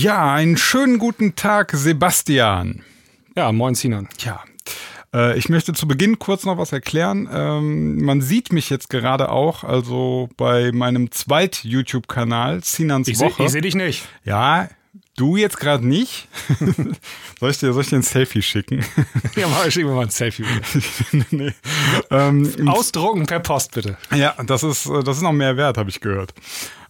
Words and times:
Ja, 0.00 0.32
einen 0.32 0.56
schönen 0.56 0.98
guten 0.98 1.34
Tag, 1.34 1.72
Sebastian. 1.74 2.84
Ja, 3.36 3.50
moin 3.50 3.74
Sinan. 3.74 4.08
Tja, 4.16 4.44
äh, 5.12 5.36
ich 5.36 5.48
möchte 5.48 5.72
zu 5.72 5.88
Beginn 5.88 6.20
kurz 6.20 6.44
noch 6.44 6.56
was 6.56 6.70
erklären. 6.70 7.28
Ähm, 7.32 8.04
man 8.04 8.20
sieht 8.20 8.52
mich 8.52 8.70
jetzt 8.70 8.90
gerade 8.90 9.28
auch, 9.28 9.64
also 9.64 10.28
bei 10.36 10.70
meinem 10.70 11.10
Zweit-YouTube-Kanal, 11.10 12.62
Sinans 12.62 13.08
Ich 13.08 13.18
Woche. 13.18 13.42
sehe 13.42 13.48
seh 13.48 13.60
dich 13.60 13.74
nicht. 13.74 14.06
Ja, 14.22 14.68
du 15.16 15.36
jetzt 15.36 15.58
gerade 15.58 15.86
nicht. 15.86 16.28
soll, 17.40 17.50
ich 17.50 17.58
dir, 17.58 17.72
soll 17.72 17.82
ich 17.82 17.88
dir 17.88 17.96
ein 17.96 18.02
Selfie 18.02 18.42
schicken? 18.42 18.84
Ja, 19.36 19.46
mal, 19.48 19.70
schick 19.70 19.84
mir 19.84 19.92
mal 19.92 20.02
ein 20.02 20.10
Selfie. 20.10 20.44
Nee. 21.30 21.52
ähm, 22.10 22.68
Ausdrucken 22.68 23.26
per 23.26 23.40
Post, 23.40 23.72
bitte. 23.74 23.96
ja, 24.14 24.34
das 24.44 24.62
ist, 24.62 24.86
äh, 24.86 25.02
das 25.02 25.18
ist 25.18 25.22
noch 25.22 25.32
mehr 25.32 25.56
wert, 25.56 25.78
habe 25.78 25.90
ich 25.90 26.00
gehört. 26.00 26.34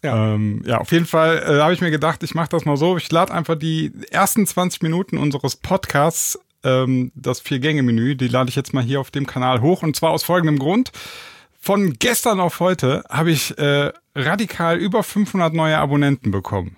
Ja. 0.03 0.35
Ähm, 0.35 0.63
ja, 0.65 0.79
auf 0.79 0.93
jeden 0.93 1.07
Fall 1.07 1.39
äh, 1.39 1.61
habe 1.61 1.73
ich 1.75 1.81
mir 1.81 1.91
gedacht, 1.91 2.23
ich 2.23 2.35
mache 2.35 2.49
das 2.51 2.65
mal 2.65 2.77
so. 2.77 2.97
Ich 2.97 3.11
lade 3.11 3.33
einfach 3.33 3.57
die 3.57 3.93
ersten 4.11 4.47
20 4.47 4.83
Minuten 4.83 5.19
unseres 5.19 5.57
Podcasts, 5.57 6.39
ähm, 6.63 7.13
das 7.15 7.41
Vier-Gänge-Menü, 7.41 8.15
die 8.15 8.29
lade 8.29 8.49
ich 8.49 8.57
jetzt 8.57 8.73
mal 8.73 8.83
hier 8.83 9.01
auf 9.01 9.11
dem 9.11 9.27
Kanal 9.27 9.61
hoch. 9.61 9.83
Und 9.83 9.97
zwar 9.97 10.11
aus 10.11 10.23
folgendem 10.23 10.59
Grund. 10.59 10.93
Von 11.61 11.95
gestern 11.99 12.39
auf 12.41 12.61
heute 12.61 13.05
habe 13.09 13.31
ich 13.31 13.59
äh, 13.59 13.93
radikal 14.15 14.79
über 14.79 15.03
500 15.03 15.53
neue 15.53 15.77
Abonnenten 15.79 16.31
bekommen. 16.31 16.77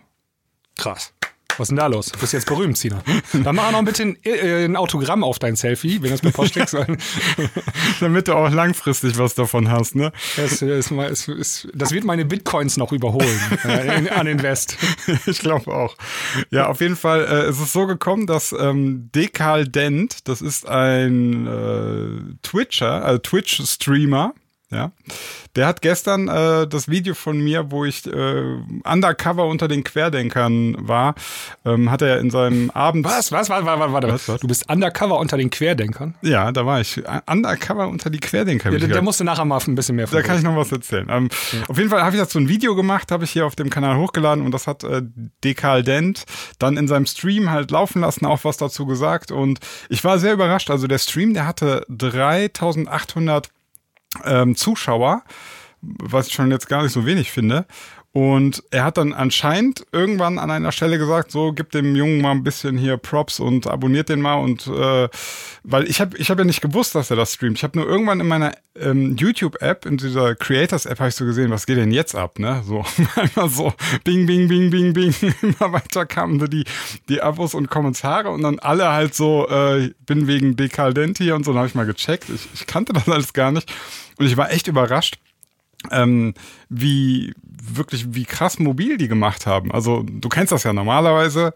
Krass. 0.81 1.13
Was 1.59 1.67
ist 1.67 1.73
denn 1.73 1.77
da 1.77 1.89
los? 1.89 2.07
Du 2.07 2.19
bist 2.19 2.33
jetzt 2.33 2.47
berühmt, 2.47 2.79
Sina. 2.79 3.03
Dann 3.45 3.55
mach 3.55 3.71
noch 3.71 3.85
bitte 3.85 4.03
ein, 4.05 4.17
äh, 4.25 4.65
ein 4.65 4.77
Autogramm 4.77 5.23
auf 5.23 5.39
dein 5.39 5.57
Selfie, 5.57 6.01
wenn 6.01 6.09
du 6.09 6.15
es 6.15 6.23
per 6.23 6.31
Post 6.31 6.55
schickst. 6.55 6.73
weil 6.73 6.97
Damit 8.01 8.29
du 8.29 8.35
auch 8.35 8.49
langfristig 8.51 9.19
was 9.19 9.35
davon 9.35 9.71
hast, 9.71 9.95
ne? 9.95 10.11
Das, 10.37 10.63
ist, 10.63 10.91
ist, 10.91 11.69
das 11.75 11.93
wird 11.93 12.05
meine 12.05 12.25
Bitcoins 12.25 12.79
noch 12.79 12.93
überholen 12.93 13.39
äh, 13.65 13.99
in, 13.99 14.09
an 14.09 14.27
Invest. 14.27 14.79
ich 15.27 15.41
glaube 15.41 15.71
auch. 15.71 15.97
Ja, 16.51 16.69
auf 16.69 16.81
jeden 16.81 16.97
Fall 16.97 17.27
äh, 17.27 17.51
ist 17.51 17.61
es 17.61 17.75
so 17.75 17.87
gekommen, 17.87 18.27
dass 18.27 18.53
ähm, 18.59 19.11
Dekal 19.15 19.69
Dent, 19.69 20.29
das 20.29 20.41
ist 20.41 20.67
ein 20.67 21.47
äh, 21.47 22.37
Twitcher, 22.43 23.05
also 23.05 23.19
Twitch-Streamer, 23.19 24.33
ja, 24.73 24.93
der 25.57 25.67
hat 25.67 25.83
gestern 25.83 26.29
äh, 26.29 26.69
das 26.69 26.89
Video 26.89 27.15
von 27.15 27.41
mir, 27.41 27.73
wo 27.73 27.85
ich 27.85 28.07
äh, 28.07 28.57
undercover 28.85 29.47
unter 29.47 29.67
den 29.67 29.83
Querdenkern 29.83 30.77
war, 30.79 31.17
ähm, 31.65 31.91
hat 31.91 32.03
er 32.03 32.21
in 32.21 32.31
seinem 32.31 32.71
Abend. 32.71 33.05
Was? 33.05 33.33
Was? 33.33 33.51
Warte, 33.51 33.67
warte, 33.67 33.93
warte. 33.93 34.09
Was, 34.09 34.29
was? 34.29 34.41
Du 34.41 34.47
bist 34.47 34.71
undercover 34.71 35.19
unter 35.19 35.37
den 35.37 35.51
Querdenkern? 35.51 36.15
Ja, 36.23 36.53
da 36.53 36.65
war 36.67 36.81
ich. 36.81 37.03
Undercover 37.27 37.89
unter 37.89 38.11
die 38.11 38.21
Querdenker. 38.21 38.71
Ja, 38.71 38.77
ich 38.77 38.89
da, 38.89 39.03
musst 39.03 39.19
du 39.19 39.25
nachher 39.25 39.45
mal 39.45 39.61
ein 39.67 39.75
bisschen 39.75 39.97
mehr 39.97 40.07
Da 40.07 40.23
kann 40.23 40.39
ich 40.39 40.45
noch 40.45 40.55
was 40.55 40.71
erzählen. 40.71 41.09
Ähm, 41.11 41.29
Auf 41.67 41.77
jeden 41.77 41.91
Fall 41.91 42.03
habe 42.03 42.15
ich 42.15 42.23
dazu 42.23 42.39
ein 42.39 42.49
Video 42.49 42.77
gemacht, 42.77 43.11
habe 43.11 43.25
ich 43.25 43.33
hier 43.33 43.47
auf 43.47 43.57
dem 43.57 43.71
Kanal 43.71 43.97
hochgeladen 43.97 44.45
und 44.45 44.53
das 44.53 44.69
hat 44.69 44.85
äh, 44.85 45.03
Dekal 45.43 45.83
Dent 45.83 46.25
dann 46.61 46.77
in 46.77 46.87
seinem 46.87 47.07
Stream 47.07 47.51
halt 47.51 47.73
laufen 47.73 48.03
lassen, 48.03 48.25
auch 48.25 48.45
was 48.45 48.57
dazu 48.57 48.87
gesagt 48.87 49.33
und 49.33 49.59
ich 49.89 50.05
war 50.05 50.21
sehr 50.21 50.33
überrascht. 50.33 50.71
Also 50.71 50.87
der 50.87 50.99
Stream, 50.99 51.35
der 51.35 51.47
hatte 51.47 51.85
3800 51.89 53.49
ähm, 54.25 54.57
Zuschauer, 54.57 55.23
was 55.83 56.27
ich 56.27 56.35
schon 56.35 56.51
jetzt 56.51 56.69
gar 56.69 56.83
nicht 56.83 56.93
so 56.93 57.07
wenig 57.07 57.31
finde. 57.31 57.67
Und 58.13 58.65
er 58.73 58.83
hat 58.83 58.97
dann 58.97 59.13
anscheinend 59.13 59.87
irgendwann 59.93 60.41
an 60.41 60.51
einer 60.51 60.73
Stelle 60.73 60.99
gesagt, 60.99 61.31
so 61.31 61.53
gib 61.53 61.71
dem 61.71 61.95
Jungen 61.95 62.21
mal 62.21 62.33
ein 62.33 62.43
bisschen 62.43 62.77
hier 62.77 62.97
Props 62.97 63.39
und 63.39 63.69
abonniert 63.69 64.09
den 64.09 64.21
mal 64.21 64.35
und 64.35 64.67
äh, 64.67 65.09
weil 65.63 65.89
ich 65.89 66.01
habe 66.01 66.17
ich 66.17 66.29
hab 66.29 66.39
ja 66.39 66.45
nicht 66.45 66.61
gewusst, 66.61 66.97
dass 66.97 67.11
er 67.11 67.17
das 67.17 67.35
streamt. 67.35 67.59
Ich 67.59 67.63
habe 67.63 67.79
nur 67.79 67.87
irgendwann 67.87 68.19
in 68.19 68.27
meiner 68.27 68.53
ähm, 68.75 69.17
YouTube-App, 69.17 69.87
in 69.87 69.97
dieser 69.97 70.35
Creators-App, 70.35 70.99
habe 70.99 71.11
ich 71.11 71.15
so 71.15 71.25
gesehen, 71.25 71.53
was 71.53 71.67
geht 71.67 71.77
denn 71.77 71.93
jetzt 71.93 72.17
ab, 72.17 72.41
ne? 72.41 72.65
So 72.67 72.85
einmal 73.15 73.49
so 73.49 73.73
Bing, 74.03 74.27
Bing, 74.27 74.49
Bing, 74.49 74.71
Bing, 74.71 74.93
Bing, 74.93 75.15
immer 75.43 75.73
weiter 75.73 76.05
kamen 76.05 76.41
so 76.41 76.49
die 76.49 76.65
die 77.09 77.23
Abos 77.23 77.55
und 77.55 77.71
Kommentare 77.71 78.31
und 78.31 78.43
dann 78.43 78.59
alle 78.59 78.91
halt 78.91 79.15
so, 79.15 79.49
äh, 79.49 79.93
bin 80.05 80.27
wegen 80.27 80.57
Dekadent 80.57 81.19
hier 81.19 81.37
und 81.37 81.45
so, 81.45 81.53
dann 81.53 81.59
habe 81.59 81.69
ich 81.69 81.77
mal 81.77 81.87
gecheckt. 81.87 82.29
Ich, 82.29 82.49
ich 82.55 82.67
kannte 82.67 82.93
das 82.93 83.09
alles 83.09 83.33
gar 83.35 83.53
nicht 83.53 83.73
und 84.19 84.27
ich 84.27 84.37
war 84.37 84.51
echt 84.51 84.67
überrascht 84.67 85.21
ähm, 85.91 86.35
wie 86.69 87.33
wirklich, 87.63 88.15
wie 88.15 88.25
krass 88.25 88.59
mobil 88.59 88.97
die 88.97 89.09
gemacht 89.09 89.47
haben. 89.47 89.71
Also 89.73 90.03
du 90.03 90.29
kennst 90.29 90.53
das 90.53 90.65
ja 90.65 90.73
normalerweise, 90.73 91.55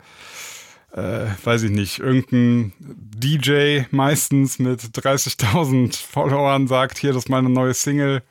äh, 0.93 1.27
weiß 1.43 1.65
ich 1.65 1.71
nicht, 1.71 1.99
irgendein 1.99 2.73
DJ 2.81 3.83
meistens 3.91 4.59
mit 4.59 4.81
30.000 4.81 5.97
Followern 6.11 6.69
sagt, 6.69 6.99
hier, 6.99 7.13
das 7.13 7.25
ist 7.25 7.29
meine 7.29 7.51
neue 7.51 7.75
Single, 7.75 8.23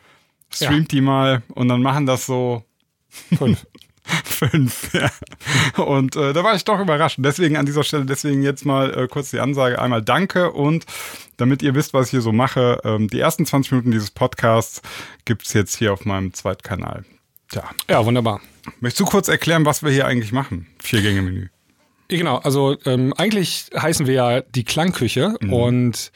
streamt 0.49 0.91
die 0.91 1.01
mal 1.01 1.41
und 1.49 1.67
dann 1.67 1.81
machen 1.81 2.05
das 2.05 2.25
so 2.25 2.63
Fünf. 3.37 3.65
fünf. 4.23 4.93
Ja. 4.93 5.09
Und 5.83 6.15
äh, 6.15 6.33
da 6.33 6.43
war 6.43 6.55
ich 6.55 6.63
doch 6.65 6.79
überrascht. 6.79 7.17
Deswegen 7.19 7.57
an 7.57 7.65
dieser 7.65 7.83
Stelle, 7.83 8.05
deswegen 8.05 8.43
jetzt 8.43 8.65
mal 8.65 8.93
äh, 8.97 9.07
kurz 9.07 9.31
die 9.31 9.39
Ansage. 9.39 9.79
Einmal 9.81 10.01
danke 10.01 10.51
und 10.51 10.85
damit 11.37 11.61
ihr 11.63 11.73
wisst, 11.75 11.93
was 11.93 12.07
ich 12.07 12.11
hier 12.11 12.21
so 12.21 12.31
mache, 12.31 12.79
ähm, 12.83 13.07
die 13.07 13.19
ersten 13.19 13.45
20 13.45 13.71
Minuten 13.71 13.91
dieses 13.91 14.11
Podcasts 14.11 14.81
gibt's 15.25 15.53
jetzt 15.53 15.75
hier 15.77 15.93
auf 15.93 16.05
meinem 16.05 16.33
Zweitkanal. 16.33 17.05
Tja, 17.49 17.63
Ja, 17.89 18.05
wunderbar. 18.05 18.41
möchtest 18.79 18.99
du 19.01 19.05
kurz 19.05 19.27
erklären, 19.27 19.65
was 19.65 19.83
wir 19.83 19.91
hier 19.91 20.05
eigentlich 20.07 20.31
machen? 20.31 20.67
Vier-Gänge-Menü. 20.81 21.47
Genau. 22.09 22.37
Also 22.37 22.75
ähm, 22.85 23.13
eigentlich 23.17 23.67
heißen 23.75 24.05
wir 24.05 24.13
ja 24.13 24.41
die 24.41 24.63
Klangküche 24.63 25.35
und 25.49 26.11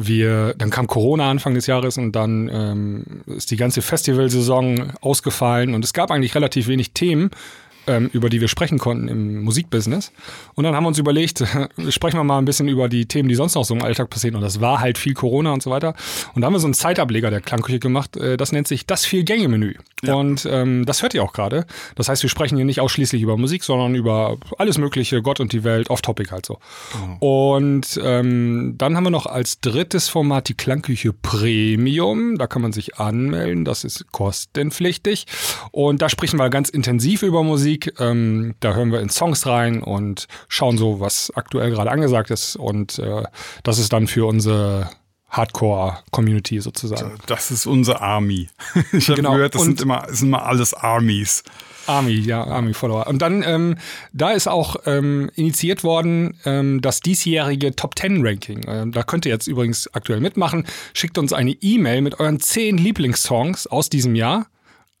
wir, 0.00 0.54
dann 0.56 0.70
kam 0.70 0.86
Corona 0.86 1.28
Anfang 1.28 1.54
des 1.54 1.66
Jahres 1.66 1.98
und 1.98 2.12
dann 2.12 2.48
ähm, 2.52 3.04
ist 3.26 3.50
die 3.50 3.56
ganze 3.56 3.82
Festivalsaison 3.82 4.92
ausgefallen 5.00 5.74
und 5.74 5.84
es 5.84 5.92
gab 5.92 6.12
eigentlich 6.12 6.36
relativ 6.36 6.68
wenig 6.68 6.92
Themen, 6.92 7.30
ähm, 7.88 8.08
über 8.12 8.28
die 8.28 8.40
wir 8.40 8.48
sprechen 8.48 8.78
konnten 8.78 9.08
im 9.08 9.42
Musikbusiness. 9.42 10.12
Und 10.54 10.64
dann 10.64 10.74
haben 10.76 10.84
wir 10.84 10.88
uns 10.88 10.98
überlegt, 10.98 11.44
sprechen 11.88 12.16
wir 12.18 12.24
mal 12.24 12.38
ein 12.38 12.44
bisschen 12.44 12.68
über 12.68 12.88
die 12.88 13.06
Themen, 13.06 13.28
die 13.28 13.34
sonst 13.34 13.54
noch 13.54 13.64
so 13.64 13.74
im 13.74 13.82
Alltag 13.82 14.10
passieren. 14.10 14.36
Und 14.36 14.42
das 14.42 14.60
war 14.60 14.80
halt 14.80 14.98
viel 14.98 15.14
Corona 15.14 15.52
und 15.52 15.62
so 15.62 15.70
weiter. 15.70 15.94
Und 16.34 16.42
da 16.42 16.46
haben 16.46 16.52
wir 16.54 16.60
so 16.60 16.66
einen 16.66 16.74
Zeitableger 16.74 17.30
der 17.30 17.40
Klangküche 17.40 17.78
gemacht. 17.80 18.16
Äh, 18.16 18.36
Das 18.36 18.52
nennt 18.52 18.68
sich 18.68 18.86
das 18.86 19.04
Vier-Gänge-Menü. 19.04 19.74
Und 20.14 20.46
ähm, 20.50 20.84
das 20.86 21.02
hört 21.02 21.14
ihr 21.14 21.22
auch 21.24 21.32
gerade. 21.32 21.66
Das 21.96 22.08
heißt, 22.08 22.22
wir 22.22 22.30
sprechen 22.30 22.56
hier 22.56 22.64
nicht 22.64 22.80
ausschließlich 22.80 23.20
über 23.22 23.36
Musik, 23.36 23.64
sondern 23.64 23.94
über 23.94 24.36
alles 24.58 24.78
Mögliche, 24.78 25.22
Gott 25.22 25.40
und 25.40 25.52
die 25.52 25.64
Welt, 25.64 25.90
off-topic 25.90 26.30
halt 26.30 26.46
so. 26.46 26.58
Und 27.20 28.00
ähm, 28.04 28.74
dann 28.78 28.96
haben 28.96 29.04
wir 29.04 29.10
noch 29.10 29.26
als 29.26 29.60
drittes 29.60 30.08
Format 30.08 30.48
die 30.48 30.54
Klangküche 30.54 31.12
Premium. 31.12 32.38
Da 32.38 32.46
kann 32.46 32.62
man 32.62 32.72
sich 32.72 32.96
anmelden. 32.98 33.64
Das 33.64 33.84
ist 33.84 34.10
kostenpflichtig. 34.12 35.26
Und 35.72 36.02
da 36.02 36.08
sprechen 36.08 36.38
wir 36.38 36.48
ganz 36.50 36.68
intensiv 36.68 37.22
über 37.22 37.42
Musik. 37.42 37.77
Ähm, 37.98 38.54
da 38.60 38.74
hören 38.74 38.92
wir 38.92 39.00
in 39.00 39.10
Songs 39.10 39.46
rein 39.46 39.82
und 39.82 40.26
schauen 40.48 40.78
so, 40.78 41.00
was 41.00 41.32
aktuell 41.34 41.70
gerade 41.70 41.90
angesagt 41.90 42.30
ist. 42.30 42.56
Und 42.56 42.98
äh, 42.98 43.22
das 43.62 43.78
ist 43.78 43.92
dann 43.92 44.06
für 44.06 44.26
unsere 44.26 44.90
Hardcore-Community 45.30 46.60
sozusagen. 46.60 47.12
Das 47.26 47.50
ist 47.50 47.66
unsere 47.66 48.00
Army. 48.00 48.48
Ich 48.92 49.08
habe 49.08 49.16
Genau. 49.16 49.34
gehört, 49.34 49.54
das 49.54 49.62
sind 49.62 49.80
immer, 49.80 50.06
sind 50.08 50.28
immer 50.28 50.44
alles 50.44 50.74
Armies. 50.74 51.42
Army, 51.86 52.14
ja, 52.14 52.44
Army-Follower. 52.44 53.06
Und 53.06 53.20
dann, 53.22 53.42
ähm, 53.42 53.76
da 54.12 54.30
ist 54.30 54.46
auch 54.46 54.76
ähm, 54.86 55.30
initiiert 55.34 55.84
worden 55.84 56.38
ähm, 56.44 56.80
das 56.82 57.00
diesjährige 57.00 57.74
Top 57.76 57.98
10 57.98 58.26
Ranking. 58.26 58.62
Ähm, 58.66 58.92
da 58.92 59.02
könnt 59.02 59.24
ihr 59.26 59.32
jetzt 59.32 59.46
übrigens 59.46 59.88
aktuell 59.94 60.20
mitmachen. 60.20 60.66
Schickt 60.92 61.16
uns 61.18 61.32
eine 61.32 61.52
E-Mail 61.52 62.02
mit 62.02 62.20
euren 62.20 62.40
zehn 62.40 62.76
Lieblingssongs 62.76 63.66
aus 63.66 63.88
diesem 63.88 64.14
Jahr 64.14 64.46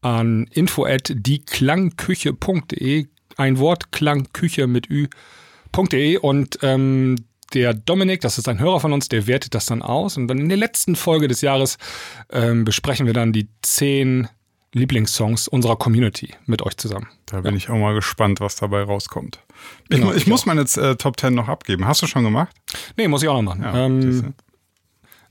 an 0.00 0.46
info 0.52 0.84
at 0.84 1.12
dieklangküche.de. 1.14 3.06
Ein 3.36 3.58
Wort, 3.58 3.92
Klangküche 3.92 4.66
mit 4.66 4.90
ü.de 4.90 6.16
und 6.18 6.58
ähm, 6.62 7.16
der 7.54 7.72
Dominik, 7.72 8.20
das 8.20 8.36
ist 8.36 8.48
ein 8.48 8.58
Hörer 8.58 8.80
von 8.80 8.92
uns, 8.92 9.08
der 9.08 9.26
wertet 9.26 9.54
das 9.54 9.66
dann 9.66 9.82
aus. 9.82 10.16
Und 10.16 10.28
dann 10.28 10.38
in 10.38 10.48
der 10.48 10.58
letzten 10.58 10.96
Folge 10.96 11.28
des 11.28 11.40
Jahres 11.40 11.78
ähm, 12.30 12.64
besprechen 12.64 13.06
wir 13.06 13.14
dann 13.14 13.32
die 13.32 13.48
zehn 13.62 14.28
Lieblingssongs 14.74 15.48
unserer 15.48 15.76
Community 15.76 16.34
mit 16.44 16.62
euch 16.62 16.76
zusammen. 16.76 17.08
Da 17.26 17.40
bin 17.40 17.56
ich 17.56 17.70
auch 17.70 17.76
mal 17.76 17.94
gespannt, 17.94 18.40
was 18.40 18.56
dabei 18.56 18.82
rauskommt. 18.82 19.40
Ich, 19.84 19.96
Genau, 19.96 20.12
ich 20.12 20.26
muss 20.26 20.44
meine 20.44 20.62
äh, 20.62 20.96
Top 20.96 21.18
10 21.18 21.34
noch 21.34 21.48
abgeben. 21.48 21.86
Hast 21.86 22.02
du 22.02 22.06
schon 22.06 22.24
gemacht? 22.24 22.54
Nee, 22.96 23.08
muss 23.08 23.22
ich 23.22 23.28
auch 23.28 23.40
noch 23.40 23.54
machen. 23.54 23.62
Ja, 23.62 23.86
ähm, 23.86 24.34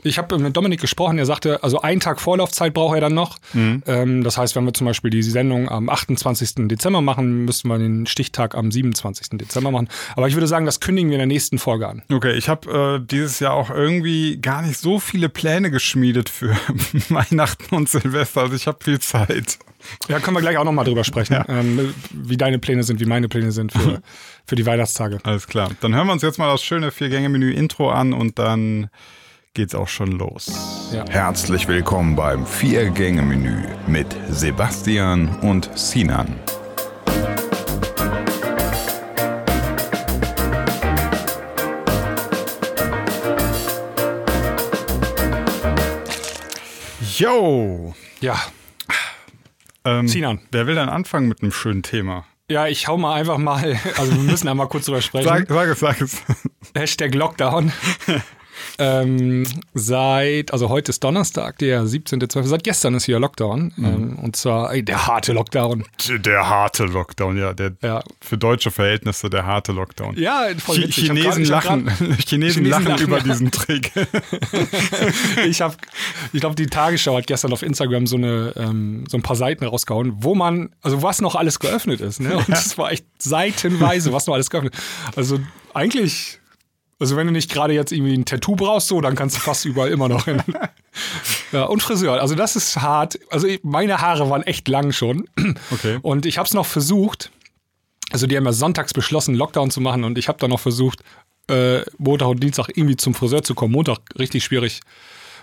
ich 0.03 0.17
habe 0.17 0.37
mit 0.37 0.55
Dominik 0.55 0.79
gesprochen, 0.79 1.17
er 1.17 1.25
sagte, 1.25 1.63
also 1.63 1.81
einen 1.81 1.99
Tag 1.99 2.21
Vorlaufzeit 2.21 2.73
braucht 2.73 2.95
er 2.95 3.01
dann 3.01 3.15
noch. 3.15 3.37
Mhm. 3.53 3.83
Ähm, 3.87 4.23
das 4.23 4.37
heißt, 4.37 4.55
wenn 4.55 4.63
wir 4.63 4.73
zum 4.73 4.85
Beispiel 4.85 5.09
die 5.09 5.23
Sendung 5.23 5.69
am 5.69 5.89
28. 5.89 6.67
Dezember 6.67 7.01
machen, 7.01 7.45
müssten 7.45 7.67
wir 7.67 7.79
den 7.79 8.05
Stichtag 8.05 8.55
am 8.55 8.71
27. 8.71 9.29
Dezember 9.39 9.71
machen. 9.71 9.89
Aber 10.15 10.27
ich 10.27 10.35
würde 10.35 10.47
sagen, 10.47 10.65
das 10.65 10.79
kündigen 10.79 11.09
wir 11.09 11.15
in 11.15 11.19
der 11.19 11.27
nächsten 11.27 11.57
Folge 11.57 11.87
an. 11.87 12.03
Okay, 12.11 12.33
ich 12.33 12.47
habe 12.47 12.99
äh, 13.01 13.07
dieses 13.07 13.39
Jahr 13.39 13.53
auch 13.53 13.71
irgendwie 13.71 14.37
gar 14.37 14.61
nicht 14.61 14.77
so 14.77 14.99
viele 14.99 15.29
Pläne 15.29 15.71
geschmiedet 15.71 16.29
für 16.29 16.49
Weihnachten 17.09 17.75
und 17.75 17.89
Silvester. 17.89 18.41
Also 18.41 18.55
ich 18.55 18.67
habe 18.67 18.77
viel 18.83 18.99
Zeit. 18.99 19.57
Ja, 20.09 20.19
können 20.19 20.35
wir 20.35 20.41
gleich 20.41 20.57
auch 20.57 20.63
nochmal 20.63 20.85
drüber 20.85 21.03
sprechen, 21.03 21.43
ähm, 21.47 21.93
wie 22.11 22.37
deine 22.37 22.59
Pläne 22.59 22.83
sind, 22.83 22.99
wie 22.99 23.05
meine 23.05 23.29
Pläne 23.29 23.51
sind 23.51 23.71
für, 23.71 24.01
für 24.45 24.55
die 24.55 24.65
Weihnachtstage. 24.65 25.19
Alles 25.23 25.47
klar. 25.47 25.71
Dann 25.81 25.95
hören 25.95 26.07
wir 26.07 26.13
uns 26.13 26.21
jetzt 26.21 26.37
mal 26.37 26.51
das 26.51 26.63
schöne 26.63 26.91
Vier-Gänge-Menü-Intro 26.91 27.89
an 27.89 28.13
und 28.13 28.37
dann 28.39 28.89
geht's 29.57 29.73
auch 29.73 29.87
schon 29.87 30.11
los. 30.11 30.91
Ja. 30.93 31.03
Herzlich 31.09 31.67
willkommen 31.67 32.15
beim 32.15 32.45
Vier-Gänge-Menü 32.45 33.63
mit 33.87 34.05
Sebastian 34.29 35.35
und 35.39 35.67
Sinan. 35.75 36.39
Yo! 47.17 47.95
Ja. 48.21 48.39
Ähm, 49.83 50.07
Sinan. 50.07 50.39
Wer 50.51 50.67
will 50.67 50.75
dann 50.75 50.89
anfangen 50.89 51.27
mit 51.27 51.41
einem 51.41 51.51
schönen 51.51 51.81
Thema? 51.81 52.25
Ja, 52.47 52.67
ich 52.67 52.87
hau 52.87 52.95
mal 52.99 53.15
einfach 53.15 53.39
mal, 53.39 53.79
also 53.97 54.13
wir 54.13 54.21
müssen 54.21 54.47
einmal 54.47 54.67
kurz 54.67 54.85
drüber 54.85 55.01
sprechen. 55.01 55.27
Sag, 55.27 55.47
sag 55.49 55.67
es, 55.67 55.79
sag 55.79 55.99
es. 56.01 56.21
Hashtag 56.75 57.15
Lockdown. 57.15 57.71
ähm, 58.79 59.45
seit, 59.73 60.53
also 60.53 60.69
heute 60.69 60.89
ist 60.91 61.03
Donnerstag, 61.03 61.57
der 61.59 61.83
17.12. 61.83 62.43
Seit 62.43 62.63
gestern 62.63 62.95
ist 62.95 63.05
hier 63.05 63.19
Lockdown. 63.19 63.73
Ähm, 63.77 64.19
und 64.21 64.35
zwar 64.35 64.73
ey, 64.73 64.83
der 64.83 65.07
harte 65.07 65.33
Lockdown. 65.33 65.83
Der 66.09 66.47
harte 66.49 66.85
Lockdown, 66.85 67.37
ja. 67.37 67.53
Der, 67.53 67.73
Ja. 67.81 68.03
Für 68.21 68.37
deutsche 68.37 68.71
Verhältnisse 68.71 69.29
der 69.29 69.45
harte 69.45 69.71
Lockdown. 69.71 70.15
Ja, 70.17 70.47
voll 70.59 70.77
witzig. 70.77 71.05
Chinesen, 71.07 71.43
grad- 71.45 71.65
lachen, 71.65 71.87
Chinesen, 72.27 72.63
Chinesen 72.63 72.65
lachen 72.65 72.85
lachen, 72.87 73.03
über 73.03 73.17
ja. 73.17 73.23
diesen 73.23 73.51
Trick. 73.51 73.91
ich 75.47 75.61
habe, 75.61 75.75
ich 76.33 76.39
glaube, 76.39 76.55
die 76.55 76.67
Tagesschau 76.67 77.17
hat 77.17 77.27
gestern 77.27 77.53
auf 77.53 77.63
Instagram 77.63 78.07
so 78.07 78.17
eine, 78.17 78.53
ähm, 78.55 79.05
so 79.09 79.17
ein 79.17 79.21
paar 79.23 79.35
Seiten 79.35 79.65
rausgehauen, 79.65 80.13
wo 80.23 80.35
man, 80.35 80.69
also 80.81 81.01
was 81.01 81.21
noch 81.21 81.35
alles 81.35 81.59
geöffnet 81.59 82.01
ist, 82.01 82.19
ne? 82.19 82.37
Und 82.47 82.49
es 82.49 82.77
war 82.77 82.91
echt 82.91 83.05
seitenweise, 83.19 84.13
was 84.13 84.27
noch 84.27 84.33
alles 84.33 84.49
geöffnet. 84.49 84.75
Also 85.15 85.39
eigentlich, 85.73 86.39
also 86.99 87.15
wenn 87.15 87.27
du 87.27 87.33
nicht 87.33 87.51
gerade 87.51 87.73
jetzt 87.73 87.91
irgendwie 87.91 88.13
ein 88.13 88.25
Tattoo 88.25 88.55
brauchst, 88.55 88.87
so, 88.87 89.01
dann 89.01 89.15
kannst 89.15 89.35
du 89.35 89.39
fast 89.39 89.65
überall 89.65 89.89
immer 89.89 90.09
noch 90.09 90.25
hin. 90.25 90.41
Ja, 91.51 91.65
und 91.65 91.81
Friseur, 91.81 92.19
also 92.19 92.33
das 92.33 92.55
ist 92.55 92.77
hart. 92.77 93.19
Also 93.29 93.47
meine 93.61 94.01
Haare 94.01 94.29
waren 94.29 94.41
echt 94.43 94.67
lang 94.67 94.91
schon. 94.91 95.29
Okay. 95.71 95.99
Und 96.01 96.25
ich 96.25 96.39
habe 96.39 96.47
es 96.47 96.53
noch 96.53 96.65
versucht, 96.65 97.31
also 98.11 98.27
die 98.27 98.35
haben 98.35 98.45
ja 98.45 98.51
sonntags 98.51 98.93
beschlossen, 98.93 99.35
Lockdown 99.35 99.71
zu 99.71 99.79
machen 99.79 100.03
und 100.03 100.17
ich 100.17 100.27
habe 100.27 100.39
dann 100.39 100.49
noch 100.49 100.59
versucht, 100.59 101.03
äh, 101.49 101.81
Montag 101.97 102.27
und 102.27 102.43
Dienstag 102.43 102.69
irgendwie 102.69 102.97
zum 102.97 103.13
Friseur 103.13 103.43
zu 103.43 103.55
kommen. 103.55 103.73
Montag 103.73 103.99
richtig 104.17 104.43
schwierig, 104.43 104.81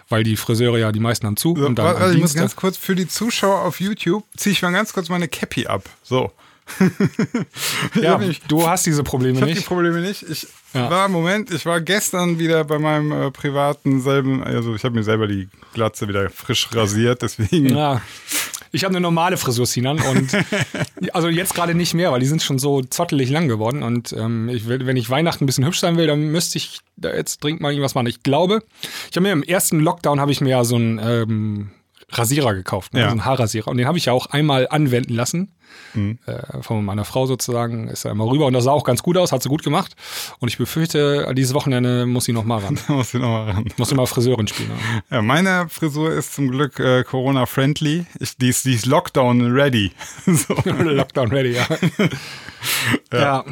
weil 0.09 0.25
die 0.25 0.37
Friseure 0.37 0.79
ja 0.79 0.93
die 0.93 1.01
meisten 1.01 1.27
haben 1.27 1.37
zu. 1.37 1.55
So, 1.57 1.67
und 1.67 1.77
dann 1.79 1.87
warte, 1.87 2.05
am 2.05 2.13
ich 2.13 2.21
muss 2.21 2.35
ganz 2.35 2.57
kurz 2.57 2.77
für 2.77 2.95
die 2.95 3.09
Zuschauer 3.09 3.61
auf 3.63 3.81
YouTube 3.81 4.25
ziehe 4.37 4.53
ich 4.53 4.63
mal 4.63 4.73
ganz 4.73 4.93
kurz 4.93 5.09
meine 5.09 5.29
Cappy 5.29 5.67
ab. 5.67 5.85
So. 6.03 6.33
Ich 7.95 8.03
ja, 8.03 8.19
mich- 8.19 8.41
du 8.49 8.67
hast 8.69 8.87
diese 8.87 9.03
Probleme 9.03 9.35
Ich 9.35 9.41
habe 9.43 9.51
die 9.53 9.59
nicht. 9.59 9.67
Probleme 9.69 10.01
nicht. 10.01 10.23
Ich 10.29 10.47
Ja. 10.73 10.91
war, 10.91 11.09
Moment, 11.09 11.51
ich 11.53 11.67
war 11.67 11.81
gestern 11.81 12.39
wieder 12.39 12.65
bei 12.65 12.79
meinem 12.79 13.13
äh, 13.13 13.31
privaten 13.31 14.01
selben, 14.01 14.43
also 14.43 14.75
ich 14.75 14.83
habe 14.85 14.95
mir 14.97 15.05
selber 15.05 15.27
die 15.29 15.49
Glatze 15.75 16.09
wieder 16.09 16.31
frisch 16.31 16.69
rasiert, 16.73 17.23
deswegen. 17.23 17.77
Ja. 17.77 18.01
Ich 18.73 18.83
habe 18.83 18.91
eine 18.91 19.01
normale 19.01 19.37
Frisur, 19.37 19.67
Sinan, 19.67 20.01
und 20.01 20.37
also 21.13 21.29
jetzt 21.29 21.55
gerade 21.55 21.77
nicht 21.77 21.95
mehr, 21.95 22.11
weil 22.11 22.19
die 22.19 22.27
sind 22.27 22.43
schon 22.43 22.59
so 22.59 22.83
zottelig 22.83 23.31
lang 23.31 23.47
geworden. 23.47 23.85
Und 23.85 24.13
ähm, 24.15 24.49
ich 24.49 24.67
will, 24.67 24.85
wenn 24.85 24.97
ich 24.97 25.09
Weihnachten 25.11 25.45
ein 25.45 25.47
bisschen 25.47 25.65
hübsch 25.65 25.79
sein 25.79 25.97
will, 25.97 26.09
dann 26.09 26.33
müsste 26.33 26.59
ich 26.59 26.81
da 26.97 27.15
jetzt 27.15 27.45
dringend 27.45 27.61
mal 27.63 27.71
irgendwas 27.71 27.95
machen. 27.95 28.09
Ich 28.09 28.25
glaube, 28.25 28.65
ich 29.11 29.17
habe 29.17 29.21
mir 29.21 29.33
im 29.33 29.45
ersten 29.45 29.79
Lockdown 29.79 30.19
habe 30.21 30.33
ich 30.33 30.41
mir 30.41 30.51
ja 30.51 30.65
so 30.65 30.75
einen 30.75 30.99
ähm, 30.99 31.71
Rasierer 32.11 32.55
gekauft, 32.55 32.95
ne? 32.95 33.01
Ja. 33.01 33.07
so 33.07 33.13
einen 33.13 33.25
Haarrasierer. 33.25 33.69
Und 33.69 33.79
den 33.79 33.87
habe 33.87 33.99
ich 33.99 34.07
ja 34.07 34.13
auch 34.13 34.27
einmal 34.27 34.69
anwenden 34.69 35.15
lassen. 35.15 35.55
Mhm. 35.95 36.19
Äh, 36.27 36.63
von 36.63 36.85
meiner 36.85 37.05
Frau 37.05 37.27
sozusagen 37.27 37.89
ist 37.89 38.05
er 38.05 38.13
immer 38.13 38.27
rüber 38.27 38.47
und 38.47 38.53
das 38.53 38.65
sah 38.65 38.71
auch 38.71 38.85
ganz 38.85 39.03
gut 39.03 39.17
aus, 39.17 39.33
hat 39.33 39.43
sie 39.43 39.49
gut 39.49 39.63
gemacht. 39.63 39.95
Und 40.39 40.49
ich 40.49 40.59
befürchte, 40.59 41.33
dieses 41.35 41.55
Wochenende 41.55 42.07
muss 42.07 42.25
sie 42.25 42.33
noch 42.33 42.45
mal 42.45 42.59
ran. 42.59 42.79
Muss 42.89 43.15
ich 43.15 43.21
nochmal 43.21 43.51
ran. 43.51 43.65
Muss 43.77 43.89
sie 43.89 43.95
mal 43.95 44.07
Friseurin 44.07 44.47
spielen. 44.47 44.71
Ja, 45.11 45.23
meine 45.23 45.69
Frisur 45.69 46.13
ist 46.13 46.35
zum 46.35 46.51
Glück 46.51 46.79
äh, 46.79 47.03
Corona-friendly. 47.03 48.07
Die 48.41 48.49
ist, 48.49 48.65
die 48.65 48.75
ist 48.75 48.87
Lockdown-ready. 48.87 49.93
so. 50.27 50.55
Lockdown 50.65 51.31
ready, 51.31 51.53
ja. 53.13 53.19
ja. 53.19 53.45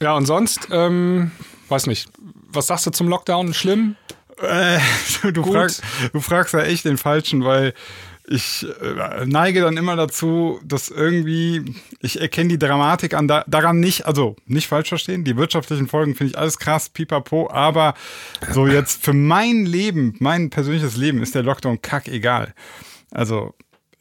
Ja, 0.00 0.16
und 0.16 0.26
sonst, 0.26 0.68
ähm, 0.70 1.32
weiß 1.68 1.86
nicht. 1.86 2.08
Was 2.50 2.68
sagst 2.68 2.86
du 2.86 2.90
zum 2.90 3.08
Lockdown? 3.08 3.52
Schlimm? 3.52 3.96
Äh, 4.42 4.78
du, 5.32 5.42
Gut. 5.42 5.52
fragst, 5.52 5.82
du 6.12 6.20
fragst 6.20 6.54
ja 6.54 6.60
echt 6.60 6.84
den 6.84 6.98
Falschen, 6.98 7.44
weil 7.44 7.74
ich 8.30 8.66
äh, 8.82 9.24
neige 9.24 9.62
dann 9.62 9.76
immer 9.76 9.96
dazu, 9.96 10.60
dass 10.62 10.90
irgendwie, 10.90 11.74
ich 12.00 12.20
erkenne 12.20 12.50
die 12.50 12.58
Dramatik 12.58 13.14
an, 13.14 13.26
da, 13.26 13.44
daran 13.46 13.80
nicht, 13.80 14.06
also 14.06 14.36
nicht 14.44 14.68
falsch 14.68 14.90
verstehen, 14.90 15.24
die 15.24 15.36
wirtschaftlichen 15.36 15.88
Folgen 15.88 16.14
finde 16.14 16.32
ich 16.32 16.38
alles 16.38 16.58
krass, 16.58 16.90
pipapo, 16.90 17.50
aber 17.50 17.94
so 18.52 18.66
jetzt 18.66 19.02
für 19.02 19.14
mein 19.14 19.64
Leben, 19.64 20.14
mein 20.18 20.50
persönliches 20.50 20.96
Leben 20.96 21.22
ist 21.22 21.34
der 21.34 21.42
Lockdown 21.42 21.80
kack 21.80 22.08
egal. 22.08 22.54
Also, 23.10 23.54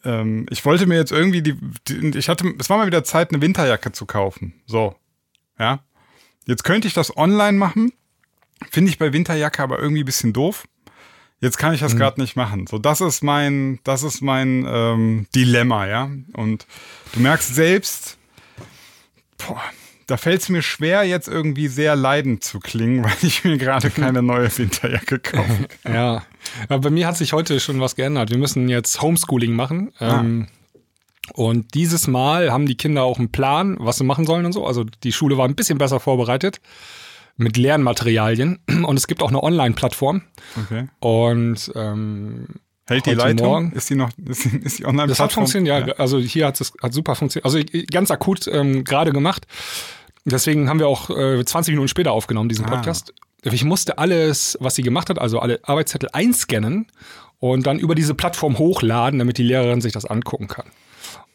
ähm, 0.04 0.46
ich 0.50 0.66
wollte 0.66 0.86
mir 0.86 0.98
jetzt 0.98 1.12
irgendwie 1.12 1.42
die, 1.42 1.58
die, 1.88 2.18
ich 2.18 2.28
hatte, 2.28 2.54
es 2.60 2.70
war 2.70 2.78
mal 2.78 2.88
wieder 2.88 3.06
Zeit, 3.06 3.32
eine 3.32 3.42
Winterjacke 3.42 3.94
zu 3.94 4.06
kaufen. 4.06 4.54
So, 4.66 4.96
ja. 5.58 5.80
Jetzt 6.46 6.64
könnte 6.64 6.88
ich 6.88 6.94
das 6.94 7.16
online 7.16 7.58
machen. 7.58 7.92
Finde 8.72 8.90
ich 8.90 8.98
bei 8.98 9.14
Winterjacke 9.14 9.62
aber 9.62 9.80
irgendwie 9.80 10.04
ein 10.04 10.06
bisschen 10.06 10.34
doof. 10.34 10.68
Jetzt 11.40 11.58
kann 11.58 11.74
ich 11.74 11.82
das 11.82 11.96
gerade 11.96 12.20
nicht 12.20 12.36
machen. 12.36 12.66
So, 12.66 12.80
das 12.80 13.00
ist 13.00 13.24
mein, 13.24 13.80
das 13.84 14.02
ist 14.02 14.22
mein 14.22 14.66
ähm, 14.68 15.28
Dilemma, 15.36 15.86
ja. 15.86 16.10
Und 16.34 16.66
du 17.14 17.20
merkst 17.20 17.54
selbst, 17.54 18.18
boah, 19.38 19.62
da 20.08 20.18
fällt 20.18 20.42
es 20.42 20.50
mir 20.50 20.64
schwer, 20.64 21.04
jetzt 21.04 21.28
irgendwie 21.28 21.68
sehr 21.68 21.96
leidend 21.96 22.44
zu 22.44 22.60
klingen, 22.60 23.04
weil 23.04 23.14
ich 23.22 23.44
mir 23.44 23.58
gerade 23.58 23.92
keine 23.92 24.24
neue 24.24 24.56
Winterjacke 24.58 25.20
kaufe. 25.24 25.68
Ja. 25.88 26.24
Aber 26.70 26.80
bei 26.80 26.90
mir 26.90 27.06
hat 27.06 27.18
sich 27.18 27.34
heute 27.34 27.60
schon 27.60 27.80
was 27.80 27.96
geändert. 27.96 28.32
Wir 28.32 28.40
müssen 28.40 28.68
jetzt 28.68 29.00
Homeschooling 29.04 29.54
machen. 29.54 29.94
Ähm, 30.00 30.48
und 31.34 31.76
dieses 31.76 32.08
Mal 32.08 32.52
haben 32.52 32.66
die 32.66 32.78
Kinder 32.78 33.04
auch 33.04 33.20
einen 33.20 33.32
Plan, 33.32 33.78
was 33.80 33.98
sie 33.98 34.06
machen 34.06 34.26
sollen 34.26 34.46
und 34.46 34.54
so. 34.54 34.66
Also 34.66 34.86
die 34.86 35.12
Schule 35.12 35.38
war 35.38 35.48
ein 35.48 35.56
bisschen 35.56 35.78
besser 35.78 36.00
vorbereitet 36.00 36.62
mit 37.38 37.58
Lernmaterialien. 37.58 38.60
Und 38.86 38.98
es 38.98 39.08
gibt 39.08 39.24
auch 39.24 39.30
eine 39.30 39.42
Online-Plattform. 39.42 40.22
Okay. 40.64 40.88
Und 41.00 41.72
ähm, 41.76 42.48
Hält 42.88 43.06
die 43.06 43.14
Leitung? 43.14 43.48
Morgen. 43.48 43.72
Ist 43.74 43.90
die 43.90 43.96
noch, 43.96 44.10
ist 44.28 44.46
die, 44.46 44.58
ist 44.58 44.80
die 44.80 44.86
online 44.86 45.08
Das 45.08 45.20
hat 45.20 45.34
funktioniert, 45.34 45.88
ja. 45.88 45.94
Also 45.96 46.20
hier 46.20 46.48
hat 46.48 46.60
es 46.60 46.74
hat 46.82 46.94
super 46.94 47.16
funktioniert. 47.16 47.46
Also 47.46 47.60
ganz 47.92 48.12
akut 48.12 48.48
ähm, 48.48 48.84
gerade 48.84 49.12
gemacht. 49.12 49.46
Deswegen 50.26 50.70
haben 50.70 50.80
wir 50.80 50.88
auch 50.88 51.10
äh, 51.10 51.44
20 51.44 51.74
Minuten 51.74 51.88
später 51.88 52.12
aufgenommen, 52.12 52.50
diesen 52.50 52.66
Ah. 52.66 52.70
Podcast. 52.70 53.14
Ich 53.44 53.64
musste 53.64 53.98
alles, 53.98 54.58
was 54.60 54.76
sie 54.76 54.82
gemacht 54.82 55.10
hat, 55.10 55.20
also 55.20 55.40
alle 55.40 55.60
Arbeitszettel 55.64 56.10
einscannen 56.12 56.88
und 57.40 57.66
dann 57.68 57.80
über 57.80 57.96
diese 57.96 58.14
Plattform 58.14 58.58
hochladen, 58.58 59.20
damit 59.20 59.38
die 59.38 59.44
Lehrerin 59.44 59.80
sich 59.80 59.94
das 59.94 60.06
angucken 60.06 60.48
kann. 60.48 60.66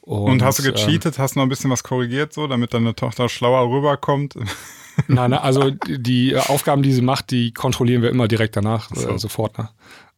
Und 0.02 0.42
hast 0.42 0.58
du 0.58 0.66
ähm, 0.66 0.74
gecheatet, 0.74 1.18
hast 1.18 1.36
noch 1.36 1.44
ein 1.44 1.48
bisschen 1.48 1.70
was 1.70 1.84
korrigiert, 1.84 2.32
so, 2.32 2.48
damit 2.48 2.74
deine 2.74 2.94
Tochter 2.94 3.28
schlauer 3.28 3.70
rüberkommt? 3.70 4.34
Nein, 5.08 5.30
nein, 5.30 5.40
also 5.40 5.70
die 5.70 6.36
Aufgaben, 6.36 6.82
die 6.82 6.92
sie 6.92 7.02
macht, 7.02 7.30
die 7.30 7.52
kontrollieren 7.52 8.02
wir 8.02 8.10
immer 8.10 8.28
direkt 8.28 8.56
danach, 8.56 8.90
so. 8.94 9.08
äh, 9.10 9.18
sofort. 9.18 9.58
Ne? 9.58 9.68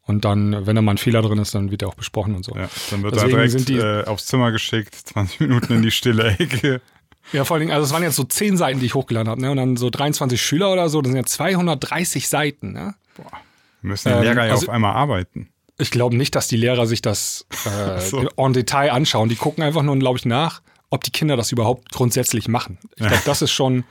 Und 0.07 0.25
dann, 0.25 0.67
wenn 0.67 0.77
da 0.77 0.83
mal 0.83 0.93
ein 0.93 0.99
Fehler 0.99 1.23
drin 1.23 1.39
ist, 1.39 1.55
dann 1.55 1.71
wird 1.71 1.83
er 1.83 1.89
auch 1.89 1.95
besprochen 1.95 2.35
und 2.35 2.45
so. 2.45 2.55
Ja, 2.55 2.69
dann 2.91 3.03
wird 3.03 3.15
Deswegen 3.15 3.31
er 3.33 3.37
direkt 3.47 3.53
sind 3.53 3.69
die- 3.69 3.79
äh, 3.79 4.05
aufs 4.05 4.27
Zimmer 4.27 4.53
geschickt, 4.53 4.95
20 4.95 5.41
Minuten 5.41 5.73
in 5.75 5.83
die 5.83 5.91
stille 5.91 6.37
Ecke. 6.39 6.81
Ja, 7.33 7.45
vor 7.45 7.55
allen 7.55 7.63
Dingen, 7.63 7.73
also 7.73 7.87
es 7.87 7.93
waren 7.93 8.03
jetzt 8.03 8.17
so 8.17 8.25
zehn 8.25 8.59
Seiten, 8.59 8.81
die 8.81 8.87
ich 8.87 8.95
hochgeladen 8.95 9.31
habe, 9.31 9.41
ne? 9.41 9.51
Und 9.51 9.57
dann 9.57 9.77
so 9.79 9.89
23 9.89 10.41
Schüler 10.43 10.71
oder 10.71 10.91
so, 10.91 11.01
das 11.01 11.11
sind 11.11 11.17
ja 11.17 11.25
230 11.25 12.29
Seiten, 12.29 12.73
ne? 12.73 12.95
Müssen 13.81 14.09
die 14.11 14.15
Ähm, 14.15 14.23
Lehrer 14.23 14.47
ja 14.47 14.53
also- 14.53 14.67
auf 14.67 14.73
einmal 14.75 14.95
arbeiten. 14.95 15.49
Ich 15.79 15.91
glaube 15.91 16.17
nicht, 16.17 16.35
dass 16.37 16.47
die 16.49 16.57
Lehrer 16.57 16.87
sich 16.87 17.01
das 17.03 17.47
äh, 17.65 17.99
so. 18.01 18.29
en 18.37 18.53
Detail 18.53 18.91
anschauen. 18.93 19.29
Die 19.29 19.37
gucken 19.37 19.65
einfach 19.65 19.83
nur, 19.83 19.99
glaube 19.99 20.19
ich, 20.19 20.25
nach, 20.27 20.61
ob 20.91 21.03
die 21.03 21.11
Kinder 21.11 21.37
das 21.37 21.51
überhaupt 21.51 21.91
grundsätzlich 21.93 22.47
machen. 22.47 22.79
Ich 22.97 23.07
glaube, 23.07 23.23
das 23.25 23.41
ist 23.43 23.51
schon. 23.53 23.85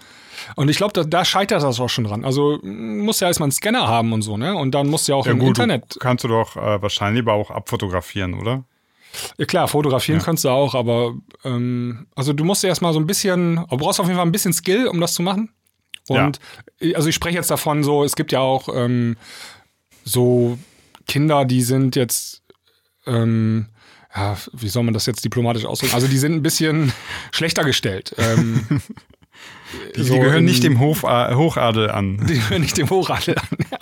Und 0.56 0.70
ich 0.70 0.78
glaube, 0.78 0.94
da, 0.94 1.04
da 1.04 1.26
scheitert 1.26 1.64
das 1.64 1.80
auch 1.80 1.90
schon 1.90 2.04
dran. 2.04 2.26
Also 2.26 2.60
m, 2.62 3.00
muss 3.00 3.20
ja 3.20 3.28
erstmal 3.28 3.46
einen 3.48 3.52
Scanner 3.52 3.88
haben 3.88 4.14
und 4.14 4.22
so, 4.22 4.38
ne? 4.38 4.56
Und 4.56 4.72
dann 4.72 4.88
muss 4.88 5.08
ja 5.08 5.16
auch 5.16 5.26
Ja 5.26 5.32
im 5.34 5.40
gut, 5.40 5.50
Internet. 5.50 5.96
du 5.96 6.00
kannst 6.00 6.24
du 6.24 6.28
doch 6.28 6.56
äh, 6.56 6.82
wahrscheinlich 6.82 7.22
aber 7.24 7.34
auch 7.34 7.52
abfotografieren, 7.52 8.34
oder? 8.36 8.64
Ja, 9.38 9.46
klar, 9.46 9.68
fotografieren 9.68 10.20
kannst 10.20 10.44
du 10.44 10.50
auch, 10.50 10.74
aber 10.74 11.14
ähm, 11.44 12.08
also 12.16 12.34
du 12.34 12.44
musst 12.44 12.64
ja 12.64 12.70
erstmal 12.70 12.94
so 12.94 13.00
ein 13.00 13.06
bisschen, 13.06 13.58
du 13.70 13.78
brauchst 13.78 14.00
auf 14.00 14.08
jeden 14.08 14.18
Fall 14.18 14.26
ein 14.26 14.32
bisschen 14.32 14.54
Skill, 14.54 14.88
um 14.88 15.00
das 15.00 15.14
zu 15.14 15.22
machen. 15.22 15.50
Und 16.08 16.40
äh, 16.80 16.96
also 16.96 17.10
ich 17.10 17.16
spreche 17.16 17.38
jetzt 17.38 17.52
davon 17.52 17.84
so, 17.84 18.04
es 18.04 18.16
gibt 18.16 18.32
ja 18.32 18.40
auch 18.40 18.70
ähm, 18.74 19.16
so 20.04 20.58
Kinder, 21.08 21.46
die 21.46 21.62
sind 21.62 21.96
jetzt, 21.96 22.42
ähm, 23.06 23.68
ja, 24.16 24.38
wie 24.54 24.70
soll 24.70 24.84
man 24.84 24.94
das 24.94 25.06
jetzt 25.06 25.24
diplomatisch 25.26 25.66
ausdrücken? 25.66 25.96
Also 25.96 26.08
die 26.08 26.18
sind 26.18 26.34
ein 26.34 26.42
bisschen 26.44 26.92
schlechter 27.32 27.64
gestellt. 27.64 28.16
Ähm, 28.18 28.66
Die, 29.96 30.04
so 30.04 30.14
die 30.16 30.20
gehören 30.20 30.40
in- 30.40 30.46
nicht 30.46 30.64
dem 30.64 30.80
Hof, 30.80 31.04
äh, 31.04 31.34
Hochadel 31.36 31.90
an. 31.92 32.18
die 32.28 32.40
hören 32.50 32.62
nicht 32.62 32.78
dem 32.78 32.90
Hochadel 32.90 33.36
an. 33.38 33.48
Ja, 33.72 33.78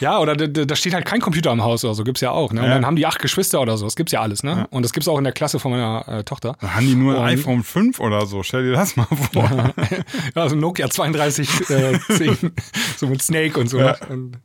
ja 0.00 0.18
oder 0.18 0.34
da, 0.36 0.76
steht 0.76 0.94
halt 0.94 1.04
kein 1.04 1.20
Computer 1.20 1.52
im 1.52 1.62
Haus 1.62 1.84
oder 1.84 1.94
so, 1.94 2.04
gibt's 2.04 2.20
ja 2.20 2.30
auch. 2.30 2.52
Ne? 2.52 2.60
Und 2.60 2.66
Ja. 2.68 2.74
dann 2.74 2.86
haben 2.86 2.96
die 2.96 3.06
acht 3.06 3.20
Geschwister 3.20 3.60
oder 3.60 3.76
so, 3.76 3.84
das 3.84 3.96
gibt's 3.96 4.12
ja 4.12 4.20
alles. 4.20 4.42
Ne? 4.42 4.66
Und 4.70 4.82
das 4.84 4.92
gibt's 4.92 5.08
auch 5.08 5.18
in 5.18 5.24
der 5.24 5.32
Klasse 5.32 5.58
von 5.58 5.70
meiner 5.70 6.04
äh, 6.08 6.24
Tochter. 6.24 6.56
Da 6.60 6.74
haben 6.74 6.86
die 6.86 6.94
nur 6.94 7.14
ein 7.14 7.20
Und- 7.20 7.26
iPhone 7.40 7.62
5 7.62 8.00
oder 8.00 8.26
so. 8.26 8.42
Stell 8.42 8.64
dir 8.64 8.72
das 8.72 8.96
mal 8.96 9.06
vor. 9.32 9.44
Ja, 9.44 9.72
also 10.42 10.56
Nokia 10.56 10.90
32 10.90 11.70
äh, 11.70 11.98
10, 12.08 12.52
so 12.96 13.06
mit 13.06 13.22
Snake 13.22 13.58
und 13.58 13.68
so. 13.68 13.78
Ja. 13.78 13.92
Ne? 13.92 13.96
Und, 14.10 14.38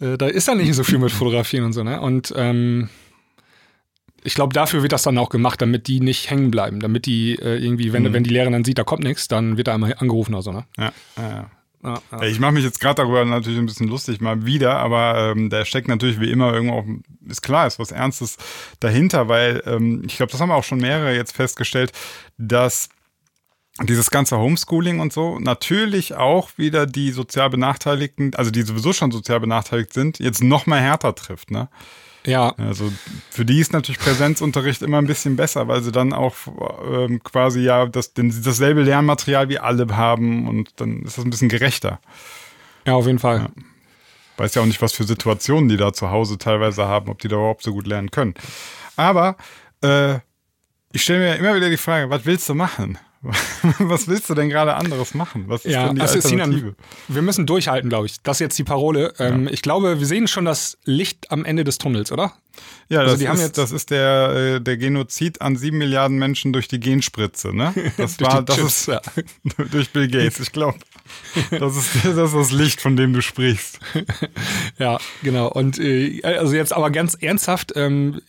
äh, 0.00 0.16
da 0.18 0.26
ist 0.26 0.48
dann 0.48 0.58
nicht 0.58 0.74
so 0.74 0.82
viel 0.84 0.98
mit 0.98 1.12
Fotografieren 1.12 1.64
und 1.66 1.72
so. 1.72 1.82
Ne? 1.82 2.00
Und 2.00 2.32
ähm, 2.36 2.88
ich 4.22 4.34
glaube, 4.34 4.52
dafür 4.52 4.82
wird 4.82 4.92
das 4.92 5.02
dann 5.02 5.18
auch 5.18 5.30
gemacht, 5.30 5.62
damit 5.62 5.86
die 5.86 6.00
nicht 6.00 6.30
hängen 6.30 6.50
bleiben. 6.50 6.80
Damit 6.80 7.06
die 7.06 7.36
äh, 7.36 7.56
irgendwie, 7.56 7.92
wenn, 7.92 8.12
wenn 8.12 8.24
die 8.24 8.30
Lehrerin 8.30 8.52
dann 8.52 8.64
sieht, 8.64 8.78
da 8.78 8.84
kommt 8.84 9.02
nichts, 9.02 9.28
dann 9.28 9.56
wird 9.56 9.68
er 9.68 9.74
einmal 9.74 9.94
angerufen 9.98 10.34
oder 10.34 10.42
so. 10.42 10.52
Ne? 10.52 10.64
Ja, 10.76 10.92
ja, 11.16 11.28
ja. 11.28 11.50
Ja, 11.82 12.02
ja. 12.12 12.22
Ich 12.24 12.38
mache 12.38 12.52
mich 12.52 12.64
jetzt 12.64 12.78
gerade 12.78 12.96
darüber 12.96 13.24
natürlich 13.24 13.58
ein 13.58 13.64
bisschen 13.64 13.88
lustig 13.88 14.20
mal 14.20 14.44
wieder, 14.44 14.76
aber 14.76 15.32
ähm, 15.34 15.48
da 15.48 15.64
steckt 15.64 15.88
natürlich 15.88 16.20
wie 16.20 16.30
immer 16.30 16.52
irgendwo, 16.52 16.74
auch, 16.74 16.84
ist 17.26 17.40
klar, 17.40 17.66
ist 17.66 17.78
was 17.78 17.90
Ernstes 17.90 18.36
dahinter, 18.80 19.28
weil 19.28 19.62
ähm, 19.64 20.02
ich 20.04 20.16
glaube, 20.18 20.30
das 20.30 20.42
haben 20.42 20.50
auch 20.50 20.64
schon 20.64 20.78
mehrere 20.78 21.14
jetzt 21.14 21.34
festgestellt, 21.34 21.92
dass 22.36 22.90
dieses 23.82 24.10
ganze 24.10 24.36
Homeschooling 24.36 25.00
und 25.00 25.12
so 25.12 25.38
natürlich 25.38 26.14
auch 26.14 26.50
wieder 26.58 26.86
die 26.86 27.12
sozial 27.12 27.48
Benachteiligten, 27.48 28.34
also 28.34 28.50
die 28.50 28.62
sowieso 28.62 28.92
schon 28.92 29.10
sozial 29.10 29.40
benachteiligt 29.40 29.94
sind, 29.94 30.18
jetzt 30.18 30.42
noch 30.42 30.66
mal 30.66 30.80
härter 30.80 31.14
trifft, 31.14 31.50
ne? 31.50 31.68
Ja. 32.26 32.54
Also 32.58 32.92
für 33.30 33.44
die 33.44 33.60
ist 33.60 33.72
natürlich 33.72 33.98
Präsenzunterricht 33.98 34.82
immer 34.82 34.98
ein 34.98 35.06
bisschen 35.06 35.36
besser, 35.36 35.68
weil 35.68 35.82
sie 35.82 35.92
dann 35.92 36.12
auch 36.12 36.34
ähm, 36.90 37.22
quasi 37.22 37.60
ja 37.60 37.86
das, 37.86 38.12
den, 38.12 38.30
dasselbe 38.42 38.82
Lernmaterial 38.82 39.48
wie 39.48 39.58
alle 39.58 39.86
haben 39.96 40.46
und 40.48 40.80
dann 40.80 41.02
ist 41.02 41.16
das 41.16 41.24
ein 41.24 41.30
bisschen 41.30 41.48
gerechter. 41.48 42.00
Ja, 42.86 42.94
auf 42.94 43.06
jeden 43.06 43.18
Fall. 43.18 43.38
Ja. 43.38 43.48
Weiß 44.36 44.54
ja 44.54 44.62
auch 44.62 44.66
nicht, 44.66 44.82
was 44.82 44.92
für 44.92 45.04
Situationen 45.04 45.68
die 45.68 45.76
da 45.76 45.92
zu 45.92 46.10
Hause 46.10 46.38
teilweise 46.38 46.86
haben, 46.86 47.10
ob 47.10 47.20
die 47.20 47.28
da 47.28 47.36
überhaupt 47.36 47.62
so 47.62 47.72
gut 47.72 47.86
lernen 47.86 48.10
können. 48.10 48.34
Aber 48.96 49.36
äh, 49.82 50.16
ich 50.92 51.02
stelle 51.02 51.20
mir 51.20 51.36
immer 51.36 51.54
wieder 51.54 51.70
die 51.70 51.76
Frage, 51.76 52.10
was 52.10 52.26
willst 52.26 52.48
du 52.48 52.54
machen? 52.54 52.98
Was 53.78 54.08
willst 54.08 54.30
du 54.30 54.34
denn 54.34 54.48
gerade 54.48 54.74
anderes 54.74 55.12
machen? 55.14 55.44
Was 55.48 55.64
ist 55.66 55.72
Ja, 55.74 55.88
denn 55.88 55.96
die 55.96 56.06
Sinan, 56.20 56.52
Alternative? 56.52 56.74
wir 57.08 57.22
müssen 57.22 57.46
durchhalten, 57.46 57.90
glaube 57.90 58.06
ich. 58.06 58.22
Das 58.22 58.36
ist 58.36 58.40
jetzt 58.40 58.58
die 58.58 58.64
Parole. 58.64 59.12
Ähm, 59.18 59.48
Ich 59.50 59.60
glaube, 59.62 59.98
wir 60.00 60.06
sehen 60.06 60.26
schon 60.26 60.46
das 60.46 60.78
Licht 60.84 61.30
am 61.30 61.44
Ende 61.44 61.64
des 61.64 61.76
Tunnels, 61.78 62.12
oder? 62.12 62.32
Ja, 62.88 63.00
also 63.00 63.12
das, 63.12 63.20
die 63.20 63.28
haben 63.28 63.36
ist, 63.36 63.42
jetzt- 63.42 63.58
das 63.58 63.70
ist 63.72 63.90
der, 63.90 64.56
äh, 64.56 64.60
der 64.60 64.76
Genozid 64.76 65.40
an 65.40 65.56
sieben 65.56 65.78
Milliarden 65.78 66.18
Menschen 66.18 66.52
durch 66.52 66.66
die 66.68 66.80
Genspritze, 66.80 67.54
ne? 67.54 67.72
Das 67.96 68.20
war, 68.20 68.42
das 68.42 68.56
Chips, 68.56 68.68
ist 68.80 68.86
ja. 68.88 69.00
durch 69.70 69.90
Bill 69.90 70.08
Gates, 70.08 70.40
ich 70.40 70.52
glaube. 70.52 70.78
Das 71.50 71.76
ist, 71.76 71.88
das 72.04 72.16
ist 72.16 72.34
das 72.34 72.50
Licht, 72.52 72.80
von 72.80 72.96
dem 72.96 73.12
du 73.12 73.22
sprichst. 73.22 73.78
Ja, 74.78 74.98
genau. 75.22 75.48
Und 75.48 75.78
äh, 75.78 76.22
also 76.24 76.54
jetzt 76.54 76.72
aber 76.72 76.90
ganz 76.90 77.14
ernsthaft, 77.14 77.72
ähm, 77.76 78.20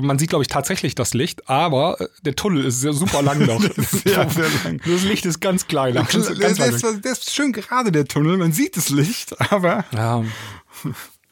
man 0.00 0.18
sieht, 0.18 0.30
glaube 0.30 0.42
ich, 0.42 0.48
tatsächlich 0.48 0.94
das 0.94 1.14
Licht, 1.14 1.48
aber 1.48 2.00
äh, 2.00 2.08
der 2.22 2.36
Tunnel 2.36 2.64
ist 2.64 2.80
sehr 2.80 2.92
super 2.92 3.22
lang 3.22 3.44
noch. 3.46 3.60
Sehr, 3.62 4.28
sehr 4.30 4.48
lang. 4.64 4.80
Das 4.86 5.02
Licht 5.04 5.24
ist 5.26 5.40
ganz 5.40 5.66
klein. 5.66 5.94
Der, 5.94 6.04
Ganz, 6.04 6.26
der, 6.26 6.36
ganz 6.36 6.56
der, 6.58 6.66
weit 6.66 6.74
ist, 6.74 7.04
der 7.04 7.12
ist 7.12 7.30
schön 7.34 7.52
gerade, 7.52 7.92
der 7.92 8.06
Tunnel. 8.06 8.36
Man 8.36 8.52
sieht 8.52 8.76
das 8.76 8.88
Licht, 8.90 9.34
aber 9.52 9.84
ja, 9.94 10.24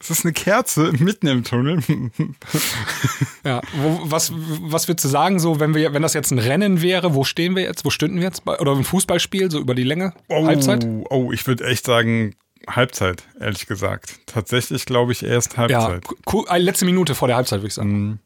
es 0.01 0.09
ist 0.09 0.23
eine 0.25 0.33
Kerze 0.33 0.91
mitten 0.99 1.27
im 1.27 1.43
Tunnel. 1.43 1.79
ja. 3.43 3.61
Wo, 3.73 3.99
was, 4.03 4.31
was 4.33 4.87
würdest 4.87 5.05
du 5.05 5.09
sagen, 5.09 5.39
so, 5.39 5.59
wenn 5.59 5.75
wir, 5.75 5.93
wenn 5.93 6.01
das 6.01 6.13
jetzt 6.13 6.31
ein 6.31 6.39
Rennen 6.39 6.81
wäre, 6.81 7.13
wo 7.15 7.23
stehen 7.23 7.55
wir 7.55 7.63
jetzt? 7.63 7.85
Wo 7.85 7.89
stünden 7.89 8.17
wir 8.17 8.23
jetzt? 8.23 8.45
Bei, 8.45 8.57
oder 8.59 8.75
ein 8.75 8.83
Fußballspiel, 8.83 9.51
so 9.51 9.59
über 9.59 9.75
die 9.75 9.83
Länge? 9.83 10.13
Oh, 10.29 10.45
Halbzeit? 10.45 10.85
Oh, 11.09 11.31
ich 11.31 11.45
würde 11.47 11.65
echt 11.65 11.85
sagen 11.85 12.35
Halbzeit, 12.67 13.23
ehrlich 13.39 13.67
gesagt. 13.67 14.19
Tatsächlich 14.25 14.85
glaube 14.85 15.11
ich 15.11 15.23
erst 15.23 15.53
Ja, 15.53 15.57
Halbzeit. 15.59 16.03
ku- 16.25 16.45
äh, 16.49 16.57
letzte 16.59 16.85
Minute 16.85 17.15
vor 17.15 17.27
der 17.27 17.37
Halbzeit, 17.37 17.59
würde 17.59 17.67
ich 17.67 17.73
sagen. 17.73 18.19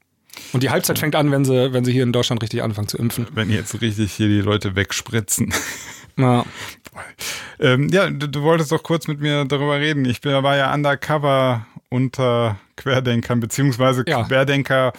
Und 0.51 0.63
die 0.63 0.69
Halbzeit 0.71 0.97
fängt 0.99 1.15
an, 1.15 1.31
wenn 1.31 1.45
sie, 1.45 1.73
wenn 1.73 1.85
sie 1.85 1.91
hier 1.91 2.03
in 2.03 2.11
Deutschland 2.11 2.41
richtig 2.41 2.63
anfangen 2.63 2.87
zu 2.87 2.97
impfen. 2.97 3.27
Wenn 3.33 3.51
jetzt 3.51 3.79
richtig 3.81 4.11
hier 4.13 4.27
die 4.27 4.41
Leute 4.41 4.75
wegspritzen. 4.75 5.53
Ja. 6.17 6.45
Ähm, 7.59 7.89
ja, 7.89 8.09
du, 8.09 8.27
du 8.27 8.41
wolltest 8.43 8.71
doch 8.71 8.83
kurz 8.83 9.07
mit 9.07 9.19
mir 9.19 9.45
darüber 9.45 9.79
reden. 9.79 10.05
Ich 10.05 10.21
bin, 10.21 10.31
war 10.43 10.57
ja 10.57 10.73
undercover 10.73 11.65
unter 11.89 12.57
Querdenkern, 12.75 13.39
beziehungsweise 13.39 14.03
Ja. 14.07 14.23
Querdenker 14.23 14.93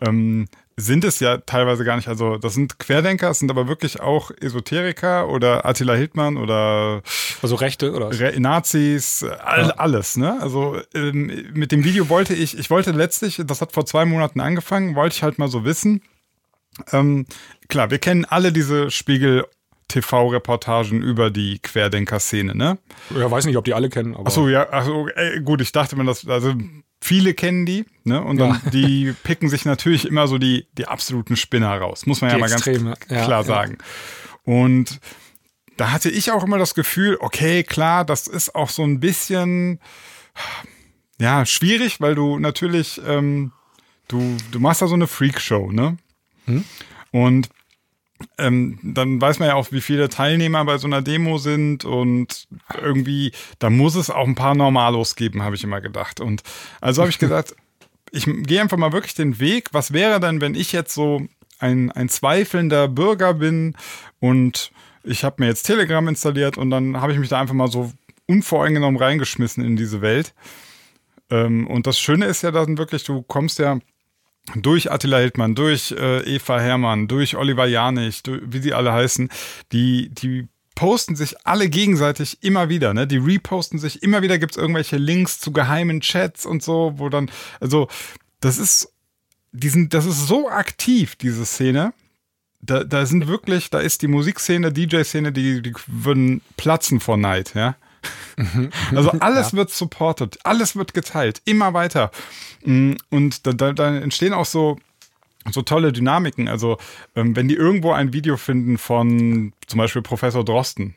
ähm, 0.00 0.46
sind 0.76 1.04
es 1.04 1.20
ja 1.20 1.38
teilweise 1.38 1.84
gar 1.84 1.96
nicht. 1.96 2.08
Also 2.08 2.36
das 2.36 2.54
sind 2.54 2.78
Querdenker, 2.78 3.30
es 3.30 3.38
sind 3.38 3.50
aber 3.50 3.68
wirklich 3.68 4.00
auch 4.00 4.30
Esoteriker 4.40 5.28
oder 5.28 5.64
Attila 5.64 5.94
Hildmann 5.94 6.36
oder 6.36 7.02
Also 7.42 7.54
Rechte 7.54 7.92
oder? 7.92 8.10
Re 8.18 8.38
Nazis, 8.40 9.22
all, 9.22 9.70
alles, 9.72 10.16
ne? 10.16 10.36
Also 10.40 10.78
ähm, 10.94 11.46
mit 11.54 11.70
dem 11.72 11.84
Video 11.84 12.08
wollte 12.08 12.34
ich, 12.34 12.58
ich 12.58 12.70
wollte 12.70 12.90
letztlich, 12.90 13.40
das 13.46 13.60
hat 13.60 13.72
vor 13.72 13.86
zwei 13.86 14.04
Monaten 14.04 14.40
angefangen, 14.40 14.96
wollte 14.96 15.14
ich 15.16 15.22
halt 15.22 15.38
mal 15.38 15.48
so 15.48 15.64
wissen. 15.64 16.02
Ähm, 16.92 17.26
klar, 17.68 17.90
wir 17.90 17.98
kennen 17.98 18.24
alle 18.24 18.50
diese 18.52 18.90
Spiegel 18.90 19.46
TV-Reportagen 19.88 21.02
über 21.02 21.30
die 21.30 21.58
Querdenker-Szene, 21.58 22.54
ne? 22.54 22.78
Ja, 23.16 23.30
weiß 23.30 23.46
nicht, 23.46 23.56
ob 23.56 23.64
die 23.64 23.74
alle 23.74 23.88
kennen, 23.90 24.14
aber. 24.14 24.26
Achso, 24.26 24.48
ja, 24.48 24.70
achso, 24.72 25.08
ey, 25.08 25.40
gut, 25.40 25.60
ich 25.60 25.72
dachte 25.72 25.96
mir, 25.96 26.04
das, 26.04 26.26
also 26.26 26.54
viele 27.00 27.34
kennen 27.34 27.66
die, 27.66 27.84
ne? 28.04 28.22
Und 28.22 28.38
dann 28.38 28.60
Ja. 28.64 28.70
die 28.70 29.12
picken 29.24 29.48
sich 29.48 29.64
natürlich 29.64 30.06
immer 30.06 30.26
so 30.26 30.38
die, 30.38 30.66
die 30.78 30.86
absoluten 30.86 31.36
Spinner 31.36 31.76
raus, 31.78 32.06
muss 32.06 32.20
man 32.20 32.30
ja 32.30 32.36
Die 32.36 32.40
mal 32.40 32.52
Extreme, 32.52 32.84
ganz 32.90 32.98
ja, 33.10 33.24
klar 33.24 33.40
ja. 33.40 33.44
sagen. 33.44 33.78
Und 34.44 35.00
da 35.76 35.90
hatte 35.90 36.08
ich 36.10 36.30
auch 36.30 36.44
immer 36.44 36.58
das 36.58 36.74
Gefühl, 36.74 37.16
okay, 37.20 37.62
klar, 37.64 38.04
das 38.04 38.26
ist 38.26 38.54
auch 38.54 38.70
so 38.70 38.84
ein 38.84 39.00
bisschen, 39.00 39.80
ja, 41.20 41.44
schwierig, 41.46 42.00
weil 42.00 42.14
du 42.14 42.38
natürlich, 42.38 43.00
ähm, 43.06 43.52
du, 44.08 44.36
du 44.50 44.60
machst 44.60 44.82
da 44.82 44.86
so 44.86 44.94
eine 44.94 45.06
Freakshow, 45.06 45.70
ne? 45.72 45.96
Hm? 46.46 46.64
Und 47.10 47.48
ähm, 48.38 48.78
dann 48.82 49.20
weiß 49.20 49.38
man 49.38 49.48
ja 49.48 49.54
auch, 49.54 49.72
wie 49.72 49.80
viele 49.80 50.08
Teilnehmer 50.08 50.64
bei 50.64 50.78
so 50.78 50.86
einer 50.86 51.02
Demo 51.02 51.38
sind 51.38 51.84
und 51.84 52.46
irgendwie, 52.80 53.32
da 53.58 53.70
muss 53.70 53.96
es 53.96 54.10
auch 54.10 54.26
ein 54.26 54.34
paar 54.34 54.54
Normalos 54.54 55.16
geben, 55.16 55.42
habe 55.42 55.56
ich 55.56 55.64
immer 55.64 55.80
gedacht. 55.80 56.20
Und 56.20 56.42
also 56.80 57.02
habe 57.02 57.10
ich 57.10 57.18
gesagt, 57.18 57.54
ich 58.10 58.24
gehe 58.24 58.60
einfach 58.60 58.76
mal 58.76 58.92
wirklich 58.92 59.14
den 59.14 59.40
Weg. 59.40 59.68
Was 59.72 59.92
wäre 59.92 60.20
denn, 60.20 60.40
wenn 60.40 60.54
ich 60.54 60.72
jetzt 60.72 60.94
so 60.94 61.26
ein, 61.58 61.90
ein 61.92 62.08
zweifelnder 62.08 62.88
Bürger 62.88 63.34
bin 63.34 63.76
und 64.20 64.70
ich 65.02 65.24
habe 65.24 65.36
mir 65.38 65.46
jetzt 65.48 65.64
Telegram 65.64 66.06
installiert 66.08 66.56
und 66.56 66.70
dann 66.70 67.00
habe 67.00 67.12
ich 67.12 67.18
mich 67.18 67.28
da 67.28 67.40
einfach 67.40 67.54
mal 67.54 67.70
so 67.70 67.92
unvoreingenommen 68.26 69.00
reingeschmissen 69.00 69.64
in 69.64 69.76
diese 69.76 70.00
Welt. 70.00 70.34
Ähm, 71.30 71.66
und 71.66 71.86
das 71.86 71.98
Schöne 71.98 72.26
ist 72.26 72.42
ja 72.42 72.50
dann 72.50 72.78
wirklich, 72.78 73.04
du 73.04 73.22
kommst 73.22 73.58
ja 73.58 73.78
durch 74.54 74.90
Attila 74.90 75.18
Hildmann, 75.18 75.54
durch 75.54 75.92
äh, 75.92 76.20
Eva 76.34 76.60
Hermann, 76.60 77.08
durch 77.08 77.36
Oliver 77.36 77.66
Janich, 77.66 78.22
durch, 78.22 78.42
wie 78.46 78.58
sie 78.58 78.74
alle 78.74 78.92
heißen, 78.92 79.30
die, 79.72 80.10
die 80.10 80.48
posten 80.74 81.16
sich 81.16 81.46
alle 81.46 81.68
gegenseitig 81.68 82.42
immer 82.42 82.68
wieder, 82.68 82.94
ne? 82.94 83.06
Die 83.06 83.16
reposten 83.16 83.78
sich 83.78 84.02
immer 84.02 84.22
wieder, 84.22 84.38
gibt's 84.38 84.56
irgendwelche 84.56 84.96
Links 84.96 85.38
zu 85.38 85.52
geheimen 85.52 86.00
Chats 86.00 86.46
und 86.46 86.62
so, 86.62 86.94
wo 86.96 87.08
dann, 87.08 87.30
also, 87.60 87.88
das 88.40 88.58
ist, 88.58 88.92
die 89.52 89.68
sind, 89.68 89.94
das 89.94 90.04
ist 90.04 90.26
so 90.26 90.48
aktiv, 90.48 91.16
diese 91.16 91.46
Szene. 91.46 91.94
Da, 92.60 92.82
da 92.82 93.06
sind 93.06 93.28
wirklich, 93.28 93.70
da 93.70 93.78
ist 93.78 94.02
die 94.02 94.08
Musikszene, 94.08 94.72
DJ-Szene, 94.72 95.32
die, 95.32 95.62
die 95.62 95.72
würden 95.86 96.40
platzen 96.56 97.00
vor 97.00 97.16
Neid, 97.16 97.54
ja. 97.54 97.76
Also 98.94 99.10
alles 99.20 99.54
wird 99.54 99.70
supported, 99.70 100.38
alles 100.44 100.76
wird 100.76 100.94
geteilt, 100.94 101.40
immer 101.44 101.74
weiter. 101.74 102.10
Mm, 102.64 102.94
Und 103.10 103.46
da, 103.46 103.52
da, 103.52 103.72
da 103.72 103.96
entstehen 103.96 104.32
auch 104.32 104.46
so, 104.46 104.78
so 105.50 105.62
tolle 105.62 105.92
Dynamiken. 105.92 106.48
Also 106.48 106.78
ähm, 107.14 107.36
wenn 107.36 107.48
die 107.48 107.54
irgendwo 107.54 107.92
ein 107.92 108.12
Video 108.12 108.36
finden 108.36 108.78
von 108.78 109.52
zum 109.66 109.78
Beispiel 109.78 110.02
Professor 110.02 110.44
Drosten, 110.44 110.94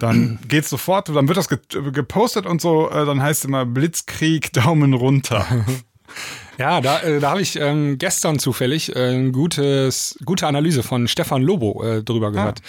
dann 0.00 0.38
geht's 0.48 0.70
sofort, 0.70 1.08
dann 1.08 1.28
wird 1.28 1.38
das 1.38 1.48
ge 1.48 1.58
gepostet 1.92 2.46
und 2.46 2.60
so, 2.60 2.90
äh, 2.90 3.04
dann 3.06 3.22
heißt 3.22 3.40
es 3.40 3.44
immer 3.46 3.64
Blitzkrieg, 3.66 4.52
Daumen 4.52 4.94
runter. 4.94 5.46
Ja, 6.58 6.80
da, 6.80 7.00
äh, 7.00 7.20
da 7.20 7.30
habe 7.30 7.42
ich 7.42 7.56
ähm, 7.60 7.98
gestern 7.98 8.38
zufällig 8.38 8.94
äh, 8.96 9.10
ein 9.14 9.32
gutes, 9.32 10.18
gute 10.24 10.46
Analyse 10.46 10.82
von 10.82 11.06
Stefan 11.08 11.42
Lobo 11.42 11.84
äh, 11.84 12.02
drüber 12.02 12.32
gehört. 12.32 12.62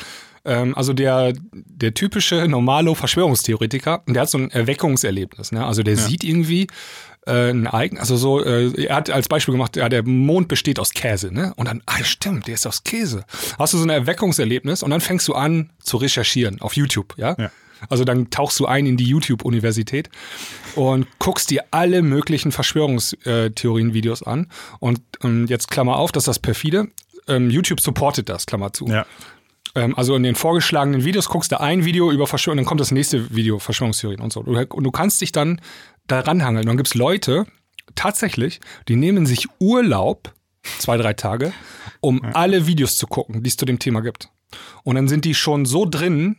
Ähm, 0.47 0.75
also 0.75 0.93
der, 0.93 1.33
der 1.51 1.93
typische 1.93 2.47
normalo 2.47 2.95
Verschwörungstheoretiker, 2.95 4.03
der 4.07 4.21
hat 4.21 4.29
so 4.29 4.37
ein 4.37 4.49
Erweckungserlebnis. 4.49 5.51
Ne? 5.51 5.65
Also 5.65 5.83
der 5.83 5.97
sieht 5.97 6.23
irgendwie 6.23 6.67
äh, 7.27 7.49
ein 7.49 7.67
Eigen, 7.67 7.99
also 7.99 8.15
so, 8.15 8.43
äh, 8.43 8.85
er 8.85 8.95
hat 8.95 9.09
als 9.09 9.27
Beispiel 9.27 9.51
gemacht, 9.51 9.75
ja, 9.75 9.89
der 9.89 10.03
Mond 10.03 10.47
besteht 10.47 10.79
aus 10.79 10.91
Käse, 10.91 11.33
ne? 11.33 11.53
Und 11.57 11.67
dann, 11.67 11.83
ah, 11.85 12.01
stimmt, 12.03 12.47
der 12.47 12.53
ist 12.53 12.65
aus 12.65 12.83
Käse. 12.83 13.25
Hast 13.59 13.73
du 13.73 13.77
so 13.77 13.83
ein 13.83 13.89
Erweckungserlebnis 13.89 14.81
und 14.81 14.91
dann 14.91 15.01
fängst 15.01 15.27
du 15.27 15.33
an 15.33 15.69
zu 15.79 15.97
recherchieren 15.97 16.61
auf 16.61 16.75
YouTube, 16.77 17.15
ja? 17.17 17.35
Ja. 17.37 17.51
Also 17.89 18.05
dann 18.05 18.29
tauchst 18.29 18.59
du 18.59 18.65
ein 18.65 18.85
in 18.85 18.97
die 18.97 19.05
YouTube-Universität 19.05 20.09
und 20.75 21.05
guckst 21.19 21.51
dir 21.51 21.63
alle 21.71 22.01
möglichen 22.01 22.51
Verschwörungstheorien-Videos 22.51 24.23
an. 24.23 24.47
Und 24.79 25.01
ähm, 25.23 25.45
jetzt 25.47 25.69
Klammer 25.69 25.97
auf, 25.97 26.11
dass 26.11 26.23
das 26.23 26.39
perfide. 26.39 26.87
Ähm, 27.27 27.49
YouTube 27.49 27.81
supportet 27.81 28.29
das, 28.29 28.45
Klammer 28.45 28.73
zu. 28.73 28.87
Ja. 28.87 29.05
Ähm, 29.77 29.95
also 29.95 30.15
in 30.15 30.23
den 30.23 30.35
vorgeschlagenen 30.35 31.05
Videos 31.05 31.29
guckst 31.29 31.51
du 31.51 31.61
ein 31.61 31.85
Video 31.85 32.11
über 32.11 32.25
Verschwörung, 32.25 32.57
dann 32.57 32.65
kommt 32.65 32.81
das 32.81 32.91
nächste 32.91 33.35
Video, 33.35 33.59
Verschwörungstheorien 33.59 34.21
und 34.21 34.33
so. 34.33 34.41
Und 34.41 34.83
du 34.83 34.91
kannst 34.91 35.21
dich 35.21 35.31
dann 35.31 35.61
daran 36.07 36.43
hangeln. 36.43 36.63
Und 36.63 36.67
dann 36.69 36.77
gibt 36.77 36.87
es 36.87 36.95
Leute, 36.95 37.45
tatsächlich, 37.95 38.59
die 38.87 38.95
nehmen 38.95 39.25
sich 39.25 39.47
Urlaub, 39.59 40.33
zwei, 40.79 40.97
drei 40.97 41.13
Tage, 41.13 41.53
um 41.99 42.23
alle 42.33 42.65
Videos 42.65 42.97
zu 42.97 43.07
gucken, 43.07 43.43
die 43.43 43.49
es 43.49 43.57
zu 43.57 43.65
dem 43.65 43.77
Thema 43.77 44.01
gibt. 44.01 44.29
Und 44.83 44.95
dann 44.95 45.07
sind 45.07 45.25
die 45.25 45.35
schon 45.35 45.65
so 45.65 45.85
drin 45.85 46.37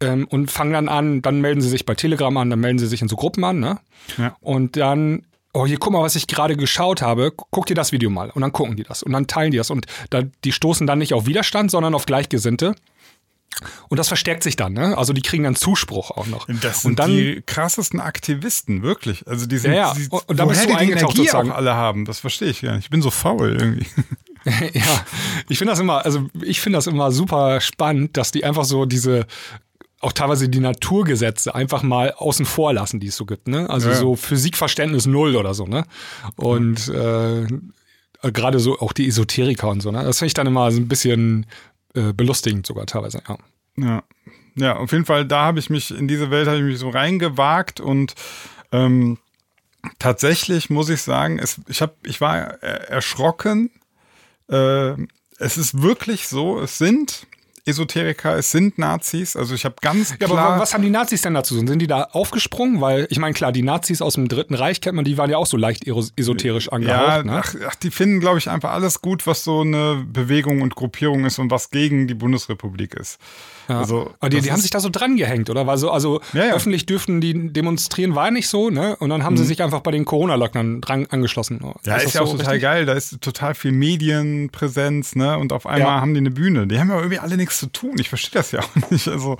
ähm, 0.00 0.26
und 0.28 0.50
fangen 0.50 0.72
dann 0.72 0.88
an, 0.88 1.22
dann 1.22 1.40
melden 1.40 1.60
sie 1.60 1.68
sich 1.68 1.86
bei 1.86 1.94
Telegram 1.94 2.36
an, 2.36 2.50
dann 2.50 2.60
melden 2.60 2.78
sie 2.78 2.86
sich 2.86 3.00
in 3.00 3.08
so 3.08 3.16
Gruppen 3.16 3.44
an, 3.44 3.60
ne? 3.60 3.78
Ja. 4.18 4.36
Und 4.40 4.76
dann, 4.76 5.26
oh, 5.52 5.66
hier 5.66 5.78
guck 5.78 5.92
mal, 5.92 6.02
was 6.02 6.16
ich 6.16 6.26
gerade 6.26 6.56
geschaut 6.56 7.02
habe, 7.02 7.32
guck 7.50 7.66
dir 7.66 7.74
das 7.74 7.92
Video 7.92 8.10
mal. 8.10 8.30
Und 8.30 8.42
dann 8.42 8.52
gucken 8.52 8.76
die 8.76 8.84
das 8.84 9.02
und 9.02 9.12
dann 9.12 9.26
teilen 9.26 9.50
die 9.50 9.58
das. 9.58 9.70
Und 9.70 9.86
da, 10.10 10.22
die 10.44 10.52
stoßen 10.52 10.86
dann 10.86 10.98
nicht 10.98 11.14
auf 11.14 11.26
Widerstand, 11.26 11.70
sondern 11.70 11.94
auf 11.94 12.06
Gleichgesinnte. 12.06 12.74
Und 13.90 13.98
das 13.98 14.08
verstärkt 14.08 14.42
sich 14.42 14.56
dann, 14.56 14.72
ne? 14.72 14.96
Also 14.96 15.12
die 15.12 15.20
kriegen 15.20 15.44
dann 15.44 15.54
Zuspruch 15.54 16.10
auch 16.10 16.26
noch. 16.26 16.46
Das 16.62 16.82
sind 16.82 16.92
und 16.92 16.98
dann, 16.98 17.10
die 17.10 17.42
krassesten 17.44 18.00
Aktivisten, 18.00 18.82
wirklich. 18.82 19.26
Also 19.28 19.44
die 19.46 19.58
sind, 19.58 19.72
Ja, 19.72 19.88
ja. 19.88 19.94
Die, 19.94 20.08
Und- 20.08 20.26
und 20.28 20.36
da 20.38 20.46
bist 20.46 20.64
du 20.64 20.68
die 20.68 20.90
Energie 20.90 21.00
sozusagen. 21.00 21.52
auch 21.52 21.56
alle 21.56 21.74
haben, 21.74 22.06
das 22.06 22.18
verstehe 22.20 22.48
ich 22.48 22.62
gar 22.62 22.74
nicht. 22.74 22.84
Ich 22.84 22.90
bin 22.90 23.02
so 23.02 23.10
faul 23.10 23.54
irgendwie. 23.60 23.86
ja, 24.72 25.04
ich 25.50 25.58
finde 25.58 25.72
das 25.72 25.80
immer, 25.80 26.04
also 26.04 26.28
ich 26.42 26.60
finde 26.62 26.78
das 26.78 26.86
immer 26.86 27.12
super 27.12 27.60
spannend, 27.60 28.16
dass 28.16 28.32
die 28.32 28.42
einfach 28.44 28.64
so 28.64 28.86
diese 28.86 29.26
auch 30.02 30.12
teilweise 30.12 30.48
die 30.48 30.60
Naturgesetze 30.60 31.54
einfach 31.54 31.82
mal 31.82 32.12
außen 32.12 32.44
vor 32.44 32.72
lassen, 32.74 33.00
die 33.00 33.06
es 33.06 33.16
so 33.16 33.24
gibt, 33.24 33.48
ne? 33.48 33.70
Also 33.70 33.88
Ja. 33.90 33.94
so 33.96 34.16
Physikverständnis 34.16 35.06
null 35.06 35.36
oder 35.36 35.54
so, 35.54 35.66
ne? 35.66 35.84
Und 36.36 36.88
äh, 36.88 37.46
gerade 38.32 38.58
so 38.58 38.78
auch 38.80 38.92
die 38.92 39.06
Esoteriker 39.08 39.68
und 39.68 39.80
so, 39.80 39.90
ne? 39.90 40.02
Das 40.04 40.18
finde 40.18 40.26
ich 40.28 40.34
dann 40.34 40.46
immer 40.46 40.70
so 40.70 40.78
ein 40.80 40.88
bisschen 40.88 41.46
äh, 41.94 42.12
belustigend 42.12 42.66
sogar 42.66 42.86
teilweise, 42.86 43.22
ja. 43.28 43.38
Ja. 43.76 44.02
Ja, 44.54 44.76
auf 44.76 44.92
jeden 44.92 45.06
Fall, 45.06 45.24
da 45.24 45.44
habe 45.46 45.60
ich 45.60 45.70
mich, 45.70 45.90
in 45.90 46.08
diese 46.08 46.30
Welt 46.30 46.46
habe 46.46 46.58
ich 46.58 46.62
mich 46.64 46.78
so 46.78 46.90
reingewagt 46.90 47.80
und 47.80 48.14
ähm, 48.70 49.16
tatsächlich 49.98 50.68
muss 50.68 50.90
ich 50.90 51.00
sagen, 51.02 51.38
es, 51.38 51.58
ich, 51.68 51.80
hab, 51.80 51.94
ich 52.06 52.20
war 52.20 52.36
er- 52.62 52.90
erschrocken. 52.90 53.70
Äh, 54.50 54.92
es 55.38 55.56
ist 55.56 55.80
wirklich 55.80 56.28
so, 56.28 56.60
es 56.60 56.76
sind 56.76 57.26
Esoteriker, 57.64 58.36
es 58.36 58.50
sind 58.50 58.76
Nazis. 58.78 59.36
Also 59.36 59.54
ich 59.54 59.64
habe 59.64 59.76
ganz 59.80 60.10
Ja, 60.10 60.16
klar. 60.26 60.38
aber 60.38 60.60
was 60.60 60.74
haben 60.74 60.82
die 60.82 60.90
Nazis 60.90 61.22
denn 61.22 61.34
dazu? 61.34 61.54
Sind 61.56 61.78
die 61.78 61.86
da 61.86 62.04
aufgesprungen? 62.10 62.80
Weil, 62.80 63.06
ich 63.10 63.18
meine, 63.18 63.34
klar, 63.34 63.52
die 63.52 63.62
Nazis 63.62 64.02
aus 64.02 64.14
dem 64.14 64.26
Dritten 64.26 64.54
Reich 64.54 64.80
kennt 64.80 64.96
man, 64.96 65.04
die 65.04 65.16
waren 65.16 65.30
ja 65.30 65.36
auch 65.38 65.46
so 65.46 65.56
leicht 65.56 65.86
esoterisch 65.86 66.66
ja, 66.66 66.72
angehaucht. 66.72 67.24
ne? 67.24 67.40
ach, 67.44 67.54
ach, 67.68 67.74
die 67.76 67.90
finden, 67.92 68.18
glaube 68.18 68.38
ich, 68.38 68.50
einfach 68.50 68.72
alles 68.72 69.00
gut, 69.00 69.26
was 69.28 69.44
so 69.44 69.60
eine 69.60 70.04
Bewegung 70.12 70.60
und 70.60 70.74
Gruppierung 70.74 71.24
ist 71.24 71.38
und 71.38 71.50
was 71.52 71.70
gegen 71.70 72.08
die 72.08 72.14
Bundesrepublik 72.14 72.94
ist. 72.94 73.18
Ja. 73.68 73.80
Also, 73.80 74.12
Aber 74.20 74.28
die, 74.30 74.40
die 74.40 74.50
haben 74.52 74.60
sich 74.60 74.70
da 74.70 74.80
so 74.80 74.88
dran 74.90 75.16
gehängt, 75.16 75.50
oder? 75.50 75.66
Weil 75.66 75.78
so, 75.78 75.90
also 75.90 76.20
Ja, 76.32 76.46
ja. 76.46 76.54
öffentlich 76.54 76.86
dürften 76.86 77.20
die 77.20 77.52
demonstrieren, 77.52 78.14
war 78.14 78.30
nicht 78.30 78.48
so, 78.48 78.70
ne? 78.70 78.96
Und 78.96 79.10
dann 79.10 79.24
haben 79.24 79.36
sie 79.36 79.44
sich 79.44 79.62
einfach 79.62 79.80
bei 79.80 79.90
den 79.90 80.04
Corona-Leugnern 80.04 80.80
dran 80.80 81.06
angeschlossen. 81.10 81.60
Mhm. 81.62 81.72
Ja, 81.84 81.96
ist 81.96 82.14
ja 82.14 82.22
auch 82.22 82.26
so 82.26 82.32
total 82.36 82.54
richtig? 82.54 82.62
geil. 82.62 82.86
Da 82.86 82.94
ist 82.94 83.20
total 83.20 83.54
viel 83.54 83.72
Medienpräsenz, 83.72 85.14
ne? 85.16 85.38
Und 85.38 85.52
auf 85.52 85.66
einmal 85.66 86.00
haben 86.00 86.14
die 86.14 86.18
eine 86.18 86.30
Bühne. 86.30 86.66
Die 86.66 86.78
haben 86.78 86.88
ja 86.90 86.96
irgendwie 86.96 87.18
alle 87.18 87.36
nichts 87.36 87.58
zu 87.58 87.66
tun. 87.66 87.92
Ich 87.98 88.08
verstehe 88.08 88.40
das 88.40 88.52
ja 88.52 88.60
auch 88.60 88.90
nicht. 88.90 89.08
Also, 89.08 89.38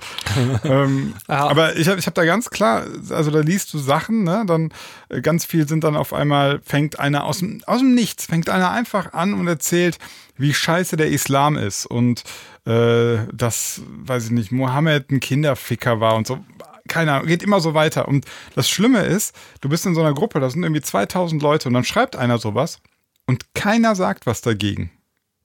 ähm, 0.63 1.13
aber 1.27 1.75
ich 1.75 1.87
habe 1.87 1.99
ich 1.99 2.07
hab 2.07 2.13
da 2.15 2.25
ganz 2.25 2.49
klar, 2.49 2.83
also 3.09 3.31
da 3.31 3.39
liest 3.39 3.73
du 3.73 3.77
Sachen, 3.79 4.23
ne? 4.23 4.43
Dann 4.47 4.71
äh, 5.09 5.21
ganz 5.21 5.45
viel 5.45 5.67
sind 5.67 5.83
dann 5.83 5.95
auf 5.95 6.13
einmal, 6.13 6.61
fängt 6.63 6.99
einer 6.99 7.23
aus 7.25 7.39
dem, 7.39 7.61
aus 7.65 7.79
dem 7.79 7.93
Nichts, 7.93 8.25
fängt 8.25 8.49
einer 8.49 8.71
einfach 8.71 9.13
an 9.13 9.33
und 9.33 9.47
erzählt, 9.47 9.97
wie 10.37 10.53
scheiße 10.53 10.97
der 10.97 11.09
Islam 11.09 11.57
ist 11.57 11.85
und 11.85 12.23
äh, 12.65 13.17
dass, 13.33 13.81
weiß 13.87 14.25
ich 14.25 14.31
nicht, 14.31 14.51
Mohammed 14.51 15.11
ein 15.11 15.19
Kinderficker 15.19 15.99
war 15.99 16.15
und 16.15 16.27
so. 16.27 16.43
Keine 16.87 17.13
Ahnung, 17.13 17.27
geht 17.27 17.43
immer 17.43 17.59
so 17.61 17.73
weiter. 17.73 18.07
Und 18.07 18.25
das 18.55 18.69
Schlimme 18.69 19.01
ist, 19.03 19.35
du 19.61 19.69
bist 19.69 19.85
in 19.85 19.95
so 19.95 20.01
einer 20.01 20.13
Gruppe, 20.13 20.39
da 20.39 20.49
sind 20.49 20.63
irgendwie 20.63 20.81
2000 20.81 21.41
Leute 21.41 21.67
und 21.69 21.73
dann 21.73 21.85
schreibt 21.85 22.15
einer 22.15 22.37
sowas 22.39 22.79
und 23.25 23.53
keiner 23.53 23.95
sagt 23.95 24.25
was 24.25 24.41
dagegen. 24.41 24.91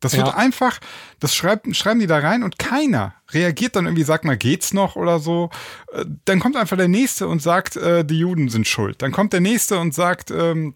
Das 0.00 0.16
wird 0.16 0.28
Ja. 0.28 0.34
einfach, 0.36 0.78
das 1.18 1.34
schreibt, 1.34 1.74
schreiben 1.76 1.98
die 2.00 2.06
da 2.06 2.18
rein 2.18 2.44
und 2.44 2.58
keiner 2.58 3.14
reagiert 3.32 3.74
dann 3.76 3.86
irgendwie, 3.86 4.04
sag 4.04 4.24
mal, 4.24 4.36
geht's 4.36 4.72
noch 4.72 4.94
oder 4.96 5.18
so. 5.18 5.50
Äh, 5.92 6.04
Dann 6.24 6.38
kommt 6.40 6.56
einfach 6.56 6.76
der 6.76 6.86
Nächste 6.88 7.26
und 7.26 7.42
sagt, 7.42 7.76
äh, 7.76 8.04
die 8.04 8.18
Juden 8.18 8.48
sind 8.48 8.66
schuld. 8.68 9.02
Dann 9.02 9.10
kommt 9.12 9.32
der 9.32 9.40
Nächste 9.40 9.78
und 9.78 9.92
sagt, 9.94 10.30
ähm, 10.30 10.74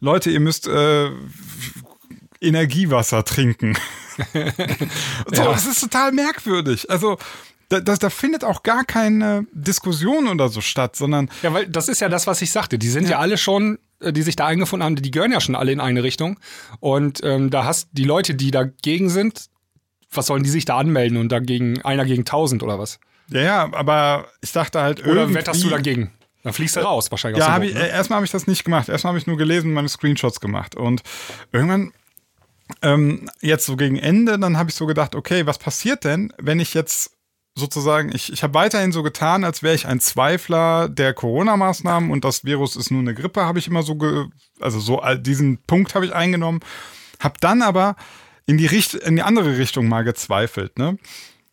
Leute, 0.00 0.30
ihr 0.30 0.40
müsst 0.40 0.66
äh, 0.68 1.10
Energiewasser 2.40 3.24
trinken. 3.24 3.76
so, 4.32 5.42
Ja. 5.42 5.52
das 5.52 5.66
ist 5.66 5.80
total 5.80 6.12
merkwürdig. 6.12 6.90
Also, 6.90 7.18
da, 7.68 7.80
da, 7.80 7.94
da 7.96 8.10
findet 8.10 8.42
auch 8.44 8.62
gar 8.62 8.84
keine 8.84 9.46
Diskussion 9.52 10.26
oder 10.28 10.48
so 10.48 10.60
statt, 10.60 10.96
sondern 10.96 11.30
Ja, 11.42 11.52
weil 11.52 11.66
das 11.68 11.88
ist 11.88 12.00
ja 12.00 12.08
das, 12.08 12.26
was 12.26 12.42
ich 12.42 12.50
sagte. 12.50 12.78
Die 12.78 12.88
sind 12.88 13.08
ja, 13.08 13.18
alle 13.18 13.38
schon, 13.38 13.78
äh, 14.00 14.12
die 14.12 14.22
sich 14.22 14.34
da 14.36 14.46
eingefunden 14.46 14.84
haben, 14.84 14.96
die 14.96 15.10
gehören 15.10 15.30
ja 15.32 15.40
schon 15.40 15.54
alle 15.54 15.70
in 15.70 15.80
eine 15.80 16.02
Richtung. 16.02 16.40
Und 16.80 17.20
ähm, 17.22 17.50
da 17.50 17.64
hast 17.64 17.88
die 17.92 18.04
Leute, 18.04 18.34
die 18.34 18.50
dagegen 18.50 19.08
sind, 19.08 19.46
was 20.12 20.26
sollen 20.26 20.42
die 20.42 20.50
sich 20.50 20.64
da 20.64 20.78
anmelden 20.78 21.16
und 21.18 21.30
dagegen 21.30 21.80
einer 21.82 22.04
gegen 22.04 22.24
tausend 22.24 22.62
oder 22.64 22.78
was? 22.80 22.98
ja, 23.28 23.42
ja, 23.42 23.72
aber 23.72 24.26
ich 24.40 24.50
dachte 24.50 24.80
halt 24.82 25.02
Oder 25.04 25.20
irgendwie, 25.20 25.34
wetterst 25.36 25.62
du 25.62 25.68
dagegen? 25.68 26.10
Dann 26.42 26.52
fliegst 26.52 26.74
du 26.74 26.80
raus, 26.80 27.08
wahrscheinlich. 27.12 27.38
Ja, 27.38 27.46
aus 27.46 27.52
hab 27.52 27.60
dem 27.60 27.68
ich, 27.68 27.74
Boot, 27.74 27.82
äh, 27.84 27.90
erstmal 27.90 28.16
habe 28.16 28.24
ich 28.26 28.32
das 28.32 28.48
nicht 28.48 28.64
gemacht. 28.64 28.88
Erstmal 28.88 29.10
habe 29.10 29.18
ich 29.18 29.28
nur 29.28 29.36
gelesen 29.36 29.68
und 29.68 29.74
meine 29.74 29.88
Screenshots 29.88 30.40
gemacht. 30.40 30.74
Und 30.74 31.02
irgendwann, 31.52 31.92
ähm, 32.82 33.28
jetzt 33.40 33.66
so 33.66 33.76
gegen 33.76 33.96
Ende, 33.96 34.38
dann 34.38 34.56
habe 34.56 34.70
ich 34.70 34.76
so 34.76 34.86
gedacht, 34.86 35.14
okay, 35.14 35.46
was 35.46 35.58
passiert 35.58 36.04
denn, 36.04 36.32
wenn 36.38 36.60
ich 36.60 36.74
jetzt 36.74 37.12
sozusagen, 37.54 38.14
ich, 38.14 38.32
ich 38.32 38.42
habe 38.42 38.54
weiterhin 38.54 38.92
so 38.92 39.02
getan, 39.02 39.44
als 39.44 39.62
wäre 39.62 39.74
ich 39.74 39.86
ein 39.86 40.00
Zweifler 40.00 40.88
der 40.88 41.14
Corona-Maßnahmen 41.14 42.10
und 42.10 42.24
das 42.24 42.44
Virus 42.44 42.76
ist 42.76 42.90
nur 42.90 43.00
eine 43.00 43.14
Grippe, 43.14 43.44
habe 43.44 43.58
ich 43.58 43.68
immer 43.68 43.82
so, 43.82 43.96
ge, 43.96 44.26
also 44.60 44.80
so 44.80 45.02
diesen 45.16 45.58
Punkt 45.66 45.94
habe 45.94 46.06
ich 46.06 46.14
eingenommen, 46.14 46.60
habe 47.18 47.34
dann 47.40 47.62
aber 47.62 47.96
in 48.46 48.58
die, 48.58 48.66
Richt 48.66 48.94
in 48.94 49.16
die 49.16 49.22
andere 49.22 49.58
Richtung 49.58 49.88
mal 49.88 50.02
gezweifelt, 50.02 50.78
ne? 50.78 50.98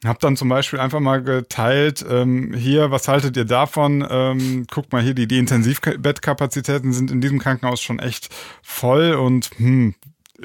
Hab 0.06 0.20
dann 0.20 0.38
zum 0.38 0.48
Beispiel 0.48 0.80
einfach 0.80 1.00
mal 1.00 1.24
geteilt, 1.24 2.06
ähm, 2.08 2.54
hier, 2.54 2.92
was 2.92 3.08
haltet 3.08 3.36
ihr 3.36 3.46
davon? 3.46 4.08
Ähm, 4.08 4.68
guckt 4.72 4.94
mal 4.94 5.02
hier, 5.02 5.16
die, 5.16 5.28
die 5.28 5.40
Intensivbettkapazitäten 5.40 6.94
sind 6.94 7.10
in 7.10 7.20
diesem 7.20 7.40
Krankenhaus 7.40 7.82
schon 7.82 7.98
echt 7.98 8.30
voll 8.62 9.14
und 9.14 9.50
hm, 9.58 9.96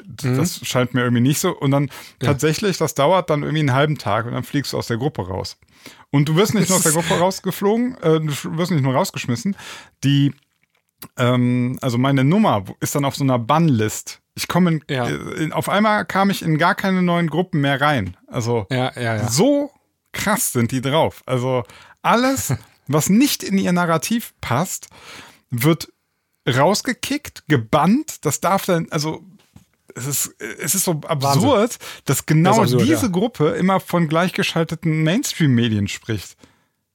das 0.05 0.65
scheint 0.65 0.93
mir 0.93 1.01
irgendwie 1.01 1.21
nicht 1.21 1.39
so. 1.39 1.55
Und 1.57 1.71
dann 1.71 1.89
tatsächlich, 2.19 2.77
das 2.77 2.95
dauert 2.95 3.29
dann 3.29 3.43
irgendwie 3.43 3.59
einen 3.61 3.73
halben 3.73 3.97
Tag 3.97 4.25
und 4.25 4.31
dann 4.33 4.43
fliegst 4.43 4.73
du 4.73 4.77
aus 4.77 4.87
der 4.87 4.97
Gruppe 4.97 5.27
raus. 5.27 5.57
Und 6.11 6.29
du 6.29 6.35
wirst 6.35 6.53
nicht 6.53 6.69
nur 6.69 6.77
aus 6.77 6.83
der 6.83 6.93
Gruppe 6.93 7.15
rausgeflogen, 7.19 7.95
äh, 8.01 8.19
du 8.19 8.57
wirst 8.57 8.71
nicht 8.71 8.83
nur 8.83 8.93
rausgeschmissen. 8.93 9.55
Die, 10.03 10.33
ähm, 11.17 11.77
also 11.81 11.97
meine 11.97 12.23
Nummer 12.23 12.63
ist 12.79 12.95
dann 12.95 13.05
auf 13.05 13.15
so 13.15 13.23
einer 13.23 13.39
Bannlist. 13.39 14.19
Ich 14.35 14.47
komme 14.47 14.71
in, 14.71 14.83
Ja. 14.89 15.07
äh, 15.09 15.51
auf 15.51 15.69
einmal 15.69 16.05
kam 16.05 16.29
ich 16.29 16.41
in 16.41 16.57
gar 16.57 16.75
keine 16.75 17.01
neuen 17.03 17.29
Gruppen 17.29 17.61
mehr 17.61 17.79
rein. 17.81 18.17
Also 18.27 18.65
Ja, 18.71 18.91
ja, 18.95 19.15
ja. 19.17 19.27
so 19.29 19.71
krass 20.11 20.53
sind 20.53 20.71
die 20.71 20.81
drauf. 20.81 21.21
Also 21.25 21.63
alles, 22.01 22.53
was 22.87 23.09
nicht 23.09 23.43
in 23.43 23.57
ihr 23.57 23.71
Narrativ 23.73 24.33
passt, 24.41 24.87
wird 25.51 25.89
rausgekickt, 26.47 27.43
gebannt. 27.47 28.25
Das 28.25 28.41
darf 28.41 28.65
dann, 28.65 28.87
also 28.91 29.23
es 29.95 30.07
ist, 30.07 30.35
es 30.39 30.75
ist 30.75 30.83
so 30.85 31.01
absurd, 31.07 31.77
dass 32.05 32.25
genau 32.25 32.51
Das 32.51 32.73
absurd, 32.73 32.81
diese 32.81 33.05
ja. 33.05 33.11
Gruppe 33.11 33.49
immer 33.49 33.79
von 33.79 34.07
gleichgeschalteten 34.07 35.03
Mainstream-Medien 35.03 35.87
spricht. 35.87 36.35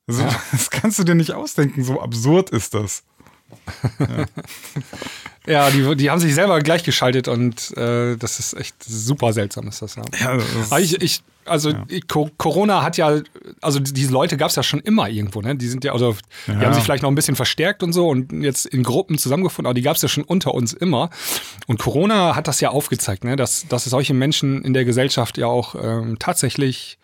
Also, 0.07 0.25
Das 0.53 0.71
kannst 0.71 0.99
du 0.99 1.05
dir 1.05 1.15
nicht 1.15 1.33
ausdenken, 1.33 1.85
so 1.85 2.01
absurd 2.01 2.51
ist 2.51 2.75
das. 2.75 3.05
Ja, 5.47 5.71
die, 5.71 5.97
die 5.97 6.11
haben 6.11 6.19
sich 6.21 6.35
selber 6.35 6.59
gleichgeschaltet 6.61 7.27
und 7.27 7.75
äh, 7.77 8.17
das 8.17 8.39
ist 8.39 8.53
echt 8.55 8.75
super 8.85 9.33
seltsam, 9.33 9.67
ist 9.69 9.81
das 9.81 9.95
ja. 9.97 10.03
Ja, 10.21 10.37
das 10.37 10.79
ich, 10.81 11.01
ich, 11.01 11.23
also 11.47 11.73
Co- 12.07 12.29
Corona 12.37 12.83
hat 12.83 12.99
ja, 12.99 13.19
also 13.63 13.79
diese 13.81 14.13
Leute 14.13 14.37
gab 14.37 14.51
es 14.51 14.57
ja 14.57 14.63
schon 14.63 14.81
immer 14.81 15.09
irgendwo, 15.09 15.41
ne? 15.41 15.57
Die 15.57 15.69
sind 15.69 15.85
ja, 15.85 15.93
also 15.93 16.15
die 16.47 16.53
Ja. 16.53 16.61
haben 16.61 16.75
sich 16.75 16.83
vielleicht 16.85 17.03
noch 17.03 17.11
ein 17.11 17.15
bisschen 17.15 17.35
verstärkt 17.37 17.83
und 17.83 17.95
so 17.95 18.09
und 18.09 18.31
jetzt 18.43 18.67
in 18.67 18.83
Gruppen 18.83 19.17
zusammengefunden, 19.17 19.67
aber 19.69 19.75
die 19.75 19.81
gab 19.83 19.97
es 19.97 20.03
ja 20.03 20.09
schon 20.09 20.25
unter 20.25 20.53
uns 20.53 20.75
immer. 20.75 21.09
Und 21.67 21.79
Corona 21.79 22.37
hat 22.37 22.47
das 22.47 22.61
ja 22.61 22.69
aufgezeigt, 22.69 23.25
ne? 23.25 23.37
Dass, 23.37 23.67
dass 23.69 23.85
solche 23.85 24.13
Menschen 24.13 24.63
in 24.63 24.75
der 24.75 24.85
Gesellschaft 24.85 25.39
ja 25.39 25.47
auch 25.47 25.75
ähm, 25.83 26.19
tatsächlich 26.19 26.99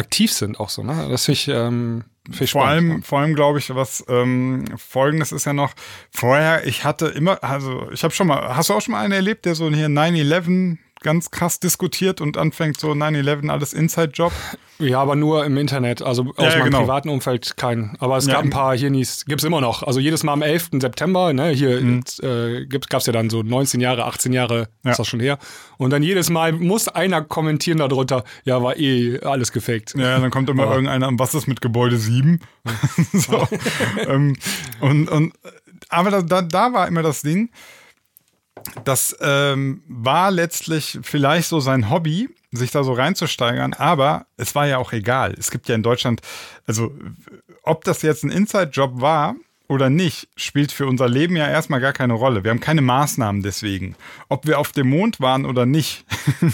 aktiv 0.00 0.32
sind, 0.32 0.58
auch 0.58 0.70
so, 0.70 0.82
ne? 0.82 1.08
Das 1.08 1.26
finde 1.26 1.36
ich, 1.38 1.48
ähm, 1.48 2.04
Vor 2.32 2.46
spannend, 2.46 2.90
allem, 2.90 3.02
vor 3.02 3.20
allem 3.20 3.34
glaube 3.34 3.58
ich, 3.58 3.74
was 3.74 4.04
ähm, 4.08 4.64
folgendes 4.76 5.30
ist 5.30 5.44
ja 5.44 5.52
noch, 5.52 5.74
vorher, 6.10 6.66
ich 6.66 6.84
hatte 6.84 7.06
immer, 7.06 7.42
also 7.44 7.90
ich 7.92 8.02
habe 8.02 8.12
schon 8.12 8.26
mal, 8.26 8.56
hast 8.56 8.70
du 8.70 8.74
auch 8.74 8.80
schon 8.80 8.92
mal 8.92 9.02
einen 9.02 9.12
erlebt, 9.12 9.44
der 9.44 9.54
so 9.54 9.70
hier 9.70 9.88
9-11 9.88 10.78
ganz 11.00 11.30
krass 11.30 11.60
diskutiert 11.60 12.20
und 12.20 12.36
anfängt 12.36 12.78
so 12.78 12.90
9-11 12.92 13.48
alles 13.50 13.72
Inside-Job? 13.72 14.32
Ja, 14.78 15.00
aber 15.00 15.14
nur 15.14 15.44
im 15.44 15.56
Internet, 15.58 16.00
also 16.00 16.32
aus 16.36 16.52
ja, 16.52 16.58
meinem 16.58 16.64
genau. 16.64 16.80
privaten 16.80 17.08
Umfeld 17.10 17.56
kein. 17.58 17.96
Aber 18.00 18.16
es 18.16 18.26
Ja, 18.26 18.34
gab 18.34 18.44
ein 18.44 18.50
paar 18.50 18.76
Hirnis, 18.76 19.26
gibt's 19.26 19.44
immer 19.44 19.60
noch. 19.60 19.82
Also 19.82 20.00
jedes 20.00 20.22
Mal 20.22 20.32
am 20.32 20.40
11. 20.42 20.80
September, 20.80 21.32
ne, 21.34 21.50
hier 21.50 21.80
Mhm. 21.82 22.02
äh, 22.22 22.66
gab's 22.66 23.04
ja 23.06 23.12
dann 23.12 23.28
so 23.28 23.42
19 23.42 23.80
Jahre, 23.80 24.04
18 24.06 24.32
Jahre, 24.32 24.68
Ja. 24.84 24.92
ist 24.92 24.98
das 24.98 25.06
schon 25.06 25.20
her. 25.20 25.38
Und 25.76 25.90
dann 25.90 26.02
jedes 26.02 26.30
Mal 26.30 26.52
muss 26.52 26.88
einer 26.88 27.22
kommentieren 27.22 27.78
darunter, 27.78 28.24
ja, 28.44 28.62
war 28.62 28.76
eh 28.78 29.20
alles 29.20 29.52
gefaked. 29.52 29.94
Ja, 29.96 30.18
dann 30.18 30.30
kommt 30.30 30.48
immer 30.48 30.70
irgendeiner, 30.70 31.10
was 31.12 31.34
ist 31.34 31.46
mit 31.46 31.60
Gebäude 31.60 31.98
7? 31.98 32.40
so. 33.12 33.46
ähm, 34.08 34.36
und, 34.80 35.08
und, 35.10 35.34
aber 35.90 36.10
da, 36.10 36.22
da, 36.22 36.40
da 36.42 36.72
war 36.72 36.88
immer 36.88 37.02
das 37.02 37.20
Ding, 37.22 37.50
das 38.84 39.16
ähm, 39.20 39.82
war 39.86 40.30
letztlich 40.30 40.98
vielleicht 41.02 41.48
so 41.48 41.60
sein 41.60 41.90
Hobby, 41.90 42.28
sich 42.52 42.70
da 42.70 42.82
so 42.82 42.92
reinzusteigern, 42.92 43.74
aber 43.74 44.26
es 44.36 44.54
war 44.54 44.66
ja 44.66 44.78
auch 44.78 44.92
egal. 44.92 45.34
Es 45.38 45.50
gibt 45.50 45.68
ja 45.68 45.74
in 45.74 45.82
Deutschland, 45.82 46.20
also 46.66 46.92
ob 47.62 47.84
das 47.84 48.02
jetzt 48.02 48.24
ein 48.24 48.30
Inside-Job 48.30 49.00
war 49.00 49.36
oder 49.70 49.88
nicht, 49.88 50.26
spielt 50.34 50.72
für 50.72 50.88
unser 50.88 51.08
Leben 51.08 51.36
ja 51.36 51.48
erstmal 51.48 51.80
gar 51.80 51.92
keine 51.92 52.14
Rolle. 52.14 52.42
Wir 52.42 52.50
haben 52.50 52.58
keine 52.58 52.82
Maßnahmen 52.82 53.44
deswegen. 53.44 53.94
Ob 54.28 54.44
wir 54.44 54.58
auf 54.58 54.72
dem 54.72 54.90
Mond 54.90 55.20
waren 55.20 55.46
oder 55.46 55.64
nicht, 55.64 56.04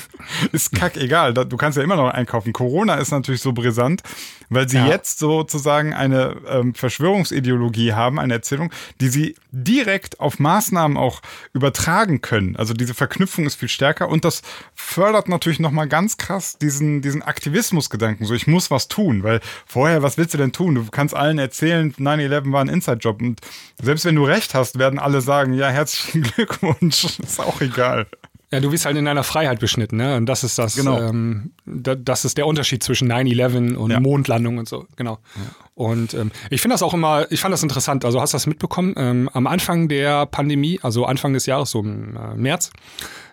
ist 0.53 0.75
kackegal. 0.75 1.33
Du 1.33 1.57
kannst 1.57 1.79
ja 1.79 1.83
immer 1.83 1.97
noch 1.97 2.11
einkaufen. 2.11 2.53
Corona 2.53 2.97
ist 2.97 3.13
natürlich 3.13 3.41
so 3.41 3.55
brisant, 3.55 4.03
weil 4.51 4.69
sie 4.69 4.77
ja. 4.77 4.87
jetzt 4.87 5.19
sozusagen 5.19 5.95
eine 5.95 6.37
ähm, 6.47 6.75
Verschwörungsideologie 6.75 7.95
haben, 7.95 8.21
eine 8.21 8.35
Erzählung, 8.35 8.71
die 9.01 9.09
sie 9.09 9.35
direkt 9.51 10.21
auf 10.21 10.39
Maßnahmen 10.39 10.99
auch 10.99 11.23
übertragen 11.55 12.21
können. 12.21 12.55
Also 12.57 12.75
diese 12.75 12.93
Verknüpfung 12.93 13.47
ist 13.47 13.55
viel 13.55 13.71
stärker 13.71 14.11
und 14.11 14.27
das 14.27 14.43
fördert 14.75 15.31
natürlich 15.31 15.59
nochmal 15.59 15.89
ganz 15.89 16.19
krass 16.19 16.59
diesen, 16.59 17.01
diesen 17.01 17.23
Aktivismusgedanken. 17.23 18.27
So, 18.27 18.35
ich 18.35 18.47
muss 18.47 18.71
was 18.71 18.89
tun, 18.89 19.23
weil 19.23 19.41
vorher, 19.65 20.03
was 20.03 20.19
willst 20.19 20.35
du 20.35 20.39
denn 20.39 20.53
tun? 20.53 20.75
Du 20.75 20.85
kannst 20.91 21.15
allen 21.15 21.39
erzählen, 21.39 21.95
9-11 21.95 22.53
war 22.53 22.61
ein 22.61 22.69
Inside 22.69 23.06
Job. 23.07 23.23
Und 23.23 23.41
selbst 23.81 24.05
wenn 24.05 24.15
du 24.15 24.25
recht 24.25 24.55
hast, 24.55 24.79
werden 24.79 24.99
alle 24.99 25.21
sagen, 25.21 25.53
ja, 25.53 25.69
herzlichen 25.69 26.23
Glückwunsch. 26.35 27.19
Ist 27.19 27.41
auch 27.41 27.61
egal. 27.61 28.07
Ja, 28.53 28.61
du 28.61 28.71
bist 28.71 28.87
halt 28.87 28.97
in 28.97 29.05
deiner 29.05 29.25
Freiheit 29.25 29.59
beschnitten, 29.59 29.97
ne? 29.97 30.17
Und 30.17 30.27
das 30.27 30.45
ist 30.45 30.57
das, 30.57 30.77
genau. 30.77 31.01
ähm, 31.01 31.51
da, 31.65 31.97
das 31.97 32.25
ist 32.25 32.39
der 32.39 32.47
Unterschied 32.47 32.83
zwischen 32.83 33.11
9-11 33.11 33.75
und 33.75 33.91
ja. 33.91 33.99
Mondlandung 33.99 34.59
und 34.59 34.69
so, 34.69 34.87
genau. 34.95 35.19
Ja. 35.35 35.43
Und 35.75 36.15
ähm, 36.15 36.31
ich 36.51 36.63
finde 36.63 36.75
das 36.75 36.83
auch 36.83 36.95
immer, 36.95 37.31
ich 37.31 37.41
fand 37.41 37.53
das 37.53 37.65
interessant. 37.65 38.05
Also 38.05 38.21
hast 38.21 38.35
du 38.35 38.37
das 38.37 38.47
mitbekommen? 38.47 38.95
Ähm, 38.97 39.29
am 39.33 39.49
Anfang 39.49 39.89
der 39.89 40.27
Pandemie, 40.27 40.79
also 40.83 41.07
Anfang 41.07 41.33
des 41.33 41.47
Jahres, 41.47 41.73
so 41.73 41.81
im 41.81 42.17
äh, 42.17 42.35
März, 42.37 42.71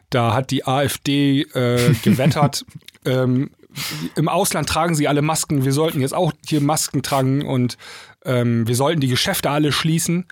da 0.09 0.33
hat 0.33 0.49
die 0.49 0.65
AfD 0.65 1.41
äh, 1.41 1.93
gewettert, 2.03 2.65
ähm, 3.05 3.51
im 4.15 4.29
Ausland 4.29 4.69
tragen 4.69 4.95
sie 4.95 5.07
alle 5.07 5.21
Masken, 5.21 5.65
wir 5.65 5.73
sollten 5.73 6.01
jetzt 6.01 6.13
auch 6.13 6.33
hier 6.45 6.61
Masken 6.61 7.03
tragen 7.03 7.45
und 7.45 7.77
ähm, 8.25 8.67
wir 8.67 8.75
sollten 8.75 9.01
die 9.01 9.07
Geschäfte 9.07 9.49
alle 9.49 9.71
schließen. 9.71 10.25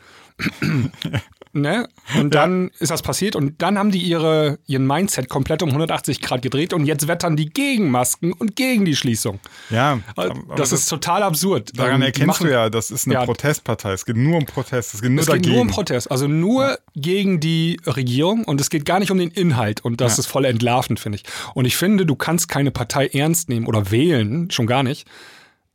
Ne? 1.54 1.88
Und 2.18 2.34
dann 2.34 2.66
ja. 2.66 2.70
ist 2.80 2.92
das 2.92 3.02
passiert 3.02 3.36
und 3.36 3.62
dann 3.62 3.78
haben 3.78 3.92
die 3.92 4.02
ihre, 4.02 4.60
ihren 4.68 4.86
Mindset 4.86 5.30
komplett 5.30 5.64
um 5.64 5.70
180 5.70 6.22
Grad 6.22 6.42
gedreht 6.42 6.74
und 6.74 6.86
jetzt 6.86 7.08
wettern 7.08 7.36
die 7.36 7.50
gegen 7.50 7.90
Masken 7.92 8.34
und 8.34 8.56
gegen 8.56 8.86
die 8.86 8.96
Schließung. 8.96 9.40
Ja, 9.70 10.00
das, 10.16 10.32
das 10.56 10.72
ist 10.72 10.86
total 10.88 11.24
absurd. 11.24 11.78
Daran 11.78 11.96
ähm, 11.96 12.02
erkennst 12.04 12.28
machen, 12.28 12.48
du 12.48 12.54
ja, 12.54 12.70
das 12.70 12.92
ist 12.92 13.08
eine 13.08 13.16
ja, 13.16 13.26
Protestpartei. 13.26 13.94
Es 13.94 14.06
geht 14.06 14.18
nur 14.18 14.38
um 14.38 14.46
Protest. 14.46 14.94
Es 14.94 15.02
geht 15.02 15.12
nur 15.12 15.22
es 15.22 15.28
dagegen. 15.28 15.44
geht 15.44 15.54
nur 15.54 15.62
um 15.62 15.68
Protest. 15.68 16.12
Also 16.12 16.28
nur 16.28 16.70
ja. 16.70 16.78
gegen 16.96 17.40
die 17.40 17.80
Regierung 17.86 18.44
und 18.46 18.62
es 18.62 18.70
geht 18.70 18.86
gar 18.86 19.00
nicht 19.00 19.12
um 19.12 19.18
den 19.18 19.32
Inhalt 19.32 19.84
und 19.84 20.02
das 20.02 20.20
ist 20.20 20.28
voll 20.28 20.46
entlarvend, 20.46 21.00
finde 21.00 21.18
ich. 21.18 21.24
Und 21.54 21.66
ich 21.66 21.76
finde, 21.76 22.06
du 22.06 22.16
kannst 22.16 22.48
keine 22.50 22.72
Partei 22.72 23.08
ernst 23.08 23.50
nehmen 23.50 23.68
oder 23.68 23.92
wählen, 23.92 24.52
schon 24.52 24.68
gar 24.68 24.84
nicht, 24.84 25.08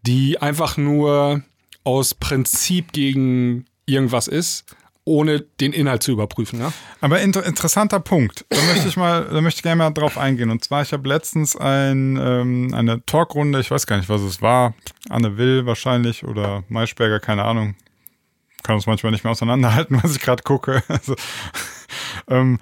die 0.02 0.40
einfach 0.40 0.76
nur 0.76 1.42
aus 1.84 2.14
Prinzip 2.14 2.92
gegen 2.92 3.64
irgendwas 3.86 4.28
ist, 4.28 4.64
ohne 5.06 5.40
den 5.40 5.72
Inhalt 5.72 6.02
zu 6.02 6.12
überprüfen. 6.12 6.60
Ja? 6.60 6.72
Aber 7.00 7.20
inter 7.20 7.46
interessanter 7.46 8.00
Punkt. 8.00 8.44
Da 8.50 8.60
möchte 8.62 8.88
ich 8.88 8.96
mal, 8.96 9.24
da 9.24 9.40
möchte 9.40 9.60
ich 9.60 9.62
gerne 9.62 9.76
mal 9.76 9.90
drauf 9.90 10.18
eingehen. 10.18 10.50
Und 10.50 10.62
zwar, 10.62 10.82
ich 10.82 10.92
habe 10.92 11.08
letztens 11.08 11.56
ein, 11.56 12.18
ähm, 12.20 12.74
eine 12.74 13.04
Talkrunde, 13.06 13.60
ich 13.60 13.70
weiß 13.70 13.86
gar 13.86 13.96
nicht, 13.96 14.08
was 14.08 14.20
es 14.20 14.42
war. 14.42 14.74
Anne 15.08 15.38
Will 15.38 15.64
wahrscheinlich 15.64 16.24
oder 16.24 16.64
Maischberger, 16.68 17.20
keine 17.20 17.44
Ahnung. 17.44 17.76
Kann 18.62 18.74
uns 18.74 18.86
manchmal 18.86 19.12
nicht 19.12 19.22
mehr 19.22 19.30
auseinanderhalten, 19.30 19.98
was 20.02 20.12
ich 20.12 20.20
gerade 20.20 20.42
gucke. 20.42 20.82
Also, 20.88 21.14
ähm, 22.28 22.58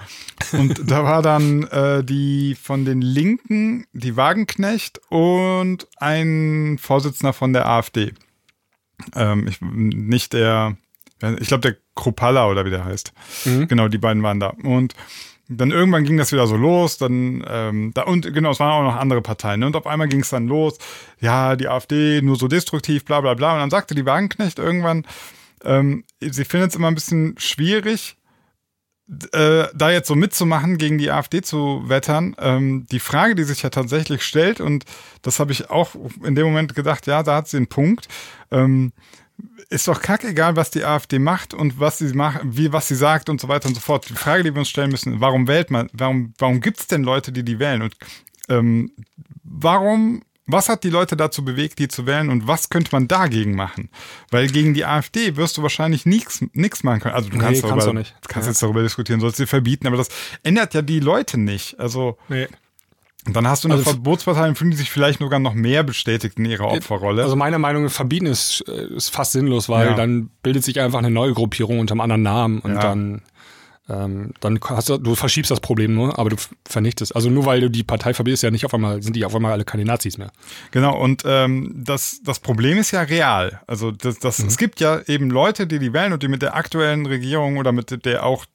und 0.53 0.91
da 0.91 1.03
war 1.03 1.23
dann 1.23 1.65
äh, 1.65 2.05
die 2.05 2.55
von 2.61 2.85
den 2.85 3.01
Linken, 3.01 3.87
die 3.93 4.17
Wagenknecht 4.17 5.01
und 5.09 5.89
ein 5.97 6.79
Vorsitzender 6.79 7.33
von 7.33 7.53
der 7.53 7.67
AfD 7.67 8.13
ähm, 9.15 9.47
ich, 9.47 9.61
nicht 9.61 10.33
der, 10.33 10.77
ich 11.39 11.49
glaube 11.49 11.61
der 11.61 11.77
Kropala 11.95 12.49
oder 12.49 12.65
wie 12.65 12.71
der 12.71 12.85
heißt. 12.85 13.13
Mhm. 13.45 13.69
Genau, 13.69 13.89
die 13.89 13.99
beiden 13.99 14.23
waren 14.23 14.41
da. 14.41 14.55
Und 14.63 14.95
dann 15.49 15.71
irgendwann 15.71 16.05
ging 16.05 16.17
das 16.17 16.33
wieder 16.33 16.47
so 16.47 16.57
los, 16.57 16.97
dann 16.97 17.45
ähm, 17.47 17.93
da 17.95 18.03
und 18.05 18.33
genau, 18.33 18.53
es 18.53 18.61
waren 18.61 18.73
auch 18.73 18.93
noch 18.93 18.99
andere 18.99 19.21
Parteien. 19.21 19.61
Ne? 19.61 19.67
Und 19.67 19.77
auf 19.77 19.87
einmal 19.87 20.09
ging 20.09 20.21
es 20.21 20.31
dann 20.31 20.47
los, 20.47 20.79
ja, 21.21 21.57
die 21.57 21.69
AfD 21.69 22.23
nur 22.23 22.37
so 22.37 22.49
destruktiv, 22.49 23.05
bla 23.05 23.21
bla 23.21 23.35
bla. 23.35 23.53
Und 23.53 23.61
dann 23.61 23.71
sagte 23.71 23.95
die 23.95 24.07
Wagenknecht 24.07 24.59
irgendwann, 24.59 25.07
ähm, 25.63 26.05
sie 26.21 26.45
findet 26.45 26.71
es 26.71 26.77
immer 26.77 26.89
ein 26.89 26.95
bisschen 26.95 27.35
schwierig, 27.39 28.17
äh, 29.33 29.67
da 29.75 29.91
jetzt 29.91 30.09
so 30.09 30.15
mitzumachen, 30.15 30.79
gegen 30.79 30.97
die 30.97 31.11
AfD 31.11 31.43
zu 31.43 31.83
wettern, 31.89 32.35
ähm, 32.39 32.87
die 32.91 33.01
Frage, 33.01 33.35
die 33.35 33.45
sich 33.45 33.63
ja 33.63 33.69
tatsächlich 33.69 34.23
stellt, 34.23 34.61
und 34.61 34.85
das 35.21 35.41
habe 35.41 35.53
ich 35.53 35.69
auch 35.69 35.95
in 36.23 36.35
dem 36.35 36.47
Moment 36.47 36.75
gedacht, 36.75 37.07
ja, 37.07 37.23
da 37.23 37.37
hat 37.37 37.49
sie 37.49 37.59
einen 37.59 37.67
Punkt. 37.67 38.09
Ähm, 38.51 38.93
ist 39.69 39.89
doch 39.89 40.01
kackegal, 40.01 40.57
was 40.57 40.71
die 40.71 40.85
AfD 40.85 41.19
macht 41.19 41.55
und 41.55 41.81
was 41.81 41.99
sie 41.99 42.13
macht, 42.15 42.41
wie, 42.45 42.73
was 42.73 42.89
sie 42.89 42.95
sagt 42.95 43.29
und 43.29 43.41
so 43.41 43.49
weiter 43.49 43.69
und 43.69 43.75
so 43.75 43.81
fort. 43.81 44.09
Die 44.09 44.15
Frage, 44.15 44.45
die 44.45 44.55
wir 44.55 44.61
uns 44.61 44.69
stellen 44.69 44.91
müssen, 44.91 45.21
warum 45.21 45.49
wählt 45.49 45.71
man, 45.71 45.89
warum, 45.93 46.35
warum 46.39 46.61
gibt 46.61 46.81
es 46.81 46.87
denn 46.87 47.03
Leute, 47.03 47.33
die 47.33 47.45
die 47.45 47.59
wählen? 47.59 47.83
Und 47.83 47.97
ähm, 48.49 48.93
warum 49.43 50.23
was 50.47 50.69
hat 50.69 50.85
die 50.85 50.91
Leute 50.91 51.17
dazu 51.17 51.45
bewegt, 51.45 51.79
die 51.79 51.89
zu 51.89 52.07
wählen 52.07 52.29
und 52.29 52.47
was 52.47 52.69
könnte 52.69 52.91
man 52.93 53.09
dagegen 53.09 53.55
machen? 53.55 53.89
Weil 54.31 54.49
gegen 54.49 54.75
die 54.75 54.85
AfD 54.85 55.37
wirst 55.37 55.57
du 55.57 55.63
wahrscheinlich 55.63 56.05
nichts 56.05 56.43
machen 56.83 57.01
können. 57.01 57.15
Also 57.15 57.31
du 57.31 57.39
kannst, 57.39 57.63
nee, 57.63 57.69
darüber, 57.69 57.95
kannst, 57.95 58.29
kannst 58.29 58.47
ja. 58.47 58.53
jetzt 58.53 58.63
darüber 58.63 58.83
diskutieren, 58.83 59.21
sollst 59.21 59.39
sie 59.39 59.47
verbieten, 59.47 59.87
aber 59.87 59.97
das 59.97 60.09
ändert 60.43 60.75
ja 60.75 60.83
die 60.83 61.01
Leute 61.01 61.39
nicht. 61.39 61.81
Also 61.81 62.19
nee. 62.29 62.47
Dann 63.27 63.49
hast 63.49 63.65
du 63.65 63.69
eine 63.69 63.79
also, 63.79 63.91
Verbotspartei 63.91 64.49
und 64.49 64.59
fühlen 64.59 64.71
die 64.71 64.77
sich 64.77 64.91
vielleicht 64.91 65.21
sogar 65.21 65.39
noch 65.39 65.55
mehr 65.55 65.83
bestätigt 65.83 66.39
in 66.39 66.45
ihrer 66.45 66.69
Opferrolle. 66.69 67.23
Also 67.23 67.37
meine 67.37 67.59
Meinung, 67.59 67.89
verbieten 67.89 68.27
ist, 68.27 68.61
ist 68.61 69.09
fast 69.09 69.33
sinnlos, 69.33 69.69
weil 69.69 69.89
ja. 69.89 69.95
dann 69.95 70.29
bildet 70.43 70.63
sich 70.63 70.81
einfach 70.81 70.99
eine 70.99 71.11
neue 71.11 71.33
Gruppierung 71.33 71.79
unter 71.79 71.93
einem 71.93 72.03
anderen 72.03 72.23
Namen 72.23 72.59
und 72.61 72.75
ja. 72.75 72.81
dann 72.81 73.23
ähm, 73.87 74.33
dann 74.41 74.59
hast 74.63 74.89
du, 74.89 74.97
du 74.97 75.15
verschiebst 75.15 75.51
das 75.51 75.61
Problem 75.61 75.95
nur, 75.95 76.19
aber 76.19 76.31
du 76.31 76.37
vernichtest. 76.67 77.15
Also 77.15 77.29
nur 77.29 77.45
weil 77.45 77.61
du 77.61 77.69
die 77.69 77.83
Partei 77.83 78.15
verbietest, 78.15 78.43
ja 78.43 78.51
nicht 78.51 78.65
auf 78.65 78.73
einmal, 78.73 79.03
sind 79.03 79.15
die 79.15 79.27
auf 79.27 79.35
einmal 79.35 79.53
alle 79.53 79.65
keine 79.65 79.85
Nazis 79.85 80.17
mehr. 80.17 80.33
Genau, 80.71 80.99
und 80.99 81.23
ähm, 81.27 81.71
das, 81.85 82.21
das 82.25 82.41
Problem 82.41 82.79
ist 82.79 82.93
ja 82.93 83.03
real. 83.03 83.61
Also 83.67 83.91
das, 83.91 84.19
das, 84.21 84.39
mhm. 84.39 84.49
es 84.49 84.57
gibt 84.57 84.81
ja 84.81 85.01
eben 85.07 85.29
Leute, 85.29 85.67
die 85.67 85.79
die 85.79 85.93
wählen 85.93 86.15
und 86.15 86.23
die 86.23 86.29
mit 86.29 86.41
der 86.41 86.57
aktuellen 86.57 87.05
Regierung 87.05 87.59
oder 87.59 87.73
mit 87.73 88.07
der 88.07 88.25
auch 88.25 88.47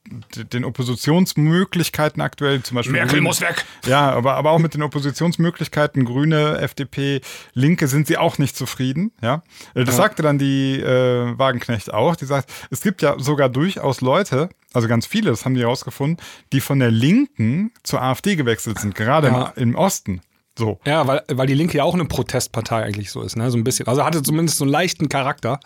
den 0.52 0.66
Oppositionsmöglichkeiten 0.66 2.22
aktuell 2.22 2.64
zum 2.64 2.76
Beispiel. 2.76 2.94
Merkel 2.94 3.12
Grüne, 3.12 3.22
muss 3.22 3.42
weg! 3.42 3.66
Ja, 3.86 4.12
aber, 4.12 4.34
aber 4.34 4.50
auch 4.50 4.60
mit 4.60 4.74
den 4.74 4.82
Oppositionsmöglichkeiten, 4.82 6.06
Grüne, 6.06 6.58
FDP, 6.58 7.22
Linke 7.54 7.88
sind 7.88 8.08
sie 8.08 8.18
auch 8.18 8.40
nicht 8.40 8.56
zufrieden. 8.56 9.12
Ja, 9.22 9.44
äh, 9.76 9.84
Das 9.84 9.96
ja. 9.96 10.04
sagte 10.04 10.24
dann 10.24 10.40
die 10.40 10.80
äh, 10.80 11.38
Wagenknecht 11.38 11.94
auch. 11.94 12.16
Die 12.16 12.26
sagt, 12.26 12.52
es 12.72 12.82
gibt 12.82 13.04
ja 13.04 13.20
sogar 13.20 13.50
durchaus 13.50 14.02
Leute, 14.02 14.50
also 14.74 14.88
ganz 14.88 15.06
viele, 15.06 15.32
das 15.32 15.46
haben 15.46 15.56
die 15.56 15.62
herausgefunden, 15.62 16.24
die 16.54 16.62
von 16.62 16.80
der 16.80 16.92
Linken 16.92 17.72
zur 17.84 18.02
AfD 18.02 18.36
gewechselt 18.36 18.80
sind, 18.80 18.96
gerade 18.96 19.28
ja. 19.28 19.54
im, 19.56 19.70
im, 19.70 19.76
Osten. 19.76 20.22
So. 20.58 20.80
Ja, 20.86 21.08
weil, 21.08 21.24
weil 21.30 21.48
die 21.48 21.54
Linke 21.54 21.78
ja 21.78 21.84
auch 21.86 21.94
eine 21.94 22.06
Protestpartei 22.06 22.84
eigentlich 22.84 23.12
so 23.12 23.22
ist, 23.22 23.38
ne? 23.38 23.50
So 23.50 23.58
ein 23.58 23.64
bisschen. 23.64 23.88
Also 23.88 24.04
hatte 24.04 24.22
zumindest 24.22 24.58
so 24.58 24.66
einen 24.66 24.72
leichten 24.72 25.08
Charakter. 25.08 25.60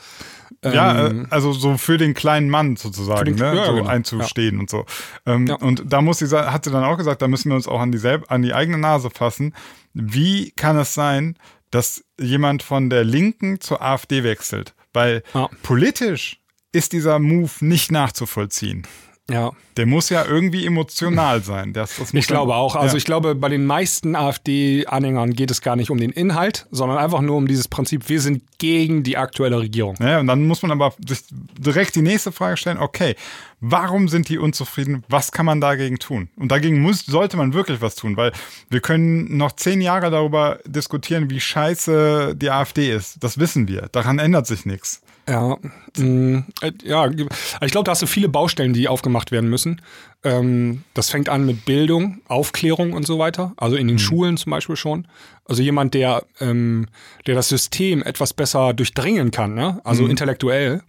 Ja, 0.63 1.07
ähm, 1.07 1.25
äh, 1.25 1.27
also 1.31 1.51
so 1.51 1.77
für 1.77 1.97
den 1.97 2.13
kleinen 2.13 2.49
Mann 2.49 2.75
sozusagen, 2.75 3.25
den, 3.25 3.35
ne? 3.35 3.55
Ja, 3.55 3.65
so 3.65 3.73
genau. 3.73 3.87
einzustehen 3.87 4.55
ja. 4.55 4.59
und 4.61 4.69
so. 4.69 4.85
Ähm, 5.25 5.47
ja. 5.47 5.55
Und 5.55 5.83
da 5.91 6.01
muss 6.01 6.19
sie, 6.19 6.29
hat 6.29 6.63
sie 6.63 6.71
dann 6.71 6.83
auch 6.83 6.97
gesagt, 6.97 7.21
da 7.23 7.27
müssen 7.27 7.49
wir 7.49 7.55
uns 7.55 7.67
auch 7.67 7.81
an 7.81 7.91
die, 7.91 7.97
selb, 7.97 8.31
an 8.31 8.43
die 8.43 8.53
eigene 8.53 8.77
Nase 8.77 9.09
fassen. 9.09 9.55
Wie 9.93 10.51
kann 10.51 10.77
es 10.77 10.93
sein, 10.93 11.37
dass 11.71 12.03
jemand 12.19 12.61
von 12.61 12.91
der 12.91 13.03
Linken 13.03 13.59
zur 13.59 13.81
AfD 13.81 14.23
wechselt? 14.23 14.75
Weil 14.93 15.23
politisch 15.63 16.42
ist 16.73 16.91
dieser 16.91 17.19
Move 17.19 17.51
nicht 17.61 17.91
nachzuvollziehen. 17.91 18.85
Ja. 19.29 19.51
Der 19.77 19.85
muss 19.85 20.09
ja 20.09 20.25
irgendwie 20.25 20.65
emotional 20.65 21.41
sein. 21.41 21.71
Das, 21.71 21.95
das 21.97 22.13
ich 22.13 22.27
glaube 22.27 22.55
auch. 22.55 22.75
Also 22.75 22.95
ja. 22.95 22.97
ich 22.97 23.05
glaube, 23.05 23.35
bei 23.35 23.47
den 23.47 23.65
meisten 23.65 24.15
AfD-Anhängern 24.15 25.33
geht 25.33 25.49
es 25.49 25.61
gar 25.61 25.77
nicht 25.77 25.89
um 25.89 25.97
den 25.97 26.11
Inhalt, 26.11 26.67
sondern 26.71 26.97
einfach 26.97 27.21
nur 27.21 27.37
um 27.37 27.47
dieses 27.47 27.69
Prinzip, 27.69 28.09
wir 28.09 28.19
sind 28.19 28.43
gegen 28.57 29.03
die 29.03 29.15
aktuelle 29.17 29.59
Regierung. 29.59 29.95
Ja, 30.01 30.19
und 30.19 30.27
dann 30.27 30.45
muss 30.45 30.61
man 30.61 30.71
aber 30.71 30.93
sich 31.07 31.19
direkt 31.57 31.95
die 31.95 32.01
nächste 32.01 32.33
Frage 32.33 32.57
stellen, 32.57 32.77
okay, 32.77 33.15
warum 33.61 34.09
sind 34.09 34.27
die 34.27 34.37
unzufrieden? 34.37 35.05
Was 35.07 35.31
kann 35.31 35.45
man 35.45 35.61
dagegen 35.61 35.99
tun? 35.99 36.29
Und 36.35 36.51
dagegen 36.51 36.81
muss, 36.81 37.05
sollte 37.05 37.37
man 37.37 37.53
wirklich 37.53 37.81
was 37.81 37.95
tun, 37.95 38.17
weil 38.17 38.33
wir 38.69 38.81
können 38.81 39.37
noch 39.37 39.53
zehn 39.53 39.79
Jahre 39.79 40.11
darüber 40.11 40.59
diskutieren, 40.65 41.29
wie 41.29 41.39
scheiße 41.39 42.35
die 42.35 42.51
AfD 42.51 42.93
ist. 42.93 43.23
Das 43.23 43.39
wissen 43.39 43.69
wir. 43.69 43.87
Daran 43.93 44.19
ändert 44.19 44.47
sich 44.47 44.65
nichts. 44.65 45.01
Ja, 45.27 45.57
mh, 45.97 46.03
mm, 46.05 46.45
äh, 46.61 46.71
ja, 46.83 47.07
ich 47.07 47.71
glaube, 47.71 47.85
da 47.85 47.91
hast 47.91 48.01
du 48.01 48.07
viele 48.07 48.27
Baustellen, 48.27 48.73
die 48.73 48.87
aufgemacht 48.87 49.31
werden 49.31 49.49
müssen. 49.49 49.81
Ähm, 50.23 50.83
das 50.93 51.09
fängt 51.09 51.29
an 51.29 51.45
mit 51.45 51.65
Bildung, 51.65 52.21
Aufklärung 52.27 52.93
und 52.93 53.05
so 53.05 53.19
weiter. 53.19 53.53
Also 53.55 53.75
in 53.77 53.87
den 53.87 53.95
mhm. 53.95 53.99
Schulen 53.99 54.37
zum 54.37 54.51
Beispiel 54.51 54.75
schon. 54.75 55.07
Also 55.45 55.61
jemand, 55.61 55.93
der, 55.93 56.23
ähm, 56.39 56.87
der 57.25 57.35
das 57.35 57.49
System 57.49 58.03
etwas 58.03 58.33
besser 58.33 58.73
durchdringen 58.73 59.31
kann, 59.31 59.53
ne? 59.53 59.79
also 59.83 60.03
mhm. 60.03 60.11
intellektuell 60.11 60.81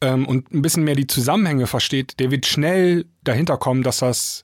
ähm, 0.00 0.26
und 0.26 0.52
ein 0.52 0.62
bisschen 0.62 0.84
mehr 0.84 0.96
die 0.96 1.06
Zusammenhänge 1.06 1.66
versteht, 1.66 2.20
der 2.20 2.30
wird 2.30 2.46
schnell 2.46 3.06
dahinter 3.22 3.56
kommen, 3.56 3.82
dass 3.82 3.98
das 3.98 4.42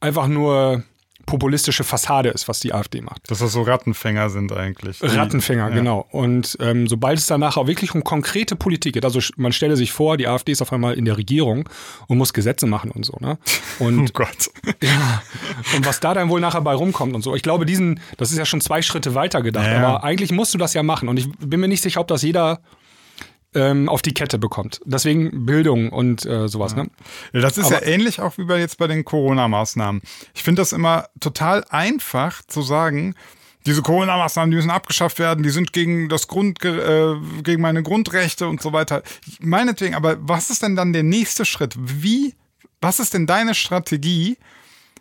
einfach 0.00 0.28
nur 0.28 0.82
populistische 1.26 1.84
Fassade 1.84 2.30
ist, 2.30 2.48
was 2.48 2.60
die 2.60 2.72
AfD 2.74 3.00
macht. 3.00 3.30
Dass 3.30 3.38
das 3.38 3.52
so 3.52 3.62
Rattenfänger 3.62 4.30
sind 4.30 4.52
eigentlich. 4.52 5.02
Rattenfänger, 5.02 5.68
ja. 5.68 5.74
genau. 5.74 6.06
Und 6.10 6.56
ähm, 6.60 6.86
sobald 6.88 7.18
es 7.18 7.26
danach 7.26 7.56
auch 7.56 7.66
wirklich 7.66 7.94
um 7.94 8.04
konkrete 8.04 8.56
Politik 8.56 8.94
geht, 8.94 9.04
also 9.04 9.20
man 9.36 9.52
stelle 9.52 9.76
sich 9.76 9.92
vor, 9.92 10.16
die 10.16 10.26
AfD 10.26 10.52
ist 10.52 10.62
auf 10.62 10.72
einmal 10.72 10.94
in 10.94 11.04
der 11.04 11.16
Regierung 11.16 11.68
und 12.08 12.18
muss 12.18 12.32
Gesetze 12.32 12.66
machen 12.66 12.90
und 12.90 13.04
so, 13.04 13.16
ne? 13.20 13.38
Oh 13.78 13.84
Und, 13.84 14.12
Gott. 14.14 14.50
ja, 14.82 15.22
und 15.76 15.86
was 15.86 16.00
da 16.00 16.14
dann 16.14 16.28
wohl 16.28 16.40
nachher 16.40 16.60
bei 16.60 16.74
rumkommt 16.74 17.14
und 17.14 17.22
so. 17.22 17.34
Ich 17.34 17.42
glaube, 17.42 17.64
diesen, 17.66 18.00
das 18.16 18.30
ist 18.30 18.38
ja 18.38 18.44
schon 18.44 18.60
zwei 18.60 18.82
Schritte 18.82 19.14
weiter 19.14 19.42
gedacht, 19.42 19.66
Ja. 19.66 19.78
aber 19.78 20.04
eigentlich 20.04 20.30
musst 20.32 20.52
du 20.54 20.58
das 20.58 20.74
ja 20.74 20.82
machen. 20.82 21.08
Und 21.08 21.16
ich 21.18 21.28
bin 21.38 21.60
mir 21.60 21.68
nicht 21.68 21.82
sicher, 21.82 22.00
ob 22.00 22.08
das 22.08 22.22
jeder 22.22 22.60
ähm, 23.54 23.88
auf 23.88 24.02
die 24.02 24.14
Kette 24.14 24.38
bekommt. 24.38 24.80
Deswegen 24.84 25.44
Bildung 25.46 25.90
und 25.90 26.24
äh, 26.26 26.48
sowas, 26.48 26.74
ne? 26.74 26.88
Ja, 27.32 27.40
das 27.40 27.58
ist 27.58 27.70
ja 27.70 27.78
Aber- 27.78 27.86
ähnlich 27.86 28.20
auch 28.20 28.38
wie 28.38 28.44
bei 28.44 28.58
jetzt 28.58 28.78
bei 28.78 28.86
den 28.86 29.04
Corona-Maßnahmen. 29.04 30.02
Ich 30.34 30.42
finde 30.42 30.62
das 30.62 30.72
immer 30.72 31.06
total 31.20 31.64
einfach 31.70 32.42
zu 32.46 32.62
sagen, 32.62 33.14
diese 33.64 33.82
Corona-Maßnahmen, 33.82 34.50
die 34.50 34.56
müssen 34.56 34.70
abgeschafft 34.70 35.18
werden, 35.20 35.44
die 35.44 35.50
sind 35.50 35.72
gegen 35.72 36.08
das 36.08 36.26
Grund, 36.26 36.64
äh, 36.64 37.14
gegen 37.44 37.62
meine 37.62 37.82
Grundrechte 37.82 38.48
und 38.48 38.60
so 38.60 38.72
weiter. 38.72 39.02
Meinetwegen, 39.40 39.94
aber 39.94 40.16
was 40.20 40.50
ist 40.50 40.62
denn 40.62 40.74
dann 40.74 40.92
der 40.92 41.04
nächste 41.04 41.44
Schritt? 41.44 41.74
Wie, 41.78 42.34
was 42.80 42.98
ist 42.98 43.14
denn 43.14 43.26
deine 43.26 43.54
Strategie, 43.54 44.36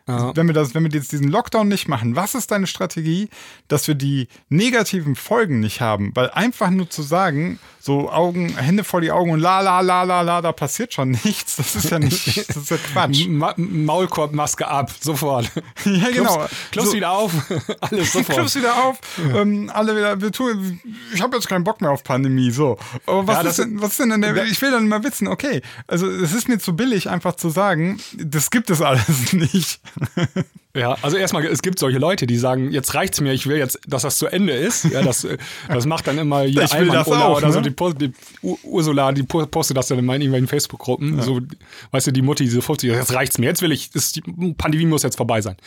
Ja. 0.07 0.35
wenn 0.35 0.47
wir 0.47 0.53
das, 0.53 0.73
wenn 0.73 0.83
wir 0.83 0.91
jetzt 0.91 1.11
diesen 1.11 1.29
Lockdown 1.29 1.67
nicht 1.67 1.87
machen, 1.87 2.15
was 2.15 2.35
ist 2.35 2.51
deine 2.51 2.67
Strategie, 2.67 3.29
dass 3.67 3.87
wir 3.87 3.95
die 3.95 4.27
negativen 4.49 5.15
Folgen 5.15 5.59
nicht 5.59 5.79
haben? 5.81 6.11
Weil 6.15 6.29
einfach 6.31 6.69
nur 6.69 6.89
zu 6.89 7.01
sagen, 7.03 7.59
so 7.79 8.11
Augen, 8.11 8.55
Hände 8.57 8.83
vor 8.83 9.01
die 9.01 9.11
Augen 9.11 9.31
und 9.31 9.39
la 9.39 9.61
la 9.61 9.79
la 9.81 10.03
la 10.03 10.21
la, 10.21 10.41
da 10.41 10.51
passiert 10.51 10.93
schon 10.93 11.11
nichts, 11.23 11.55
das 11.55 11.75
ist 11.75 11.89
ja 11.89 11.99
nicht, 11.99 12.27
das 12.49 12.57
ist 12.57 12.69
ja 12.71 12.77
Quatsch. 12.77 13.27
Ma 13.27 13.53
Maulkorbmaske 13.57 14.67
ab, 14.67 14.91
sofort. 14.99 15.51
Ja, 15.85 16.09
genau. 16.11 16.35
Klopf's, 16.37 16.55
klopf's 16.71 16.89
So- 16.91 16.95
wieder 16.97 17.11
auf, 17.11 17.31
alles 17.81 18.11
sofort. 18.13 18.37
Klopf's 18.37 18.55
wieder 18.55 18.83
auf, 18.83 18.97
ähm, 19.35 19.71
alle 19.73 19.95
wieder, 19.95 20.21
wir 20.21 20.31
tun, 20.31 20.79
ich 21.13 21.21
habe 21.21 21.35
jetzt 21.37 21.47
keinen 21.47 21.63
Bock 21.63 21.81
mehr 21.81 21.91
auf 21.91 22.03
Pandemie, 22.03 22.51
so. 22.51 22.77
Aber 23.05 23.27
was, 23.27 23.43
Ja, 23.43 23.49
ist, 23.49 23.59
denn, 23.59 23.81
was 23.81 23.91
ist 23.91 23.99
denn 23.99 24.09
denn 24.09 24.21
der, 24.21 24.45
ich 24.45 24.61
will 24.61 24.71
dann 24.71 24.87
mal 24.87 25.03
wissen, 25.03 25.27
okay, 25.27 25.61
also 25.87 26.07
es 26.09 26.33
ist 26.33 26.47
mir 26.47 26.59
zu 26.59 26.75
billig, 26.75 27.09
einfach 27.09 27.35
zu 27.35 27.49
sagen, 27.49 27.99
das 28.17 28.49
gibt 28.51 28.69
es 28.69 28.81
alles 28.81 29.33
nicht. 29.33 29.79
Ja, 30.73 30.95
also 31.01 31.17
erstmal, 31.17 31.45
es 31.47 31.62
gibt 31.62 31.80
solche 31.80 31.97
Leute, 31.97 32.25
die 32.25 32.38
sagen, 32.38 32.71
jetzt 32.71 32.93
reicht's 32.93 33.19
mir, 33.19 33.34
ich 33.34 33.45
will 33.45 33.58
jetzt, 33.58 33.77
dass 33.88 34.04
das 34.04 34.17
zu 34.17 34.27
Ende 34.27 34.54
ist. 34.54 34.86
Ja, 34.86 35.01
das, 35.01 35.27
das 35.67 35.86
macht 35.86 36.08
dann 36.08 36.17
immer 36.17 36.43
hier 36.43 36.62
Ich 36.62 36.73
will 36.73 36.88
das 36.88 37.08
Ulla 37.08 37.25
auch, 37.25 37.38
oder 37.39 37.51
so, 37.51 37.60
ne? 37.60 37.63
die, 37.63 37.71
Post- 37.71 37.97
die 37.99 38.13
Ursula, 38.41 39.12
die 39.12 39.23
po- 39.23 39.45
postet 39.47 39.75
das 39.75 39.88
dann 39.89 39.99
immer 39.99 40.15
in 40.15 40.21
irgendwelchen 40.21 40.47
Facebook-Gruppen. 40.47 41.21
So, 41.21 41.41
weißt 41.91 42.08
du, 42.08 42.12
die 42.13 42.21
Mutti, 42.21 42.45
diese 42.45 42.62
50, 42.62 42.89
jetzt 42.89 43.13
reicht's 43.13 43.38
mir, 43.38 43.47
jetzt 43.47 43.62
will 43.62 43.73
ich, 43.73 43.89
das, 43.89 44.13
die 44.13 44.21
Pandemie 44.58 44.86
muss 44.86 45.04
jetzt 45.04 45.17
vorbei 45.17 45.41
sein. 45.41 45.58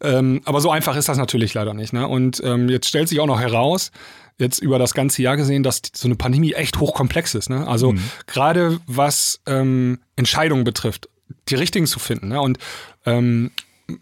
Ähm, 0.00 0.42
aber 0.44 0.60
so 0.60 0.70
einfach 0.70 0.94
ist 0.94 1.08
das 1.08 1.18
natürlich 1.18 1.52
leider 1.54 1.74
nicht. 1.74 1.92
Ne? 1.92 2.06
Und 2.06 2.40
ähm, 2.44 2.68
jetzt 2.68 2.86
stellt 2.88 3.08
sich 3.08 3.18
auch 3.18 3.26
noch 3.26 3.40
heraus, 3.40 3.90
jetzt 4.38 4.60
über 4.60 4.78
das 4.78 4.94
ganze 4.94 5.22
Jahr 5.22 5.36
gesehen, 5.36 5.64
dass 5.64 5.82
so 5.92 6.06
eine 6.06 6.14
Pandemie 6.14 6.52
echt 6.52 6.78
hochkomplex 6.78 7.34
ist. 7.34 7.50
Ne? 7.50 7.66
Also 7.66 7.94
gerade 8.28 8.78
was 8.86 9.40
ähm, 9.46 9.98
Entscheidungen 10.14 10.62
betrifft, 10.62 11.08
die 11.48 11.56
richtigen 11.56 11.86
zu 11.86 11.98
finden. 11.98 12.28
Ne? 12.28 12.40
Und 12.40 12.58
ähm, 13.06 13.50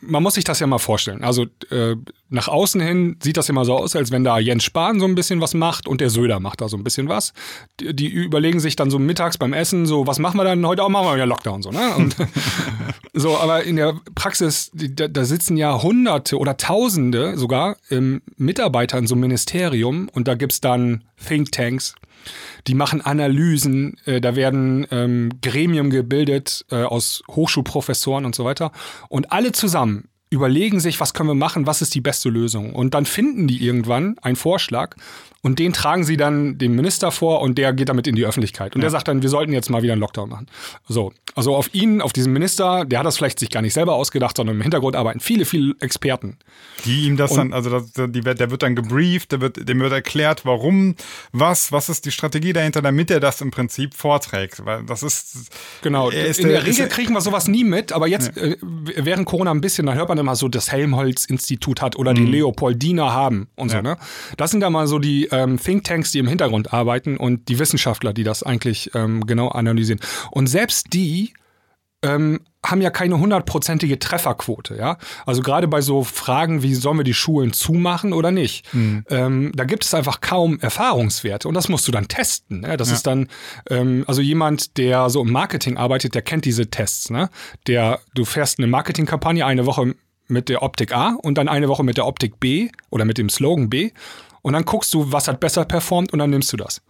man 0.01 0.23
muss 0.23 0.35
sich 0.35 0.45
das 0.45 0.61
ja 0.61 0.67
mal 0.67 0.79
vorstellen. 0.79 1.23
Also 1.23 1.45
äh, 1.71 1.97
nach 2.31 2.49
außen 2.49 2.81
hin 2.81 3.17
sieht 3.23 3.37
das 3.37 3.49
immer 3.51 3.65
so 3.65 3.77
aus, 3.77 3.95
als 3.95 4.11
wenn 4.11 4.25
da 4.25 4.39
Jens 4.39 4.65
Spahn 4.65 4.99
so 4.99 5.07
ein 5.07 5.15
bisschen 5.15 5.41
was 5.41 5.53
macht 5.53 5.87
und 5.87 6.01
der 6.01 6.09
Söder 6.09 6.41
macht 6.41 6.63
da 6.63 6.69
so 6.69 6.77
ein 6.77 6.85
bisschen 6.85 7.09
was. 7.09 7.33
Die, 7.81 7.95
die 7.95 8.09
überlegen 8.09 8.61
sich 8.61 8.77
dann 8.77 8.91
so 8.91 8.99
mittags 8.99 9.37
beim 9.37 9.53
Essen, 9.53 9.85
so, 9.85 10.07
was 10.07 10.19
machen 10.19 10.39
wir 10.39 10.45
dann 10.45 10.67
heute? 10.67 10.83
Auch 10.83 10.89
machen 10.89 11.07
wir 11.07 11.15
wieder 11.15 11.27
Lockdown, 11.27 11.63
so, 11.63 11.71
ne? 11.71 11.95
Und 11.97 12.17
so, 13.13 13.37
aber 13.37 13.65
in 13.65 13.77
der 13.77 13.95
Praxis, 14.15 14.71
da, 14.73 15.07
da 15.07 15.25
sitzen 15.25 15.57
ja 15.57 15.83
Hunderte 15.83 16.39
oder 16.39 16.57
Tausende 16.57 17.37
sogar 17.37 17.77
ähm, 17.91 18.23
Mitarbeiter 18.37 18.97
in 18.97 19.07
so 19.07 19.15
einem 19.15 19.23
Ministerium 19.23 20.09
und 20.09 20.29
da 20.29 20.35
gibt's 20.35 20.61
dann 20.63 21.05
Thinktanks, 21.27 21.95
die 22.67 22.75
machen 22.75 23.01
Analysen, 23.01 23.97
äh, 24.05 24.21
da 24.21 24.37
werden 24.37 24.87
ähm, 24.91 25.31
Gremien 25.43 25.91
gebildet 25.91 26.65
äh, 26.71 26.83
aus 26.83 27.23
Hochschulprofessoren 27.31 28.25
und 28.25 28.35
so 28.35 28.45
weiter. 28.45 28.73
Und 29.09 29.33
alle 29.33 29.53
zusammen 29.53 30.09
überlegen 30.31 30.81
sich, 30.81 31.01
was 31.01 31.15
können 31.15 31.29
wir 31.29 31.35
machen, 31.35 31.67
was 31.67 31.83
ist 31.83 31.95
die 31.95 32.01
beste 32.01 32.29
Lösung. 32.29 32.75
Und 32.75 32.95
dann 32.95 33.07
finden 33.07 33.47
die 33.47 33.65
irgendwann 33.65 34.19
einen 34.21 34.37
Vorschlag 34.37 34.97
und 35.45 35.61
den 35.61 35.73
tragen 35.73 36.03
sie 36.03 36.17
dann 36.17 36.59
dem 36.59 36.75
Minister 36.75 37.13
vor 37.13 37.41
und 37.43 37.57
der 37.59 37.73
geht 37.73 37.89
damit 37.89 38.09
in 38.09 38.17
die 38.17 38.25
Öffentlichkeit. 38.27 38.75
Und 38.75 38.81
der 38.81 38.91
sagt 38.91 39.07
dann, 39.07 39.23
wir 39.23 39.29
sollten 39.29 39.53
jetzt 39.53 39.71
mal 39.71 39.83
wieder 39.83 39.93
einen 39.93 40.01
Lockdown 40.01 40.29
machen. 40.29 40.47
So, 40.89 41.13
also 41.37 41.55
auf 41.55 41.73
ihn, 41.75 42.01
auf 42.01 42.13
diesen 42.13 42.33
Minister, 42.33 42.85
der 42.85 42.99
hat 43.01 43.07
das 43.07 43.17
vielleicht 43.19 43.39
sich 43.39 43.51
gar 43.51 43.61
nicht 43.63 43.75
selber 43.75 43.95
ausgedacht, 43.95 44.37
sondern 44.37 44.57
im 44.57 44.63
Hintergrund 44.63 44.97
arbeiten 44.97 45.21
viele, 45.21 45.45
viele 45.45 45.75
Experten. 45.81 46.39
Die 46.85 47.05
ihm 47.07 47.17
das 47.17 47.35
dann, 47.35 47.53
also 47.53 47.71
das, 47.71 47.93
die, 48.11 48.21
der 48.23 48.51
wird 48.51 48.63
dann 48.63 48.75
gebrieft, 48.75 49.31
der 49.33 49.41
wird, 49.41 49.69
dem 49.69 49.81
wird 49.81 49.93
erklärt, 49.93 50.45
warum, 50.47 50.95
was, 51.33 51.71
was 51.73 51.89
ist 51.89 52.07
die 52.07 52.11
Strategie 52.11 52.53
dahinter, 52.53 52.83
damit 52.83 53.11
er 53.11 53.21
das 53.21 53.41
im 53.41 53.51
Prinzip 53.51 53.95
vorträgt. 53.95 54.65
Weil 54.65 54.83
das 54.85 55.03
ist 55.03 55.51
Genau, 55.83 56.09
ist 56.11 56.41
in 56.41 56.49
der, 56.49 56.61
der- 56.63 56.67
Regel 56.67 56.89
kriegen 56.89 57.13
wir 57.13 57.21
sowas 57.21 57.49
nie 57.49 57.65
mit, 57.65 57.93
aber 57.93 58.07
jetzt 58.07 58.37
äh, 58.39 58.57
während 58.63 59.27
Corona 59.27 59.51
ein 59.51 59.61
bisschen, 59.61 59.87
dann 59.87 59.97
hört 59.97 60.09
man 60.09 60.17
immer 60.19 60.37
so, 60.37 60.49
das 60.49 60.73
Helmholtz-Institut 60.73 61.83
hat 61.83 61.97
oder 61.97 62.15
die 62.15 62.25
Leopoldiner 62.25 63.13
haben 63.13 63.49
und 63.57 63.71
so, 63.71 63.75
Mhm. 63.79 63.85
Ja. 63.85 63.91
ne? 63.95 64.01
Das 64.39 64.51
sind 64.51 64.61
da 64.61 64.71
mal 64.71 64.87
so 64.87 64.99
die 64.99 65.29
ähm, 65.35 65.59
Thinktanks, 65.59 66.13
die 66.13 66.21
im 66.21 66.29
Hintergrund 66.29 66.73
arbeiten 66.73 67.17
und 67.17 67.49
die 67.49 67.59
Wissenschaftler, 67.59 68.13
die 68.13 68.25
das 68.25 68.43
eigentlich 68.43 68.91
ähm, 68.95 69.27
genau 69.27 69.49
analysieren. 69.49 70.01
Und 70.31 70.47
selbst 70.47 70.93
die 70.93 71.35
ähm, 72.03 72.41
haben 72.65 72.83
ja 72.83 72.91
keine 72.91 73.19
hundertprozentige 73.19 73.99
Trefferquote, 73.99 74.77
ja. 74.77 74.99
Also 75.27 75.43
gerade 75.43 75.69
bei 75.69 75.81
so 75.81 76.05
Fragen, 76.05 76.63
wie 76.63 76.75
sollen 76.75 76.99
wir 76.99 77.05
die 77.05 77.15
Schulen 77.15 77.53
zumachen 77.53 78.13
oder 78.13 78.31
nicht, 78.31 78.73
Mhm. 78.75 79.05
ähm, 79.09 79.53
da 79.55 79.65
gibt 79.65 79.85
es 79.85 79.95
einfach 79.95 80.21
kaum 80.21 80.61
Erfahrungswerte 80.61 81.49
und 81.49 81.55
das 81.55 81.69
musst 81.69 81.89
du 81.89 81.93
dann 81.93 82.09
testen. 82.09 82.61
Ne? 82.61 82.77
Das 82.77 82.91
ist 82.91 83.07
dann, 83.07 83.29
ähm, 83.71 84.05
also 84.07 84.21
jemand, 84.23 84.77
der 84.77 85.11
so 85.11 85.23
im 85.23 85.33
Marketing 85.33 85.77
arbeitet, 85.77 86.15
der 86.15 86.23
kennt 86.23 86.45
diese 86.45 86.69
Tests. 86.69 87.11
Ne? 87.11 87.31
Der, 87.67 88.01
du 88.15 88.25
fährst 88.25 88.59
eine 88.59 88.67
Marketingkampagne 88.67 89.45
eine 89.45 89.67
Woche 89.67 89.95
mit 90.27 90.49
der 90.49 90.63
Optik 90.63 90.95
A 90.95 91.17
und 91.23 91.37
dann 91.37 91.49
eine 91.49 91.69
Woche 91.69 91.85
mit 91.85 91.97
der 91.97 92.07
Optik 92.07 92.41
B 92.41 92.71
oder 92.91 93.05
mit 93.05 93.19
dem 93.19 93.29
Slogan 93.29 93.69
B. 93.69 93.91
Und 94.45 94.53
dann 94.53 94.67
guckst 94.67 94.93
du, 94.93 95.11
was 95.11 95.27
hat 95.27 95.41
besser 95.41 95.65
performt 95.65 96.13
und 96.13 96.19
dann 96.19 96.29
nimmst 96.29 96.53
du 96.53 96.59
das. 96.59 96.83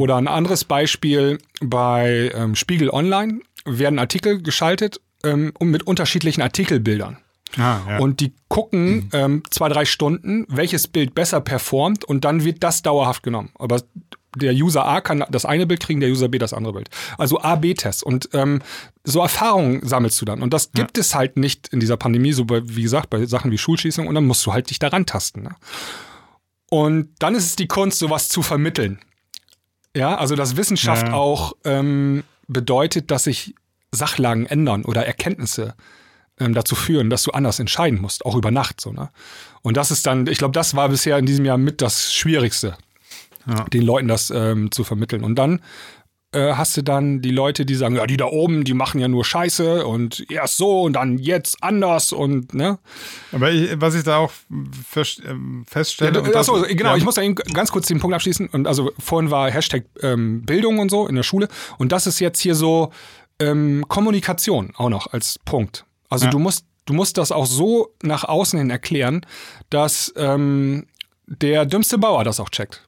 Oder 0.00 0.16
ein 0.16 0.26
anderes 0.26 0.64
Beispiel 0.64 1.38
bei 1.60 2.32
ähm, 2.34 2.56
Spiegel 2.56 2.90
Online 2.90 3.40
werden 3.64 4.00
Artikel 4.00 4.42
geschaltet 4.42 5.00
ähm, 5.22 5.52
mit 5.60 5.84
unterschiedlichen 5.84 6.42
Artikelbildern. 6.42 7.18
ah, 7.58 7.78
ja. 7.88 7.98
Und 7.98 8.18
die 8.18 8.32
gucken 8.48 9.08
ähm, 9.12 9.44
zwei, 9.50 9.68
drei 9.68 9.84
Stunden, 9.84 10.46
welches 10.48 10.88
Bild 10.88 11.14
besser 11.14 11.40
performt 11.40 12.04
und 12.04 12.24
dann 12.24 12.44
wird 12.44 12.64
das 12.64 12.82
dauerhaft 12.82 13.22
genommen. 13.22 13.50
Aber 13.54 13.80
der 14.34 14.52
User 14.52 14.84
A 14.84 15.00
kann 15.00 15.24
das 15.30 15.44
eine 15.44 15.64
Bild 15.64 15.80
kriegen, 15.80 16.00
der 16.00 16.10
User 16.10 16.28
B 16.28 16.38
das 16.38 16.52
andere 16.52 16.72
Bild. 16.72 16.90
Also 17.18 17.40
A-B-Test. 17.40 18.02
Und 18.02 18.30
ähm, 18.32 18.62
so 19.04 19.20
Erfahrungen 19.20 19.86
sammelst 19.86 20.20
du 20.20 20.24
dann. 20.24 20.42
Und 20.42 20.52
das 20.52 20.72
gibt 20.72 20.98
es 20.98 21.14
halt 21.14 21.36
nicht 21.36 21.68
in 21.68 21.78
dieser 21.78 21.96
Pandemie, 21.96 22.32
so 22.32 22.44
bei, 22.44 22.60
wie 22.64 22.82
gesagt, 22.82 23.10
bei 23.10 23.24
Sachen 23.26 23.52
wie 23.52 23.58
Schulschießung. 23.58 24.08
Und 24.08 24.16
dann 24.16 24.26
musst 24.26 24.44
du 24.44 24.52
halt 24.52 24.68
dich 24.70 24.80
daran 24.80 25.06
tasten. 25.06 25.44
Ne? 25.44 25.50
Und 26.70 27.10
dann 27.20 27.34
ist 27.34 27.46
es 27.46 27.56
die 27.56 27.68
Kunst, 27.68 27.98
sowas 27.98 28.28
zu 28.28 28.42
vermitteln. 28.42 28.98
Ja, 29.94 30.16
also 30.16 30.34
dass 30.34 30.56
Wissenschaft 30.56 31.08
Ja. 31.08 31.14
auch 31.14 31.54
ähm, 31.64 32.24
bedeutet, 32.48 33.10
dass 33.10 33.24
sich 33.24 33.54
Sachlagen 33.92 34.46
ändern 34.46 34.84
oder 34.84 35.06
Erkenntnisse 35.06 35.74
ähm, 36.38 36.52
dazu 36.54 36.74
führen, 36.74 37.08
dass 37.08 37.22
du 37.22 37.30
anders 37.30 37.58
entscheiden 37.60 38.00
musst, 38.00 38.26
auch 38.26 38.34
über 38.36 38.50
Nacht 38.50 38.80
so, 38.80 38.92
ne? 38.92 39.10
Und 39.62 39.76
das 39.76 39.90
ist 39.90 40.06
dann, 40.06 40.26
ich 40.26 40.38
glaube, 40.38 40.52
das 40.52 40.74
war 40.76 40.88
bisher 40.90 41.16
in 41.18 41.24
diesem 41.26 41.44
Jahr 41.46 41.56
mit 41.56 41.80
das 41.80 42.12
Schwierigste, 42.12 42.76
Ja. 43.46 43.64
den 43.64 43.82
Leuten 43.82 44.06
das 44.08 44.30
ähm, 44.30 44.70
zu 44.70 44.84
vermitteln. 44.84 45.24
Und 45.24 45.36
dann 45.36 45.62
äh, 46.32 46.52
hast 46.54 46.76
du 46.76 46.82
dann 46.82 47.22
die 47.22 47.30
Leute, 47.30 47.64
die 47.64 47.74
sagen, 47.76 47.96
ja, 47.96 48.06
die 48.06 48.16
da 48.16 48.26
oben, 48.26 48.64
die 48.64 48.74
machen 48.74 49.00
ja 49.00 49.08
nur 49.08 49.24
Scheiße 49.24 49.86
und 49.86 50.28
erst 50.30 50.56
so 50.56 50.82
und 50.82 50.94
dann 50.94 51.18
jetzt 51.18 51.62
anders 51.62 52.12
und 52.12 52.52
ne? 52.54 52.78
Aber 53.32 53.50
ich, 53.50 53.80
was 53.80 53.94
ich 53.94 54.02
da 54.02 54.18
auch 54.18 54.32
ähm, 54.50 55.64
feststelle. 55.66 56.22
das- 56.22 56.34
Achso, 56.34 56.62
genau, 56.68 56.90
ja. 56.90 56.96
ich 56.96 57.04
muss 57.04 57.14
da 57.14 57.22
eben 57.22 57.34
ganz 57.34 57.70
kurz 57.70 57.86
den 57.86 58.00
Punkt 58.00 58.14
abschließen. 58.14 58.48
Und 58.48 58.66
also 58.66 58.92
vorhin 58.98 59.30
war 59.30 59.50
Hashtag 59.50 59.84
ähm, 60.02 60.42
Bildung 60.44 60.78
und 60.78 60.90
so 60.90 61.06
in 61.06 61.14
der 61.14 61.22
Schule. 61.22 61.48
Und 61.78 61.92
das 61.92 62.06
ist 62.06 62.20
jetzt 62.20 62.40
hier 62.40 62.54
so 62.54 62.92
ähm, 63.38 63.84
Kommunikation 63.88 64.72
auch 64.76 64.88
noch 64.88 65.12
als 65.12 65.38
Punkt. 65.44 65.84
Also 66.08 66.26
Ja. 66.26 66.30
du 66.30 66.38
musst, 66.38 66.64
du 66.86 66.94
musst 66.94 67.18
das 67.18 67.32
auch 67.32 67.46
so 67.46 67.94
nach 68.02 68.24
außen 68.24 68.58
hin 68.58 68.70
erklären, 68.70 69.24
dass 69.70 70.12
ähm, 70.16 70.86
der 71.26 71.66
dümmste 71.66 71.98
Bauer 71.98 72.24
das 72.24 72.40
auch 72.40 72.50
checkt. 72.50 72.82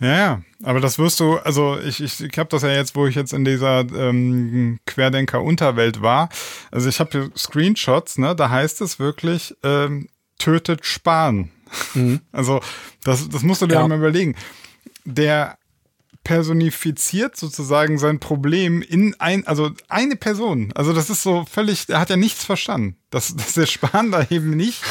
Ja, 0.00 0.16
ja, 0.16 0.42
aber 0.62 0.80
das 0.80 0.98
wirst 0.98 1.20
du, 1.20 1.36
also 1.38 1.78
ich, 1.80 2.02
ich, 2.02 2.20
ich 2.22 2.38
habe 2.38 2.48
das 2.50 2.62
ja 2.62 2.68
jetzt, 2.70 2.94
wo 2.96 3.06
ich 3.06 3.14
jetzt 3.14 3.32
in 3.32 3.44
dieser 3.44 3.80
ähm, 3.80 4.78
Querdenker-Unterwelt 4.86 6.02
war. 6.02 6.28
Also 6.70 6.88
ich 6.88 7.00
habe 7.00 7.10
hier 7.12 7.30
Screenshots, 7.36 8.18
ne, 8.18 8.36
da 8.36 8.50
heißt 8.50 8.80
es 8.82 8.98
wirklich, 8.98 9.54
ähm, 9.62 10.08
tötet 10.38 10.84
Spahn. 10.84 11.50
Also 12.32 12.60
das, 13.04 13.28
das 13.28 13.42
musst 13.42 13.62
du 13.62 13.66
dir 13.66 13.74
Ja. 13.74 13.88
mal 13.88 13.98
überlegen. 13.98 14.36
Der 15.04 15.58
personifiziert 16.22 17.36
sozusagen 17.36 17.98
sein 17.98 18.18
Problem 18.20 18.82
in 18.82 19.14
ein, 19.20 19.46
also 19.46 19.70
eine 19.88 20.16
Person. 20.16 20.72
Also 20.74 20.92
das 20.92 21.08
ist 21.10 21.22
so 21.22 21.44
völlig, 21.50 21.88
er 21.88 22.00
hat 22.00 22.10
ja 22.10 22.16
nichts 22.16 22.44
verstanden. 22.44 22.96
Dass 23.10 23.34
der 23.54 23.66
Spahn 23.66 24.10
da 24.10 24.26
eben 24.30 24.50
nicht 24.50 24.82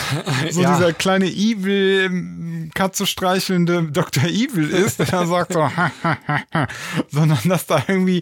so 0.52 0.62
Ja. 0.62 0.76
dieser 0.78 0.94
kleine 0.94 1.28
Evil, 1.28 2.06
ähm, 2.06 2.72
Katze 2.74 3.06
streichelnde 3.06 3.84
Dr. 3.92 4.24
Evil 4.24 4.70
ist, 4.70 5.00
der 5.00 5.06
sagt 5.28 5.54
so, 5.54 5.70
sondern 7.12 7.40
dass 7.46 7.66
da 7.66 7.84
irgendwie 7.88 8.22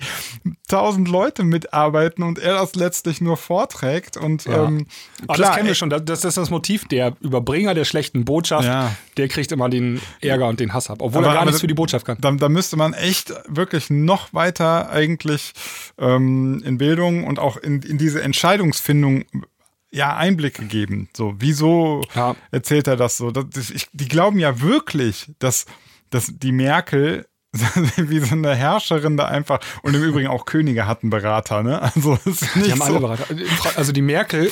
tausend 0.68 1.08
Leute 1.08 1.44
mitarbeiten 1.44 2.24
und 2.24 2.40
er 2.40 2.54
das 2.56 2.76
letztlich 2.76 3.22
nur 3.22 3.38
vorträgt 3.38 4.18
und 4.18 4.46
Ja. 4.46 4.66
ähm, 4.66 4.88
Aber 5.24 5.36
klar, 5.36 5.48
das 5.50 5.56
kennen 5.56 5.66
wir 5.68 5.72
ey, 5.72 5.76
schon. 5.76 5.90
Das, 5.90 6.04
das 6.06 6.26
ist 6.26 6.38
das 6.38 6.50
Motiv. 6.50 6.86
Der 6.88 7.16
Überbringer 7.22 7.74
der 7.74 7.86
schlechten 7.86 8.26
Botschaft, 8.26 8.66
Ja. 8.66 8.96
der 9.18 9.28
kriegt 9.28 9.52
immer 9.52 9.70
den 9.70 10.02
Ärger 10.22 10.48
und 10.48 10.60
den 10.60 10.74
Hass 10.74 10.90
ab, 10.90 10.98
obwohl 11.02 11.24
Aber- 11.24 11.34
er 11.34 11.38
gar 11.38 11.46
nichts 11.46 11.62
für 11.62 11.68
die 11.68 11.74
Botschaft 11.74 12.06
kann. 12.06 12.18
Da, 12.20 12.32
da 12.32 12.50
müsste 12.50 12.78
man 12.78 12.94
echt 12.94 13.34
wirklich 13.48 13.90
noch 13.90 14.34
weiter 14.34 14.90
eigentlich 14.90 15.54
ähm, 16.00 16.62
in 16.66 16.78
Bildung 16.78 17.26
und 17.26 17.40
auch 17.40 17.58
in, 17.58 17.82
in 17.84 17.98
diese 17.98 18.22
Entscheidungsfindung 18.22 19.26
ja 19.94 20.16
Einblicke 20.18 20.66
geben. 20.66 21.08
So, 21.16 21.36
wieso 21.38 22.02
Ja. 22.16 22.36
erzählt 22.52 22.88
er 22.88 22.98
das 22.98 23.18
so? 23.18 23.32
Das, 23.32 23.70
ich, 23.70 23.88
die 23.94 24.08
glauben 24.08 24.40
ja 24.40 24.60
wirklich, 24.62 25.32
dass, 25.40 25.66
dass 26.10 26.32
die 26.34 26.52
Merkel 26.52 27.28
wie 27.98 28.20
so 28.20 28.34
eine 28.34 28.56
Herrscherin 28.56 29.16
da 29.16 29.26
einfach 29.26 29.60
und 29.84 29.94
im 29.94 30.04
Übrigen 30.04 30.28
auch 30.28 30.46
Könige 30.46 30.88
hatten 30.88 31.12
Berater, 31.12 31.62
ne? 31.62 31.80
Also 31.84 32.18
ist 32.26 32.56
nicht 32.56 32.68
Die 32.68 32.72
haben 32.72 32.80
so. 32.80 32.86
alle 32.86 33.00
Berater. 33.00 33.26
Also 33.76 33.92
die 33.92 34.02
Merkel, 34.02 34.50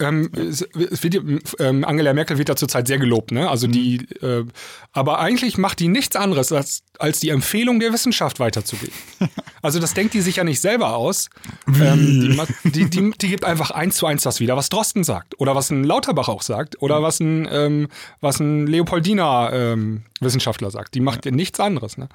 ähm, 0.00 0.30
wird, 0.32 1.16
ähm, 1.60 1.84
Angela 1.84 2.12
Merkel 2.14 2.38
wird 2.38 2.48
da 2.48 2.56
zurzeit 2.56 2.86
sehr 2.86 2.98
gelobt, 2.98 3.32
ne? 3.32 3.48
Also 3.48 3.66
die, 3.66 3.96
äh, 4.22 4.44
aber 4.92 5.18
eigentlich 5.18 5.58
macht 5.58 5.80
die 5.80 5.88
nichts 5.88 6.16
anderes, 6.16 6.52
als, 6.52 6.82
als 6.98 7.20
die 7.20 7.30
Empfehlung 7.30 7.80
der 7.80 7.92
Wissenschaft 7.92 8.40
weiterzugeben. 8.40 8.94
Also 9.60 9.80
das 9.80 9.92
denkt 9.92 10.14
die 10.14 10.20
sich 10.20 10.36
ja 10.36 10.44
nicht 10.44 10.60
selber 10.60 10.94
aus. 10.94 11.30
Ähm, 11.66 12.38
die, 12.62 12.70
die, 12.70 12.90
die, 12.90 13.10
die 13.20 13.28
gibt 13.28 13.44
einfach 13.44 13.72
eins 13.72 13.96
zu 13.96 14.06
eins 14.06 14.22
das 14.22 14.38
wieder, 14.38 14.56
was 14.56 14.68
Drosten 14.68 15.02
sagt 15.02 15.40
oder 15.40 15.56
was 15.56 15.70
ein 15.70 15.82
Lauterbach 15.82 16.28
auch 16.28 16.42
sagt 16.42 16.80
oder 16.80 17.02
was 17.02 17.18
ein, 17.18 17.48
ähm, 17.50 17.88
was 18.20 18.38
ein 18.38 18.68
Leopoldiner 18.68 19.50
ähm, 19.52 20.02
Wissenschaftler 20.20 20.70
sagt. 20.70 20.94
Die 20.94 21.00
macht 21.00 21.24
nichts 21.24 21.58
anderes. 21.58 21.98
Ne? 21.98 22.08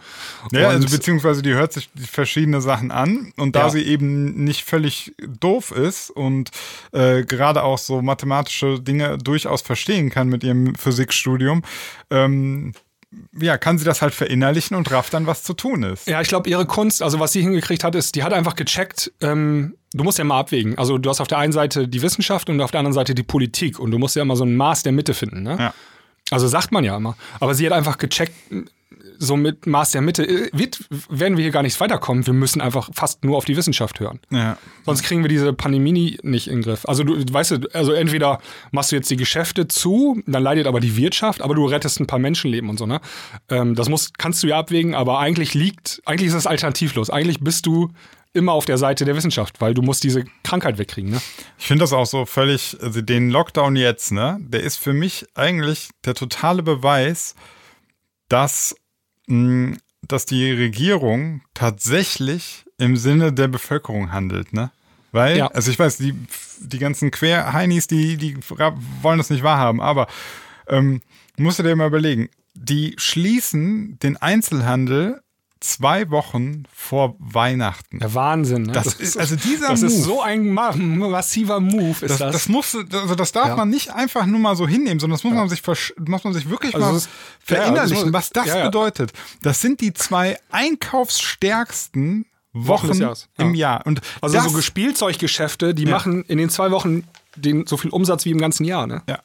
Ja, 0.54 0.70
also 0.70 0.86
Und- 0.86 0.92
beziehungsweise 0.92 1.42
die 1.42 1.54
hört 1.54 1.74
sich 1.74 1.90
verschiedene 2.10 2.62
Sachen 2.62 2.92
an 2.92 3.34
und 3.36 3.58
da 3.58 3.64
Ja. 3.64 3.70
sie 3.72 3.82
eben 3.84 4.46
nicht 4.46 4.64
völlig 4.64 5.14
doof 5.42 5.72
ist 5.72 6.12
und 6.12 6.50
äh, 6.94 7.24
gerade 7.26 7.62
auch 7.64 7.73
so 7.78 8.02
mathematische 8.02 8.80
Dinge 8.80 9.18
durchaus 9.18 9.62
verstehen 9.62 10.10
kann 10.10 10.28
mit 10.28 10.44
ihrem 10.44 10.76
Physikstudium, 10.76 11.64
ähm, 12.10 12.74
ja, 13.40 13.58
kann 13.58 13.78
sie 13.78 13.86
das 13.86 14.02
halt 14.02 14.14
verinnerlichen 14.14 14.76
und 14.76 14.92
rafft 14.92 15.14
dann, 15.14 15.28
was 15.28 15.44
zu 15.44 15.54
tun 15.54 15.84
ist. 15.84 16.08
Ja, 16.08 16.22
ich 16.22 16.28
glaube, 16.28 16.50
ihre 16.50 16.66
Kunst, 16.66 17.02
also 17.02 17.20
was 17.20 17.32
sie 17.32 17.42
hingekriegt 17.42 17.84
hat, 17.84 17.96
ist, 17.96 18.16
die 18.16 18.24
hat 18.24 18.34
einfach 18.34 18.56
gecheckt, 18.56 19.12
ähm, 19.22 19.76
du 19.94 20.04
musst 20.04 20.18
ja 20.18 20.24
mal 20.24 20.40
abwägen. 20.40 20.78
Also 20.78 20.98
du 20.98 21.10
hast 21.10 21.22
auf 21.22 21.28
der 21.28 21.38
einen 21.38 21.54
Seite 21.54 21.88
die 21.88 22.02
Wissenschaft 22.02 22.50
und 22.50 22.60
auf 22.62 22.72
der 22.72 22.80
anderen 22.80 22.94
Seite 22.94 23.16
die 23.16 23.24
Politik 23.24 23.80
und 23.80 23.92
du 23.92 24.00
musst 24.00 24.16
ja 24.16 24.22
immer 24.22 24.36
so 24.36 24.46
ein 24.46 24.56
Maß 24.56 24.84
der 24.84 24.92
Mitte 24.92 25.14
finden. 25.14 25.44
Ne? 25.44 25.58
Ja. 25.60 25.74
Also 26.32 26.48
sagt 26.48 26.72
man 26.72 26.84
ja 26.84 26.98
immer. 26.98 27.16
Aber 27.40 27.54
sie 27.54 27.66
hat 27.66 27.74
einfach 27.74 27.98
gecheckt, 27.98 28.34
so 29.26 29.38
mit 29.38 29.66
Maß 29.66 29.92
der 29.92 30.02
Mitte, 30.02 30.24
äh, 30.24 30.50
wird, 30.54 30.80
werden 31.10 31.38
wir 31.38 31.44
hier 31.44 31.52
gar 31.52 31.64
nicht 31.64 31.80
weiterkommen. 31.80 32.26
Wir 32.26 32.34
müssen 32.34 32.62
einfach 32.62 32.90
fast 32.94 33.24
nur 33.24 33.38
auf 33.38 33.46
die 33.46 33.56
Wissenschaft 33.56 34.00
hören. 34.00 34.20
Ja. 34.32 34.58
Sonst 34.86 35.04
kriegen 35.04 35.24
wir 35.24 35.30
diese 35.30 35.54
Pandemie 35.54 36.18
nicht 36.22 36.48
in 36.48 36.58
den 36.58 36.62
Griff. 36.62 36.86
Also 36.86 37.04
du 37.04 37.22
weißt 37.34 37.52
du, 37.52 37.70
also 37.74 37.94
entweder 37.94 38.40
machst 38.72 38.92
du 38.92 38.96
jetzt 38.96 39.10
die 39.10 39.18
Geschäfte 39.18 39.68
zu, 39.68 40.22
dann 40.28 40.44
leidet 40.44 40.68
aber 40.68 40.80
die 40.80 40.98
Wirtschaft, 40.98 41.42
aber 41.42 41.56
du 41.56 41.66
rettest 41.66 42.00
ein 42.00 42.08
paar 42.08 42.20
Menschenleben 42.20 42.70
und 42.70 42.78
so, 42.78 42.86
ne? 42.86 43.02
Ähm, 43.50 43.76
das 43.76 43.90
muss, 43.90 44.14
kannst 44.18 44.44
du 44.44 44.48
ja 44.48 44.60
abwägen, 44.60 44.96
aber 44.96 45.20
eigentlich 45.20 45.54
liegt, 45.54 46.02
eigentlich 46.06 46.28
ist 46.28 46.36
das 46.36 46.48
alternativlos. 46.48 47.10
Eigentlich 47.10 47.40
bist 47.40 47.66
du 47.66 47.90
immer 48.34 48.54
auf 48.54 48.66
der 48.66 48.78
Seite 48.78 49.06
der 49.06 49.16
Wissenschaft, 49.16 49.62
weil 49.62 49.74
du 49.74 49.82
musst 49.82 50.04
diese 50.04 50.26
Krankheit 50.44 50.78
wegkriegen, 50.78 51.12
ne? 51.12 51.22
Ich 51.58 51.68
finde 51.68 51.84
das 51.84 51.94
auch 51.94 52.06
so 52.06 52.26
völlig, 52.26 52.76
also 52.82 53.02
den 53.02 53.30
Lockdown 53.30 53.76
jetzt, 53.76 54.12
ne, 54.12 54.38
der 54.42 54.62
ist 54.62 54.78
für 54.78 54.94
mich 54.94 55.26
eigentlich 55.36 55.90
der 56.04 56.16
totale 56.16 56.64
Beweis, 56.64 57.36
dass, 58.30 58.76
dass 59.28 60.26
die 60.26 60.52
Regierung 60.52 61.42
tatsächlich 61.54 62.66
im 62.78 62.98
Sinne 62.98 63.32
der 63.34 63.48
Bevölkerung 63.48 64.12
handelt, 64.12 64.54
ne? 64.54 64.72
Weil, 65.12 65.38
Ja. 65.38 65.48
also 65.48 65.70
ich 65.70 65.78
weiß, 65.78 65.98
die, 65.98 66.14
die 66.60 66.80
ganzen 66.80 67.12
Querheinis, 67.12 67.88
die, 67.88 68.18
die 68.18 68.38
wollen 69.02 69.18
das 69.20 69.30
nicht 69.30 69.44
wahrhaben, 69.44 69.80
aber 69.80 70.08
ähm, 70.68 71.02
musst 71.38 71.60
du 71.60 71.64
dir 71.64 71.76
mal 71.76 71.88
überlegen, 71.88 72.30
die 72.56 72.96
schließen 72.98 73.98
den 74.00 74.18
Einzelhandel 74.18 75.22
zwei 75.64 76.10
Wochen 76.10 76.64
vor 76.74 77.16
Weihnachten. 77.20 78.00
Der 78.00 78.14
Wahnsinn, 78.14 78.64
ne? 78.64 78.74
Das 78.74 78.94
ist- 78.96 79.18
also 79.18 79.36
dieser 79.36 79.70
das 79.70 79.82
ist 79.82 80.00
Move- 80.00 80.04
so 80.04 80.22
ein 80.22 80.50
ma 80.50 80.72
massiver 80.76 81.60
Move, 81.60 81.92
ist 81.92 82.02
Das, 82.10 82.18
das. 82.18 82.34
das, 82.34 82.50
muss, 82.50 82.76
also 82.92 83.16
das 83.16 83.32
darf 83.32 83.48
Ja. 83.48 83.56
man 83.56 83.70
nicht 83.70 83.92
einfach 83.94 84.26
nur 84.26 84.40
mal 84.40 84.56
so 84.56 84.68
hinnehmen, 84.68 85.00
sondern 85.00 85.16
das 85.18 85.24
muss 85.24 85.34
man 85.34 85.48
sich 85.50 85.62
muss 86.08 86.24
man 86.24 86.34
sich 86.34 86.50
wirklich 86.50 86.76
Also 86.76 86.86
mal 86.88 86.94
das 86.94 87.04
ist- 87.06 87.10
ja, 87.48 87.56
ja, 87.56 87.62
verinnerlichen, 87.64 87.96
das 87.98 88.06
muss- 88.06 88.14
was 88.14 88.30
das 88.32 88.46
ja, 88.48 88.58
ja. 88.58 88.66
bedeutet. 88.66 89.14
Das 89.42 89.62
sind 89.62 89.80
die 89.82 89.94
zwei 89.94 90.38
einkaufsstärksten 90.52 92.26
Wochen 92.56 92.94
Jahres, 92.94 93.30
ja. 93.38 93.46
im 93.46 93.56
Jahr. 93.56 93.86
Und 93.86 94.02
also 94.22 94.36
das, 94.36 94.52
so 94.52 94.62
Spielzeuggeschäfte, 94.62 95.74
die 95.74 95.84
Ja. 95.86 95.92
machen 95.92 96.24
in 96.28 96.38
den 96.38 96.50
zwei 96.50 96.70
Wochen 96.72 97.04
den, 97.36 97.66
so 97.66 97.78
viel 97.78 97.90
Umsatz 97.90 98.26
wie 98.26 98.32
im 98.32 98.38
ganzen 98.38 98.64
Jahr, 98.64 98.86
ne? 98.86 99.02
Ja. 99.10 99.20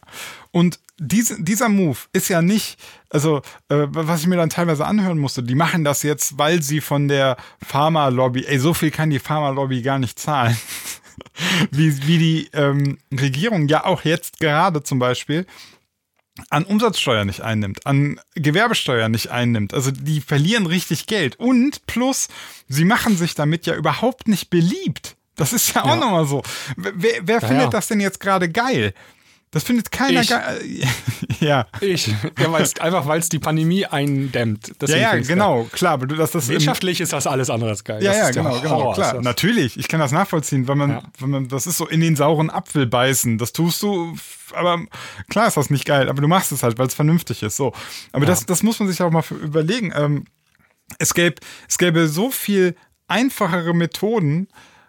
Und 0.50 0.78
diese, 0.98 1.42
dieser 1.42 1.68
Move 1.68 1.98
ist 2.12 2.28
ja 2.28 2.42
nicht, 2.42 2.78
also 3.10 3.38
äh, 3.68 3.86
was 3.88 4.20
ich 4.20 4.26
mir 4.26 4.36
dann 4.36 4.50
teilweise 4.50 4.84
anhören 4.84 5.18
musste, 5.18 5.42
die 5.42 5.54
machen 5.54 5.84
das 5.84 6.02
jetzt, 6.02 6.38
weil 6.38 6.62
sie 6.62 6.80
von 6.80 7.08
der 7.08 7.36
Pharma-Lobby, 7.64 8.44
ey, 8.46 8.58
so 8.58 8.74
viel 8.74 8.90
kann 8.90 9.10
die 9.10 9.18
Pharma-Lobby 9.18 9.82
gar 9.82 9.98
nicht 9.98 10.18
zahlen. 10.18 10.56
wie, 11.70 12.06
wie 12.06 12.18
die 12.18 12.50
ähm, 12.52 12.98
Regierung 13.12 13.68
ja 13.68 13.84
auch 13.84 14.04
jetzt 14.04 14.40
gerade 14.40 14.82
zum 14.82 14.98
Beispiel 14.98 15.46
an 16.50 16.64
Umsatzsteuer 16.64 17.24
nicht 17.24 17.40
einnimmt, 17.40 17.86
an 17.86 18.20
Gewerbesteuer 18.34 19.08
nicht 19.08 19.28
einnimmt. 19.30 19.74
Also 19.74 19.90
die 19.90 20.20
verlieren 20.20 20.66
richtig 20.66 21.06
Geld. 21.06 21.36
Und 21.36 21.84
plus, 21.86 22.28
sie 22.68 22.84
machen 22.84 23.16
sich 23.16 23.34
damit 23.34 23.66
ja 23.66 23.74
überhaupt 23.74 24.28
nicht 24.28 24.48
beliebt. 24.50 25.16
Das 25.34 25.52
ist 25.52 25.74
ja 25.74 25.82
auch 25.82 25.88
Ja. 25.88 25.96
nochmal 25.96 26.26
so. 26.26 26.42
Wer, 26.76 27.20
wer 27.22 27.40
findet 27.40 27.64
ja. 27.64 27.70
das 27.70 27.88
denn 27.88 28.00
jetzt 28.00 28.20
gerade 28.20 28.48
geil? 28.48 28.94
Das 29.50 29.62
findet 29.64 29.90
keiner 29.90 30.20
Ich. 30.20 30.28
geil. 30.28 30.60
Ja. 31.40 31.66
Ich. 31.80 32.08
Ja, 32.38 32.50
weil's, 32.52 32.78
einfach 32.80 33.06
weil 33.06 33.20
es 33.20 33.28
die 33.28 33.38
Pandemie 33.38 33.86
eindämmt. 33.86 34.68
Ja, 34.68 34.74
Deswegen 34.80 35.00
ja, 35.00 35.16
genau, 35.18 35.64
klar. 35.70 35.92
Aber 35.94 36.06
du, 36.08 36.16
dass 36.16 36.32
das 36.32 36.46
Geil. 36.46 36.54
im- 36.56 36.60
Wirtschaftlich 36.60 37.00
ist 37.00 37.12
das 37.12 37.26
alles 37.28 37.48
andere 37.48 37.70
als 37.70 37.84
geil. 37.84 38.02
Ja, 38.02 38.10
das 38.10 38.18
ja, 38.20 38.30
genau, 38.42 38.60
genau, 38.60 38.70
Horror, 38.76 38.94
klar. 38.94 39.14
das. 39.14 39.22
Natürlich, 39.22 39.78
ich 39.78 39.86
kann 39.88 40.00
das 40.00 40.10
nachvollziehen, 40.10 40.66
wenn 40.66 40.78
man, 40.78 40.90
Ja. 40.90 41.02
wenn 41.18 41.30
man, 41.30 41.48
das 41.48 41.66
ist 41.68 41.76
so 41.76 41.86
in 41.86 42.00
den 42.00 42.16
sauren 42.16 42.50
Apfel 42.50 42.86
beißen. 42.86 43.38
Das 43.38 43.52
tust 43.52 43.82
du, 43.82 44.16
aber 44.52 44.80
klar 45.30 45.46
ist 45.46 45.56
das 45.56 45.70
nicht 45.70 45.84
geil, 45.84 46.08
aber 46.08 46.20
du 46.20 46.28
machst 46.28 46.50
es 46.50 46.62
halt, 46.64 46.76
weil 46.78 46.88
es 46.88 46.94
vernünftig 46.94 47.42
ist. 47.44 47.56
So, 47.56 47.72
aber 48.12 48.26
das, 48.26 48.44
das 48.46 48.62
muss 48.64 48.80
man 48.80 48.88
sich 48.88 49.00
auch 49.02 49.10
mal 49.12 49.22
überlegen. 49.40 49.92
Ähm, 49.94 50.24
es 50.98 51.14
gäbe, 51.14 51.36
es 51.68 51.78
gäbe 51.78 52.08
so 52.08 52.30
viel 52.30 52.74
einfachere 53.06 53.74
Methoden. 53.74 54.48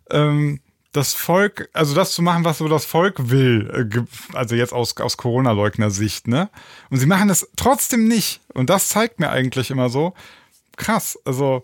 Ähm, 0.10 0.62
das 0.92 1.14
Volk, 1.14 1.70
also 1.74 1.94
das 1.94 2.14
zu 2.14 2.22
machen, 2.22 2.44
was 2.44 2.58
so 2.58 2.68
das 2.68 2.86
Volk 2.86 3.30
will, 3.30 3.92
äh, 3.94 4.36
also 4.36 4.56
jetzt 4.56 4.74
aus, 4.74 4.98
aus 4.98 5.18
Corona-Leugner-Sicht, 5.18 6.28
ne? 6.28 6.50
Und 6.90 6.98
sie 6.98 7.06
machen 7.06 7.30
es 7.30 7.50
trotzdem 7.56 8.08
nicht. 8.08 8.42
Und 8.54 8.70
das 8.70 8.90
zeigt 8.90 9.20
mir 9.20 9.30
eigentlich 9.30 9.70
immer 9.72 9.90
so, 9.90 10.14
krass, 10.78 11.20
also 11.26 11.64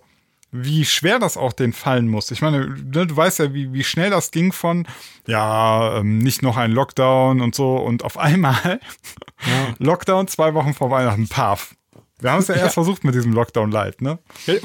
wie 0.51 0.85
schwer 0.85 1.19
das 1.19 1.37
auch 1.37 1.53
den 1.53 1.73
fallen 1.73 2.07
muss. 2.07 2.31
Ich 2.31 2.41
meine, 2.41 2.69
ne, 2.69 3.07
du 3.07 3.17
weißt 3.17 3.39
ja, 3.39 3.53
wie, 3.53 3.73
wie 3.73 3.83
schnell 3.83 4.09
das 4.09 4.31
ging 4.31 4.53
von, 4.53 4.87
ja, 5.27 5.97
ähm, 5.97 6.19
nicht 6.19 6.43
noch 6.43 6.57
ein 6.57 6.71
Lockdown 6.71 7.41
und 7.41 7.55
so 7.55 7.75
und 7.77 8.03
auf 8.03 8.17
einmal 8.17 8.79
Lockdown 9.79 10.27
zwei 10.27 10.53
Wochen 10.53 10.73
vor 10.73 10.91
Weihnachten, 10.91 11.27
paf. 11.27 11.75
Wir 12.21 12.31
haben 12.31 12.39
es 12.39 12.47
ja 12.47 12.55
erst 12.55 12.75
versucht 12.75 13.03
mit 13.03 13.13
diesem 13.13 13.33
Lockdown-Light, 13.33 14.01
ne? 14.01 14.19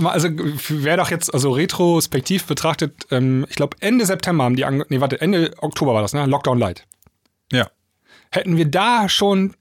Also 0.05 0.29
wer 0.69 0.97
doch 0.97 1.11
jetzt, 1.11 1.35
also 1.35 1.51
retrospektiv 1.51 2.45
betrachtet, 2.47 3.07
ähm, 3.11 3.45
ich 3.49 3.57
glaube 3.57 3.77
Ende 3.81 4.07
September 4.07 4.45
haben 4.45 4.55
die, 4.57 4.65
ange 4.65 4.87
nee, 4.89 5.01
warte, 5.01 5.21
Ende 5.21 5.53
Oktober 5.59 5.95
war 5.95 6.03
das, 6.03 6.13
ne? 6.13 6.27
Lockdown 6.27 6.59
Light. 6.59 6.87
Ja. 7.51 7.69
Hätten 8.31 8.57
wir 8.57 8.67
da 8.67 9.09
schon 9.09 9.55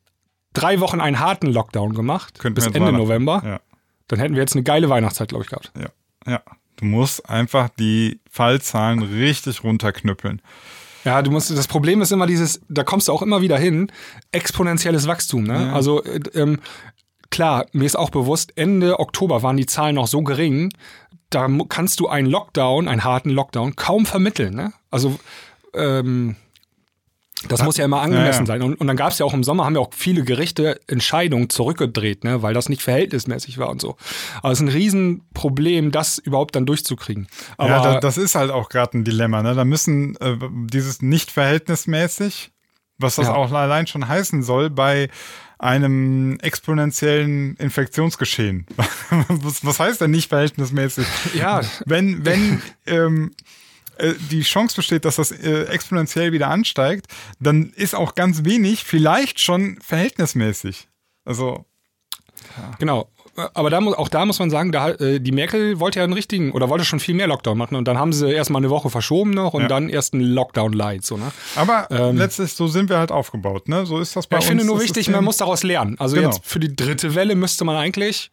drei 0.54 0.80
Wochen 0.80 1.02
einen 1.02 1.19
harten 1.19 1.47
Lockdown 1.47 1.93
gemacht, 1.93 2.38
Könnten 2.39 2.56
bis 2.56 2.67
Ende 2.67 2.91
November, 2.91 3.41
Ja. 3.43 3.60
dann 4.08 4.19
hätten 4.19 4.36
wir 4.36 4.41
jetzt 4.41 4.54
eine 4.56 4.63
geile 4.63 4.89
Weihnachtszeit, 4.89 5.30
glaube 5.30 5.43
ich, 5.43 5.49
gehabt. 5.49 5.71
Ja, 5.75 5.89
ja. 6.32 6.41
Du 6.75 6.86
musst 6.86 7.28
einfach 7.30 7.69
die 7.69 8.21
Fallzahlen 8.30 9.02
richtig 9.02 9.63
runterknüppeln. 9.63 10.41
Ja, 11.04 11.21
du 11.21 11.32
musst, 11.32 11.49
das 11.52 11.67
Problem 11.67 12.02
ist 12.02 12.12
immer 12.12 12.28
dieses, 12.28 12.62
da 12.69 12.84
kommst 12.84 13.08
du 13.08 13.12
auch 13.12 13.21
immer 13.21 13.41
wieder 13.41 13.58
hin, 13.58 13.91
exponentielles 14.32 15.07
Wachstum. 15.07 15.43
Ne? 15.43 15.74
Also 15.74 16.03
äh, 16.03 16.20
ähm, 16.36 16.59
klar, 17.32 17.65
mir 17.71 17.86
ist 17.86 17.97
auch 17.97 18.09
bewusst, 18.09 18.53
Ende 18.57 18.99
Oktober 18.99 19.43
waren 19.43 19.57
die 19.57 19.65
Zahlen 19.65 19.95
noch 19.95 20.07
so 20.07 20.21
gering, 20.21 20.71
da 21.30 21.47
kannst 21.69 21.99
du 21.99 22.07
einen 22.07 22.27
Lockdown, 22.27 22.88
einen 22.88 23.03
harten 23.03 23.30
Lockdown, 23.30 23.75
kaum 23.75 24.05
vermitteln. 24.05 24.55
Ne? 24.55 24.73
Also 24.89 25.19
ähm, 25.73 26.36
das 27.47 27.63
muss 27.63 27.77
ja 27.77 27.86
immer 27.86 28.01
angemessen 28.01 28.41
Ja, 28.41 28.45
sein. 28.47 28.61
Und, 28.63 28.82
und 28.82 28.88
dann 28.88 28.97
gab 28.97 29.11
es 29.13 29.19
ja 29.19 29.25
auch 29.25 29.34
im 29.34 29.45
Sommer, 29.45 29.63
haben 29.63 29.75
ja 29.75 29.80
auch 29.80 29.91
viele 29.95 30.23
Gerichte 30.23 30.77
Entscheidungen 30.88 31.49
zurückgedreht, 31.49 32.25
ne? 32.25 32.41
weil 32.41 32.53
das 32.53 32.67
nicht 32.67 32.82
verhältnismäßig 32.82 33.57
war 33.59 33.69
und 33.69 33.80
so. 33.80 33.95
Aber 34.41 34.51
es 34.51 34.59
ist 34.59 34.65
ein 34.65 34.69
Riesenproblem, 34.69 35.91
das 35.91 36.17
überhaupt 36.17 36.55
dann 36.57 36.65
durchzukriegen. 36.65 37.27
Aber 37.57 37.69
ja, 37.69 37.82
da, 37.82 37.99
das 38.01 38.17
ist 38.17 38.36
halt 38.36 38.51
auch 38.51 38.67
gerade 38.67 38.97
ein 38.97 39.03
Dilemma. 39.05 39.41
Ne? 39.41 39.55
Da 39.55 39.63
müssen 39.63 40.17
äh, 40.17 40.36
dieses 40.65 41.01
nicht 41.01 41.32
verhältnismäßig 41.32 42.51
Was 42.97 43.15
das 43.15 43.27
Ja. 43.27 43.36
auch 43.36 43.51
allein 43.53 43.88
schon 43.88 44.07
heißen 44.07 44.43
soll 44.43 44.69
bei 44.69 45.07
einem 45.60 46.39
exponentiellen 46.39 47.55
Infektionsgeschehen. 47.57 48.66
was, 49.28 49.64
was 49.64 49.80
heißt 49.80 50.01
denn 50.01 50.12
nicht 50.12 50.30
verhältnismäßig? 50.30 51.05
Ja. 51.36 51.62
Wenn, 51.86 52.26
wenn 52.26 52.62
ähm, 52.88 53.32
äh, 53.97 54.14
die 54.32 54.41
Chance 54.41 54.78
besteht, 54.78 55.05
dass 55.05 55.18
das 55.18 55.32
äh, 55.32 55.66
exponentiell 55.66 56.32
wieder 56.32 56.49
ansteigt, 56.49 57.07
dann 57.39 57.72
ist 57.76 57.93
auch 57.93 58.16
ganz 58.16 58.45
wenig 58.45 58.86
vielleicht 58.86 59.39
schon 59.41 59.78
verhältnismäßig. 59.82 60.88
Also, 61.26 61.66
Genau. 62.80 63.10
Aber 63.53 63.69
da, 63.69 63.79
auch 63.79 64.09
da 64.09 64.25
muss 64.25 64.39
man 64.39 64.49
sagen, 64.49 64.71
da, 64.71 64.89
äh, 64.91 65.19
die 65.19 65.31
Merkel 65.31 65.79
wollte 65.79 65.99
ja 65.99 66.03
einen 66.03 66.13
richtigen 66.13 66.51
oder 66.51 66.69
wollte 66.69 66.85
schon 66.85 66.99
viel 66.99 67.15
mehr 67.15 67.27
Lockdown 67.27 67.57
machen 67.57 67.75
und 67.75 67.87
dann 67.87 67.97
haben 67.97 68.13
sie 68.13 68.31
erstmal 68.31 68.61
eine 68.61 68.69
Woche 68.69 68.89
verschoben 68.89 69.31
noch 69.31 69.53
und 69.53 69.63
Ja. 69.63 69.67
dann 69.67 69.89
erst 69.89 70.13
einen 70.13 70.23
Lockdown 70.23 70.73
light. 70.73 71.03
So, 71.05 71.17
ne? 71.17 71.31
aber 71.55 71.87
Ähm. 71.91 72.17
letztlich, 72.17 72.53
so 72.53 72.67
sind 72.67 72.89
wir 72.89 72.97
halt 72.97 73.11
aufgebaut, 73.11 73.67
ne? 73.69 73.85
So 73.85 73.99
ist 73.99 74.15
das 74.15 74.27
bei 74.27 74.35
Ja, 74.35 74.37
uns. 74.39 74.45
ich 74.45 74.49
finde 74.49 74.65
nur 74.65 74.77
wichtig, 74.79 74.95
System. 75.05 75.13
man 75.13 75.23
muss 75.23 75.37
daraus 75.37 75.63
lernen. 75.63 75.95
Also 75.99 76.15
Genau. 76.15 76.29
jetzt 76.29 76.45
für 76.45 76.59
die 76.59 76.75
dritte 76.75 77.15
Welle 77.15 77.35
müsste 77.35 77.65
man 77.65 77.75
eigentlich, 77.75 78.31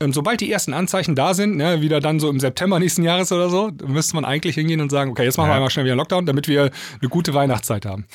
ähm, 0.00 0.12
sobald 0.12 0.40
die 0.40 0.50
ersten 0.50 0.72
Anzeichen 0.74 1.14
da 1.14 1.34
sind, 1.34 1.56
ne, 1.56 1.80
wieder 1.80 2.00
dann 2.00 2.18
so 2.20 2.28
im 2.28 2.40
September 2.40 2.78
nächsten 2.78 3.02
Jahres 3.04 3.30
oder 3.32 3.48
so, 3.50 3.70
müsste 3.86 4.14
man 4.16 4.24
eigentlich 4.24 4.54
hingehen 4.56 4.80
und 4.80 4.90
sagen, 4.90 5.10
okay, 5.12 5.24
jetzt 5.24 5.36
machen 5.36 5.48
wir 5.48 5.52
Ja. 5.52 5.56
einmal 5.56 5.70
schnell 5.70 5.84
wieder 5.84 5.92
einen 5.92 5.98
Lockdown, 6.00 6.26
damit 6.26 6.48
wir 6.48 6.70
eine 7.00 7.08
gute 7.08 7.34
Weihnachtszeit 7.34 7.86
haben. 7.86 8.06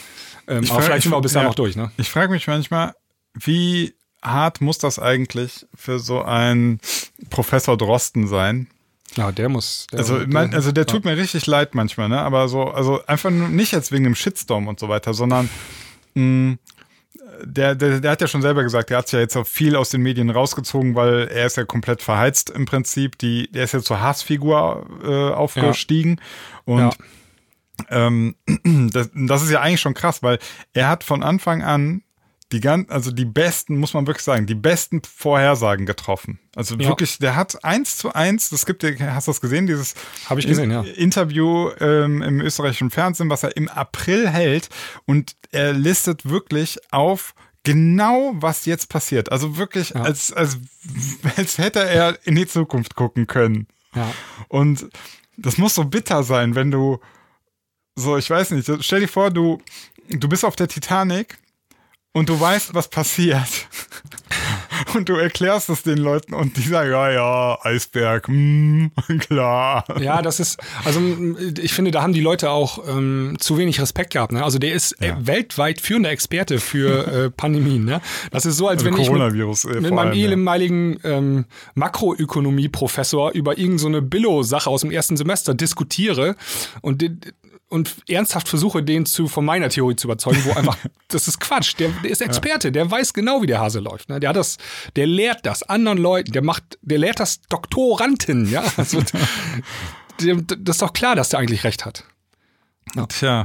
Ähm, 0.48 0.58
aber 0.58 0.66
frage- 0.68 0.84
vielleicht 0.84 1.04
sind 1.04 1.12
wir 1.12 1.18
auch 1.18 1.22
bis 1.22 1.34
dahin 1.34 1.48
noch 1.48 1.56
durch, 1.56 1.76
ne? 1.76 1.92
Ich 1.98 2.10
frage 2.10 2.32
mich 2.32 2.48
manchmal, 2.48 2.94
wie 3.34 3.94
hart 4.32 4.62
muss 4.62 4.78
das 4.78 5.00
eigentlich 5.00 5.66
für 5.76 6.00
so 6.00 6.22
einen 6.22 6.80
Professor 7.30 7.78
Drosten 7.78 8.28
sein? 8.28 8.68
Ja, 9.16 9.32
der 9.32 9.50
muss. 9.50 9.88
Der, 9.92 10.00
Also, 10.00 10.22
mein, 10.28 10.54
also 10.54 10.72
der 10.72 10.86
tut 10.86 11.06
mir 11.06 11.18
richtig 11.18 11.48
leid 11.48 11.74
manchmal, 11.76 12.10
ne? 12.10 12.20
Aber 12.22 12.48
so, 12.50 12.66
also 12.66 13.04
einfach 13.08 13.30
nicht 13.32 13.72
jetzt 13.72 13.92
wegen 13.92 14.04
dem 14.04 14.16
Shitstorm 14.16 14.68
und 14.68 14.80
so 14.80 14.90
weiter, 14.90 15.14
sondern 15.14 15.50
mh, 16.14 16.58
der, 17.44 17.76
der, 17.76 18.00
der 18.00 18.12
hat 18.12 18.22
ja 18.22 18.28
schon 18.28 18.42
selber 18.42 18.64
gesagt, 18.64 18.90
der 18.90 18.98
hat 18.98 19.08
sich 19.08 19.14
ja 19.14 19.20
jetzt 19.20 19.36
auch 19.38 19.46
viel 19.48 19.76
aus 19.76 19.90
den 19.90 20.02
Medien 20.02 20.30
rausgezogen, 20.30 20.96
weil 20.96 21.28
er 21.28 21.46
ist 21.46 21.58
ja 21.58 21.66
komplett 21.66 22.02
verheizt 22.02 22.50
im 22.50 22.66
Prinzip. 22.66 23.18
Die, 23.18 23.50
der 23.52 23.64
ist 23.64 23.74
jetzt 23.74 23.86
zur 23.86 24.02
Hassfigur 24.02 24.88
äh, 25.04 25.34
aufgestiegen. 25.34 26.20
Und 26.66 26.80
Ja. 26.80 26.92
ähm, 27.90 28.36
das, 28.92 29.10
das 29.14 29.42
ist 29.44 29.52
ja 29.52 29.62
eigentlich 29.62 29.82
schon 29.82 29.94
krass, 29.94 30.22
weil 30.24 30.40
er 30.74 30.90
hat 30.90 31.04
von 31.04 31.24
Anfang 31.24 31.64
an 31.64 32.02
die 32.54 32.62
ganz, 32.62 32.90
also 32.90 33.12
die 33.12 33.26
besten, 33.26 33.78
muss 33.78 33.94
man 33.94 34.08
wirklich 34.08 34.24
sagen, 34.24 34.46
die 34.46 34.56
besten 34.56 35.02
Vorhersagen 35.04 35.86
getroffen. 35.86 36.40
Also 36.56 36.76
Ja. 36.76 36.88
wirklich, 36.88 37.18
der 37.20 37.36
hat 37.36 37.64
eins 37.66 37.98
zu 37.98 38.14
eins, 38.14 38.50
das 38.50 38.66
gibt, 38.66 38.84
ja- 38.84 38.92
hast 39.14 39.28
du 39.28 39.32
das 39.32 39.42
gesehen, 39.42 39.68
dieses 39.68 39.96
Hab 40.30 40.38
ich 40.38 40.48
gesehen, 40.48 40.72
ja. 40.72 40.82
Interview 40.84 41.70
ähm, 41.82 42.22
im 42.22 42.40
österreichischen 42.42 42.90
Fernsehen, 42.90 43.30
was 43.30 43.44
er 43.44 43.58
im 43.58 43.68
April 43.68 44.30
hält 44.30 44.70
und 45.06 45.36
er 45.52 45.74
listet 45.74 46.30
wirklich 46.30 46.78
auf 46.92 47.34
genau, 47.64 48.32
was 48.36 48.66
jetzt 48.66 48.88
passiert. 48.88 49.30
Also 49.30 49.58
wirklich, 49.58 49.90
Ja. 49.90 50.04
als, 50.04 50.32
als, 50.32 50.58
als 51.36 51.58
hätte 51.58 51.80
er 51.82 52.18
in 52.26 52.36
die 52.36 52.48
Zukunft 52.48 52.96
gucken 52.96 53.28
können. 53.28 53.68
Ja. 53.94 54.10
Und 54.48 54.88
das 55.36 55.58
muss 55.58 55.76
so 55.76 55.84
bitter 55.84 56.24
sein, 56.24 56.56
wenn 56.56 56.72
du 56.72 57.00
so, 57.96 58.16
ich 58.16 58.30
weiß 58.30 58.52
nicht, 58.52 58.72
stell 58.82 59.02
dir 59.02 59.08
vor, 59.10 59.32
du, 59.32 59.60
du 60.08 60.30
bist 60.30 60.46
auf 60.46 60.56
der 60.56 60.68
Titanic 60.70 61.38
und 62.14 62.30
du 62.30 62.40
weißt, 62.40 62.74
was 62.74 62.90
passiert. 62.90 63.48
Und 64.94 65.10
du 65.10 65.16
erklärst 65.16 65.70
es 65.70 65.84
den 65.84 65.98
Leuten 65.98 66.34
und 66.34 66.58
die 66.58 66.62
sagen, 66.62 66.92
ja, 66.92 67.12
ja, 67.12 67.58
Eisberg, 67.64 68.28
mm, 68.28 68.88
klar. 69.20 69.84
Ja, 70.00 70.22
das 70.22 70.40
ist, 70.40 70.60
also 70.86 71.02
ich 71.60 71.74
finde, 71.74 71.92
da 71.92 72.02
haben 72.02 72.14
die 72.14 72.22
Leute 72.22 72.50
auch 72.52 72.88
ähm, 72.88 73.36
zu 73.40 73.58
wenig 73.58 73.82
Respekt 73.82 74.14
gehabt. 74.14 74.32
Ne? 74.32 74.44
Also 74.44 74.60
der 74.60 74.74
ist 74.74 75.02
äh, 75.02 75.14
weltweit 75.20 75.82
führender 75.82 76.12
Experte 76.12 76.60
für 76.60 77.08
äh, 77.26 77.30
Pandemien. 77.32 77.86
Ne? 77.86 78.02
Das 78.32 78.46
ist 78.46 78.58
so, 78.58 78.68
als 78.68 78.84
Also 78.84 78.96
wenn 78.96 79.02
ich 79.02 79.12
mit, 79.12 79.76
äh, 79.76 79.82
mit 79.82 79.94
meinem 79.94 80.14
ja. 80.14 80.30
ehemaligen 80.30 81.00
ähm, 81.04 81.46
Makroökonomie-Professor 81.76 83.32
über 83.32 83.58
irgendeine 83.58 83.98
so 83.98 84.02
Billo-Sache 84.04 84.70
aus 84.70 84.82
dem 84.82 84.92
ersten 84.92 85.18
Semester 85.18 85.54
diskutiere 85.54 86.36
und 86.82 87.04
und 87.70 87.96
ernsthaft 88.08 88.48
versuche, 88.48 88.82
den 88.84 89.06
zu 89.06 89.28
von 89.28 89.44
meiner 89.46 89.70
Theorie 89.70 89.96
zu 89.96 90.08
überzeugen, 90.08 90.44
wo 90.46 90.52
einfach, 90.56 90.78
das 91.10 91.28
ist 91.28 91.40
Quatsch. 91.40 91.76
Der, 91.80 91.90
der 91.90 92.12
ist 92.12 92.22
Experte, 92.22 92.72
der 92.72 92.90
weiß 92.90 93.14
genau, 93.14 93.42
wie 93.42 93.48
der 93.48 93.60
Hase 93.60 93.80
läuft. 93.80 94.10
Ne? 94.10 94.20
Der 94.20 94.30
hat 94.30 94.36
das, 94.36 94.58
der 94.96 95.08
lehrt 95.08 95.46
das 95.46 95.64
anderen 95.64 95.98
Leuten, 95.98 96.32
der 96.32 96.44
macht, 96.44 96.78
der 96.82 96.98
lehrt 96.98 97.20
das 97.20 97.42
Doktoranten, 97.50 98.50
ja. 98.50 98.64
Also, 98.78 99.02
das 100.20 100.76
ist 100.76 100.82
doch 100.82 100.94
klar, 100.94 101.16
dass 101.16 101.30
der 101.30 101.40
eigentlich 101.40 101.64
recht 101.64 101.86
hat. 101.86 102.04
Tja, 103.10 103.44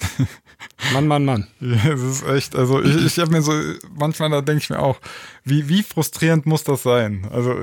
Mann, 0.92 1.06
Mann, 1.06 1.24
Mann. 1.24 1.46
Ja, 1.60 1.92
es 1.92 2.02
ist 2.02 2.26
echt, 2.26 2.56
also 2.56 2.82
ich, 2.82 3.04
ich 3.04 3.18
habe 3.18 3.30
mir 3.30 3.42
so, 3.42 3.52
manchmal 3.90 4.30
da 4.30 4.40
denke 4.40 4.62
ich 4.62 4.70
mir 4.70 4.78
auch, 4.78 5.00
wie, 5.44 5.68
wie 5.68 5.82
frustrierend 5.82 6.46
muss 6.46 6.64
das 6.64 6.82
sein? 6.82 7.26
Also 7.30 7.58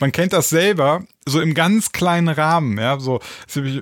man 0.00 0.12
kennt 0.12 0.32
das 0.32 0.48
selber, 0.48 1.04
so 1.26 1.40
im 1.40 1.54
ganz 1.54 1.92
kleinen 1.92 2.28
Rahmen, 2.28 2.78
ja, 2.78 2.98
so, 2.98 3.20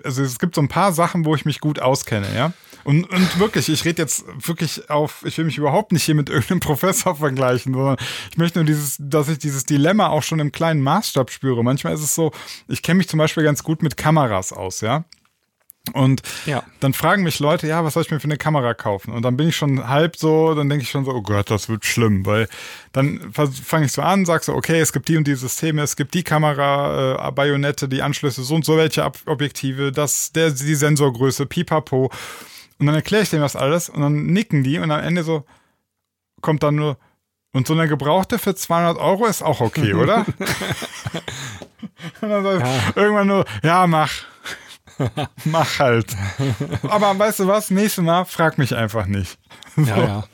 also 0.04 0.22
es 0.22 0.38
gibt 0.38 0.54
so 0.54 0.60
ein 0.60 0.68
paar 0.68 0.92
Sachen, 0.92 1.24
wo 1.24 1.34
ich 1.34 1.44
mich 1.44 1.60
gut 1.60 1.80
auskenne, 1.80 2.26
ja. 2.34 2.52
Und, 2.84 3.04
und 3.10 3.38
wirklich, 3.38 3.68
ich 3.68 3.84
rede 3.84 4.00
jetzt 4.00 4.24
wirklich 4.46 4.88
auf, 4.88 5.22
ich 5.26 5.36
will 5.36 5.44
mich 5.44 5.58
überhaupt 5.58 5.92
nicht 5.92 6.04
hier 6.04 6.14
mit 6.14 6.30
irgendeinem 6.30 6.60
Professor 6.68 7.16
vergleichen, 7.16 7.74
sondern 7.74 7.96
ich 8.30 8.38
möchte 8.38 8.58
nur 8.58 8.66
dieses, 8.66 8.96
dass 8.98 9.28
ich 9.28 9.38
dieses 9.38 9.64
Dilemma 9.64 10.08
auch 10.08 10.22
schon 10.22 10.38
im 10.38 10.52
kleinen 10.52 10.80
Maßstab 10.80 11.30
spüre. 11.30 11.62
Manchmal 11.62 11.92
ist 11.92 12.02
es 12.02 12.14
so, 12.14 12.32
ich 12.66 12.82
kenne 12.82 12.98
mich 12.98 13.08
zum 13.08 13.18
Beispiel 13.18 13.42
ganz 13.42 13.62
gut 13.62 13.82
mit 13.82 13.96
Kameras 13.96 14.52
aus, 14.52 14.80
ja. 14.80 15.04
Und 15.92 16.22
Ja. 16.46 16.62
dann 16.80 16.92
fragen 16.94 17.22
mich 17.22 17.38
Leute, 17.40 17.66
ja, 17.66 17.84
was 17.84 17.94
soll 17.94 18.02
ich 18.02 18.10
mir 18.10 18.20
für 18.20 18.24
eine 18.24 18.36
Kamera 18.36 18.74
kaufen? 18.74 19.12
Und 19.12 19.22
dann 19.22 19.36
bin 19.36 19.48
ich 19.48 19.56
schon 19.56 19.88
halb 19.88 20.16
so, 20.16 20.54
dann 20.54 20.68
denke 20.68 20.82
ich 20.84 20.90
schon 20.90 21.04
so, 21.04 21.12
oh 21.12 21.22
Gott, 21.22 21.50
das 21.50 21.68
wird 21.68 21.84
schlimm, 21.84 22.26
weil 22.26 22.48
dann 22.92 23.32
fange 23.32 23.86
ich 23.86 23.92
so 23.92 24.02
an, 24.02 24.24
sag 24.26 24.44
so, 24.44 24.54
okay, 24.54 24.80
es 24.80 24.92
gibt 24.92 25.08
die 25.08 25.16
und 25.16 25.26
die 25.26 25.34
Systeme, 25.34 25.82
es 25.82 25.96
gibt 25.96 26.14
die 26.14 26.22
Kamera, 26.24 27.28
äh, 27.28 27.32
Bajonette, 27.32 27.88
die 27.88 28.02
Anschlüsse, 28.02 28.42
so 28.42 28.54
und 28.54 28.64
so 28.64 28.76
welche 28.76 29.04
Ab 29.04 29.18
Objektive, 29.26 29.92
das, 29.92 30.32
der, 30.32 30.50
die 30.50 30.74
Sensorgröße, 30.74 31.46
pipapo. 31.46 32.10
Und 32.78 32.86
dann 32.86 32.94
erkläre 32.94 33.22
ich 33.24 33.30
denen 33.30 33.42
das 33.42 33.56
alles 33.56 33.88
und 33.88 34.00
dann 34.00 34.26
nicken 34.26 34.62
die 34.62 34.78
und 34.78 34.90
am 34.90 35.00
Ende 35.00 35.22
so 35.24 35.44
kommt 36.40 36.62
dann 36.62 36.76
nur, 36.76 36.96
und 37.52 37.66
so 37.66 37.72
eine 37.72 37.88
gebrauchte 37.88 38.38
für 38.38 38.54
200 38.54 38.98
Euro 38.98 39.26
ist 39.26 39.42
auch 39.42 39.60
okay, 39.60 39.94
oder? 39.94 40.24
und 42.20 42.28
dann 42.28 42.42
sag 42.44 42.60
ich 42.90 42.96
irgendwann 42.96 43.26
nur, 43.26 43.44
ja, 43.62 43.86
mach. 43.86 44.12
Mach 45.44 45.78
halt. 45.78 46.16
Aber 46.82 47.18
weißt 47.18 47.40
du 47.40 47.46
was? 47.46 47.70
Nächstes 47.70 48.04
Mal 48.04 48.24
frag 48.24 48.58
mich 48.58 48.74
einfach 48.74 49.06
nicht. 49.06 49.38
Ja, 49.76 49.96
ja. 49.98 50.24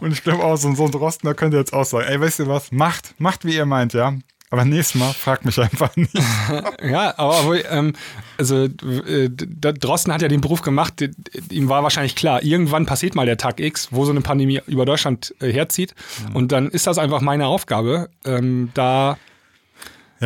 Und 0.00 0.12
ich 0.12 0.22
glaube 0.24 0.42
auch, 0.44 0.56
so 0.56 0.68
ein 0.68 0.76
so 0.76 0.84
ein 0.84 0.90
Drosten, 0.90 1.26
da 1.28 1.34
könnt 1.34 1.54
ihr 1.54 1.60
jetzt 1.60 1.72
auch 1.72 1.84
sagen, 1.84 2.06
ey, 2.08 2.20
weißt 2.20 2.40
du 2.40 2.48
was? 2.48 2.72
Macht, 2.72 3.14
macht 3.18 3.44
wie 3.44 3.54
ihr 3.54 3.66
meint, 3.66 3.92
ja. 3.94 4.14
Aber 4.50 4.64
nächstes 4.64 5.00
Mal 5.00 5.12
fragt 5.12 5.44
mich 5.44 5.58
einfach 5.58 5.94
nicht. 5.96 6.12
Ja, 6.82 7.14
aber, 7.18 7.68
ähm, 7.70 7.94
also 8.38 8.64
äh, 8.66 9.28
Drosten 9.30 10.12
hat 10.12 10.22
ja 10.22 10.28
den 10.28 10.40
Beruf 10.40 10.62
gemacht, 10.62 11.00
d- 11.00 11.10
ihm 11.50 11.68
war 11.68 11.82
wahrscheinlich 11.82 12.14
klar, 12.14 12.42
irgendwann 12.42 12.84
passiert 12.86 13.14
mal 13.14 13.26
der 13.26 13.36
Tag 13.38 13.58
X, 13.58 13.88
wo 13.90 14.04
so 14.04 14.10
eine 14.12 14.20
Pandemie 14.20 14.60
über 14.66 14.84
Deutschland 14.84 15.34
äh, 15.40 15.50
herzieht. 15.52 15.94
Und 16.34 16.52
dann 16.52 16.68
ist 16.68 16.86
das 16.86 16.98
einfach 16.98 17.20
meine 17.20 17.46
Aufgabe, 17.46 18.10
ähm, 18.24 18.70
da 18.74 19.16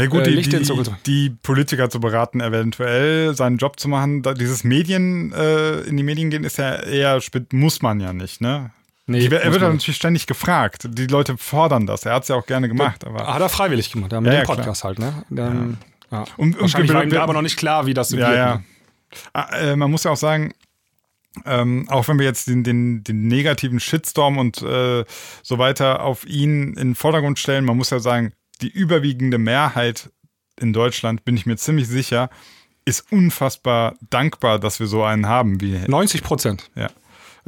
Ja 0.03 0.07
gut, 0.07 0.21
Äh, 0.21 0.25
die, 0.25 0.31
Licht 0.31 0.53
die, 0.53 0.63
zu- 0.63 0.83
die 1.07 1.31
Politiker 1.31 1.91
zu 1.91 2.01
beraten, 2.01 2.41
eventuell 2.41 3.35
seinen 3.35 3.57
Job 3.59 3.79
zu 3.81 3.89
machen. 3.89 4.23
Dieses 4.39 4.65
Medien, 4.65 5.33
äh, 5.33 5.81
in 5.81 5.97
die 5.97 6.03
Medien 6.03 6.31
gehen, 6.31 6.45
ist 6.45 6.59
ja 6.59 6.75
eher, 6.77 7.21
spät- 7.21 7.53
muss 7.53 7.83
man 7.83 8.01
ja 8.01 8.13
nicht, 8.13 8.41
ne? 8.41 8.71
Nee, 9.07 9.21
die, 9.21 9.27
er 9.27 9.31
wird 9.31 9.63
ja 9.63 9.69
nicht. 9.71 9.79
natürlich 9.79 9.97
ständig 9.97 10.27
gefragt. 10.27 10.87
Die 10.91 11.07
Leute 11.07 11.39
fordern 11.39 11.87
das. 11.87 12.05
Er 12.05 12.15
hat 12.15 12.23
es 12.25 12.29
ja 12.29 12.37
auch 12.37 12.45
gerne 12.47 12.69
gemacht. 12.69 13.07
Aber 13.07 13.27
hat 13.33 13.41
er 13.41 13.49
freiwillig 13.49 13.91
gemacht, 13.91 14.13
ja, 14.13 14.21
mit 14.21 14.27
Ja, 14.27 14.33
dem 14.33 14.39
ja, 14.41 14.45
klar. 14.45 14.57
Podcast 14.59 14.85
halt, 14.85 14.99
ne? 14.99 15.25
Dann, 15.31 15.79
ja. 16.11 16.25
Und- 16.37 16.55
und 16.57 16.61
Wahrscheinlich 16.61 16.91
wir- 16.91 16.95
war 16.97 17.03
ihm 17.05 17.11
da 17.11 17.23
aber 17.23 17.33
noch 17.33 17.43
nicht 17.43 17.57
klar, 17.57 17.87
wie 17.87 17.95
das 17.95 18.11
ja, 18.11 18.19
wird. 18.19 18.37
ja. 18.37 18.55
Ne? 18.57 18.65
Ah, 19.33 19.49
äh, 19.57 19.77
man 19.77 19.91
muss 19.91 20.05
ja 20.05 20.11
auch 20.11 20.17
sagen, 20.19 20.53
ähm, 21.47 21.87
auch 21.89 22.07
wenn 22.09 22.19
wir 22.19 22.27
jetzt 22.27 22.49
den, 22.49 22.65
den, 22.65 23.03
den 23.05 23.29
negativen 23.29 23.81
Shitstorm 23.81 24.39
und 24.39 24.61
äh, 24.63 25.05
so 25.43 25.59
weiter 25.59 26.03
auf 26.03 26.27
ihn 26.27 26.69
in 26.75 26.89
den 26.89 26.95
Vordergrund 26.95 27.39
stellen, 27.39 27.65
man 27.65 27.77
muss 27.77 27.91
ja 27.91 28.01
sagen, 28.01 28.33
die 28.61 28.69
überwiegende 28.69 29.39
Mehrheit 29.39 30.11
in 30.61 30.73
Deutschland, 30.73 31.25
bin 31.25 31.37
ich 31.37 31.47
mir 31.47 31.57
ziemlich 31.57 31.89
sicher, 31.89 32.31
ist 32.85 33.13
unfassbar 33.13 33.97
dankbar, 34.11 34.59
dass 34.59 34.81
wir 34.81 34.87
so 34.87 35.05
einen 35.05 35.27
haben 35.27 35.61
wie 35.61 35.79
90 35.87 36.23
Prozent. 36.23 36.71
ja. 36.75 36.89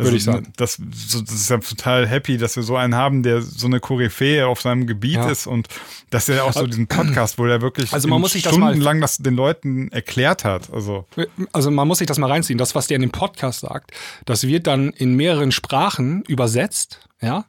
Würde 0.05 0.17
ich 0.17 0.25
sagen. 0.25 0.53
Das, 0.57 0.79
das 0.81 1.23
ist 1.35 1.51
ja 1.51 1.59
total 1.59 2.07
happy, 2.07 2.37
dass 2.39 2.57
wir 2.57 2.63
so 2.63 2.77
einen 2.77 2.95
haben, 2.95 3.23
der 3.23 3.43
so 3.43 3.67
eine 3.67 3.81
Koryphäe 3.81 4.47
auf 4.47 4.61
seinem 4.61 4.87
Gebiet 4.87 5.15
Ja. 5.15 5.29
ist 5.31 5.47
und 5.47 5.69
dass 6.11 6.29
er 6.29 6.45
auch 6.45 6.53
so 6.53 6.67
diesen 6.67 6.87
Podcast, 6.87 7.39
wo 7.39 7.47
er 7.47 7.61
wirklich 7.61 7.93
Also 7.93 8.09
man 8.09 8.21
muss 8.21 8.33
sich 8.33 8.43
das 8.43 8.57
mal- 8.57 8.69
stundenlang 8.71 9.01
das 9.01 9.19
den 9.19 9.35
Leuten 9.37 9.91
erklärt 9.93 10.45
hat. 10.45 10.73
Also 10.73 11.07
Also 11.53 11.71
man 11.71 11.87
muss 11.89 11.99
sich 11.99 12.07
das 12.07 12.19
mal 12.19 12.29
reinziehen. 12.31 12.59
Das, 12.59 12.75
was 12.75 12.87
der 12.87 12.97
in 12.97 13.03
dem 13.03 13.11
Podcast 13.11 13.61
sagt, 13.61 13.93
das 14.25 14.47
wird 14.47 14.67
dann 14.67 14.91
in 14.91 15.15
mehreren 15.15 15.53
Sprachen 15.53 16.23
übersetzt. 16.29 17.01
Ja, 17.23 17.45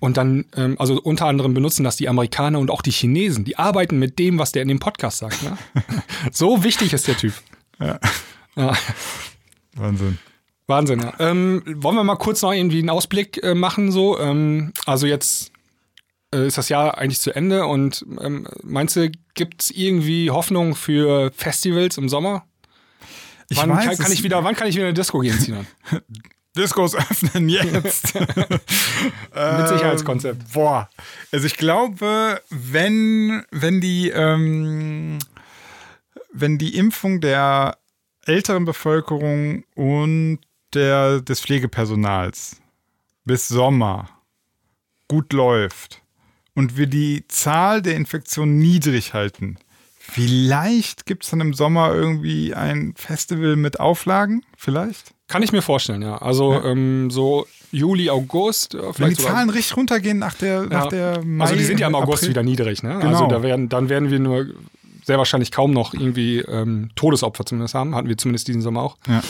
und 0.00 0.18
dann, 0.18 0.44
ähm, 0.56 0.76
also 0.78 1.00
unter 1.00 1.24
anderem 1.24 1.54
benutzen 1.54 1.84
das 1.84 1.96
die 1.96 2.06
Amerikaner 2.06 2.58
und 2.58 2.70
auch 2.70 2.82
die 2.82 2.90
Chinesen. 2.90 3.46
Die 3.46 3.56
arbeiten 3.58 3.98
mit 3.98 4.18
dem, 4.18 4.38
was 4.38 4.52
der 4.52 4.60
in 4.60 4.68
dem 4.68 4.78
Podcast 4.78 5.16
sagt. 5.16 5.42
Ne? 5.42 5.56
so 6.32 6.62
wichtig 6.64 6.92
ist 6.92 7.08
der 7.08 7.16
Typ. 7.16 7.32
Ja. 7.80 7.98
Ja. 8.56 8.76
Wahnsinn. 9.74 10.18
Wahnsinn, 10.66 11.00
ja. 11.00 11.14
Ähm, 11.20 11.62
wollen 11.66 11.94
wir 11.94 12.04
mal 12.04 12.16
kurz 12.16 12.42
noch 12.42 12.52
irgendwie 12.52 12.80
einen 12.80 12.90
Ausblick 12.90 13.42
äh, 13.42 13.54
machen, 13.54 13.92
so? 13.92 14.18
Ähm, 14.18 14.72
also 14.84 15.06
jetzt 15.06 15.52
äh, 16.34 16.46
ist 16.46 16.58
das 16.58 16.68
Jahr 16.68 16.98
eigentlich 16.98 17.20
zu 17.20 17.34
Ende 17.34 17.66
und 17.66 18.04
ähm, 18.20 18.48
meinst 18.62 18.96
du, 18.96 19.10
gibt 19.34 19.62
es 19.62 19.70
irgendwie 19.70 20.30
Hoffnung 20.30 20.74
für 20.74 21.30
Festivals 21.32 21.98
im 21.98 22.08
Sommer? 22.08 22.44
Ich 23.48 23.58
wann, 23.58 23.70
weiß 23.70 23.84
kann, 23.84 23.98
kann 23.98 24.12
ich 24.12 24.24
wieder, 24.24 24.42
wann 24.42 24.56
kann 24.56 24.66
ich 24.66 24.74
wieder 24.74 24.86
in 24.86 24.88
eine 24.88 24.94
Disco 24.94 25.20
gehen, 25.20 25.38
Sinan? 25.38 25.66
Discos 26.56 26.94
öffnen 26.94 27.48
jetzt. 27.48 28.14
Mit 28.14 29.68
Sicherheitskonzept. 29.68 30.40
Ähm, 30.40 30.46
boah. 30.52 30.88
Also 31.30 31.46
ich 31.46 31.56
glaube, 31.56 32.40
wenn, 32.48 33.44
wenn 33.50 33.80
die, 33.80 34.08
ähm, 34.08 35.18
wenn 36.32 36.58
die 36.58 36.76
Impfung 36.76 37.20
der 37.20 37.76
älteren 38.24 38.64
Bevölkerung 38.64 39.64
und 39.74 40.40
der, 40.74 41.20
des 41.20 41.40
Pflegepersonals 41.40 42.56
bis 43.24 43.48
Sommer 43.48 44.08
gut 45.08 45.32
läuft 45.32 46.02
und 46.54 46.76
wir 46.76 46.86
die 46.86 47.24
Zahl 47.28 47.82
der 47.82 47.94
Infektionen 47.96 48.58
niedrig 48.58 49.14
halten, 49.14 49.56
vielleicht 49.98 51.06
gibt 51.06 51.24
es 51.24 51.30
dann 51.30 51.40
im 51.40 51.54
Sommer 51.54 51.92
irgendwie 51.94 52.54
ein 52.54 52.94
Festival 52.96 53.56
mit 53.56 53.80
Auflagen, 53.80 54.42
vielleicht? 54.56 55.12
Kann 55.28 55.42
ich 55.42 55.50
mir 55.52 55.62
vorstellen, 55.62 56.02
ja. 56.02 56.18
Also 56.18 56.52
ähm, 56.62 57.10
so 57.10 57.46
Juli, 57.72 58.10
August. 58.10 58.74
äh, 58.74 58.78
Wenn 58.78 58.86
die 58.86 58.92
vielleicht 58.94 59.16
sogar- 59.20 59.34
Zahlen 59.34 59.50
richtig 59.50 59.76
runtergehen 59.76 60.18
nach 60.18 60.34
der, 60.34 60.62
nach 60.66 60.84
Ja. 60.84 60.88
der 61.16 61.24
Mai, 61.24 61.44
Also 61.44 61.56
die 61.56 61.64
sind 61.64 61.80
ja 61.80 61.88
im 61.88 61.96
August 61.96 62.22
April. 62.22 62.30
wieder 62.30 62.42
niedrig, 62.44 62.82
ne? 62.84 62.98
Genau. 63.00 63.08
Also 63.08 63.26
da 63.26 63.42
werden, 63.42 63.68
dann 63.68 63.88
werden 63.88 64.10
wir 64.10 64.20
nur 64.20 64.46
sehr 65.04 65.18
wahrscheinlich 65.18 65.50
kaum 65.50 65.72
noch 65.72 65.94
irgendwie 65.94 66.38
ähm, 66.38 66.90
Todesopfer 66.94 67.44
zumindest 67.44 67.74
haben. 67.74 67.94
Hatten 67.96 68.08
wir 68.08 68.16
zumindest 68.16 68.46
diesen 68.46 68.62
Sommer 68.62 68.82
auch. 68.82 68.96
Ja. 69.08 69.20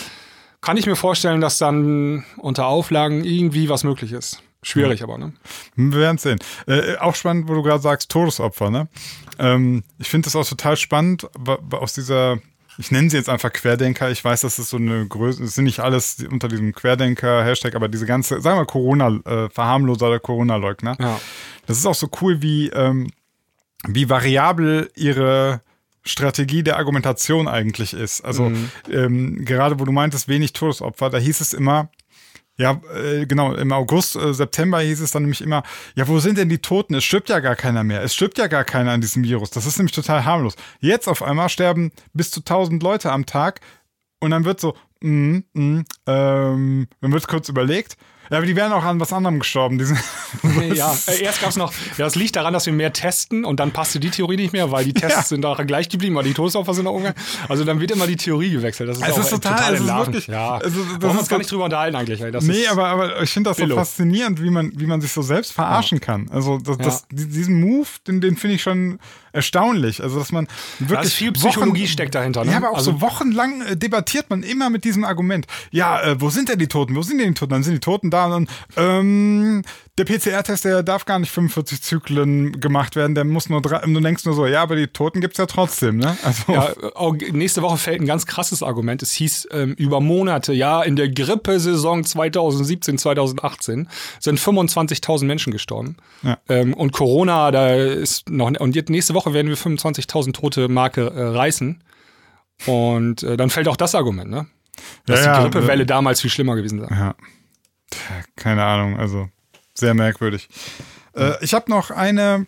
Kann 0.66 0.76
ich 0.76 0.86
mir 0.86 0.96
vorstellen, 0.96 1.40
dass 1.40 1.58
dann 1.58 2.24
unter 2.38 2.66
Auflagen 2.66 3.22
irgendwie 3.22 3.68
was 3.68 3.84
möglich 3.84 4.10
ist. 4.10 4.42
Schwierig 4.64 5.04
aber, 5.04 5.16
ne? 5.16 5.32
Wir 5.76 6.00
werden 6.00 6.18
sehen. 6.18 6.40
Äh, 6.66 6.96
auch 6.96 7.14
spannend, 7.14 7.48
wo 7.48 7.54
du 7.54 7.62
gerade 7.62 7.80
sagst, 7.80 8.10
Todesopfer, 8.10 8.68
ne? 8.68 8.88
Ähm, 9.38 9.84
ich 10.00 10.08
finde 10.08 10.26
das 10.26 10.34
auch 10.34 10.44
total 10.44 10.76
spannend, 10.76 11.28
aus 11.70 11.92
dieser, 11.92 12.38
ich 12.78 12.90
nenne 12.90 13.08
sie 13.08 13.16
jetzt 13.16 13.28
einfach 13.28 13.52
Querdenker, 13.52 14.10
ich 14.10 14.24
weiß, 14.24 14.40
das 14.40 14.58
ist 14.58 14.70
so 14.70 14.78
eine 14.78 15.06
Größe, 15.06 15.44
es 15.44 15.54
sind 15.54 15.66
nicht 15.66 15.78
alles 15.78 16.16
unter 16.28 16.48
diesem 16.48 16.72
Querdenker-Hashtag, 16.72 17.76
aber 17.76 17.86
diese 17.86 18.06
ganze, 18.06 18.40
sagen 18.40 18.58
wir 18.58 18.66
Corona, 18.66 19.20
äh, 19.24 19.48
oder 19.56 20.18
Corona-Leugner. 20.18 20.96
Ja. 20.98 21.20
Das 21.68 21.78
ist 21.78 21.86
auch 21.86 21.94
so 21.94 22.08
cool, 22.20 22.42
wie, 22.42 22.70
ähm, 22.70 23.12
wie 23.86 24.10
variabel 24.10 24.90
ihre 24.96 25.60
Strategie 26.06 26.62
der 26.62 26.76
Argumentation 26.76 27.48
eigentlich 27.48 27.92
ist. 27.92 28.22
Also 28.22 28.50
ähm, 28.90 29.44
gerade 29.44 29.78
wo 29.78 29.84
du 29.84 29.92
meintest, 29.92 30.28
wenig 30.28 30.52
Todesopfer, 30.52 31.10
da 31.10 31.18
hieß 31.18 31.40
es 31.40 31.52
immer, 31.52 31.90
ja, 32.58 32.80
äh, 32.94 33.26
genau, 33.26 33.52
im 33.52 33.72
August, 33.72 34.16
äh, 34.16 34.32
September 34.32 34.80
hieß 34.80 35.00
es 35.00 35.10
dann 35.10 35.22
nämlich 35.24 35.42
immer, 35.42 35.62
ja, 35.94 36.08
wo 36.08 36.18
sind 36.20 36.38
denn 36.38 36.48
die 36.48 36.58
Toten? 36.58 36.94
Es 36.94 37.04
stirbt 37.04 37.28
ja 37.28 37.40
gar 37.40 37.54
keiner 37.54 37.84
mehr. 37.84 38.02
Es 38.02 38.14
stirbt 38.14 38.38
ja 38.38 38.46
gar 38.46 38.64
keiner 38.64 38.92
an 38.92 39.00
diesem 39.02 39.24
Virus. 39.24 39.50
Das 39.50 39.66
ist 39.66 39.76
nämlich 39.76 39.94
total 39.94 40.24
harmlos. 40.24 40.56
Jetzt 40.80 41.06
auf 41.08 41.22
einmal 41.22 41.50
sterben 41.50 41.92
bis 42.14 42.30
zu 42.30 42.40
1000 42.40 42.82
Leute 42.82 43.12
am 43.12 43.26
Tag 43.26 43.60
und 44.20 44.30
dann 44.30 44.46
wird 44.46 44.60
so, 44.60 44.74
mm, 45.00 45.38
mm, 45.52 45.84
ähm, 46.06 46.88
dann 47.00 47.12
wird 47.12 47.28
kurz 47.28 47.50
überlegt, 47.50 47.98
ja, 48.30 48.36
aber 48.38 48.46
die 48.46 48.56
wären 48.56 48.72
auch 48.72 48.84
an 48.84 48.98
was 49.00 49.12
anderem 49.12 49.38
gestorben. 49.40 49.78
Ja, 50.74 50.96
äh, 51.06 51.22
erst 51.22 51.40
gab 51.40 51.50
es 51.50 51.56
noch, 51.56 51.72
ja, 51.96 52.04
das 52.04 52.14
liegt 52.14 52.36
daran, 52.36 52.52
dass 52.52 52.66
wir 52.66 52.72
mehr 52.72 52.92
testen 52.92 53.44
und 53.44 53.60
dann 53.60 53.70
passte 53.72 54.00
die 54.00 54.10
Theorie 54.10 54.36
nicht 54.36 54.52
mehr, 54.52 54.70
weil 54.70 54.84
die 54.84 54.92
Tests 54.94 55.16
Ja. 55.16 55.22
sind 55.22 55.42
da 55.42 55.54
gleich 55.64 55.88
geblieben, 55.88 56.14
weil 56.16 56.24
die 56.24 56.34
Todesopfer 56.34 56.74
sind 56.74 56.86
auch 56.86 56.92
umgegangen. 56.92 57.16
Also 57.48 57.64
dann 57.64 57.80
wird 57.80 57.90
immer 57.90 58.06
die 58.06 58.16
Theorie 58.16 58.50
gewechselt. 58.50 58.88
Das 58.88 58.98
ist, 58.98 59.04
Es 59.06 59.12
auch 59.14 59.18
ist 59.18 59.30
total- 59.30 59.74
es 59.74 59.80
ist 59.80 59.86
wirklich- 59.86 60.26
Ja, 60.26 60.56
also 60.56 60.80
das 61.00 61.12
ist 61.14 61.18
uns 61.20 61.28
gar 61.28 61.36
so- 61.36 61.38
nicht 61.38 61.50
drüber 61.52 61.64
unterhalten 61.64 61.96
eigentlich. 61.96 62.20
Weil 62.20 62.32
nee, 62.32 62.52
ist, 62.62 62.70
aber, 62.70 62.86
aber 62.88 63.22
ich 63.22 63.30
finde 63.30 63.50
das 63.50 63.56
so 63.56 63.62
Billo. 63.62 63.76
faszinierend, 63.76 64.42
wie 64.42 64.50
man, 64.50 64.72
wie 64.76 64.86
man 64.86 65.00
sich 65.00 65.12
so 65.12 65.22
selbst 65.22 65.52
verarschen 65.52 66.00
kann. 66.00 66.28
Also 66.30 66.58
das, 66.58 66.78
das, 66.78 67.06
die- 67.10 67.26
diesen 67.28 67.60
Move, 67.60 67.86
den, 68.06 68.20
den 68.20 68.36
finde 68.36 68.56
ich 68.56 68.62
schon 68.62 68.98
erstaunlich. 69.36 70.02
Also 70.02 70.18
dass 70.18 70.32
man 70.32 70.48
wirklich 70.78 70.98
da 70.98 71.04
ist 71.04 71.12
viel 71.14 71.32
Psychologie 71.32 71.86
steckt 71.86 72.14
dahinter. 72.14 72.44
Ne? 72.44 72.52
Ja, 72.52 72.56
aber 72.56 72.70
auch 72.70 72.78
also, 72.78 72.92
so 72.92 73.00
wochenlang 73.00 73.62
äh, 73.62 73.76
debattiert 73.76 74.30
man 74.30 74.42
immer 74.42 74.70
mit 74.70 74.84
diesem 74.84 75.04
Argument. 75.04 75.46
Ja, 75.70 76.02
äh, 76.02 76.20
wo 76.20 76.30
sind 76.30 76.48
denn 76.48 76.58
die 76.58 76.68
Toten? 76.68 76.96
Wo 76.96 77.02
sind 77.02 77.18
denn 77.18 77.28
die 77.28 77.34
Toten? 77.34 77.50
Dann 77.50 77.62
sind 77.62 77.74
die 77.74 77.80
Toten 77.80 78.10
da 78.10 78.26
und 78.26 78.30
dann, 78.32 78.48
ähm, 78.76 79.62
der 79.98 80.04
PCR-Test, 80.04 80.66
der 80.66 80.82
darf 80.82 81.06
gar 81.06 81.18
nicht 81.18 81.30
45 81.30 81.80
Zyklen 81.80 82.60
gemacht 82.60 82.96
werden, 82.96 83.14
der 83.14 83.24
muss 83.24 83.48
nur 83.48 83.62
drei, 83.62 83.78
du 83.78 84.00
denkst 84.00 84.26
nur 84.26 84.34
so, 84.34 84.46
ja, 84.46 84.62
aber 84.62 84.76
die 84.76 84.88
Toten 84.88 85.22
gibt's 85.22 85.38
ja 85.38 85.46
trotzdem, 85.46 85.96
ne? 85.96 86.18
Also, 86.22 86.52
Ja, 86.52 86.70
nächste 87.32 87.62
Woche 87.62 87.78
fällt 87.78 88.02
ein 88.02 88.06
ganz 88.06 88.26
krasses 88.26 88.62
Argument. 88.62 89.02
Es 89.02 89.12
hieß 89.12 89.48
ähm, 89.52 89.72
über 89.74 90.00
Monate, 90.00 90.52
ja, 90.52 90.82
in 90.82 90.96
der 90.96 91.08
Grippesaison 91.08 92.04
2017, 92.04 92.98
2018 92.98 93.88
sind 94.20 94.38
25.000 94.38 95.24
Menschen 95.24 95.50
gestorben. 95.50 95.96
Ja. 96.22 96.36
Ähm, 96.48 96.74
und 96.74 96.92
Corona, 96.92 97.50
da 97.50 97.74
ist 97.74 98.28
noch, 98.28 98.50
und 98.50 98.76
jetzt 98.76 98.90
nächste 98.90 99.14
Woche 99.14 99.25
werden 99.34 99.48
wir 99.48 99.56
25.000 99.56 100.32
tote 100.32 100.68
Marke 100.68 101.06
äh, 101.08 101.22
reißen. 101.22 101.82
Und 102.66 103.22
äh, 103.22 103.36
dann 103.36 103.50
fällt 103.50 103.68
auch 103.68 103.76
das 103.76 103.94
Argument, 103.94 104.30
ne? 104.30 104.46
Dass 105.06 105.24
Ja, 105.24 105.26
ja, 105.26 105.36
die 105.36 105.50
Grippewelle 105.50 105.86
damals 105.86 106.20
viel 106.20 106.30
schlimmer 106.30 106.56
gewesen 106.56 106.80
sei. 106.80 106.88
Ja. 106.94 107.14
Keine 108.34 108.64
Ahnung, 108.64 108.98
also 108.98 109.28
sehr 109.74 109.94
merkwürdig. 109.94 110.48
Äh, 111.14 111.32
ich 111.42 111.54
habe 111.54 111.70
noch 111.70 111.90
eine, 111.90 112.46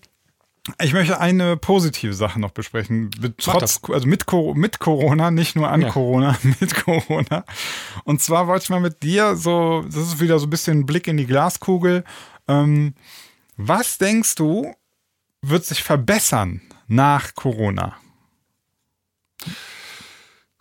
ich 0.80 0.92
möchte 0.92 1.20
eine 1.20 1.56
positive 1.56 2.14
Sache 2.14 2.40
noch 2.40 2.50
besprechen. 2.50 3.10
Trotz, 3.38 3.80
also 3.88 4.06
mit, 4.06 4.24
mit 4.54 4.78
Corona, 4.78 5.30
nicht 5.30 5.56
nur 5.56 5.70
an 5.70 5.82
Ja. 5.82 5.90
Corona, 5.90 6.36
mit 6.60 6.74
Corona. 6.84 7.44
Und 8.04 8.20
zwar 8.20 8.46
wollte 8.46 8.64
ich 8.64 8.70
mal 8.70 8.80
mit 8.80 9.02
dir 9.02 9.36
so, 9.36 9.82
das 9.86 9.96
ist 9.96 10.20
wieder 10.20 10.38
so 10.38 10.46
ein 10.46 10.50
bisschen 10.50 10.80
ein 10.80 10.86
Blick 10.86 11.06
in 11.06 11.16
die 11.16 11.26
Glaskugel. 11.26 12.04
Ähm, 12.46 12.94
was 13.56 13.98
denkst 13.98 14.34
du, 14.36 14.74
wird 15.42 15.64
sich 15.64 15.82
verbessern 15.82 16.60
nach 16.88 17.34
Corona? 17.34 17.96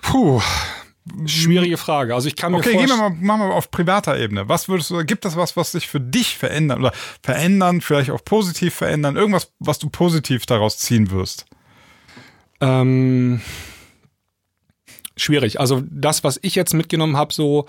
Puh, 0.01 0.41
schwierige 1.25 1.77
Frage. 1.77 2.13
Also 2.13 2.27
ich 2.27 2.35
kann 2.35 2.51
mir 2.51 2.59
Okay, 2.59 2.77
gehen 2.77 2.87
wir 2.87 2.97
mal, 2.97 3.09
machen 3.09 3.41
wir 3.41 3.53
auf 3.53 3.71
privater 3.71 4.17
Ebene. 4.17 4.47
Was 4.47 4.69
würdest 4.69 4.91
du, 4.91 5.03
gibt 5.03 5.25
es 5.25 5.35
was, 5.35 5.57
was 5.57 5.71
sich 5.71 5.87
für 5.87 5.99
dich 5.99 6.37
verändern 6.37 6.79
oder 6.79 6.93
verändern, 7.23 7.81
vielleicht 7.81 8.11
auch 8.11 8.23
positiv 8.23 8.75
verändern? 8.75 9.15
Irgendwas, 9.15 9.51
was 9.59 9.79
du 9.79 9.89
positiv 9.89 10.45
daraus 10.45 10.77
ziehen 10.77 11.11
wirst? 11.11 11.45
Ähm, 12.59 13.41
schwierig. 15.15 15.59
Also 15.59 15.83
das, 15.89 16.23
was 16.23 16.39
ich 16.41 16.55
jetzt 16.55 16.73
mitgenommen 16.73 17.17
habe, 17.17 17.33
so 17.33 17.67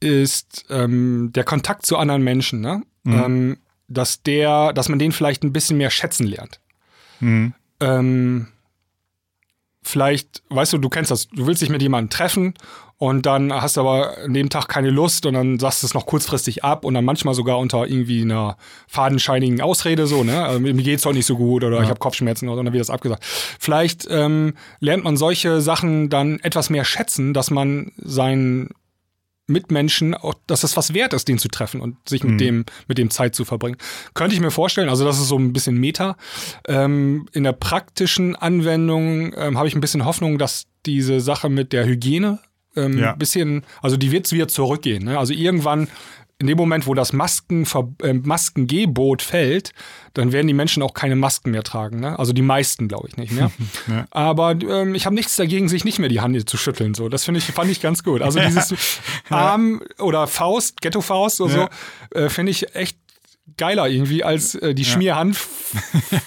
ist 0.00 0.64
ähm, 0.68 1.30
der 1.32 1.44
Kontakt 1.44 1.86
zu 1.86 1.96
anderen 1.96 2.22
Menschen, 2.22 2.60
ne? 2.60 2.82
Ähm, 3.04 3.58
dass 3.88 4.22
der, 4.22 4.72
dass 4.72 4.88
man 4.88 4.98
den 4.98 5.12
vielleicht 5.12 5.42
ein 5.42 5.52
bisschen 5.52 5.76
mehr 5.76 5.90
schätzen 5.90 6.26
lernt. 6.26 6.60
Mhm. 7.20 7.54
Ähm, 7.82 8.46
vielleicht, 9.82 10.42
weißt 10.48 10.72
du, 10.72 10.78
du 10.78 10.88
kennst 10.88 11.10
das, 11.10 11.28
du 11.28 11.46
willst 11.46 11.60
dich 11.60 11.68
mit 11.68 11.82
jemandem 11.82 12.10
treffen 12.10 12.54
und 12.98 13.26
dann 13.26 13.52
hast 13.52 13.76
du 13.76 13.80
aber 13.80 14.16
an 14.18 14.32
dem 14.32 14.48
Tag 14.48 14.68
keine 14.68 14.90
Lust 14.90 15.26
und 15.26 15.34
dann 15.34 15.58
sagst 15.58 15.82
du 15.82 15.88
es 15.88 15.94
noch 15.94 16.06
kurzfristig 16.06 16.62
ab 16.62 16.84
und 16.84 16.94
dann 16.94 17.04
manchmal 17.04 17.34
sogar 17.34 17.58
unter 17.58 17.84
irgendwie 17.88 18.22
einer 18.22 18.56
fadenscheinigen 18.86 19.60
Ausrede 19.60 20.06
so, 20.06 20.22
ne? 20.22 20.44
Also, 20.44 20.60
mir 20.60 20.72
geht's 20.74 21.02
doch 21.02 21.12
nicht 21.12 21.26
so 21.26 21.36
gut 21.36 21.64
oder 21.64 21.80
ich 21.82 21.88
habe 21.88 21.98
Kopfschmerzen 21.98 22.48
oder 22.48 22.62
dann 22.62 22.72
wird 22.72 22.80
das 22.80 22.90
abgesagt. 22.90 23.24
Vielleicht 23.58 24.06
ähm, 24.08 24.54
lernt 24.78 25.02
man 25.02 25.16
solche 25.16 25.60
Sachen 25.60 26.10
dann 26.10 26.38
etwas 26.40 26.70
mehr 26.70 26.84
schätzen, 26.84 27.34
dass 27.34 27.50
man 27.50 27.90
seinen 27.96 28.70
Mitmenschen, 29.52 30.14
auch, 30.14 30.34
dass 30.46 30.64
es 30.64 30.76
was 30.76 30.94
wert 30.94 31.12
ist, 31.12 31.28
den 31.28 31.38
zu 31.38 31.48
treffen 31.48 31.80
und 31.80 31.96
sich 32.08 32.24
mit 32.24 32.40
dem, 32.40 32.64
mit 32.88 32.98
dem 32.98 33.10
Zeit 33.10 33.34
zu 33.34 33.44
verbringen. 33.44 33.76
Könnte 34.14 34.34
ich 34.34 34.40
mir 34.40 34.50
vorstellen, 34.50 34.88
also 34.88 35.04
das 35.04 35.18
ist 35.20 35.28
so 35.28 35.38
ein 35.38 35.52
bisschen 35.52 35.76
Meta. 35.76 36.16
Ähm, 36.66 37.26
in 37.32 37.44
der 37.44 37.52
praktischen 37.52 38.34
Anwendung 38.36 39.32
ähm, 39.36 39.58
habe 39.58 39.68
ich 39.68 39.74
ein 39.74 39.80
bisschen 39.80 40.04
Hoffnung, 40.04 40.38
dass 40.38 40.64
diese 40.86 41.20
Sache 41.20 41.48
mit 41.48 41.72
der 41.72 41.86
Hygiene 41.86 42.38
ähm, 42.74 42.98
Ja. 42.98 43.12
ein 43.12 43.18
bisschen, 43.18 43.64
also 43.82 43.96
die 43.96 44.10
wird 44.12 44.30
wieder 44.32 44.48
zurückgehen. 44.48 45.04
Ne? 45.04 45.18
Also 45.18 45.34
irgendwann, 45.34 45.88
in 46.42 46.48
dem 46.48 46.58
Moment, 46.58 46.88
wo 46.88 46.94
das 46.94 47.12
Maskenver 47.12 47.88
äh, 48.02 48.12
Maskengebot 48.12 49.22
fällt, 49.22 49.72
dann 50.12 50.32
werden 50.32 50.48
die 50.48 50.54
Menschen 50.54 50.82
auch 50.82 50.92
keine 50.92 51.14
Masken 51.14 51.52
mehr 51.52 51.62
tragen. 51.62 52.00
Ne? 52.00 52.18
Also 52.18 52.32
die 52.32 52.42
meisten, 52.42 52.88
glaube 52.88 53.08
ich, 53.08 53.16
nicht 53.16 53.32
mehr. 53.32 53.50
Ja. 53.88 54.06
Aber 54.10 54.52
ähm, 54.52 54.94
ich 54.94 55.06
habe 55.06 55.14
nichts 55.14 55.36
dagegen, 55.36 55.68
sich 55.68 55.84
nicht 55.84 55.98
mehr 55.98 56.08
die 56.08 56.20
Hand 56.20 56.48
zu 56.48 56.56
schütteln. 56.56 56.94
So, 56.94 57.08
das 57.08 57.24
finde 57.24 57.38
ich, 57.38 57.46
fand 57.46 57.70
ich 57.70 57.80
ganz 57.80 58.04
gut. 58.04 58.22
Also 58.22 58.38
dieses 58.38 59.00
Arm 59.28 59.82
oder 59.98 60.26
Faust, 60.26 60.80
Ghetto-Faust 60.80 61.40
oder 61.40 61.68
so, 62.12 62.18
äh, 62.18 62.28
finde 62.28 62.50
ich 62.50 62.74
echt 62.74 62.96
geiler 63.56 63.88
irgendwie, 63.88 64.24
als 64.24 64.54
äh, 64.54 64.74
die 64.74 64.84
Schmierhand 64.84 65.36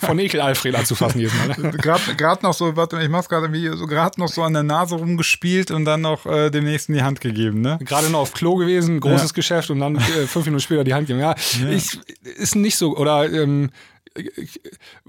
von 0.02 0.20
Ekel 0.20 0.42
Alfred 0.42 0.76
anzufassen 0.76 1.20
jedes 1.20 1.34
Mal. 1.36 1.72
Gerade 1.72 2.44
noch 2.44 2.54
so, 2.54 2.76
warte, 2.76 3.02
ich 3.02 3.10
mach's 3.10 3.30
gerade 3.30 3.52
wie 3.52 3.68
so 3.70 3.88
gerade 3.88 4.20
noch 4.20 4.28
so 4.28 4.44
an 4.44 4.54
der 4.54 4.64
Nase 4.64 4.96
rumgespielt 4.96 5.72
und 5.72 5.86
dann 5.86 6.02
noch 6.02 6.26
äh, 6.26 6.50
dem 6.50 6.64
nächsten 6.64 6.94
die 6.94 7.04
Hand 7.04 7.22
gegeben, 7.22 7.62
ne? 7.62 7.78
Gerade 7.82 8.10
noch 8.10 8.20
auf 8.20 8.34
Klo 8.34 8.56
gewesen, 8.56 9.00
großes 9.00 9.32
Ja. 9.32 9.36
Geschäft 9.36 9.70
und 9.70 9.80
dann 9.80 9.96
äh, 9.96 10.28
fünf 10.28 10.46
Minuten 10.46 10.62
später 10.62 10.84
die 10.84 10.94
Hand 10.94 11.08
geben. 11.08 11.20
Ja, 11.20 11.36
ich 11.70 12.00
ist 12.24 12.56
nicht 12.56 12.78
so. 12.78 12.96
Oder 12.98 13.32
ähm, 13.32 13.70
äh, 14.16 14.22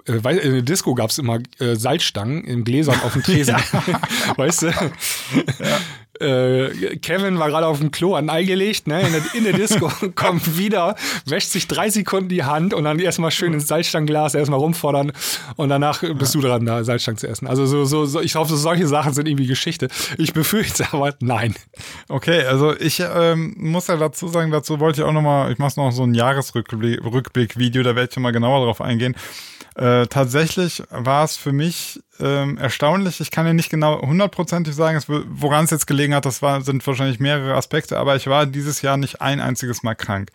weil 0.06 0.38
in 0.38 0.52
der 0.52 0.62
Disco 0.62 0.94
gab 0.94 1.10
es 1.10 1.18
immer 1.18 1.38
äh, 1.58 1.76
Salzstangen 1.76 2.44
in 2.44 2.64
Gläsern 2.64 3.00
auf 3.02 3.12
dem 3.12 3.22
Tresen. 3.24 3.56
weißt 4.36 4.62
du? 4.62 4.72
Äh, 6.20 6.96
Kevin 6.96 7.38
war 7.38 7.48
gerade 7.48 7.66
auf 7.66 7.78
dem 7.78 7.90
Klo, 7.90 8.14
ein 8.14 8.30
Ei 8.30 8.44
gelegt, 8.44 8.86
ne, 8.86 9.00
in 9.02 9.12
der, 9.12 9.22
in 9.34 9.44
der 9.44 9.52
Disco, 9.52 9.90
kommt 10.14 10.58
wieder, 10.58 10.96
wäscht 11.24 11.50
sich 11.50 11.68
drei 11.68 11.90
Sekunden 11.90 12.28
die 12.28 12.44
Hand 12.44 12.74
und 12.74 12.84
dann 12.84 12.98
erstmal 12.98 13.30
schön 13.30 13.52
ins 13.52 13.66
Salzstangglas 13.66 14.34
erstmal 14.34 14.58
rumfordern 14.58 15.12
und 15.56 15.68
danach 15.68 16.02
bist 16.02 16.34
du 16.34 16.40
dran, 16.40 16.66
da 16.66 16.84
Salzstangen 16.84 17.18
zu 17.18 17.28
essen. 17.28 17.46
Also 17.46 17.66
so, 17.66 17.84
so, 17.84 18.06
so 18.06 18.20
ich 18.20 18.34
hoffe, 18.34 18.56
solche 18.56 18.86
Sachen 18.86 19.12
sind 19.12 19.28
irgendwie 19.28 19.46
Geschichte. 19.46 19.88
Ich 20.18 20.32
befürchte 20.32 20.86
aber, 20.92 21.14
nein. 21.20 21.54
Okay, 22.08 22.44
also 22.44 22.74
ich 22.76 23.00
ähm, 23.00 23.54
muss 23.58 23.86
ja 23.86 23.96
dazu 23.96 24.28
sagen, 24.28 24.50
dazu 24.50 24.80
wollte 24.80 25.02
ich 25.02 25.06
auch 25.06 25.12
nochmal, 25.12 25.52
ich 25.52 25.58
mache 25.58 25.78
noch 25.80 25.90
so 25.90 26.04
ein 26.04 26.14
Jahresrückblick-Video, 26.14 27.82
da 27.82 27.96
werde 27.96 28.10
ich 28.10 28.16
mal 28.18 28.32
genauer 28.32 28.64
drauf 28.64 28.80
eingehen. 28.80 29.14
Äh, 29.76 30.06
tatsächlich 30.06 30.82
war 30.90 31.24
es 31.24 31.36
für 31.36 31.52
mich 31.52 32.00
ähm, 32.20 32.58
erstaunlich. 32.58 33.20
Ich 33.20 33.30
kann 33.30 33.46
ja 33.46 33.52
nicht 33.52 33.70
genau 33.70 34.00
hundertprozentig 34.00 34.74
sagen, 34.74 35.00
woran 35.06 35.64
es 35.64 35.70
jetzt 35.70 35.86
gelegen 35.86 36.14
hat. 36.14 36.26
Das 36.26 36.42
war, 36.42 36.60
sind 36.62 36.86
wahrscheinlich 36.86 37.20
mehrere 37.20 37.54
Aspekte, 37.54 37.98
aber 37.98 38.16
ich 38.16 38.26
war 38.26 38.46
dieses 38.46 38.82
Jahr 38.82 38.96
nicht 38.96 39.20
ein 39.20 39.40
einziges 39.40 39.82
Mal 39.82 39.94
krank. 39.94 40.30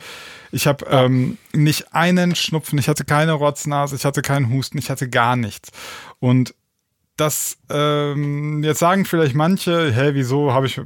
Ich 0.51 0.67
habe 0.67 0.85
ähm, 0.89 1.37
nicht 1.53 1.93
einen 1.93 2.35
Schnupfen, 2.35 2.79
ich 2.79 2.87
hatte 2.87 3.05
keine 3.05 3.33
Rotznase, 3.33 3.95
ich 3.95 4.05
hatte 4.05 4.21
keinen 4.21 4.49
Husten, 4.49 4.77
ich 4.77 4.89
hatte 4.89 5.09
gar 5.09 5.35
nichts. 5.35 5.71
Und 6.19 6.53
das 7.17 7.57
ähm, 7.69 8.63
jetzt 8.63 8.79
sagen 8.79 9.05
vielleicht 9.05 9.35
manche, 9.35 9.93
hä, 9.93 10.11
wieso 10.13 10.53
habe 10.53 10.65
ich 10.65 10.81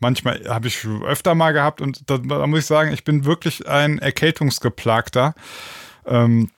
manchmal 0.00 0.44
habe 0.48 0.68
ich 0.68 0.86
öfter 1.06 1.34
mal 1.34 1.52
gehabt 1.52 1.80
und 1.80 2.10
da, 2.10 2.18
da, 2.18 2.46
muss 2.46 2.60
ich 2.60 2.66
sagen, 2.66 2.92
ich 2.92 3.04
bin 3.04 3.24
wirklich 3.24 3.66
ein 3.66 3.98
Erkältungsgeplagter. 3.98 5.34
Ähm, 6.06 6.50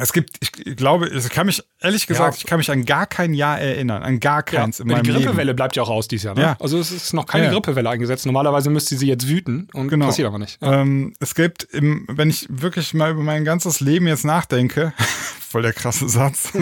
es 0.00 0.12
gibt, 0.12 0.38
ich 0.40 0.76
glaube, 0.76 1.08
ich 1.08 1.28
kann 1.30 1.46
mich, 1.46 1.62
ehrlich 1.80 2.06
gesagt, 2.06 2.34
ja. 2.34 2.38
ich 2.38 2.46
kann 2.46 2.58
mich 2.58 2.70
an 2.70 2.84
gar 2.84 3.06
kein 3.06 3.32
Jahr 3.32 3.60
erinnern, 3.60 4.02
an 4.02 4.18
gar 4.18 4.42
keins 4.42 4.78
ja, 4.78 4.84
in 4.84 4.90
meinem 4.90 5.04
Die 5.04 5.12
Grippewelle 5.12 5.44
Leben. 5.44 5.56
bleibt 5.56 5.76
ja 5.76 5.84
auch 5.84 5.90
aus 5.90 6.08
dieses 6.08 6.24
Jahr, 6.24 6.34
ne? 6.34 6.40
Ja. 6.40 6.56
Also 6.58 6.78
es 6.78 6.90
ist 6.90 7.12
noch 7.12 7.26
keine 7.26 7.46
ja. 7.46 7.52
Grippewelle 7.52 7.88
eingesetzt. 7.88 8.26
Normalerweise 8.26 8.70
müsste 8.70 8.96
sie 8.96 9.06
jetzt 9.06 9.28
wüten 9.28 9.68
und 9.72 9.88
genau. 9.88 10.06
passiert 10.06 10.26
aber 10.26 10.38
nicht. 10.38 10.58
Ähm, 10.62 11.14
es 11.20 11.34
gibt, 11.34 11.64
im, 11.64 12.06
wenn 12.08 12.28
ich 12.28 12.46
wirklich 12.50 12.92
mal 12.94 13.12
über 13.12 13.22
mein 13.22 13.44
ganzes 13.44 13.80
Leben 13.80 14.08
jetzt 14.08 14.24
nachdenke, 14.24 14.92
voll 15.40 15.62
der 15.62 15.72
krasse 15.72 16.08
Satz, 16.08 16.52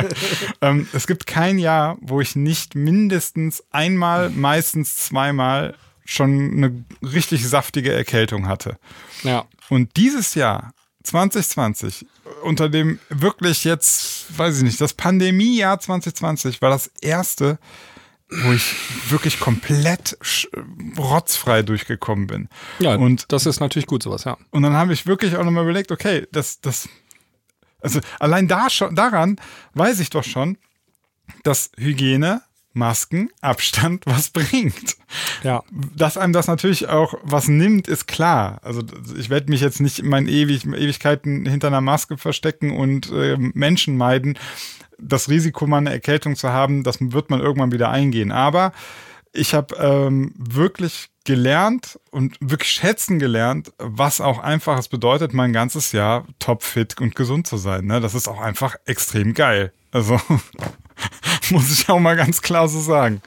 ähm, 0.60 0.86
es 0.92 1.08
gibt 1.08 1.26
kein 1.26 1.58
Jahr, 1.58 1.96
wo 2.00 2.20
ich 2.20 2.36
nicht 2.36 2.76
mindestens 2.76 3.64
einmal, 3.72 4.30
meistens 4.30 4.96
zweimal 4.96 5.74
schon 6.04 6.52
eine 6.52 6.84
richtig 7.02 7.48
saftige 7.48 7.92
Erkältung 7.92 8.46
hatte. 8.46 8.78
Ja. 9.24 9.46
Und 9.68 9.96
dieses 9.96 10.36
Jahr 10.36 10.72
2020 11.06 12.06
unter 12.42 12.68
dem 12.68 12.98
wirklich 13.08 13.64
jetzt, 13.64 14.38
weiß 14.38 14.58
ich 14.58 14.62
nicht, 14.64 14.80
das 14.80 14.94
Pandemiejahr 14.94 15.78
2020 15.80 16.60
war 16.60 16.70
das 16.70 16.90
erste, 17.00 17.58
wo 18.28 18.52
ich 18.52 18.74
wirklich 19.10 19.38
komplett 19.38 20.18
rotzfrei 20.98 21.62
durchgekommen 21.62 22.26
bin. 22.26 22.48
Ja, 22.80 22.96
und 22.96 23.32
das 23.32 23.46
ist 23.46 23.60
natürlich 23.60 23.86
gut 23.86 24.02
sowas, 24.02 24.24
ja. 24.24 24.36
Und 24.50 24.62
dann 24.62 24.72
habe 24.72 24.92
ich 24.92 25.06
wirklich 25.06 25.36
auch 25.36 25.44
nochmal 25.44 25.64
überlegt, 25.64 25.92
okay, 25.92 26.26
das, 26.32 26.60
das, 26.60 26.88
also 27.80 28.00
allein 28.18 28.48
da 28.48 28.68
schon, 28.68 28.94
daran 28.96 29.36
weiß 29.74 30.00
ich 30.00 30.10
doch 30.10 30.24
schon, 30.24 30.58
dass 31.44 31.70
Hygiene 31.76 32.42
Masken, 32.76 33.30
Abstand 33.40 34.02
was 34.06 34.30
bringt. 34.30 34.96
Ja. 35.42 35.62
Dass 35.94 36.16
einem 36.16 36.32
das 36.32 36.46
natürlich 36.46 36.88
auch 36.88 37.14
was 37.22 37.48
nimmt, 37.48 37.88
ist 37.88 38.06
klar. 38.06 38.60
Also 38.62 38.82
ich 39.18 39.30
werde 39.30 39.50
mich 39.50 39.60
jetzt 39.60 39.80
nicht 39.80 39.98
in 39.98 40.08
meinen 40.08 40.28
Ewig 40.28 40.64
Ewigkeiten 40.66 41.46
hinter 41.46 41.68
einer 41.68 41.80
Maske 41.80 42.18
verstecken 42.18 42.76
und 42.76 43.10
äh, 43.10 43.36
Menschen 43.38 43.96
meiden. 43.96 44.38
Das 44.98 45.28
Risiko, 45.28 45.66
mal 45.66 45.78
eine 45.78 45.92
Erkältung 45.92 46.36
zu 46.36 46.50
haben, 46.50 46.82
das 46.82 46.98
wird 47.00 47.28
man 47.28 47.40
irgendwann 47.40 47.72
wieder 47.72 47.90
eingehen. 47.90 48.32
Aber 48.32 48.72
ich 49.32 49.54
habe 49.54 49.76
ähm, 49.76 50.32
wirklich 50.36 51.10
gelernt 51.24 52.00
und 52.10 52.36
wirklich 52.40 52.70
schätzen 52.70 53.18
gelernt, 53.18 53.72
was 53.78 54.20
auch 54.20 54.38
einfach 54.38 54.78
es 54.78 54.88
bedeutet, 54.88 55.34
mein 55.34 55.52
ganzes 55.52 55.92
Jahr 55.92 56.24
topfit 56.38 56.98
und 57.00 57.14
gesund 57.14 57.46
zu 57.46 57.58
sein. 57.58 57.84
Ne? 57.84 58.00
Das 58.00 58.14
ist 58.14 58.28
auch 58.28 58.40
einfach 58.40 58.76
extrem 58.86 59.34
geil. 59.34 59.72
Also 59.90 60.18
Muss 61.50 61.70
ich 61.72 61.88
auch 61.88 61.98
mal 61.98 62.16
ganz 62.16 62.42
klar 62.42 62.68
so 62.68 62.80
sagen. 62.80 63.22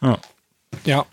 Ja. 0.00 0.18
Ja. 0.84 1.06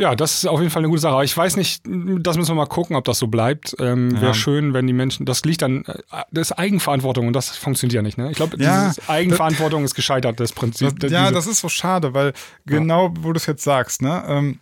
Ja, 0.00 0.14
das 0.14 0.36
ist 0.36 0.46
auf 0.46 0.60
jeden 0.60 0.70
Fall 0.70 0.80
eine 0.80 0.88
gute 0.88 1.02
Sache. 1.02 1.22
ich 1.24 1.36
weiß 1.36 1.56
nicht, 1.56 1.82
das 1.84 2.38
müssen 2.38 2.52
wir 2.52 2.54
mal 2.54 2.64
gucken, 2.64 2.96
ob 2.96 3.04
das 3.04 3.18
so 3.18 3.26
bleibt. 3.26 3.76
Ähm, 3.78 4.14
ja. 4.14 4.22
Wäre 4.22 4.34
schön, 4.34 4.72
wenn 4.72 4.86
die 4.86 4.94
Menschen, 4.94 5.26
das 5.26 5.44
liegt 5.44 5.60
dann, 5.60 5.84
äh, 5.84 5.98
das 6.30 6.52
ist 6.52 6.58
Eigenverantwortung 6.58 7.26
und 7.26 7.34
das 7.34 7.50
funktioniert 7.50 7.96
ja 7.96 8.00
nicht. 8.00 8.16
Ne? 8.16 8.30
Ich 8.30 8.36
glaube, 8.38 8.56
ja, 8.58 8.92
Eigenverantwortung 9.08 9.82
das, 9.82 9.90
ist 9.90 9.96
gescheitert, 9.96 10.40
das 10.40 10.52
Prinzip. 10.52 10.98
Das, 10.98 11.12
ja, 11.12 11.30
das 11.30 11.46
ist 11.46 11.60
so 11.60 11.68
schade, 11.68 12.14
weil 12.14 12.32
genau, 12.64 13.08
ja. 13.08 13.14
wo 13.20 13.32
du 13.34 13.36
es 13.36 13.44
jetzt 13.44 13.62
sagst, 13.62 14.00
ne? 14.00 14.24
Ähm, 14.26 14.60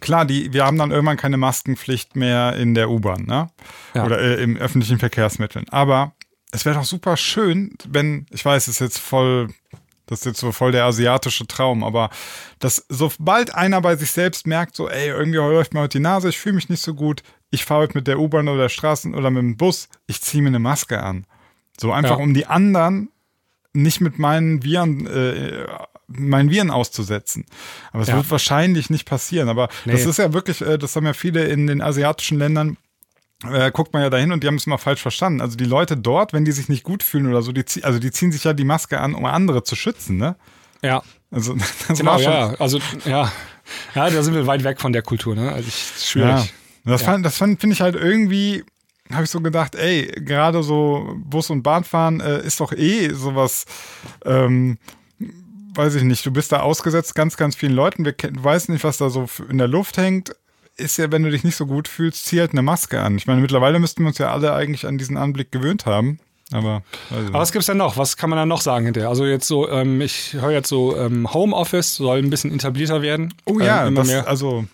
klar, 0.00 0.24
die, 0.24 0.52
wir 0.52 0.66
haben 0.66 0.76
dann 0.76 0.90
irgendwann 0.90 1.16
keine 1.16 1.36
Maskenpflicht 1.36 2.16
mehr 2.16 2.56
in 2.56 2.74
der 2.74 2.90
U-Bahn, 2.90 3.26
ne? 3.26 3.50
Oder 3.94 4.18
äh, 4.18 4.42
im 4.42 4.56
öffentlichen 4.56 4.98
Verkehrsmitteln. 4.98 5.66
Aber 5.70 6.14
es 6.50 6.64
wäre 6.64 6.76
doch 6.76 6.84
super 6.84 7.16
schön, 7.16 7.74
wenn, 7.88 8.26
ich 8.30 8.44
weiß, 8.44 8.68
es 8.68 8.76
ist 8.76 8.80
jetzt 8.80 8.98
voll, 8.98 9.48
das 10.06 10.20
ist 10.20 10.24
jetzt 10.24 10.40
so 10.40 10.52
voll 10.52 10.72
der 10.72 10.84
asiatische 10.84 11.46
Traum, 11.46 11.84
aber 11.84 12.10
dass 12.58 12.86
sobald 12.88 13.54
einer 13.54 13.80
bei 13.80 13.96
sich 13.96 14.10
selbst 14.10 14.46
merkt, 14.46 14.74
so, 14.74 14.88
ey, 14.88 15.08
irgendwie 15.08 15.38
läuft 15.38 15.74
mir 15.74 15.80
heute 15.80 15.98
die 15.98 16.02
Nase, 16.02 16.30
ich 16.30 16.38
fühle 16.38 16.54
mich 16.54 16.68
nicht 16.68 16.82
so 16.82 16.94
gut, 16.94 17.22
ich 17.50 17.64
fahre 17.64 17.82
heute 17.82 17.98
mit 17.98 18.06
der 18.06 18.18
U-Bahn 18.18 18.48
oder 18.48 18.62
der 18.62 18.68
Straßen 18.68 19.14
oder 19.14 19.30
mit 19.30 19.42
dem 19.42 19.56
Bus, 19.56 19.88
ich 20.06 20.22
ziehe 20.22 20.42
mir 20.42 20.48
eine 20.48 20.58
Maske 20.58 21.02
an. 21.02 21.26
So 21.78 21.92
einfach, 21.92 22.18
ja. 22.18 22.24
um 22.24 22.34
die 22.34 22.46
anderen 22.46 23.10
nicht 23.72 24.00
mit 24.00 24.18
meinen 24.18 24.64
Viren, 24.64 25.06
äh, 25.06 25.66
meinen 26.08 26.50
Viren 26.50 26.70
auszusetzen. 26.70 27.44
Aber 27.92 28.02
es 28.02 28.08
ja. 28.08 28.16
wird 28.16 28.30
wahrscheinlich 28.30 28.90
nicht 28.90 29.04
passieren. 29.04 29.48
Aber 29.48 29.68
nee. 29.84 29.92
das 29.92 30.06
ist 30.06 30.18
ja 30.18 30.32
wirklich, 30.32 30.60
äh, 30.62 30.78
das 30.78 30.96
haben 30.96 31.06
ja 31.06 31.12
viele 31.12 31.44
in 31.44 31.66
den 31.66 31.80
asiatischen 31.80 32.38
Ländern 32.38 32.76
äh, 33.44 33.70
guckt 33.70 33.92
man 33.92 34.02
ja 34.02 34.10
dahin 34.10 34.32
und 34.32 34.42
die 34.42 34.48
haben 34.48 34.56
es 34.56 34.66
mal 34.66 34.78
falsch 34.78 35.00
verstanden. 35.00 35.40
Also 35.40 35.56
die 35.56 35.64
Leute 35.64 35.96
dort, 35.96 36.32
wenn 36.32 36.44
die 36.44 36.52
sich 36.52 36.68
nicht 36.68 36.82
gut 36.82 37.02
fühlen 37.02 37.28
oder 37.28 37.42
so, 37.42 37.52
die, 37.52 37.64
also 37.82 37.98
die 37.98 38.10
ziehen 38.10 38.32
sich 38.32 38.44
ja 38.44 38.52
die 38.52 38.64
Maske 38.64 39.00
an, 39.00 39.14
um 39.14 39.24
andere 39.24 39.62
zu 39.62 39.76
schützen, 39.76 40.16
ne? 40.16 40.36
Ja. 40.82 41.02
Also 41.30 41.54
das 41.88 41.98
genau, 41.98 42.12
war 42.12 42.18
schon. 42.18 42.32
Ja, 42.32 42.54
also 42.58 42.80
ja, 43.04 43.32
ja, 43.94 44.10
da 44.10 44.22
sind 44.22 44.34
wir 44.34 44.46
weit 44.46 44.64
weg 44.64 44.80
von 44.80 44.92
der 44.92 45.02
Kultur, 45.02 45.34
ne? 45.34 45.52
Also 45.52 45.68
ich, 45.68 45.92
schwierig. 46.04 46.28
Ja. 46.28 46.46
Das, 46.84 47.02
ja. 47.02 47.06
Fand, 47.06 47.26
das 47.26 47.36
fand, 47.36 47.60
finde 47.60 47.74
ich 47.74 47.80
halt 47.80 47.94
irgendwie, 47.94 48.64
habe 49.12 49.24
ich 49.24 49.30
so 49.30 49.40
gedacht, 49.40 49.74
ey, 49.74 50.06
gerade 50.06 50.62
so 50.62 51.14
Bus- 51.16 51.50
und 51.50 51.62
Bahnfahren 51.62 52.20
äh, 52.20 52.40
ist 52.40 52.60
doch 52.60 52.72
eh 52.72 53.12
sowas, 53.12 53.66
ähm, 54.24 54.78
weiß 55.74 55.94
ich 55.96 56.02
nicht, 56.02 56.24
du 56.26 56.32
bist 56.32 56.50
da 56.50 56.60
ausgesetzt 56.60 57.14
ganz, 57.14 57.36
ganz 57.36 57.54
vielen 57.54 57.74
Leuten. 57.74 58.04
Wir 58.04 58.14
weiß 58.32 58.68
nicht, 58.68 58.82
was 58.82 58.96
da 58.96 59.10
so 59.10 59.28
in 59.48 59.58
der 59.58 59.68
Luft 59.68 59.96
hängt 59.96 60.34
ist 60.78 60.96
ja, 60.96 61.10
wenn 61.12 61.22
du 61.22 61.30
dich 61.30 61.44
nicht 61.44 61.56
so 61.56 61.66
gut 61.66 61.88
fühlst, 61.88 62.26
zieh 62.26 62.40
halt 62.40 62.52
eine 62.52 62.62
Maske 62.62 63.00
an. 63.00 63.16
Ich 63.16 63.26
meine, 63.26 63.40
mittlerweile 63.40 63.78
müssten 63.78 64.02
wir 64.02 64.08
uns 64.08 64.18
ja 64.18 64.32
alle 64.32 64.54
eigentlich 64.54 64.86
an 64.86 64.98
diesen 64.98 65.16
Anblick 65.16 65.52
gewöhnt 65.52 65.86
haben. 65.86 66.20
Aber, 66.50 66.82
aber 67.10 67.32
was 67.34 67.52
gibt's 67.52 67.66
denn 67.66 67.76
noch? 67.76 67.98
Was 67.98 68.16
kann 68.16 68.30
man 68.30 68.38
da 68.38 68.46
noch 68.46 68.62
sagen 68.62 68.86
hinterher? 68.86 69.10
Also 69.10 69.26
jetzt 69.26 69.46
so, 69.46 69.68
ähm, 69.68 70.00
ich 70.00 70.32
höre 70.32 70.52
jetzt 70.52 70.68
so, 70.68 70.96
ähm, 70.96 71.32
Homeoffice 71.32 71.96
soll 71.96 72.18
ein 72.18 72.30
bisschen 72.30 72.54
etablierter 72.54 73.02
werden. 73.02 73.34
Oh 73.44 73.60
ja, 73.60 73.86
ähm, 73.86 73.94
das, 73.94 74.10
also 74.10 74.64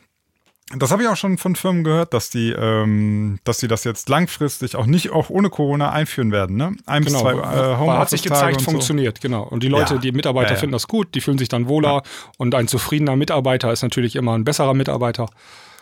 das 0.79 0.91
habe 0.91 1.03
ich 1.03 1.09
auch 1.09 1.17
schon 1.17 1.37
von 1.37 1.57
Firmen 1.57 1.85
gehört, 1.85 2.15
dass 2.15 2.31
die, 2.31 2.51
ähm, 2.51 3.39
dass 3.45 3.59
die 3.59 3.69
das 3.69 3.85
jetzt 3.85 4.09
langfristig 4.09 4.77
auch 4.77 4.87
nicht 4.87 5.11
auch 5.11 5.31
ohne 5.31 5.51
Corona 5.51 5.91
einführen 5.91 6.33
werden. 6.33 6.57
Ne? 6.57 6.75
Ein 6.87 7.05
genau, 7.05 7.25
bis 7.25 7.33
zwei 7.33 7.33
äh, 7.33 7.77
Homeoffice 7.77 8.01
Hat 8.01 8.11
sich 8.11 8.23
gezeigt, 8.23 8.63
funktioniert, 8.63 9.21
genau. 9.21 9.43
Und 9.43 9.63
die 9.63 9.69
Leute, 9.69 9.95
ja. 9.95 10.01
die 10.01 10.13
Mitarbeiter 10.13 10.51
ja, 10.51 10.55
ja. 10.55 10.61
finden 10.61 10.73
das 10.73 10.89
gut, 10.89 11.15
die 11.15 11.21
fühlen 11.21 11.39
sich 11.39 11.49
dann 11.49 11.69
wohler 11.69 12.03
und 12.39 12.55
ein 12.55 12.67
zufriedener 12.69 13.17
Mitarbeiter 13.17 13.73
ist 13.73 13.83
natürlich 13.83 14.17
immer 14.17 14.37
ein 14.39 14.45
besserer 14.45 14.75
Mitarbeiter. 14.75 15.29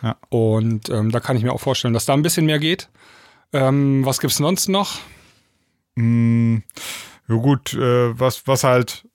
Ja. 0.01 0.17
Und 0.29 0.89
ähm, 0.89 1.11
da 1.11 1.19
kann 1.19 1.37
ich 1.37 1.43
mir 1.43 1.53
auch 1.53 1.61
vorstellen, 1.61 1.93
dass 1.93 2.05
da 2.05 2.13
ein 2.13 2.21
bisschen 2.21 2.45
mehr 2.45 2.59
geht. 2.59 2.89
Ähm, 3.51 4.05
was 4.05 4.19
gibt 4.19 4.31
es 4.31 4.37
sonst 4.37 4.67
noch? 4.67 4.99
Mm, 5.95 6.57
ja 7.27 7.35
gut, 7.35 7.73
äh, 7.73 8.19
was, 8.19 8.47
was 8.47 8.63
halt 8.63 9.05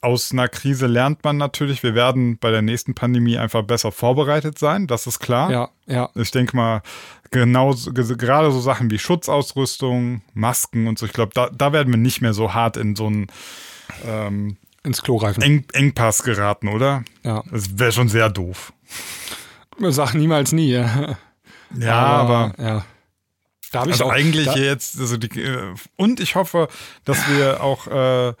aus 0.00 0.32
einer 0.32 0.48
Krise 0.48 0.86
lernt 0.86 1.24
man 1.24 1.36
natürlich. 1.36 1.82
Wir 1.82 1.94
werden 1.94 2.38
bei 2.38 2.50
der 2.50 2.62
nächsten 2.62 2.94
Pandemie 2.94 3.38
einfach 3.38 3.62
besser 3.62 3.92
vorbereitet 3.92 4.58
sein, 4.58 4.86
das 4.86 5.06
ist 5.06 5.18
klar. 5.18 5.50
Ja, 5.50 5.68
ja. 5.86 6.10
Ich 6.14 6.30
denke 6.30 6.56
mal, 6.56 6.82
genau, 7.30 7.74
gerade 7.92 8.50
so 8.52 8.60
Sachen 8.60 8.90
wie 8.90 8.98
Schutzausrüstung, 8.98 10.22
Masken 10.34 10.86
und 10.86 10.98
so, 10.98 11.06
ich 11.06 11.12
glaube, 11.12 11.32
da, 11.34 11.50
da 11.50 11.72
werden 11.72 11.92
wir 11.92 11.98
nicht 11.98 12.20
mehr 12.20 12.34
so 12.34 12.54
hart 12.54 12.76
in 12.76 12.94
so 12.94 13.06
einen 13.06 13.26
ähm, 14.06 14.56
ins 14.82 15.02
Klo 15.02 15.16
reifen. 15.16 15.42
Eng, 15.42 15.64
Engpass 15.72 16.22
geraten, 16.22 16.68
oder? 16.68 17.04
Ja. 17.24 17.42
Das 17.50 17.78
wäre 17.78 17.92
schon 17.92 18.08
sehr 18.08 18.30
doof. 18.30 18.72
Sag 19.78 20.14
niemals 20.14 20.52
nie. 20.52 20.70
Ja, 20.70 21.18
ja 21.78 21.94
aber, 21.94 22.54
aber 22.58 22.62
ja. 22.62 22.84
Da 23.72 23.80
habe 23.80 23.90
ich 23.90 23.94
also 23.94 24.04
auch, 24.06 24.12
eigentlich 24.12 24.46
da, 24.46 24.56
jetzt, 24.56 24.98
also 25.00 25.16
die, 25.16 25.40
äh, 25.40 25.74
und 25.96 26.20
ich 26.20 26.34
hoffe, 26.34 26.68
dass 27.04 27.18
wir 27.28 27.62
auch 27.62 27.86
äh, 27.88 28.34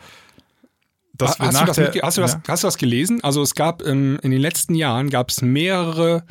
dass 1.14 1.38
wir 1.38 1.46
hast, 1.46 1.54
nach 1.54 1.66
du 1.66 1.72
der, 1.72 1.90
das, 1.90 2.02
hast, 2.02 2.16
du 2.16 2.20
das, 2.20 2.38
hast 2.46 2.62
du 2.62 2.66
das 2.66 2.78
gelesen? 2.78 3.22
Also 3.24 3.42
es 3.42 3.54
gab 3.54 3.82
ähm, 3.84 4.18
in 4.22 4.30
den 4.30 4.40
letzten 4.40 4.74
Jahren 4.74 5.10
gab 5.10 5.30
es 5.30 5.42
mehrere 5.42 6.24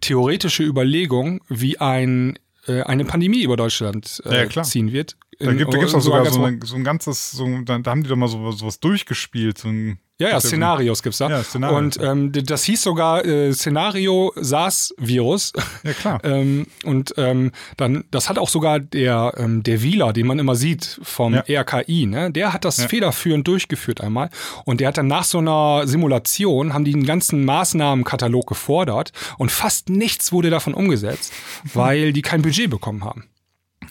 theoretische 0.00 0.62
Überlegungen, 0.62 1.40
wie 1.48 1.78
ein, 1.78 2.38
äh, 2.66 2.82
eine 2.82 3.04
Pandemie 3.04 3.42
über 3.42 3.56
Deutschland 3.56 4.22
äh, 4.24 4.48
ja, 4.48 4.62
ziehen 4.62 4.92
wird. 4.92 5.16
Da 5.38 5.52
gibt 5.52 5.74
es 5.74 5.94
auch 5.94 6.00
sogar 6.00 6.24
so, 6.26 6.42
eine, 6.42 6.58
so, 6.64 6.76
ein 6.76 6.84
ganzes, 6.84 7.30
so, 7.32 7.46
da, 7.64 7.78
da, 7.78 7.90
haben 7.90 8.02
die 8.02 8.08
doch 8.08 8.16
mal 8.16 8.28
so, 8.28 8.42
was 8.42 8.80
durchgespielt, 8.80 9.58
so 9.58 9.68
ein 9.68 9.98
Ja, 10.18 10.30
ja, 10.30 10.40
Szenarios 10.40 11.02
gibt's 11.02 11.18
da. 11.18 11.28
Ja, 11.28 11.42
Szenarios, 11.42 11.78
und 11.78 12.00
ähm, 12.02 12.32
das 12.32 12.64
hieß 12.64 12.82
sogar 12.82 13.22
äh, 13.26 13.52
Szenario 13.52 14.32
SARS-Virus. 14.36 15.52
Ja, 15.82 15.92
klar. 15.92 16.20
ähm, 16.24 16.66
und 16.84 17.12
ähm, 17.18 17.52
dann, 17.76 18.04
das 18.10 18.30
hat 18.30 18.38
auch 18.38 18.48
sogar 18.48 18.80
der, 18.80 19.34
ähm, 19.36 19.62
der 19.62 19.82
Wieler, 19.82 20.14
den 20.14 20.26
man 20.26 20.38
immer 20.38 20.54
sieht 20.54 20.98
vom 21.02 21.34
Ja. 21.34 21.44
RKI, 21.46 22.06
ne? 22.06 22.30
der 22.30 22.54
hat 22.54 22.64
das 22.64 22.84
federführend 22.86 23.46
durchgeführt 23.46 24.00
einmal. 24.00 24.30
Und 24.64 24.80
der 24.80 24.88
hat 24.88 24.96
dann 24.96 25.06
nach 25.06 25.24
so 25.24 25.38
einer 25.38 25.82
Simulation, 25.86 26.72
haben 26.72 26.86
die 26.86 26.94
einen 26.94 27.04
ganzen 27.04 27.44
Maßnahmenkatalog 27.44 28.46
gefordert 28.46 29.12
und 29.36 29.52
fast 29.52 29.90
nichts 29.90 30.32
wurde 30.32 30.48
davon 30.48 30.72
umgesetzt, 30.72 31.32
weil 31.74 32.14
die 32.14 32.22
kein 32.22 32.40
Budget 32.40 32.70
bekommen 32.70 33.04
haben. 33.04 33.24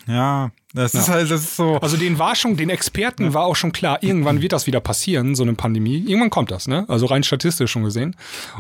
Ja, 0.08 0.52
das 0.76 0.94
ist 0.94 1.10
halt, 1.10 1.32
das 1.32 1.42
ist 1.42 1.56
so. 1.56 1.78
Also 1.78 1.98
den 1.98 2.20
war 2.20 2.36
schon, 2.36 2.58
den 2.58 2.70
Experten 2.70 3.34
war 3.34 3.46
auch 3.46 3.56
schon 3.56 3.72
klar, 3.72 3.98
irgendwann 4.02 4.42
wird 4.42 4.54
das 4.54 4.68
wieder 4.68 4.80
passieren, 4.80 5.34
so 5.36 5.44
eine 5.44 5.54
Pandemie. 5.54 6.04
Irgendwann 6.06 6.30
kommt 6.30 6.52
das, 6.52 6.68
ne? 6.68 6.86
Also 6.88 7.06
rein 7.08 7.24
statistisch 7.24 7.72
schon 7.72 7.84
gesehen. 7.84 8.16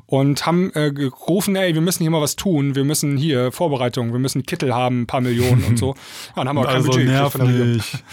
Und 0.06 0.46
haben 0.46 0.72
äh, 0.74 0.92
gerufen, 0.92 1.56
ey, 1.56 1.74
wir 1.74 1.82
müssen 1.82 2.04
hier 2.04 2.12
mal 2.12 2.22
was 2.22 2.36
tun, 2.36 2.76
wir 2.76 2.84
müssen 2.86 3.18
hier 3.18 3.52
Vorbereitung, 3.52 4.12
wir 4.12 4.20
müssen 4.20 4.44
Kittel 4.44 4.74
haben, 4.74 5.02
ein 5.02 5.08
paar 5.08 5.22
Millionen 5.22 5.64
und 5.66 5.78
so. 5.78 5.90
Ja, 6.36 6.44
dann 6.44 6.50
haben 6.50 6.56
wir 6.58 6.64
kein 6.66 6.76
Also 6.76 6.92
Budget 6.92 7.08
nicht. 7.08 8.04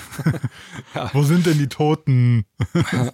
Wo 1.12 1.22
sind 1.22 1.46
denn 1.46 1.58
die 1.58 1.68
Toten? 1.68 2.44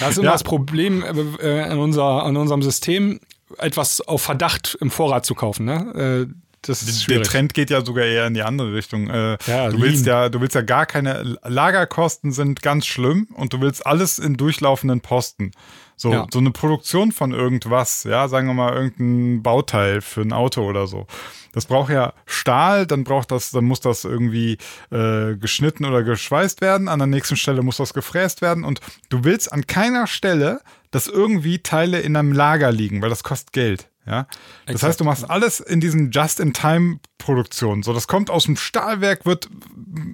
Das 0.00 0.10
ist 0.12 0.16
immer 0.16 0.26
Ja. 0.26 0.32
das 0.32 0.42
Problem 0.42 1.04
äh, 1.40 1.60
an, 1.60 1.78
unser, 1.78 2.24
an 2.24 2.36
unserem 2.36 2.62
System, 2.62 3.20
etwas 3.58 4.00
auf 4.00 4.22
Verdacht 4.22 4.76
im 4.80 4.90
Vorrat 4.90 5.24
zu 5.26 5.34
kaufen, 5.34 5.66
ne? 5.66 6.28
Das 6.66 6.82
ist 6.82 7.08
Der. 7.08 7.22
Trend 7.22 7.54
geht 7.54 7.70
ja 7.70 7.84
sogar 7.84 8.04
eher 8.04 8.26
in 8.26 8.34
die 8.34 8.42
andere 8.42 8.74
Richtung. 8.74 9.08
Äh, 9.08 9.38
Ja, 9.46 9.68
du 9.70 9.80
willst 9.80 10.06
lean. 10.06 10.22
ja, 10.24 10.28
du 10.28 10.40
willst 10.40 10.54
ja 10.54 10.62
gar 10.62 10.86
keine 10.86 11.38
Lagerkosten 11.44 12.32
sind 12.32 12.62
ganz 12.62 12.86
schlimm 12.86 13.28
und 13.34 13.52
du 13.52 13.60
willst 13.60 13.86
alles 13.86 14.18
in 14.18 14.36
durchlaufenden 14.36 15.00
Posten. 15.00 15.52
So, 15.98 16.12
Ja. 16.12 16.26
so 16.30 16.38
eine 16.40 16.50
Produktion 16.50 17.10
von 17.12 17.32
irgendwas, 17.32 18.04
ja, 18.04 18.28
sagen 18.28 18.46
wir 18.48 18.54
mal 18.54 18.74
irgendein 18.74 19.42
Bauteil 19.42 20.00
für 20.02 20.20
ein 20.20 20.32
Auto 20.32 20.62
oder 20.68 20.86
so. 20.86 21.06
Das 21.52 21.64
braucht 21.64 21.90
ja 21.90 22.12
Stahl, 22.26 22.86
dann 22.86 23.02
braucht 23.04 23.30
das, 23.30 23.50
dann 23.50 23.64
muss 23.64 23.80
das 23.80 24.04
irgendwie 24.04 24.58
äh, 24.90 25.36
geschnitten 25.36 25.86
oder 25.86 26.02
geschweißt 26.02 26.60
werden. 26.60 26.88
An 26.88 26.98
der 26.98 27.06
nächsten 27.06 27.36
Stelle 27.36 27.62
muss 27.62 27.78
das 27.78 27.94
gefräst 27.94 28.42
werden 28.42 28.62
und 28.62 28.80
du 29.08 29.24
willst 29.24 29.50
an 29.50 29.66
keiner 29.66 30.06
Stelle, 30.06 30.60
dass 30.90 31.06
irgendwie 31.06 31.60
Teile 31.60 32.00
in 32.00 32.14
einem 32.14 32.32
Lager 32.32 32.70
liegen, 32.72 33.00
weil 33.00 33.08
das 33.08 33.22
kostet 33.22 33.52
Geld. 33.54 33.88
Ja, 34.06 34.28
das 34.66 34.84
heißt, 34.84 35.00
du 35.00 35.04
machst 35.04 35.28
alles 35.28 35.58
in 35.58 35.80
diesen 35.80 36.12
Just-in-Time-Produktionen. 36.12 37.82
So, 37.82 37.92
das 37.92 38.06
kommt 38.06 38.30
aus 38.30 38.44
dem 38.44 38.56
Stahlwerk, 38.56 39.26
wird 39.26 39.48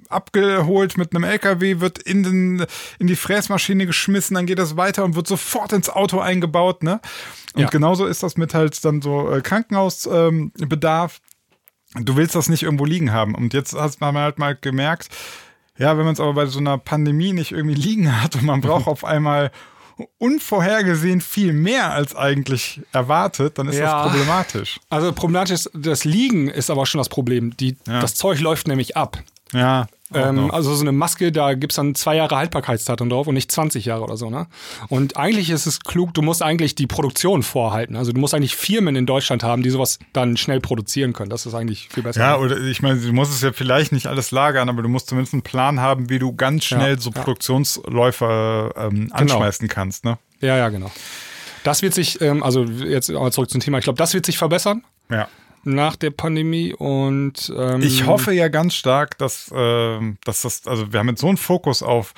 abgeholt 0.09 0.97
mit 0.97 1.13
einem 1.15 1.23
LKW, 1.23 1.79
wird 1.79 1.99
in, 1.99 2.23
den, 2.23 2.65
in 2.99 3.07
die 3.07 3.15
Fräsmaschine 3.15 3.85
geschmissen, 3.85 4.35
dann 4.35 4.45
geht 4.45 4.59
das 4.59 4.77
weiter 4.77 5.03
und 5.03 5.15
wird 5.15 5.27
sofort 5.27 5.73
ins 5.73 5.89
Auto 5.89 6.19
eingebaut. 6.19 6.83
Ne? 6.83 6.99
Und 7.53 7.61
Ja. 7.61 7.69
genauso 7.69 8.05
ist 8.05 8.23
das 8.23 8.35
mit 8.37 8.53
halt 8.53 8.83
dann 8.83 9.01
so 9.01 9.31
äh, 9.31 9.41
Krankenhausbedarf. 9.41 10.31
Ähm, 10.31 10.51
Bedarf. 10.69 11.21
du 11.95 12.15
willst 12.15 12.33
das 12.35 12.49
nicht 12.49 12.63
irgendwo 12.63 12.85
liegen 12.85 13.11
haben. 13.11 13.35
Und 13.35 13.53
jetzt 13.53 13.73
hat 13.73 13.99
man 14.01 14.15
halt 14.17 14.39
mal 14.39 14.55
gemerkt, 14.55 15.09
ja, 15.77 15.97
wenn 15.97 16.05
man 16.05 16.13
es 16.13 16.19
aber 16.19 16.33
bei 16.33 16.45
so 16.47 16.59
einer 16.59 16.77
Pandemie 16.77 17.33
nicht 17.33 17.51
irgendwie 17.51 17.75
liegen 17.79 18.21
hat 18.21 18.35
und 18.35 18.43
man 18.45 18.61
braucht 18.61 18.87
auf 18.87 19.05
einmal 19.05 19.51
unvorhergesehen 20.17 21.21
viel 21.21 21.53
mehr 21.53 21.91
als 21.91 22.15
eigentlich 22.15 22.81
erwartet, 22.91 23.57
dann 23.57 23.67
ist 23.67 23.77
Ja. 23.77 24.03
das 24.03 24.11
problematisch. 24.11 24.79
Also 24.89 25.11
problematisch 25.13 25.53
ist, 25.53 25.71
das 25.73 26.03
Liegen 26.05 26.47
ist 26.49 26.69
aber 26.69 26.85
schon 26.85 26.99
das 26.99 27.09
Problem. 27.09 27.55
Die, 27.57 27.77
Ja. 27.87 27.99
Das 28.01 28.15
Zeug 28.15 28.39
läuft 28.39 28.67
nämlich 28.67 28.97
ab. 28.97 29.17
Ja. 29.51 29.87
Ähm, 30.13 30.51
also 30.51 30.73
so 30.73 30.81
eine 30.81 30.91
Maske, 30.91 31.31
da 31.31 31.53
gibt's 31.53 31.75
dann 31.75 31.95
zwei 31.95 32.15
Jahre 32.15 32.35
Haltbarkeitsdatum 32.35 33.09
drauf 33.09 33.27
und 33.27 33.33
nicht 33.33 33.51
20 33.51 33.85
Jahre 33.85 34.03
oder 34.03 34.17
so. 34.17 34.29
Ne? 34.29 34.47
Und 34.89 35.17
eigentlich 35.17 35.49
ist 35.49 35.65
es 35.65 35.79
klug, 35.81 36.13
du 36.13 36.21
musst 36.21 36.41
eigentlich 36.41 36.75
die 36.75 36.87
Produktion 36.87 37.43
vorhalten. 37.43 37.95
Also 37.95 38.11
du 38.11 38.19
musst 38.19 38.33
eigentlich 38.33 38.55
Firmen 38.55 38.95
in 38.95 39.05
Deutschland 39.05 39.43
haben, 39.43 39.63
die 39.63 39.69
sowas 39.69 39.99
dann 40.13 40.37
schnell 40.37 40.59
produzieren 40.59 41.13
können. 41.13 41.29
Das 41.29 41.45
ist 41.45 41.53
eigentlich 41.53 41.89
viel 41.89 42.03
besser. 42.03 42.21
ja, 42.21 42.37
oder 42.37 42.57
ich 42.59 42.81
meine, 42.81 42.99
du 42.99 43.13
musst 43.13 43.33
es 43.33 43.41
ja 43.41 43.51
vielleicht 43.51 43.91
nicht 43.91 44.07
alles 44.07 44.31
lagern, 44.31 44.69
aber 44.69 44.81
du 44.81 44.89
musst 44.89 45.07
zumindest 45.07 45.33
einen 45.33 45.43
Plan 45.43 45.79
haben, 45.79 46.09
wie 46.09 46.19
du 46.19 46.33
ganz 46.35 46.65
schnell 46.65 46.95
Ja, 46.95 46.99
so 46.99 47.11
ja. 47.11 47.21
Produktionsläufer 47.21 48.73
ähm, 48.77 49.09
anschmeißen 49.11 49.67
kannst. 49.67 50.05
Ne? 50.05 50.17
ja, 50.41 50.57
ja, 50.57 50.69
genau. 50.69 50.91
Das 51.63 51.81
wird 51.81 51.93
sich, 51.93 52.19
ähm, 52.21 52.43
also 52.43 52.65
jetzt 52.65 53.09
aber 53.09 53.31
zurück 53.31 53.49
zum 53.49 53.61
Thema, 53.61 53.77
ich 53.77 53.85
glaube, 53.85 53.97
das 53.97 54.13
wird 54.13 54.25
sich 54.25 54.37
verbessern 54.37 54.83
Ja. 55.09 55.27
Nach 55.63 55.95
der 55.95 56.11
Pandemie 56.11 56.73
und 56.73 57.51
ähm, 57.57 57.81
Ich 57.81 58.05
hoffe 58.05 58.33
ja 58.33 58.47
ganz 58.49 58.73
stark, 58.75 59.17
dass, 59.17 59.51
ähm, 59.55 60.17
dass 60.25 60.41
das, 60.41 60.67
also 60.67 60.91
wir 60.91 60.99
haben 60.99 61.09
jetzt 61.09 61.21
so 61.21 61.27
einen 61.27 61.37
Fokus 61.37 61.81
auf 61.83 62.13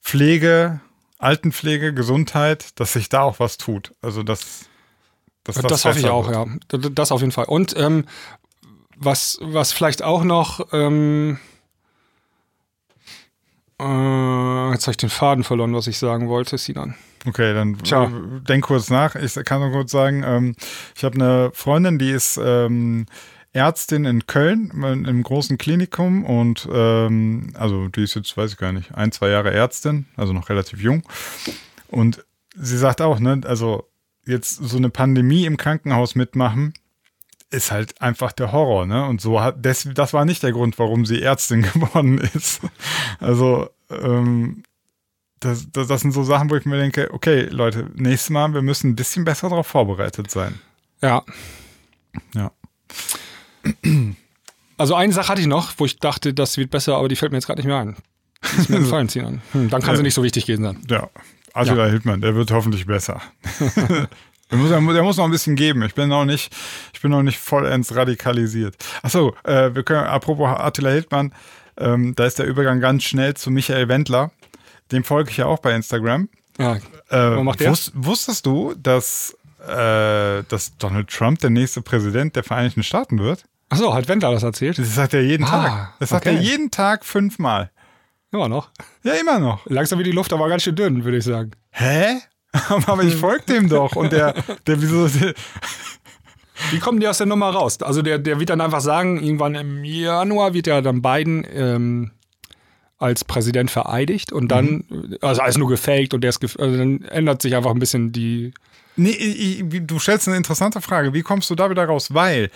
Pflege, 0.00 0.80
Altenpflege, 1.18 1.94
Gesundheit, 1.94 2.78
dass 2.80 2.94
sich 2.94 3.08
da 3.08 3.22
auch 3.22 3.38
was 3.40 3.58
tut. 3.58 3.92
Also 4.02 4.22
dass, 4.22 4.66
dass 5.44 5.56
Das, 5.56 5.64
das, 5.64 5.84
hoffe 5.84 5.98
ich 5.98 6.08
auch, 6.08 6.28
wird. 6.28 6.72
ja. 6.84 6.90
Das 6.90 7.12
auf 7.12 7.20
jeden 7.20 7.32
Fall. 7.32 7.44
Und 7.44 7.76
ähm, 7.76 8.06
was, 8.96 9.38
was 9.40 9.72
vielleicht 9.72 10.02
auch 10.02 10.24
noch, 10.24 10.72
ähm, 10.72 11.38
äh, 13.80 14.70
jetzt 14.72 14.84
habe 14.86 14.92
ich 14.92 14.96
den 14.96 15.10
Faden 15.10 15.44
verloren, 15.44 15.74
was 15.74 15.86
ich 15.86 15.98
sagen 15.98 16.28
wollte, 16.28 16.58
Sinan. 16.58 16.94
Okay, 17.26 17.54
dann 17.54 17.74
äh, 17.74 18.40
denk 18.40 18.64
kurz 18.64 18.90
nach. 18.90 19.14
Ich 19.14 19.34
kann 19.44 19.60
nur 19.60 19.70
kurz 19.70 19.92
sagen, 19.92 20.22
ähm, 20.26 20.56
ich 20.96 21.04
habe 21.04 21.14
eine 21.14 21.50
Freundin, 21.54 21.98
die 21.98 22.10
ist 22.10 22.40
ähm, 22.42 23.06
Ärztin 23.52 24.04
in 24.04 24.26
Köln 24.26 24.70
in, 24.82 25.04
im 25.04 25.22
großen 25.22 25.58
Klinikum 25.58 26.24
und 26.24 26.68
ähm, 26.72 27.52
also 27.54 27.88
die 27.88 28.02
ist 28.02 28.14
jetzt, 28.14 28.36
weiß 28.36 28.52
ich 28.52 28.56
gar 28.56 28.72
nicht, 28.72 28.94
ein, 28.94 29.12
zwei 29.12 29.28
Jahre 29.28 29.52
Ärztin, 29.52 30.06
also 30.16 30.32
noch 30.32 30.48
relativ 30.48 30.80
jung. 30.80 31.02
Und 31.88 32.24
sie 32.56 32.78
sagt 32.78 33.00
auch, 33.00 33.20
ne, 33.20 33.40
also 33.44 33.88
jetzt 34.24 34.56
so 34.56 34.76
eine 34.76 34.90
Pandemie 34.90 35.44
im 35.44 35.56
Krankenhaus 35.56 36.14
mitmachen, 36.14 36.72
ist 37.50 37.70
halt 37.70 38.00
einfach 38.00 38.32
der 38.32 38.50
Horror, 38.50 38.86
ne? 38.86 39.04
Und 39.04 39.20
so 39.20 39.42
hat 39.42 39.64
das, 39.64 39.86
das 39.94 40.14
war 40.14 40.24
nicht 40.24 40.42
der 40.42 40.52
Grund, 40.52 40.78
warum 40.78 41.04
sie 41.04 41.20
Ärztin 41.20 41.62
geworden 41.72 42.18
ist. 42.18 42.62
Also 43.20 43.68
ähm, 43.90 44.62
das, 45.44 45.70
das, 45.72 45.88
das 45.88 46.00
sind 46.00 46.12
so 46.12 46.22
Sachen, 46.22 46.50
wo 46.50 46.56
ich 46.56 46.64
mir 46.64 46.78
denke, 46.78 47.12
okay, 47.12 47.42
Leute, 47.50 47.90
nächstes 47.94 48.30
Mal, 48.30 48.54
wir 48.54 48.62
müssen 48.62 48.90
ein 48.90 48.96
bisschen 48.96 49.24
besser 49.24 49.48
darauf 49.48 49.66
vorbereitet 49.66 50.30
sein. 50.30 50.60
Ja. 51.00 51.22
Ja. 52.34 52.52
Also 54.76 54.94
eine 54.94 55.12
Sache 55.12 55.28
hatte 55.28 55.40
ich 55.40 55.46
noch, 55.46 55.72
wo 55.78 55.84
ich 55.84 55.98
dachte, 55.98 56.34
das 56.34 56.56
wird 56.56 56.70
besser, 56.70 56.96
aber 56.96 57.08
die 57.08 57.16
fällt 57.16 57.32
mir 57.32 57.38
jetzt 57.38 57.46
gerade 57.46 57.60
nicht 57.60 57.66
mehr 57.66 57.78
ein. 57.78 57.96
Die 58.54 58.60
ist 58.60 58.70
mir 58.70 58.76
entfallen, 58.78 59.08
Sinan. 59.08 59.42
Hm, 59.52 59.70
dann 59.70 59.82
kann 59.82 59.96
sie 59.96 60.02
nicht 60.02 60.14
so 60.14 60.22
wichtig 60.22 60.46
gewesen 60.46 60.64
sein. 60.64 60.78
Ja, 60.88 61.08
Attila 61.54 61.86
Hildmann, 61.86 62.20
der 62.20 62.34
wird 62.34 62.50
hoffentlich 62.50 62.86
besser. 62.86 63.20
der, 64.50 64.58
muss, 64.58 64.70
der 64.70 65.02
muss 65.02 65.16
noch 65.16 65.24
ein 65.24 65.30
bisschen 65.30 65.56
geben. 65.56 65.82
Ich 65.82 65.94
bin 65.94 66.08
noch 66.08 66.24
nicht, 66.24 66.54
ich 66.92 67.00
bin 67.00 67.10
noch 67.10 67.22
nicht 67.22 67.38
vollends 67.38 67.94
radikalisiert. 67.94 68.76
Achso, 69.02 69.34
äh, 69.44 69.74
wir 69.74 69.82
können, 69.82 70.04
apropos 70.04 70.48
Attila 70.48 70.90
Hildmann, 70.90 71.34
ähm, 71.78 72.14
da 72.14 72.26
ist 72.26 72.38
der 72.38 72.46
Übergang 72.46 72.80
ganz 72.80 73.02
schnell 73.04 73.34
zu 73.34 73.50
Michael 73.50 73.88
Wendler. 73.88 74.30
Dem 74.90 75.04
folge 75.04 75.30
ich 75.30 75.36
ja 75.38 75.46
auch 75.46 75.58
bei 75.60 75.74
Instagram. 75.74 76.28
Ja. 76.58 76.76
Äh, 77.10 77.42
macht 77.42 77.60
der? 77.60 77.72
wus- 77.72 77.92
wusstest 77.94 78.44
du, 78.46 78.74
dass, 78.74 79.36
äh, 79.66 80.42
dass 80.48 80.76
Donald 80.78 81.08
Trump 81.08 81.38
der 81.38 81.50
nächste 81.50 81.80
Präsident 81.82 82.36
der 82.36 82.42
Vereinigten 82.44 82.82
Staaten 82.82 83.18
wird? 83.18 83.44
Achso, 83.70 83.94
hat 83.94 84.06
Wendler 84.08 84.32
das 84.32 84.42
erzählt? 84.42 84.78
Das 84.78 84.94
sagt 84.94 85.14
er 85.14 85.22
jeden 85.22 85.44
Ah, 85.44 85.48
Tag. 85.50 85.94
Das 86.00 86.10
sagt 86.10 86.26
okay. 86.26 86.36
er 86.36 86.42
jeden 86.42 86.70
Tag 86.70 87.04
fünfmal. 87.06 87.70
Immer 88.32 88.48
noch. 88.48 88.70
Ja, 89.02 89.12
immer 89.14 89.38
noch. 89.38 89.64
Langsam 89.66 89.98
wird 89.98 90.06
die 90.08 90.12
Luft 90.12 90.32
aber 90.32 90.48
ganz 90.48 90.62
schön 90.62 90.74
dünn, 90.76 91.04
würde 91.04 91.18
ich 91.18 91.24
sagen. 91.24 91.52
Hä? 91.70 92.18
Aber 92.68 93.02
ich 93.02 93.14
folge 93.16 93.44
dem 93.46 93.68
doch. 93.70 93.96
Und 93.96 94.12
der, 94.12 94.34
der, 94.66 94.82
wieso, 94.82 95.08
der, 95.08 95.32
Wie 96.70 96.78
kommen 96.78 97.00
die 97.00 97.08
aus 97.08 97.16
der 97.18 97.26
Nummer 97.26 97.48
raus? 97.50 97.80
Also 97.82 98.02
der, 98.02 98.18
der 98.18 98.38
wird 98.38 98.50
dann 98.50 98.60
einfach 98.60 98.80
sagen, 98.82 99.22
irgendwann 99.22 99.54
im 99.54 99.82
Januar 99.84 100.52
wird 100.54 100.66
ja 100.66 100.80
dann 100.82 101.00
Biden 101.02 101.46
ähm, 101.52 102.10
als 103.02 103.24
Präsident 103.24 103.70
vereidigt 103.70 104.32
und 104.32 104.48
dann, 104.48 104.84
also 105.20 105.40
alles 105.42 105.58
nur 105.58 105.68
gefaked 105.68 106.14
und 106.14 106.20
der 106.22 106.30
ist, 106.30 106.40
gef 106.40 106.56
also 106.58 106.76
dann 106.76 107.02
ändert 107.02 107.42
sich 107.42 107.54
einfach 107.56 107.70
ein 107.72 107.78
bisschen 107.78 108.12
die, 108.12 108.52
Nee, 108.96 109.10
ich- 109.10 109.64
du 109.86 109.98
stellst 109.98 110.28
eine 110.28 110.36
interessante 110.36 110.80
Frage. 110.82 111.14
Wie 111.14 111.22
kommst 111.22 111.48
du 111.48 111.54
da 111.54 111.70
wieder 111.70 111.84
raus? 111.86 112.12
Weil 112.14 112.50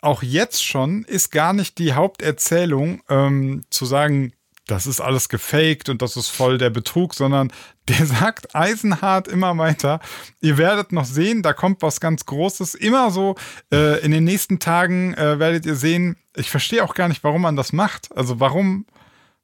auch 0.00 0.22
jetzt 0.22 0.64
schon 0.64 1.04
ist 1.04 1.30
gar 1.30 1.52
nicht 1.52 1.78
die 1.78 1.92
Haupterzählung 1.92 3.02
ähm, 3.08 3.62
zu 3.70 3.84
sagen, 3.84 4.32
das 4.66 4.86
ist 4.86 5.00
alles 5.00 5.28
gefaked 5.28 5.88
und 5.88 6.02
das 6.02 6.16
ist 6.16 6.28
voll 6.28 6.58
der 6.58 6.70
Betrug, 6.70 7.14
sondern 7.14 7.50
der 7.88 8.04
sagt 8.06 8.54
eisenhart 8.54 9.26
immer 9.28 9.56
weiter, 9.56 10.00
ihr 10.40 10.58
werdet 10.58 10.92
noch 10.92 11.04
sehen, 11.06 11.42
da 11.42 11.52
kommt 11.52 11.80
was 11.82 12.00
ganz 12.00 12.26
Großes. 12.26 12.74
Immer 12.74 13.10
so, 13.10 13.34
äh, 13.72 14.00
in 14.04 14.10
den 14.10 14.24
nächsten 14.24 14.58
Tagen 14.58 15.14
äh, 15.14 15.38
werdet 15.38 15.64
ihr 15.64 15.74
sehen, 15.74 16.16
ich 16.36 16.50
verstehe 16.50 16.84
auch 16.84 16.94
gar 16.94 17.08
nicht, 17.08 17.24
warum 17.24 17.42
man 17.42 17.56
das 17.56 17.72
macht. 17.72 18.14
Also 18.16 18.40
warum, 18.40 18.84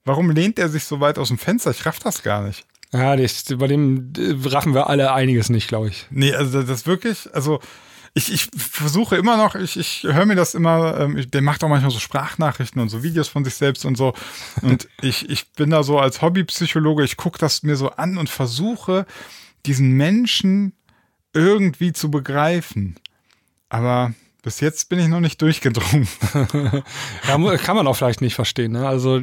warum 0.04 0.30
lehnt 0.30 0.58
er 0.58 0.68
sich 0.68 0.84
so 0.84 1.00
weit 1.00 1.18
aus 1.18 1.28
dem 1.28 1.38
Fenster? 1.38 1.70
Ich 1.70 1.84
raff 1.86 1.98
das 1.98 2.22
gar 2.22 2.42
nicht. 2.42 2.64
ja, 2.92 3.16
das, 3.16 3.44
bei 3.56 3.66
dem 3.66 4.12
äh, 4.16 4.48
raffen 4.48 4.74
wir 4.74 4.88
alle 4.88 5.12
einiges 5.12 5.50
nicht, 5.50 5.68
glaube 5.68 5.88
ich. 5.88 6.06
Nee, 6.10 6.34
also 6.34 6.62
das 6.62 6.86
wirklich, 6.86 7.28
also 7.34 7.60
ich, 8.16 8.32
ich 8.32 8.48
versuche 8.56 9.16
immer 9.16 9.36
noch, 9.36 9.56
ich, 9.56 9.76
ich 9.76 10.04
höre 10.04 10.24
mir 10.24 10.36
das 10.36 10.54
immer, 10.54 11.00
ähm, 11.00 11.28
der 11.30 11.42
macht 11.42 11.64
auch 11.64 11.68
manchmal 11.68 11.90
so 11.90 11.98
Sprachnachrichten 11.98 12.80
und 12.80 12.88
so 12.88 13.02
Videos 13.02 13.28
von 13.28 13.44
sich 13.44 13.56
selbst 13.56 13.84
und 13.84 13.96
so. 13.96 14.14
Und 14.62 14.88
ich, 15.02 15.28
ich 15.28 15.50
bin 15.52 15.70
da 15.70 15.82
so 15.82 15.98
als 15.98 16.22
Hobbypsychologe, 16.22 17.02
ich 17.02 17.16
gucke 17.16 17.38
das 17.38 17.64
mir 17.64 17.74
so 17.74 17.90
an 17.90 18.16
und 18.16 18.30
versuche, 18.30 19.04
diesen 19.66 19.92
Menschen 19.92 20.74
irgendwie 21.32 21.92
zu 21.92 22.08
begreifen. 22.10 22.94
Aber 23.68 24.14
bis 24.44 24.60
jetzt 24.60 24.90
bin 24.90 24.98
ich 24.98 25.08
noch 25.08 25.20
nicht 25.20 25.40
durchgedrungen. 25.40 26.06
ja, 27.28 27.56
kann 27.56 27.76
man 27.76 27.86
auch 27.86 27.96
vielleicht 27.96 28.20
nicht 28.20 28.34
verstehen. 28.34 28.72
Ne? 28.72 28.86
Also 28.86 29.22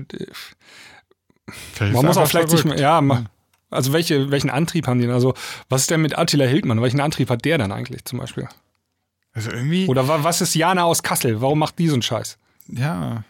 vielleicht 1.74 1.94
man 1.94 2.06
muss 2.06 2.18
auch 2.18 2.28
vielleicht 2.28 2.50
verrückt. 2.50 2.66
mehr, 2.66 2.80
ja, 2.80 3.24
also 3.70 3.94
welche, 3.94 4.32
welchen 4.32 4.50
Antrieb 4.50 4.88
haben 4.88 5.00
die 5.00 5.06
denn? 5.06 5.14
Also 5.14 5.36
was 5.70 5.82
ist 5.82 5.92
denn 5.92 6.02
mit 6.02 6.18
Attila 6.18 6.46
Hildmann? 6.46 6.82
Welchen 6.82 7.00
Antrieb 7.00 7.30
hat 7.30 7.46
der 7.46 7.60
dann 7.60 7.72
eigentlich 7.72 8.04
zum 8.04 8.18
Beispiel? 8.18 8.50
Also 9.32 9.52
irgendwie. 9.52 9.88
Oder 9.88 10.08
was 10.24 10.42
ist 10.42 10.56
Jana 10.56 10.84
aus 10.84 11.04
Kassel? 11.04 11.40
Warum 11.40 11.60
macht 11.60 11.78
die 11.78 11.88
so 11.88 11.94
einen 11.94 12.02
Scheiß? 12.02 12.40
Ja. 12.68 13.24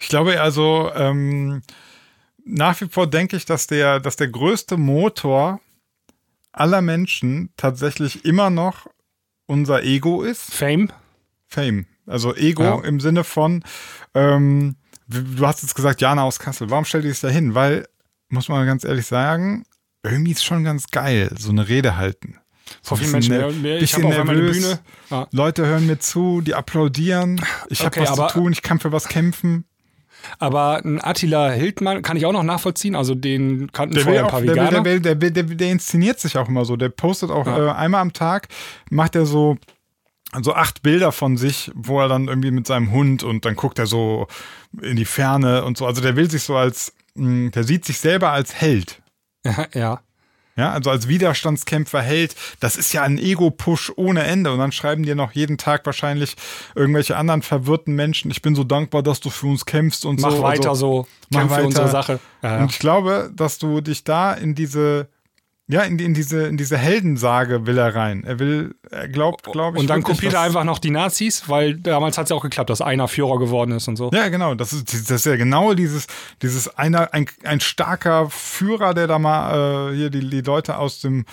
Ich 0.00 0.08
glaube 0.08 0.40
also, 0.40 0.90
ähm, 0.96 1.62
nach 2.44 2.80
wie 2.80 2.88
vor 2.88 3.06
denke 3.06 3.36
ich, 3.36 3.44
dass 3.44 3.68
der, 3.68 4.00
dass 4.00 4.16
der 4.16 4.28
größte 4.28 4.76
Motor 4.76 5.60
aller 6.50 6.82
Menschen 6.82 7.50
tatsächlich 7.56 8.24
immer 8.24 8.50
noch 8.50 8.88
unser 9.46 9.84
Ego 9.84 10.22
ist. 10.22 10.52
Fame? 10.52 10.90
Fame. 11.50 11.86
Also 12.06 12.34
Ego 12.34 12.62
ja. 12.62 12.80
im 12.80 13.00
Sinne 13.00 13.24
von, 13.24 13.62
ähm, 14.14 14.76
du 15.08 15.46
hast 15.46 15.62
jetzt 15.62 15.74
gesagt, 15.74 16.00
Jana 16.00 16.22
aus 16.22 16.38
Kassel. 16.38 16.70
Warum 16.70 16.84
stellt 16.84 17.04
ihr 17.04 17.10
dich 17.10 17.20
da 17.20 17.28
hin? 17.28 17.54
Weil, 17.54 17.86
muss 18.28 18.48
man 18.48 18.66
ganz 18.66 18.84
ehrlich 18.84 19.06
sagen, 19.06 19.64
irgendwie 20.02 20.32
ist 20.32 20.44
schon 20.44 20.64
ganz 20.64 20.86
geil, 20.88 21.30
so 21.38 21.50
eine 21.50 21.68
Rede 21.68 21.96
halten. 21.96 22.38
So 22.82 22.96
vielen 22.96 23.10
Menschen. 23.12 23.62
Mehr, 23.62 23.82
ich 23.82 23.94
habe 23.94 24.06
auch 24.06 24.24
meine 24.24 24.40
Bühne. 24.40 24.78
Ja. 25.10 25.26
Leute 25.32 25.66
hören 25.66 25.86
mir 25.86 25.98
zu, 25.98 26.40
die 26.40 26.54
applaudieren. 26.54 27.40
Ich 27.68 27.80
habe 27.80 28.00
okay, 28.00 28.08
was 28.08 28.32
zu 28.32 28.38
tun, 28.38 28.52
ich 28.52 28.62
kann 28.62 28.78
für 28.78 28.92
was 28.92 29.08
kämpfen. 29.08 29.64
Aber 30.38 30.80
ein 30.84 31.02
Attila 31.02 31.50
Hildmann 31.50 32.02
kann 32.02 32.16
ich 32.16 32.26
auch 32.26 32.32
noch 32.32 32.42
nachvollziehen. 32.42 32.94
Also 32.94 33.14
den 33.14 33.72
kannten 33.72 33.94
der 33.94 34.04
vorher 34.04 34.24
ein 34.24 34.30
paar 34.30 34.42
Veganer. 34.42 34.82
Der, 34.82 34.98
der, 34.98 35.30
der, 35.30 35.42
der, 35.42 35.70
inszeniert 35.70 36.20
sich 36.20 36.36
auch 36.36 36.48
immer 36.48 36.64
so. 36.64 36.76
Der 36.76 36.90
postet 36.90 37.30
auch 37.30 37.46
ja. 37.46 37.70
äh, 37.70 37.72
einmal 37.72 38.02
am 38.02 38.12
Tag, 38.12 38.48
macht 38.90 39.16
er 39.16 39.26
so 39.26 39.56
so 40.42 40.54
acht 40.54 40.82
Bilder 40.82 41.12
von 41.12 41.36
sich, 41.36 41.70
wo 41.74 42.00
er 42.00 42.08
dann 42.08 42.28
irgendwie 42.28 42.50
mit 42.50 42.66
seinem 42.66 42.90
Hund 42.92 43.22
und 43.22 43.44
dann 43.44 43.56
guckt 43.56 43.78
er 43.78 43.86
so 43.86 44.28
in 44.80 44.96
die 44.96 45.04
Ferne 45.04 45.64
und 45.64 45.76
so. 45.76 45.86
Also 45.86 46.00
der 46.00 46.16
will 46.16 46.30
sich 46.30 46.42
so 46.42 46.56
als, 46.56 46.92
hm, 47.16 47.50
der 47.50 47.64
sieht 47.64 47.84
sich 47.84 47.98
selber 47.98 48.30
als 48.30 48.54
Held. 48.54 49.02
Ja, 49.44 49.66
ja. 49.74 50.00
Ja, 50.56 50.72
also 50.72 50.90
als 50.90 51.08
Widerstandskämpfer 51.08 52.02
Held, 52.02 52.34
das 52.58 52.76
ist 52.76 52.92
ja 52.92 53.02
ein 53.02 53.16
Ego-Push 53.16 53.92
ohne 53.96 54.24
Ende. 54.24 54.52
Und 54.52 54.58
dann 54.58 54.72
schreiben 54.72 55.04
dir 55.04 55.14
noch 55.14 55.32
jeden 55.32 55.56
Tag 55.56 55.86
wahrscheinlich 55.86 56.36
irgendwelche 56.74 57.16
anderen 57.16 57.40
verwirrten 57.40 57.94
Menschen, 57.94 58.30
ich 58.30 58.42
bin 58.42 58.54
so 58.54 58.62
dankbar, 58.62 59.02
dass 59.02 59.20
du 59.20 59.30
für 59.30 59.46
uns 59.46 59.64
kämpfst 59.64 60.04
und 60.04 60.20
mach 60.20 60.32
so. 60.32 60.42
Weiter 60.42 60.70
also, 60.70 61.04
so, 61.04 61.06
mach 61.30 61.48
weiter 61.48 61.60
für 61.60 61.66
unsere 61.66 61.88
Sache. 61.88 62.20
Ja, 62.42 62.56
ja. 62.56 62.62
Und 62.62 62.72
ich 62.72 62.78
glaube, 62.78 63.30
dass 63.34 63.58
du 63.58 63.80
dich 63.80 64.04
da 64.04 64.34
in 64.34 64.54
diese 64.54 65.08
ja, 65.70 65.82
in, 65.82 65.98
in, 65.98 66.14
diese, 66.14 66.46
in 66.46 66.56
diese 66.56 66.76
Heldensage 66.76 67.66
will 67.66 67.78
er 67.78 67.94
rein. 67.94 68.24
Er 68.24 68.38
will, 68.38 68.74
er 68.90 69.08
glaubt, 69.08 69.50
glaube 69.50 69.76
ich. 69.76 69.80
Und 69.80 69.88
dann 69.88 70.02
kopiert 70.02 70.34
er 70.34 70.40
einfach 70.40 70.64
noch 70.64 70.78
die 70.78 70.90
Nazis, 70.90 71.48
weil 71.48 71.74
damals 71.74 72.18
hat 72.18 72.24
es 72.24 72.30
ja 72.30 72.36
auch 72.36 72.42
geklappt, 72.42 72.70
dass 72.70 72.80
einer 72.80 73.06
Führer 73.08 73.38
geworden 73.38 73.72
ist 73.72 73.86
und 73.86 73.96
so. 73.96 74.10
Ja, 74.12 74.28
genau. 74.28 74.54
Das 74.54 74.72
ist, 74.72 74.92
das 74.92 75.10
ist 75.10 75.26
ja 75.26 75.36
genau 75.36 75.74
dieses, 75.74 76.06
dieses 76.42 76.76
einer, 76.76 77.14
ein, 77.14 77.26
ein 77.44 77.60
starker 77.60 78.28
Führer, 78.30 78.94
der 78.94 79.06
da 79.06 79.18
mal 79.18 79.92
äh, 79.92 79.96
hier 79.96 80.10
die, 80.10 80.28
die 80.28 80.40
Leute 80.40 80.76
aus 80.76 81.00
dem, 81.00 81.24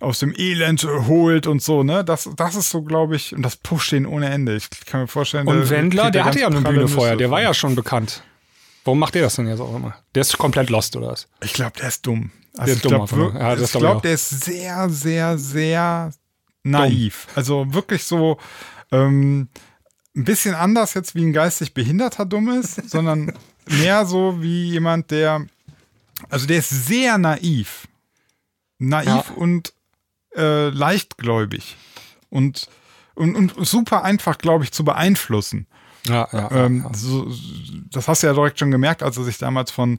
aus 0.00 0.18
dem 0.18 0.34
Elend 0.36 0.84
holt 0.84 1.46
und 1.46 1.62
so, 1.62 1.82
ne? 1.82 2.04
Das, 2.04 2.28
das 2.36 2.56
ist 2.56 2.70
so, 2.70 2.82
glaube 2.82 3.16
ich, 3.16 3.34
und 3.34 3.42
das 3.42 3.56
pusht 3.56 3.92
ihn 3.92 4.06
ohne 4.06 4.28
Ende. 4.28 4.56
Ich 4.56 4.68
kann 4.86 5.02
mir 5.02 5.08
vorstellen. 5.08 5.46
Und 5.46 5.70
Wendler, 5.70 6.10
der 6.10 6.24
hatte 6.24 6.40
ja 6.40 6.48
eine 6.48 6.60
Bühne 6.60 6.88
vorher, 6.88 7.16
der 7.16 7.30
war 7.30 7.40
ja 7.40 7.54
schon 7.54 7.74
bekannt. 7.74 8.22
Warum 8.84 8.98
macht 8.98 9.14
der 9.14 9.22
das 9.22 9.36
denn 9.36 9.48
jetzt 9.48 9.60
auch 9.60 9.74
immer? 9.74 9.94
Der 10.14 10.20
ist 10.20 10.36
komplett 10.36 10.68
lost, 10.68 10.94
oder 10.96 11.08
was? 11.08 11.26
Ich 11.42 11.54
glaube, 11.54 11.78
der 11.78 11.88
ist 11.88 12.06
dumm. 12.06 12.30
Also 12.56 12.74
ich 12.74 12.82
glaube, 12.82 13.32
ja, 13.36 13.54
glaub, 13.54 14.02
der 14.02 14.14
ist 14.14 14.44
sehr, 14.44 14.88
sehr, 14.88 15.38
sehr 15.38 16.12
naiv. 16.62 17.26
Dumm. 17.26 17.32
Also 17.36 17.74
wirklich 17.74 18.04
so 18.04 18.38
ähm, 18.92 19.48
ein 20.16 20.24
bisschen 20.24 20.54
anders 20.54 20.94
jetzt 20.94 21.14
wie 21.14 21.24
ein 21.24 21.32
geistig 21.32 21.74
Behinderter 21.74 22.24
dumm 22.26 22.48
ist, 22.48 22.74
sondern 22.90 23.32
mehr 23.66 24.06
so 24.06 24.40
wie 24.40 24.70
jemand, 24.70 25.10
der, 25.10 25.46
also 26.30 26.46
der 26.46 26.58
ist 26.58 26.70
sehr 26.70 27.18
naiv. 27.18 27.88
Naiv 28.78 29.06
ja. 29.06 29.24
und 29.36 29.72
äh, 30.36 30.68
leichtgläubig. 30.68 31.76
Und, 32.30 32.68
und, 33.14 33.34
und 33.36 33.66
super 33.66 34.04
einfach, 34.04 34.38
glaube 34.38 34.64
ich, 34.64 34.72
zu 34.72 34.84
beeinflussen. 34.84 35.66
Ja, 36.06 36.28
ja, 36.32 36.50
ähm, 36.50 36.84
ja. 36.84 36.94
So, 36.94 37.32
das 37.90 38.08
hast 38.08 38.22
du 38.22 38.26
ja 38.26 38.34
direkt 38.34 38.58
schon 38.58 38.70
gemerkt, 38.70 39.02
als 39.02 39.16
er 39.16 39.24
sich 39.24 39.38
damals 39.38 39.70
von 39.70 39.98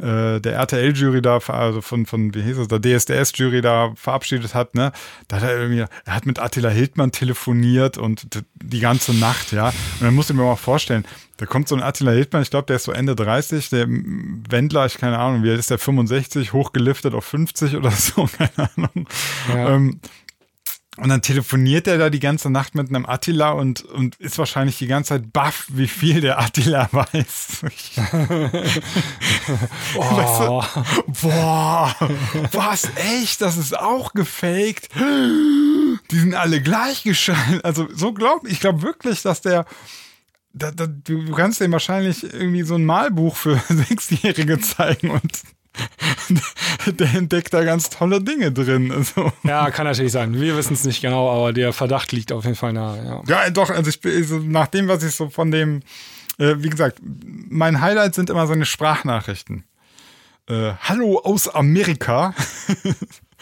äh, 0.00 0.40
der 0.40 0.54
RTL-Jury 0.54 1.22
da, 1.22 1.38
also 1.38 1.80
von, 1.80 2.06
von, 2.06 2.34
wie 2.34 2.42
hieß 2.42 2.58
es, 2.58 2.68
der 2.68 2.80
DSDS-Jury 2.80 3.60
da 3.60 3.92
verabschiedet 3.94 4.54
hat, 4.54 4.74
ne? 4.74 4.92
Da 5.28 5.36
hat 5.36 5.42
er 5.44 5.58
irgendwie, 5.58 5.84
er 6.04 6.14
hat 6.14 6.26
mit 6.26 6.38
Attila 6.38 6.70
Hildmann 6.70 7.12
telefoniert 7.12 7.98
und 7.98 8.26
die 8.54 8.80
ganze 8.80 9.14
Nacht, 9.14 9.52
ja. 9.52 9.68
Und 9.68 10.02
dann 10.02 10.14
musst 10.14 10.30
du 10.30 10.34
mir 10.34 10.42
mal 10.42 10.56
vorstellen, 10.56 11.04
da 11.36 11.46
kommt 11.46 11.68
so 11.68 11.74
ein 11.74 11.82
Attila 11.82 12.12
Hildmann, 12.12 12.42
ich 12.42 12.50
glaube, 12.50 12.66
der 12.66 12.76
ist 12.76 12.84
so 12.84 12.92
Ende 12.92 13.16
30, 13.16 13.70
der 13.70 13.86
Wendler, 13.88 14.86
ich 14.86 14.98
keine 14.98 15.18
Ahnung, 15.18 15.42
wie 15.42 15.50
alt 15.50 15.58
ist 15.58 15.70
der, 15.70 15.78
65, 15.78 16.52
hochgeliftet 16.52 17.14
auf 17.14 17.24
50 17.24 17.76
oder 17.76 17.90
so, 17.90 18.28
keine 18.36 18.70
Ahnung. 18.76 19.08
Ja. 19.48 19.74
Ähm, 19.74 20.00
und 20.96 21.08
dann 21.08 21.22
telefoniert 21.22 21.86
er 21.86 21.98
da 21.98 22.10
die 22.10 22.18
ganze 22.18 22.50
Nacht 22.50 22.74
mit 22.74 22.88
einem 22.88 23.06
Attila 23.06 23.52
und, 23.52 23.82
und 23.82 24.16
ist 24.16 24.38
wahrscheinlich 24.38 24.78
die 24.78 24.88
ganze 24.88 25.10
Zeit 25.10 25.32
baff, 25.32 25.66
wie 25.68 25.86
viel 25.86 26.20
der 26.20 26.40
Attila 26.40 26.88
weiß. 26.92 27.60
oh. 29.94 30.00
weißt 30.16 30.40
du, 30.40 31.28
boah, 31.28 31.94
was, 32.52 32.90
echt? 32.96 33.40
Das 33.40 33.56
ist 33.56 33.78
auch 33.78 34.12
gefaked. 34.14 34.88
Die 36.10 36.18
sind 36.18 36.34
alle 36.34 36.60
gleichgeschaltet. 36.60 37.64
Also 37.64 37.88
so 37.94 38.12
glaub 38.12 38.46
ich 38.46 38.58
glaube 38.58 38.82
wirklich, 38.82 39.22
dass 39.22 39.40
der 39.40 39.66
da, 40.52 40.72
da, 40.72 40.86
du 40.86 41.30
kannst 41.32 41.60
dem 41.60 41.72
wahrscheinlich 41.72 42.24
irgendwie 42.24 42.62
so 42.62 42.74
ein 42.74 42.84
Malbuch 42.84 43.36
für 43.36 43.62
Sechsjährige 43.68 44.58
zeigen 44.60 45.10
und 45.10 45.42
der 46.86 47.14
entdeckt 47.14 47.52
da 47.54 47.64
ganz 47.64 47.90
tolle 47.90 48.22
Dinge 48.22 48.52
drin. 48.52 48.92
Also. 48.92 49.32
Ja, 49.44 49.70
kann 49.70 49.86
natürlich 49.86 50.12
sein. 50.12 50.38
Wir 50.40 50.56
wissen 50.56 50.74
es 50.74 50.84
nicht 50.84 51.00
genau, 51.00 51.30
aber 51.30 51.52
der 51.52 51.72
Verdacht 51.72 52.12
liegt 52.12 52.32
auf 52.32 52.44
jeden 52.44 52.56
Fall 52.56 52.72
nahe. 52.72 53.22
Ja, 53.26 53.44
ja 53.44 53.50
doch, 53.50 53.70
also 53.70 53.90
ich 53.90 54.00
also 54.04 54.38
nach 54.38 54.66
dem, 54.68 54.88
was 54.88 55.02
ich 55.02 55.14
so 55.14 55.30
von 55.30 55.50
dem, 55.50 55.80
äh, 56.38 56.54
wie 56.58 56.70
gesagt, 56.70 57.00
mein 57.02 57.80
Highlight 57.80 58.14
sind 58.14 58.30
immer 58.30 58.46
seine 58.46 58.64
Sprachnachrichten. 58.64 59.64
Äh, 60.48 60.72
Hallo 60.82 61.20
aus 61.20 61.48
Amerika. 61.48 62.34
Kannst 62.66 62.84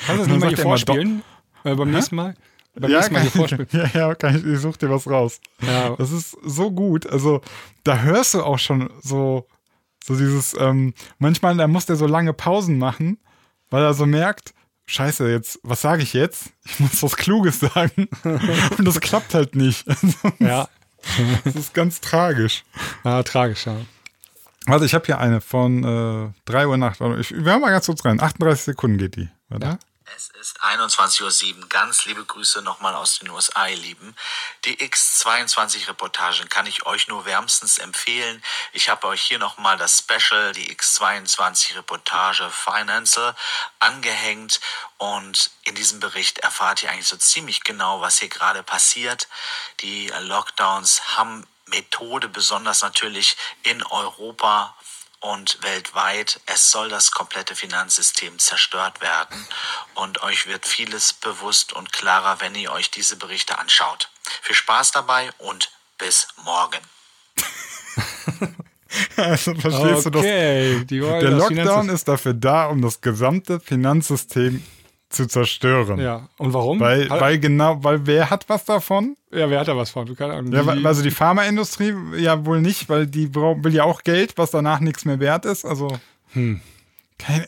du 0.08 0.16
das 0.16 0.26
nicht 0.26 0.40
mal 0.40 0.48
hier 0.48 0.58
vorspielen? 0.58 1.22
Äh, 1.64 1.74
beim 1.74 1.90
nächsten 1.90 2.16
Mal? 2.16 2.34
Beim 2.74 2.90
ja, 2.90 3.00
Mal 3.10 3.22
hier 3.22 3.30
vorspielen. 3.30 3.66
ja, 3.72 3.90
ja, 3.92 4.14
kann 4.14 4.36
ich, 4.36 4.44
ich 4.44 4.60
such 4.60 4.76
dir 4.76 4.90
was 4.90 5.08
raus. 5.08 5.40
Ja. 5.66 5.96
Das 5.96 6.12
ist 6.12 6.36
so 6.44 6.70
gut. 6.70 7.06
Also, 7.06 7.40
da 7.82 7.98
hörst 8.00 8.34
du 8.34 8.42
auch 8.42 8.58
schon 8.58 8.90
so 9.02 9.46
so 10.08 10.16
dieses, 10.16 10.56
ähm, 10.58 10.94
manchmal, 11.18 11.56
da 11.56 11.68
muss 11.68 11.84
der 11.84 11.96
so 11.96 12.06
lange 12.06 12.32
Pausen 12.32 12.78
machen, 12.78 13.18
weil 13.68 13.82
er 13.82 13.92
so 13.92 14.06
merkt, 14.06 14.54
Scheiße, 14.86 15.30
jetzt, 15.30 15.60
was 15.62 15.82
sage 15.82 16.02
ich 16.02 16.14
jetzt? 16.14 16.50
Ich 16.64 16.80
muss 16.80 17.02
was 17.02 17.14
Kluges 17.16 17.60
sagen. 17.60 18.08
Und 18.78 18.84
das 18.86 19.00
klappt 19.00 19.34
halt 19.34 19.54
nicht. 19.54 19.86
ja. 20.38 20.66
Das 21.44 21.54
ist 21.54 21.74
ganz 21.74 22.00
tragisch. 22.00 22.64
Ja, 23.04 23.22
tragisch, 23.22 23.66
ja. 23.66 23.76
Also 24.64 24.86
ich 24.86 24.94
habe 24.94 25.04
hier 25.04 25.18
eine 25.18 25.42
von 25.42 25.84
äh, 25.84 26.32
3 26.46 26.68
Uhr 26.68 26.78
Nacht. 26.78 27.02
Ich, 27.20 27.32
wir 27.32 27.52
haben 27.52 27.60
mal 27.60 27.70
ganz 27.70 27.84
kurz 27.84 28.02
rein. 28.02 28.18
38 28.18 28.64
Sekunden 28.64 28.96
geht 28.96 29.16
die. 29.16 29.28
Warte. 29.50 29.66
Ja. 29.66 29.78
Es 30.16 30.30
ist 30.30 30.62
21.07 30.62 31.58
Uhr. 31.58 31.68
Ganz 31.68 32.06
liebe 32.06 32.24
Grüße 32.24 32.62
nochmal 32.62 32.94
aus 32.94 33.18
den 33.18 33.28
USA, 33.30 33.66
ihr 33.66 33.76
Lieben. 33.76 34.16
Die 34.64 34.78
X22-Reportagen 34.78 36.48
kann 36.48 36.66
ich 36.66 36.86
euch 36.86 37.08
nur 37.08 37.24
wärmstens 37.24 37.78
empfehlen. 37.78 38.42
Ich 38.72 38.88
habe 38.88 39.06
euch 39.08 39.22
hier 39.22 39.38
nochmal 39.38 39.76
das 39.76 39.98
Special, 39.98 40.52
die 40.52 40.74
X22-Reportage 40.74 42.50
Financial, 42.50 43.34
angehängt. 43.80 44.60
Und 44.96 45.50
in 45.64 45.74
diesem 45.74 46.00
Bericht 46.00 46.38
erfahrt 46.38 46.82
ihr 46.82 46.90
eigentlich 46.90 47.08
so 47.08 47.16
ziemlich 47.16 47.64
genau, 47.64 48.00
was 48.00 48.18
hier 48.18 48.30
gerade 48.30 48.62
passiert. 48.62 49.28
Die 49.80 50.08
Lockdowns 50.20 51.16
haben 51.16 51.46
Methode, 51.66 52.28
besonders 52.28 52.80
natürlich 52.80 53.36
in 53.62 53.82
Europa 53.84 54.74
und 55.20 55.62
weltweit. 55.62 56.40
Es 56.46 56.70
soll 56.70 56.88
das 56.88 57.10
komplette 57.10 57.54
Finanzsystem 57.54 58.38
zerstört 58.38 59.00
werden 59.00 59.46
und 59.94 60.22
euch 60.22 60.46
wird 60.46 60.66
vieles 60.66 61.12
bewusst 61.12 61.72
und 61.72 61.92
klarer, 61.92 62.40
wenn 62.40 62.54
ihr 62.54 62.72
euch 62.72 62.90
diese 62.90 63.16
Berichte 63.16 63.58
anschaut. 63.58 64.10
Viel 64.42 64.56
Spaß 64.56 64.92
dabei 64.92 65.30
und 65.38 65.70
bis 65.98 66.28
morgen. 66.44 66.78
also 69.16 69.54
verstehst 69.54 70.06
okay. 70.06 70.84
du 70.88 71.00
das? 71.00 71.20
Der 71.20 71.30
Lockdown 71.30 71.88
ist 71.88 72.08
dafür 72.08 72.34
da, 72.34 72.66
um 72.66 72.82
das 72.82 73.00
gesamte 73.00 73.60
Finanzsystem 73.60 74.62
zu 75.10 75.26
zerstören. 75.26 75.98
Ja. 76.00 76.28
Und 76.36 76.52
warum? 76.52 76.80
Weil, 76.80 77.08
Hat- 77.08 77.20
weil 77.20 77.38
genau, 77.38 77.82
weil 77.82 78.06
wer 78.06 78.28
hat 78.30 78.48
was 78.48 78.64
davon? 78.64 79.16
ja, 79.32 79.48
wer 79.50 79.60
hat 79.60 79.68
da 79.68 79.76
was 79.76 79.90
von? 79.90 80.14
Keine 80.16 80.34
Ahnung. 80.34 80.52
Ja, 80.52 80.64
also 80.84 81.02
die 81.02 81.10
Pharmaindustrie 81.10 81.94
ja 82.18 82.44
wohl 82.44 82.60
nicht, 82.60 82.88
weil 82.88 83.06
die 83.06 83.34
will 83.34 83.74
ja 83.74 83.84
auch 83.84 84.02
Geld, 84.02 84.34
was 84.36 84.50
danach 84.50 84.80
nichts 84.80 85.04
mehr 85.04 85.18
wert 85.20 85.44
ist. 85.46 85.64
Also 85.64 85.88
kein, 85.88 86.00
Hm. 86.32 86.60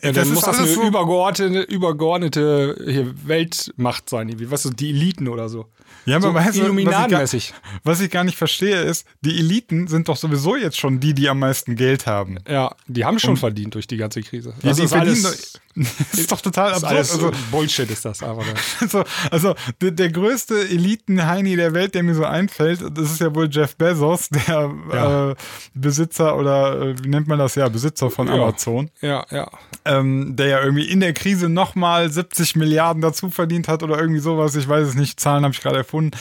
ja, 0.03 0.11
dann 0.11 0.29
muss 0.33 0.43
das 0.43 0.57
eine 0.59 0.67
so- 0.67 0.83
übergeordnete, 0.83 1.61
übergeordnete 1.61 3.13
Weltmacht 3.25 4.09
sein, 4.09 4.29
irgendwie. 4.29 4.51
Was 4.51 4.65
ist 4.65 4.79
die 4.79 4.89
Eliten 4.89 5.27
oder 5.27 5.49
so? 5.49 5.65
Ja, 6.05 6.15
aber 6.17 6.29
so 6.29 6.33
weißt 6.33 6.57
du, 6.57 6.63
was 6.85 7.33
ich, 7.33 7.49
gar, 7.51 7.59
was 7.83 8.01
ich 8.01 8.09
gar 8.09 8.23
nicht 8.23 8.37
verstehe, 8.37 8.81
ist, 8.81 9.05
die 9.21 9.37
Eliten 9.37 9.87
sind 9.87 10.07
doch 10.09 10.17
sowieso 10.17 10.55
jetzt 10.55 10.79
schon 10.79 10.99
die, 10.99 11.13
die 11.13 11.29
am 11.29 11.37
meisten 11.39 11.75
Geld 11.75 12.07
haben. 12.07 12.37
Ja, 12.49 12.75
die 12.87 13.05
haben 13.05 13.19
schon 13.19 13.37
verdient 13.37 13.75
durch 13.75 13.85
die 13.85 13.97
ganze 13.97 14.21
Krise. 14.23 14.49
Ja, 14.63 14.69
Das 14.69 14.77
die 14.77 14.83
ist 14.85 14.89
verdienen 14.93 15.25
alles, 15.25 15.59
das 15.75 16.19
ist 16.19 16.31
doch 16.31 16.41
total 16.41 16.73
absurd. 16.73 16.91
Also, 16.93 17.31
Bullshit 17.51 17.89
ist 17.89 18.05
das. 18.05 18.19
Ja. 18.19 18.35
also, 18.79 19.03
also 19.29 19.55
der, 19.81 19.91
der 19.91 20.09
größte 20.11 20.59
Eliten-Heini 20.69 21.55
der 21.55 21.73
Welt, 21.73 21.95
der 21.95 22.03
mir 22.03 22.15
so 22.15 22.25
einfällt, 22.25 22.81
das 22.97 23.11
ist 23.11 23.21
ja 23.21 23.33
wohl 23.33 23.49
Jeff 23.49 23.75
Bezos, 23.75 24.29
der 24.29 24.71
Ja. 24.93 25.31
äh, 25.31 25.35
Besitzer 25.73 26.37
oder 26.37 26.81
äh, 26.81 26.95
wie 27.03 27.09
nennt 27.09 27.27
man 27.27 27.39
das 27.39 27.55
ja, 27.55 27.67
Besitzer 27.69 28.09
von 28.09 28.27
Ja. 28.27 28.33
Amazon. 28.33 28.89
Ja, 29.01 29.25
ja. 29.31 29.49
ähm, 29.85 30.35
der 30.35 30.47
ja 30.47 30.61
irgendwie 30.61 30.89
in 30.89 30.99
der 30.99 31.13
Krise 31.13 31.49
nochmal 31.49 32.11
70 32.11 32.55
Milliarden 32.55 33.01
dazu 33.01 33.29
verdient 33.29 33.67
hat 33.67 33.83
oder 33.83 33.99
irgendwie 33.99 34.19
sowas. 34.21 34.55
Ich 34.55 34.67
weiß 34.67 34.87
es 34.87 34.95
nicht, 34.95 35.19
Zahlen 35.19 35.43
habe 35.43 35.53
ich 35.53 35.61
gerade 35.61 35.77
erfunden. 35.77 36.17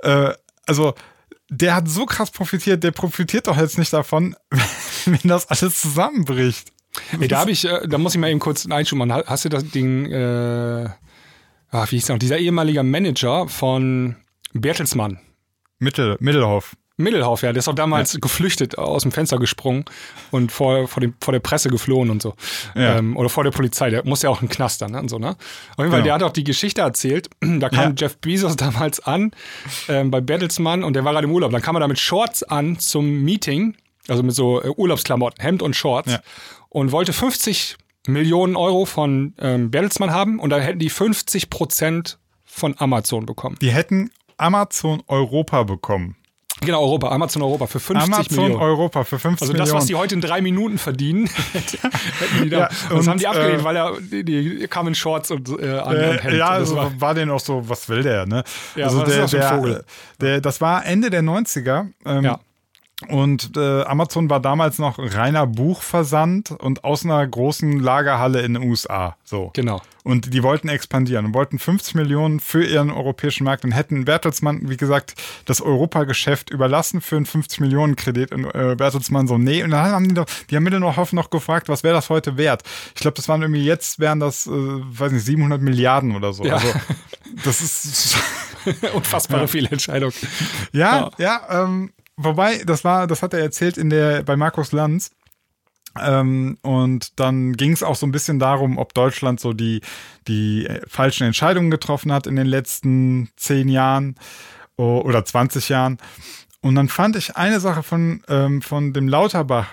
Äh, 0.00 0.32
also, 0.66 0.94
der 1.50 1.74
hat 1.74 1.88
so 1.88 2.04
krass 2.04 2.30
profitiert, 2.30 2.84
der 2.84 2.90
profitiert 2.90 3.46
doch 3.46 3.56
jetzt 3.56 3.78
nicht 3.78 3.92
davon, 3.92 4.36
wenn 5.06 5.20
das 5.24 5.48
alles 5.48 5.80
zusammenbricht. 5.80 6.72
Ey, 7.20 7.28
da 7.28 7.40
habe 7.40 7.50
ich, 7.50 7.64
äh, 7.64 7.86
da 7.88 7.98
muss 7.98 8.14
ich 8.14 8.20
mal 8.20 8.30
eben 8.30 8.40
kurz 8.40 8.66
einschummern. 8.66 9.12
Ha- 9.12 9.24
Hast 9.26 9.44
du 9.44 9.48
das 9.48 9.64
Ding, 9.70 10.06
äh, 10.06 10.88
ach, 11.70 11.90
wie 11.92 11.96
hieß 11.96 12.08
noch, 12.08 12.18
dieser 12.18 12.38
ehemalige 12.38 12.82
Manager 12.82 13.48
von 13.48 14.16
Bertelsmann? 14.52 15.18
Mittel, 15.78 16.16
Mittelhoff. 16.20 16.74
Mittelhoff, 17.00 17.42
ja, 17.42 17.52
der 17.52 17.60
ist 17.60 17.68
auch 17.68 17.76
damals 17.76 18.18
geflüchtet, 18.20 18.76
aus 18.76 19.02
dem 19.02 19.12
Fenster 19.12 19.38
gesprungen 19.38 19.84
und 20.32 20.50
vor, 20.50 20.88
vor, 20.88 21.00
dem, 21.00 21.14
vor 21.20 21.30
der 21.30 21.38
Presse 21.38 21.68
geflohen 21.68 22.10
und 22.10 22.20
so. 22.20 22.34
Ja. 22.74 22.96
Ähm, 22.98 23.16
oder 23.16 23.28
vor 23.28 23.44
der 23.44 23.52
Polizei, 23.52 23.88
der 23.90 24.04
muss 24.04 24.22
ja 24.22 24.30
auch 24.30 24.40
einen 24.40 24.48
Knast 24.48 24.82
dann, 24.82 24.90
ne? 24.90 24.98
Und 25.00 25.08
so, 25.08 25.20
ne? 25.20 25.28
Auf 25.28 25.36
jeden 25.78 25.90
Fall, 25.92 26.00
Genau. 26.00 26.02
der 26.02 26.14
hat 26.14 26.22
auch 26.24 26.32
die 26.32 26.42
Geschichte 26.42 26.80
erzählt. 26.80 27.28
Da 27.60 27.68
kam 27.68 27.90
Ja. 27.90 27.94
Jeff 27.96 28.16
Bezos 28.18 28.56
damals 28.56 28.98
an 28.98 29.30
ähm, 29.88 30.10
bei 30.10 30.20
Bertelsmann 30.20 30.82
und 30.82 30.94
der 30.94 31.04
war 31.04 31.12
gerade 31.12 31.28
im 31.28 31.32
Urlaub. 31.32 31.52
Dann 31.52 31.62
kam 31.62 31.76
er 31.76 31.80
da 31.80 31.86
mit 31.86 32.00
Shorts 32.00 32.42
an 32.42 32.80
zum 32.80 33.22
Meeting, 33.22 33.76
also 34.08 34.24
mit 34.24 34.34
so 34.34 34.60
äh, 34.60 34.68
Urlaubsklamotten, 34.76 35.40
Hemd 35.40 35.62
und 35.62 35.76
Shorts 35.76 36.10
Ja. 36.10 36.20
Und 36.68 36.92
wollte 36.92 37.12
50 37.12 37.76
Millionen 38.06 38.56
Euro 38.56 38.84
von 38.84 39.34
ähm, 39.38 39.70
Bertelsmann 39.70 40.12
haben 40.12 40.38
und 40.38 40.50
dann 40.50 40.62
hätten 40.62 40.78
die 40.78 40.90
50 40.90 41.50
Prozent 41.50 42.18
von 42.44 42.74
Amazon 42.78 43.26
bekommen. 43.26 43.56
Die 43.60 43.70
hätten 43.70 44.10
Amazon 44.36 45.02
Europa 45.06 45.64
bekommen. 45.64 46.16
Genau, 46.60 46.80
Europa, 46.80 47.10
Amazon 47.10 47.42
Europa 47.42 47.66
für 47.68 47.78
50 47.78 48.12
Amazon 48.12 48.36
Millionen. 48.36 48.62
Europa 48.62 49.04
für 49.04 49.18
50 49.18 49.42
Also 49.42 49.52
das, 49.52 49.60
Millionen. 49.60 49.80
was 49.80 49.86
die 49.86 49.94
heute 49.94 50.14
in 50.16 50.20
drei 50.20 50.40
Minuten 50.40 50.78
verdienen, 50.78 51.26
hätten 51.52 52.42
die 52.42 52.50
da. 52.50 52.58
Ja, 52.58 52.68
das 52.68 52.90
und, 52.90 53.08
haben 53.08 53.18
die 53.18 53.28
abgelehnt, 53.28 53.60
äh, 53.60 53.64
weil 53.64 53.76
er 53.76 53.92
die, 54.00 54.24
die 54.24 54.66
kamen 54.68 54.88
in 54.88 54.94
Shorts 54.94 55.30
und 55.30 55.48
äh, 55.60 55.78
an 55.78 55.96
Äh, 55.96 56.36
ja, 56.36 56.58
das 56.58 56.70
also 56.70 56.76
war, 56.76 57.00
war, 57.00 57.14
denen 57.14 57.30
auch 57.30 57.40
so, 57.40 57.68
was 57.68 57.88
will 57.88 58.02
der, 58.02 58.26
ne? 58.26 58.42
Ja, 58.74 58.86
also 58.86 59.04
der, 59.04 59.18
das 59.18 59.30
der, 59.30 59.54
Vogel? 59.54 59.84
Der, 60.20 60.40
das 60.40 60.60
war 60.60 60.84
Ende 60.84 61.10
der 61.10 61.22
90er. 61.22 61.90
Ähm, 62.04 62.24
ja. 62.24 62.40
Und 63.06 63.56
äh, 63.56 63.82
Amazon 63.84 64.28
war 64.28 64.40
damals 64.40 64.80
noch 64.80 64.98
reiner 64.98 65.46
Buchversand 65.46 66.50
und 66.50 66.82
aus 66.82 67.04
einer 67.04 67.24
großen 67.24 67.78
Lagerhalle 67.78 68.40
in 68.40 68.54
den 68.54 68.62
USA. 68.64 69.16
So. 69.22 69.50
Genau. 69.54 69.80
Und 70.02 70.34
die 70.34 70.42
wollten 70.42 70.68
expandieren 70.68 71.26
und 71.26 71.34
wollten 71.34 71.60
50 71.60 71.94
Millionen 71.94 72.40
für 72.40 72.64
ihren 72.64 72.90
europäischen 72.90 73.44
Markt 73.44 73.64
und 73.64 73.70
hätten 73.70 74.04
Bertelsmann, 74.04 74.68
wie 74.68 74.76
gesagt, 74.76 75.14
das 75.44 75.60
Europageschäft 75.60 76.50
überlassen 76.50 77.00
für 77.00 77.16
einen 77.16 77.26
50 77.26 77.60
Millionen 77.60 77.94
Kredit. 77.94 78.32
Und 78.32 78.46
äh, 78.46 78.74
Bertelsmann 78.76 79.28
so, 79.28 79.38
nee. 79.38 79.62
Und 79.62 79.70
dann 79.70 79.86
haben 79.86 80.08
die 80.08 80.14
doch, 80.14 80.26
die 80.50 80.56
haben 80.56 80.64
Mittelhoff 80.64 81.12
noch 81.12 81.30
gefragt, 81.30 81.68
was 81.68 81.84
wäre 81.84 81.94
das 81.94 82.10
heute 82.10 82.36
wert? 82.36 82.64
Ich 82.96 83.02
glaube, 83.02 83.14
das 83.14 83.28
waren 83.28 83.42
irgendwie, 83.42 83.64
jetzt 83.64 84.00
wären 84.00 84.18
das, 84.18 84.48
äh, 84.48 84.50
weiß 84.50 85.12
nicht, 85.12 85.24
700 85.24 85.62
Milliarden 85.62 86.16
oder 86.16 86.32
so. 86.32 86.44
Ja. 86.44 86.54
Also, 86.54 86.72
das 87.44 87.60
ist, 87.60 88.18
Unfassbare 88.92 89.46
Fehlentscheidung. 89.46 90.12
ja, 90.72 91.10
ja, 91.18 91.42
ähm, 91.48 91.92
wobei, 92.18 92.58
das 92.64 92.84
war, 92.84 93.06
das 93.06 93.22
hat 93.22 93.32
er 93.32 93.40
erzählt 93.40 93.78
in 93.78 93.88
der, 93.88 94.22
bei 94.22 94.36
Markus 94.36 94.72
Lanz. 94.72 95.10
Ähm, 95.98 96.58
und 96.62 97.18
dann 97.18 97.54
ging 97.54 97.72
es 97.72 97.82
auch 97.82 97.96
so 97.96 98.06
ein 98.06 98.12
bisschen 98.12 98.38
darum, 98.38 98.78
ob 98.78 98.94
Deutschland 98.94 99.40
so 99.40 99.52
die, 99.52 99.80
die 100.28 100.66
äh, 100.66 100.80
falschen 100.86 101.24
Entscheidungen 101.24 101.70
getroffen 101.70 102.12
hat 102.12 102.26
in 102.26 102.36
den 102.36 102.46
letzten 102.46 103.30
zehn 103.36 103.68
Jahren 103.68 104.16
oder 104.76 105.24
20 105.24 105.70
Jahren. 105.70 105.98
Und 106.60 106.74
dann 106.74 106.88
fand 106.88 107.16
ich 107.16 107.36
eine 107.36 107.58
Sache 107.58 107.82
von, 107.82 108.22
ähm, 108.28 108.62
von 108.62 108.92
dem 108.92 109.08
Lauterbach 109.08 109.66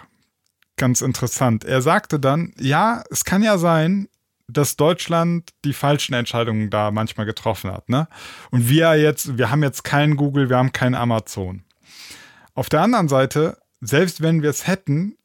ganz 0.78 1.02
interessant. 1.02 1.64
Er 1.64 1.82
sagte 1.82 2.20
dann, 2.20 2.54
ja, 2.60 3.04
es 3.12 3.24
kann 3.24 3.44
ja 3.44 3.58
sein, 3.58 4.08
dass 4.48 4.76
Deutschland 4.76 5.52
die 5.64 5.74
falschen 5.74 6.14
Entscheidungen 6.14 6.70
da 6.70 6.92
manchmal 6.92 7.26
getroffen 7.26 7.72
hat, 7.72 7.90
ne? 7.90 8.08
Und 8.52 8.70
wir 8.70 8.96
jetzt, 8.96 9.38
wir 9.38 9.50
haben 9.50 9.64
jetzt 9.64 9.84
kein 9.84 10.16
Google, 10.16 10.50
wir 10.50 10.58
haben 10.58 10.72
kein 10.72 10.94
Amazon. 10.94 11.65
Auf 12.56 12.70
der 12.70 12.82
anderen 12.82 13.08
Seite, 13.08 13.58
selbst 13.82 14.22
wenn 14.22 14.42
wir 14.42 14.50
es 14.50 14.66
hätten, 14.66 15.16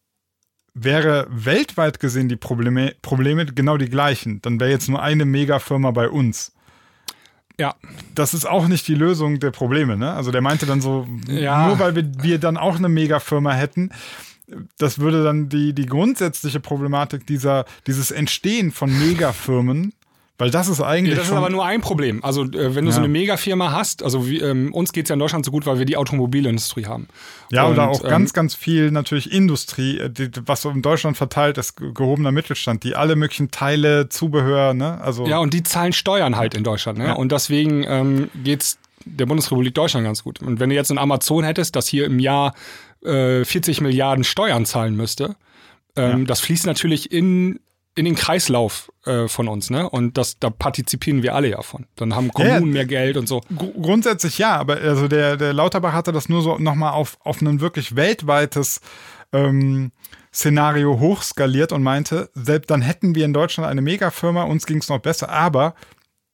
wäre 0.75 1.27
weltweit 1.31 2.01
gesehen 2.01 2.29
die 2.29 2.37
Probleme, 2.37 2.95
Probleme 3.03 3.47
genau 3.47 3.77
die 3.77 3.89
gleichen. 3.89 4.43
Dann 4.43 4.61
wäre 4.61 4.71
jetzt 4.71 4.89
nur 4.89 5.03
eine 5.03 5.25
Megafirma 5.25 5.91
bei 5.93 6.09
uns. 6.09 6.53
Ja. 7.59 7.75
Das 8.15 8.35
ist 8.35 8.47
auch 8.49 8.69
nicht 8.69 8.89
die 8.89 8.95
Lösung 8.95 9.39
der 9.39 9.51
Probleme, 9.51 9.97
ne? 9.97 10.13
Also 10.13 10.31
der 10.31 10.41
meinte 10.41 10.67
dann 10.67 10.81
so, 10.81 11.07
Ja. 11.27 11.67
nur 11.69 11.79
weil 11.79 11.95
wir, 11.95 12.11
wir 12.23 12.39
dann 12.39 12.57
auch 12.57 12.77
eine 12.77 12.89
Megafirma 12.89 13.53
hätten, 13.53 13.91
das 14.79 14.99
würde 14.99 15.23
dann 15.23 15.49
die, 15.49 15.75
die 15.75 15.87
grundsätzliche 15.87 16.59
Problematik 16.59 17.27
dieser, 17.27 17.67
dieses 17.87 18.11
Entstehen 18.11 18.73
von 18.73 18.91
Megafirmen, 18.99 19.93
weil 20.41 20.51
das 20.51 20.69
ist 20.69 20.81
eigentlich 20.81 21.15
Ja, 21.15 21.21
das 21.21 21.29
ist 21.29 21.35
aber 21.37 21.51
nur 21.51 21.65
ein 21.65 21.81
Problem. 21.81 22.25
Also, 22.25 22.43
äh, 22.45 22.75
wenn 22.75 22.85
du 22.85 22.91
Ja. 22.91 22.93
so 22.97 22.99
eine 23.01 23.09
Megafirma 23.09 23.71
hast, 23.73 24.03
also 24.03 24.27
wie, 24.29 24.39
ähm, 24.41 24.73
uns 24.75 24.93
geht 24.93 25.05
es 25.05 25.11
ja 25.11 25.15
in 25.15 25.21
Deutschland 25.21 25.45
so 25.45 25.51
gut, 25.51 25.67
weil 25.67 25.79
wir 25.79 25.85
die 25.87 25.97
Automobilindustrie 25.97 26.87
haben. 26.87 27.07
Ja, 27.53 27.69
oder 27.69 27.85
Und, 27.85 27.89
auch 27.97 28.05
ähm, 28.05 28.11
ganz, 28.11 28.33
ganz 28.33 28.55
viel 28.55 28.91
natürlich 28.91 29.33
Industrie, 29.33 29.99
äh, 29.99 30.11
die, 30.11 30.31
was 30.47 30.63
so 30.63 30.71
in 30.71 30.83
Deutschland 30.83 31.17
verteilt 31.17 31.59
ist, 31.59 31.77
ge- 31.77 31.93
gehobener 31.93 32.33
Mittelstand, 32.33 32.83
die 32.85 32.97
alle 32.97 33.15
möglichen 33.17 33.51
Teile, 33.51 34.09
Zubehör, 34.09 34.75
ne? 34.75 35.01
Also 35.01 35.27
Ja, 35.27 35.39
und 35.39 35.55
die 35.55 35.63
zahlen 35.63 35.93
Steuern 35.93 36.37
halt 36.37 36.55
in 36.55 36.65
Deutschland. 36.65 36.99
Ne? 36.99 37.07
Ja. 37.07 37.13
Und 37.13 37.31
deswegen 37.33 37.85
ähm, 37.87 38.31
geht's 38.43 38.79
der 39.05 39.27
Bundesrepublik 39.27 39.75
Deutschland 39.75 40.05
ganz 40.05 40.25
gut. 40.25 40.41
Und 40.43 40.61
wenn 40.61 40.69
du 40.71 40.75
jetzt 40.75 40.91
ein 40.91 40.99
Amazon 40.99 41.45
hättest, 41.45 41.75
das 41.77 41.87
hier 41.87 42.05
im 42.07 42.19
Jahr 42.19 42.55
äh, 43.05 43.45
40 43.45 43.81
Milliarden 43.81 44.25
Steuern 44.25 44.67
zahlen 44.67 44.95
müsste, 44.97 45.37
ähm, 45.97 46.27
das 46.27 46.41
fließt 46.41 46.67
natürlich 46.67 47.11
in, 47.11 47.61
in 48.01 48.07
den 48.07 48.15
Kreislauf 48.17 48.91
äh, 49.05 49.29
von 49.29 49.47
uns. 49.47 49.71
Ne? 49.71 49.89
Und 49.89 50.19
das, 50.19 50.39
da 50.41 50.51
partizipieren 50.51 51.23
wir 51.23 51.35
alle 51.35 51.49
ja 51.51 51.63
von. 51.63 51.87
Dann 51.97 52.17
haben 52.17 52.31
Ja, 52.37 52.45
ja. 52.45 52.55
Kommunen 52.55 52.73
mehr 52.73 52.87
Geld 52.87 53.17
und 53.17 53.29
so. 53.29 53.41
Gru- 53.57 53.81
grundsätzlich 53.81 54.39
ja, 54.39 54.57
aber 54.57 54.77
also 54.79 55.07
der, 55.07 55.37
der 55.37 55.53
Lauterbach 55.53 55.93
hatte 55.93 56.11
das 56.11 56.29
nur 56.29 56.43
so 56.43 56.59
nochmal 56.59 56.93
auf, 56.93 57.19
auf 57.23 57.41
ein 57.41 57.61
wirklich 57.61 57.95
weltweites 57.97 58.81
ähm, 59.33 59.93
Szenario 60.35 60.99
hochskaliert 60.99 61.73
und 61.73 61.83
meinte, 61.83 62.31
selbst 62.35 62.71
dann 62.71 62.83
hätten 62.83 63.15
wir 63.15 63.25
in 63.25 63.33
Deutschland 63.33 63.69
eine 63.71 63.83
Megafirma, 63.83 64.43
uns 64.45 64.67
ging 64.67 64.79
es 64.79 64.89
noch 64.89 64.99
besser, 65.01 65.29
aber 65.29 65.75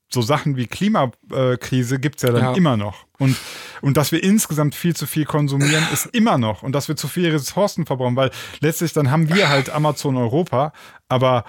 so 0.08 0.22
Sachen 0.22 0.56
wie 0.56 0.66
Klimakrise 0.66 1.98
gibt 1.98 2.16
es 2.16 2.22
ja 2.22 2.30
dann 2.32 2.42
Ja. 2.42 2.52
immer 2.54 2.76
noch. 2.76 3.04
Und, 3.18 3.36
und 3.80 3.96
dass 3.96 4.12
wir 4.12 4.22
insgesamt 4.22 4.74
viel 4.74 4.94
zu 4.94 5.06
viel 5.06 5.24
konsumieren, 5.24 5.84
ist 5.92 6.06
immer 6.06 6.38
noch. 6.38 6.62
Und 6.62 6.72
dass 6.72 6.88
wir 6.88 6.96
zu 6.96 7.08
viele 7.08 7.32
Ressourcen 7.32 7.86
verbrauchen, 7.86 8.16
weil 8.16 8.30
letztlich 8.60 8.92
dann 8.92 9.10
haben 9.10 9.28
wir 9.34 9.48
halt 9.48 9.70
Amazon 9.70 10.16
Europa, 10.16 10.72
aber 11.08 11.44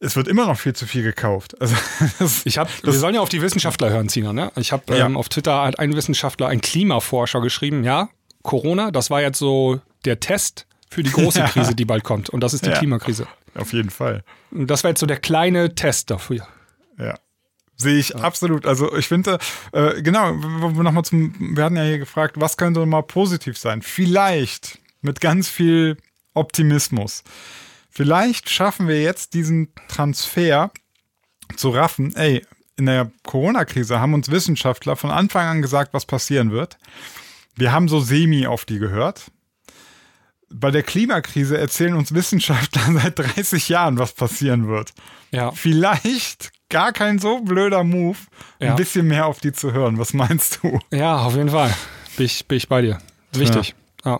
es 0.00 0.16
wird 0.16 0.28
immer 0.28 0.46
noch 0.46 0.58
viel 0.58 0.72
zu 0.74 0.86
viel 0.86 1.02
gekauft. 1.02 1.60
Also 1.60 1.76
das, 2.18 2.44
Ich 2.46 2.58
hab, 2.58 2.68
wir 2.82 2.92
sollen 2.92 3.14
ja 3.14 3.20
auf 3.20 3.28
die 3.28 3.42
Wissenschaftler 3.42 3.90
hören, 3.90 4.08
Zina. 4.08 4.32
Ne? 4.32 4.50
Ich 4.56 4.72
habe 4.72 4.96
Ja. 4.96 5.06
ähm, 5.06 5.16
auf 5.16 5.28
Twitter 5.28 5.62
hat 5.62 5.78
ein 5.78 5.94
Wissenschaftler, 5.94 6.48
ein 6.48 6.60
Klimaforscher 6.60 7.40
geschrieben, 7.40 7.84
ja, 7.84 8.08
Corona, 8.42 8.90
das 8.90 9.10
war 9.10 9.20
jetzt 9.20 9.38
so 9.38 9.80
der 10.06 10.18
Test 10.20 10.66
für 10.90 11.02
die 11.02 11.10
große. 11.12 11.42
Krise, 11.52 11.74
die 11.74 11.84
bald 11.84 12.02
kommt. 12.02 12.30
Und 12.30 12.40
das 12.40 12.54
ist 12.54 12.64
die 12.64 12.70
Ja. 12.70 12.78
Klimakrise. 12.78 13.26
auf 13.54 13.72
jeden 13.74 13.90
Fall. 13.90 14.24
Und 14.50 14.68
das 14.68 14.82
war 14.82 14.88
jetzt 14.90 15.00
so 15.00 15.06
der 15.06 15.18
kleine 15.18 15.74
Test 15.74 16.10
dafür. 16.10 16.46
Ja. 16.98 17.18
Sehe 17.80 17.98
ich 17.98 18.14
absolut. 18.14 18.66
Also 18.66 18.94
ich 18.94 19.08
finde, 19.08 19.38
äh, 19.72 20.02
genau, 20.02 20.32
nochmal 20.32 21.02
zum, 21.04 21.56
wir 21.56 21.64
hatten 21.64 21.76
ja 21.76 21.84
hier 21.84 21.98
gefragt, 21.98 22.38
was 22.38 22.58
könnte 22.58 22.84
mal 22.84 23.02
positiv 23.02 23.56
sein? 23.56 23.80
Vielleicht 23.80 24.78
mit 25.00 25.22
ganz 25.22 25.48
viel 25.48 25.96
Optimismus. 26.34 27.24
Vielleicht 27.88 28.50
schaffen 28.50 28.86
wir 28.86 29.00
jetzt 29.00 29.32
diesen 29.32 29.72
Transfer 29.88 30.70
zu 31.56 31.70
raffen. 31.70 32.14
Ey, 32.16 32.44
in 32.76 32.84
der 32.84 33.10
Corona-Krise 33.24 33.98
haben 33.98 34.12
uns 34.12 34.30
Wissenschaftler 34.30 34.96
von 34.96 35.10
Anfang 35.10 35.46
an 35.46 35.62
gesagt, 35.62 35.94
was 35.94 36.04
passieren 36.04 36.50
wird. 36.50 36.76
Wir 37.54 37.72
haben 37.72 37.88
so 37.88 38.00
semi 38.00 38.46
auf 38.46 38.66
die 38.66 38.78
gehört. 38.78 39.30
Bei 40.52 40.70
der 40.70 40.82
Klimakrise 40.82 41.56
erzählen 41.56 41.94
uns 41.94 42.12
Wissenschaftler 42.12 42.92
seit 43.02 43.18
30 43.18 43.70
Jahren, 43.70 43.98
was 43.98 44.12
passieren 44.12 44.68
wird. 44.68 44.92
Ja. 45.30 45.52
Vielleicht 45.52 46.52
gar 46.70 46.92
kein 46.92 47.18
so 47.18 47.40
blöder 47.40 47.84
Move, 47.84 48.16
Ja. 48.58 48.70
ein 48.70 48.76
bisschen 48.76 49.06
mehr 49.06 49.26
auf 49.26 49.40
die 49.40 49.52
zu 49.52 49.72
hören. 49.72 49.98
Was 49.98 50.14
meinst 50.14 50.60
du? 50.62 50.78
Ja, 50.90 51.18
auf 51.18 51.36
jeden 51.36 51.50
Fall. 51.50 51.74
Bin 52.16 52.26
ich, 52.26 52.46
bin 52.46 52.56
ich 52.56 52.68
bei 52.68 52.80
dir. 52.82 52.98
Wichtig. 53.32 53.74
Ja. 54.04 54.18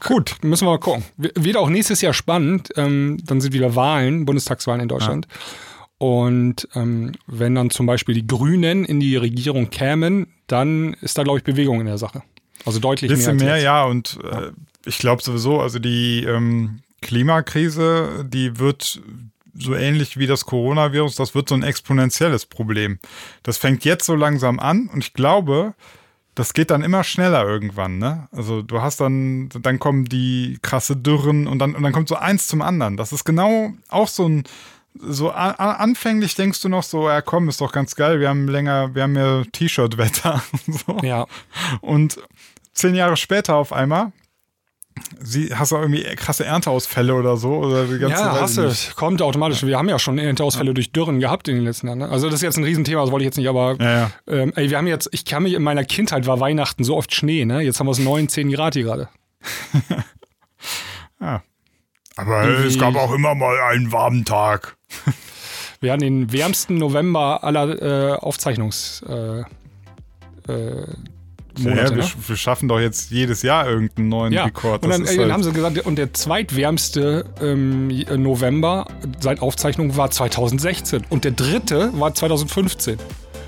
Gut, 0.00 0.36
müssen 0.42 0.66
wir 0.66 0.72
mal 0.72 0.80
gucken. 0.80 1.04
Wird 1.16 1.56
auch 1.56 1.68
nächstes 1.68 2.00
Jahr 2.00 2.12
spannend. 2.12 2.70
Ähm, 2.76 3.18
dann 3.24 3.40
sind 3.40 3.52
wieder 3.52 3.76
Wahlen, 3.76 4.24
Bundestagswahlen 4.24 4.80
in 4.82 4.88
Deutschland. 4.88 5.28
Und 5.98 6.68
ähm, 6.74 7.12
wenn 7.26 7.54
dann 7.54 7.70
zum 7.70 7.86
Beispiel 7.86 8.14
die 8.14 8.26
Grünen 8.26 8.84
in 8.84 8.98
die 9.00 9.16
Regierung 9.16 9.70
kämen, 9.70 10.26
dann 10.48 10.94
ist 10.94 11.16
da, 11.16 11.22
glaube 11.22 11.38
ich, 11.38 11.44
Bewegung 11.44 11.80
in 11.80 11.86
der 11.86 11.98
Sache. 11.98 12.22
Also 12.64 12.80
deutlich 12.80 13.08
bisschen 13.10 13.36
mehr. 13.36 13.60
mehr, 13.60 13.84
als 13.84 14.16
jetzt. 14.16 14.24
ja. 14.24 14.42
Und 14.42 14.48
äh, 14.48 14.52
ich 14.84 14.98
glaube 14.98 15.22
sowieso, 15.22 15.60
also 15.60 15.78
die 15.78 16.24
ähm, 16.24 16.80
Klimakrise, 17.00 18.26
die 18.28 18.58
wird 18.58 19.00
so 19.58 19.74
ähnlich 19.74 20.18
wie 20.18 20.26
das 20.26 20.46
Coronavirus, 20.46 21.16
das 21.16 21.34
wird 21.34 21.48
so 21.48 21.54
ein 21.54 21.62
exponentielles 21.62 22.46
Problem. 22.46 22.98
Das 23.42 23.58
fängt 23.58 23.84
jetzt 23.84 24.06
so 24.06 24.14
langsam 24.14 24.58
an 24.58 24.88
und 24.92 25.04
ich 25.04 25.14
glaube, 25.14 25.74
das 26.34 26.52
geht 26.52 26.70
dann 26.70 26.82
immer 26.82 27.02
schneller 27.02 27.44
irgendwann, 27.44 27.98
ne? 27.98 28.28
Also 28.30 28.62
du 28.62 28.80
hast 28.80 29.00
dann, 29.00 29.48
dann 29.48 29.80
kommen 29.80 30.04
die 30.04 30.58
krasse 30.62 30.96
Dürren 30.96 31.48
und 31.48 31.58
dann, 31.58 31.74
und 31.74 31.82
dann 31.82 31.92
kommt 31.92 32.08
so 32.08 32.14
eins 32.14 32.46
zum 32.46 32.62
anderen. 32.62 32.96
Das 32.96 33.12
ist 33.12 33.24
genau 33.24 33.72
auch 33.88 34.06
so 34.06 34.28
ein, 34.28 34.44
so 34.94 35.30
anfänglich 35.30 36.36
denkst 36.36 36.62
du 36.62 36.68
noch 36.68 36.84
so, 36.84 37.08
ja 37.08 37.22
komm, 37.22 37.48
ist 37.48 37.60
doch 37.60 37.72
ganz 37.72 37.96
geil, 37.96 38.20
wir 38.20 38.28
haben 38.28 38.46
länger, 38.46 38.94
wir 38.94 39.02
haben 39.02 39.16
ja 39.16 39.42
T-Shirt-Wetter. 39.50 40.42
so. 40.66 40.98
Ja, 41.02 41.26
Und 41.80 42.20
zehn 42.72 42.94
Jahre 42.94 43.16
später 43.16 43.56
auf 43.56 43.72
einmal 43.72 44.12
sie, 45.20 45.54
hast 45.54 45.72
du 45.72 45.76
irgendwie 45.76 46.02
krasse 46.16 46.44
Ernteausfälle 46.44 47.14
oder 47.14 47.36
so? 47.36 47.56
Oder 47.58 47.84
die 47.84 47.98
ganze 47.98 48.16
ja 48.22 48.40
hast 48.40 48.56
du. 48.58 48.70
Kommt 48.96 49.20
automatisch. 49.22 49.62
Wir 49.64 49.76
haben 49.78 49.88
ja 49.88 49.98
schon 49.98 50.18
Ernteausfälle 50.18 50.74
durch 50.74 50.92
Dürren 50.92 51.20
gehabt 51.20 51.48
in 51.48 51.56
den 51.56 51.64
letzten 51.64 51.86
Jahren. 51.88 51.98
Ne? 51.98 52.08
Also 52.08 52.26
das 52.26 52.36
ist 52.36 52.42
jetzt 52.42 52.56
ein 52.58 52.64
Riesenthema, 52.64 53.00
das 53.02 53.10
wollte 53.10 53.24
ich 53.24 53.28
jetzt 53.28 53.36
nicht, 53.36 53.48
aber 53.48 53.76
Ja, 53.80 53.90
ja. 53.98 54.10
Ähm, 54.28 54.52
ey, 54.56 54.70
wir 54.70 54.78
haben 54.78 54.86
jetzt, 54.86 55.08
ich 55.12 55.24
kann 55.24 55.42
mich 55.42 55.54
in 55.54 55.62
meiner 55.62 55.84
Kindheit 55.84 56.26
war 56.26 56.40
Weihnachten 56.40 56.84
so 56.84 56.96
oft 56.96 57.14
Schnee, 57.14 57.44
ne? 57.44 57.60
Jetzt 57.62 57.80
haben 57.80 57.86
wir 57.86 57.92
es 57.92 57.98
9, 57.98 58.28
10 58.28 58.50
Grad 58.52 58.74
hier 58.74 58.84
gerade. 58.84 59.08
Aber 62.16 62.44
Irgendwie- 62.44 62.66
es 62.68 62.78
gab 62.78 62.96
auch 62.96 63.12
immer 63.12 63.34
mal 63.34 63.58
einen 63.60 63.92
warmen 63.92 64.24
Tag. 64.24 64.76
Wir 65.80 65.92
hatten 65.92 66.00
den 66.02 66.32
wärmsten 66.32 66.76
November 66.78 67.44
aller 67.44 67.80
äh, 67.80 68.12
Aufzeichnungs 68.16 69.04
äh, 69.08 69.40
äh, 70.52 70.86
Monate. 71.58 71.80
ja, 71.82 71.90
wir, 71.90 71.96
ne? 72.04 72.10
wir 72.26 72.36
schaffen 72.36 72.68
doch 72.68 72.80
jetzt 72.80 73.10
jedes 73.10 73.42
Jahr 73.42 73.68
irgendeinen 73.68 74.08
neuen 74.08 74.32
Ja, 74.32 74.44
Rekord. 74.44 74.82
und 74.84 74.90
dann, 74.90 75.00
Das 75.02 75.10
äh, 75.10 75.12
ist 75.12 75.18
dann 75.18 75.24
halt- 75.24 75.32
haben 75.34 75.42
sie 75.42 75.52
gesagt, 75.52 75.78
und 75.86 75.96
der 75.96 76.12
zweitwärmste 76.14 77.24
ähm, 77.40 77.88
November 78.22 78.86
seit 79.20 79.40
Aufzeichnung 79.42 79.96
war 79.96 80.10
2016 80.10 81.04
und 81.10 81.24
der 81.24 81.32
dritte 81.32 81.90
war 81.98 82.14
2015. 82.14 82.98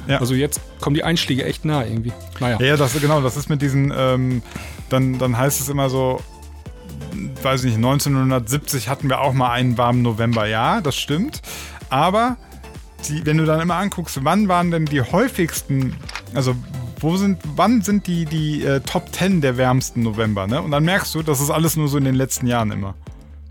Ja. 0.09 0.19
Also 0.19 0.35
jetzt 0.35 0.61
kommen 0.81 0.95
die 0.95 1.05
Einschläge 1.05 1.45
echt 1.45 1.65
nah 1.65 1.85
irgendwie. 1.85 2.13
Naja. 2.41 2.57
Ja, 2.61 2.67
ja, 2.67 2.77
das 2.77 2.99
genau, 3.01 3.21
das 3.21 3.37
ist 3.37 3.49
mit 3.49 3.63
diesen, 3.63 3.93
ähm, 3.97 4.43
dann, 4.89 5.19
dann 5.19 5.37
heißt 5.37 5.61
es 5.61 5.69
immer 5.69 5.89
so, 5.91 6.21
weiß 7.43 7.61
ich 7.65 7.77
nicht, 7.77 7.77
1970 7.77 8.89
hatten 8.89 9.09
wir 9.09 9.21
auch 9.21 9.33
mal 9.33 9.51
einen 9.53 9.79
warmen 9.79 10.03
November. 10.03 10.47
Ja, 10.47 10.81
das 10.81 10.97
stimmt. 10.97 11.43
Aber 11.91 12.37
die, 13.09 13.25
wenn 13.27 13.37
du 13.39 13.45
dann 13.45 13.61
immer 13.61 13.77
anguckst, 13.77 14.19
wann 14.23 14.49
waren 14.49 14.71
denn 14.71 14.87
die 14.87 15.01
häufigsten, 15.03 15.95
also 16.35 16.55
wo 17.01 17.17
sind, 17.17 17.39
wann 17.57 17.83
sind 17.83 18.07
die, 18.07 18.25
die 18.25 18.63
äh, 18.65 18.81
Top 18.81 19.13
10 19.13 19.41
der 19.41 19.57
wärmsten 19.57 20.03
November, 20.03 20.47
ne? 20.47 20.61
Und 20.63 20.71
dann 20.71 20.85
merkst 20.85 21.15
du, 21.15 21.23
das 21.23 21.41
ist 21.41 21.51
alles 21.51 21.77
nur 21.77 21.89
so 21.89 21.99
in 21.99 22.05
den 22.05 22.15
letzten 22.15 22.47
Jahren 22.47 22.71
immer. 22.71 22.95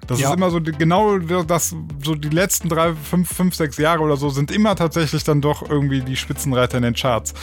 Das 0.08 0.20
Ja. 0.20 0.30
ist 0.30 0.36
immer 0.38 0.50
so 0.50 0.60
die, 0.60 0.72
genau 0.72 1.20
das, 1.20 1.76
so 2.04 2.16
die 2.16 2.30
letzten 2.30 2.68
drei, 2.70 2.93
fünf, 2.95 3.32
fünf, 3.32 3.54
sechs 3.56 3.78
Jahre 3.78 4.02
oder 4.02 4.18
so 4.18 4.30
sind 4.30 4.50
immer 4.52 4.76
tatsächlich 4.76 5.24
dann 5.24 5.39
doch 5.41 5.68
irgendwie 5.70 6.02
die 6.02 6.16
Spitzenreiter 6.16 6.78
in 6.78 6.84
den 6.84 6.95
Charts. 6.95 7.34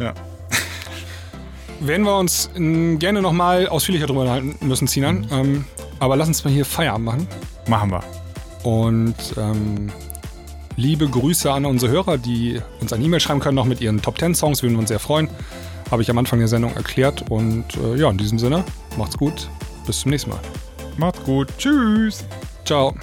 Ja. 0.00 0.12
Werden 1.80 2.04
wir 2.04 2.16
uns 2.16 2.50
ähm, 2.56 2.98
gerne 2.98 3.22
nochmal 3.22 3.68
ausführlicher 3.68 4.06
drüber 4.06 4.20
unterhalten 4.22 4.56
müssen, 4.66 4.86
Sinan. 4.86 5.26
Ähm, 5.30 5.64
aber 6.00 6.16
lass 6.16 6.28
uns 6.28 6.44
mal 6.44 6.52
hier 6.52 6.64
Feierabend 6.64 7.04
machen. 7.06 7.28
Machen 7.68 7.90
wir. 7.92 8.02
Und 8.64 9.14
ähm, 9.36 9.90
liebe 10.76 11.08
Grüße 11.08 11.50
an 11.50 11.64
unsere 11.64 11.92
Hörer, 11.92 12.18
die 12.18 12.60
uns 12.80 12.92
eine 12.92 13.04
E-Mail 13.04 13.20
schreiben 13.20 13.40
können, 13.40 13.56
noch 13.56 13.64
mit 13.64 13.80
ihren 13.80 14.02
Top 14.02 14.18
10 14.18 14.34
Songs, 14.34 14.62
würden 14.62 14.74
wir 14.74 14.80
uns 14.80 14.88
sehr 14.88 14.98
freuen. 14.98 15.28
Habe 15.90 16.02
ich 16.02 16.10
am 16.10 16.18
Anfang 16.18 16.38
der 16.38 16.48
Sendung 16.48 16.74
erklärt. 16.74 17.30
Und 17.30 17.64
äh, 17.76 17.96
ja, 17.96 18.10
in 18.10 18.18
diesem 18.18 18.38
Sinne, 18.38 18.64
macht's 18.96 19.18
gut. 19.18 19.48
Bis 19.86 20.00
zum 20.00 20.10
nächsten 20.10 20.30
Mal. 20.30 20.40
Macht's 20.96 21.22
gut. 21.24 21.48
Tschüss. 21.58 22.24
Ciao. 22.64 22.94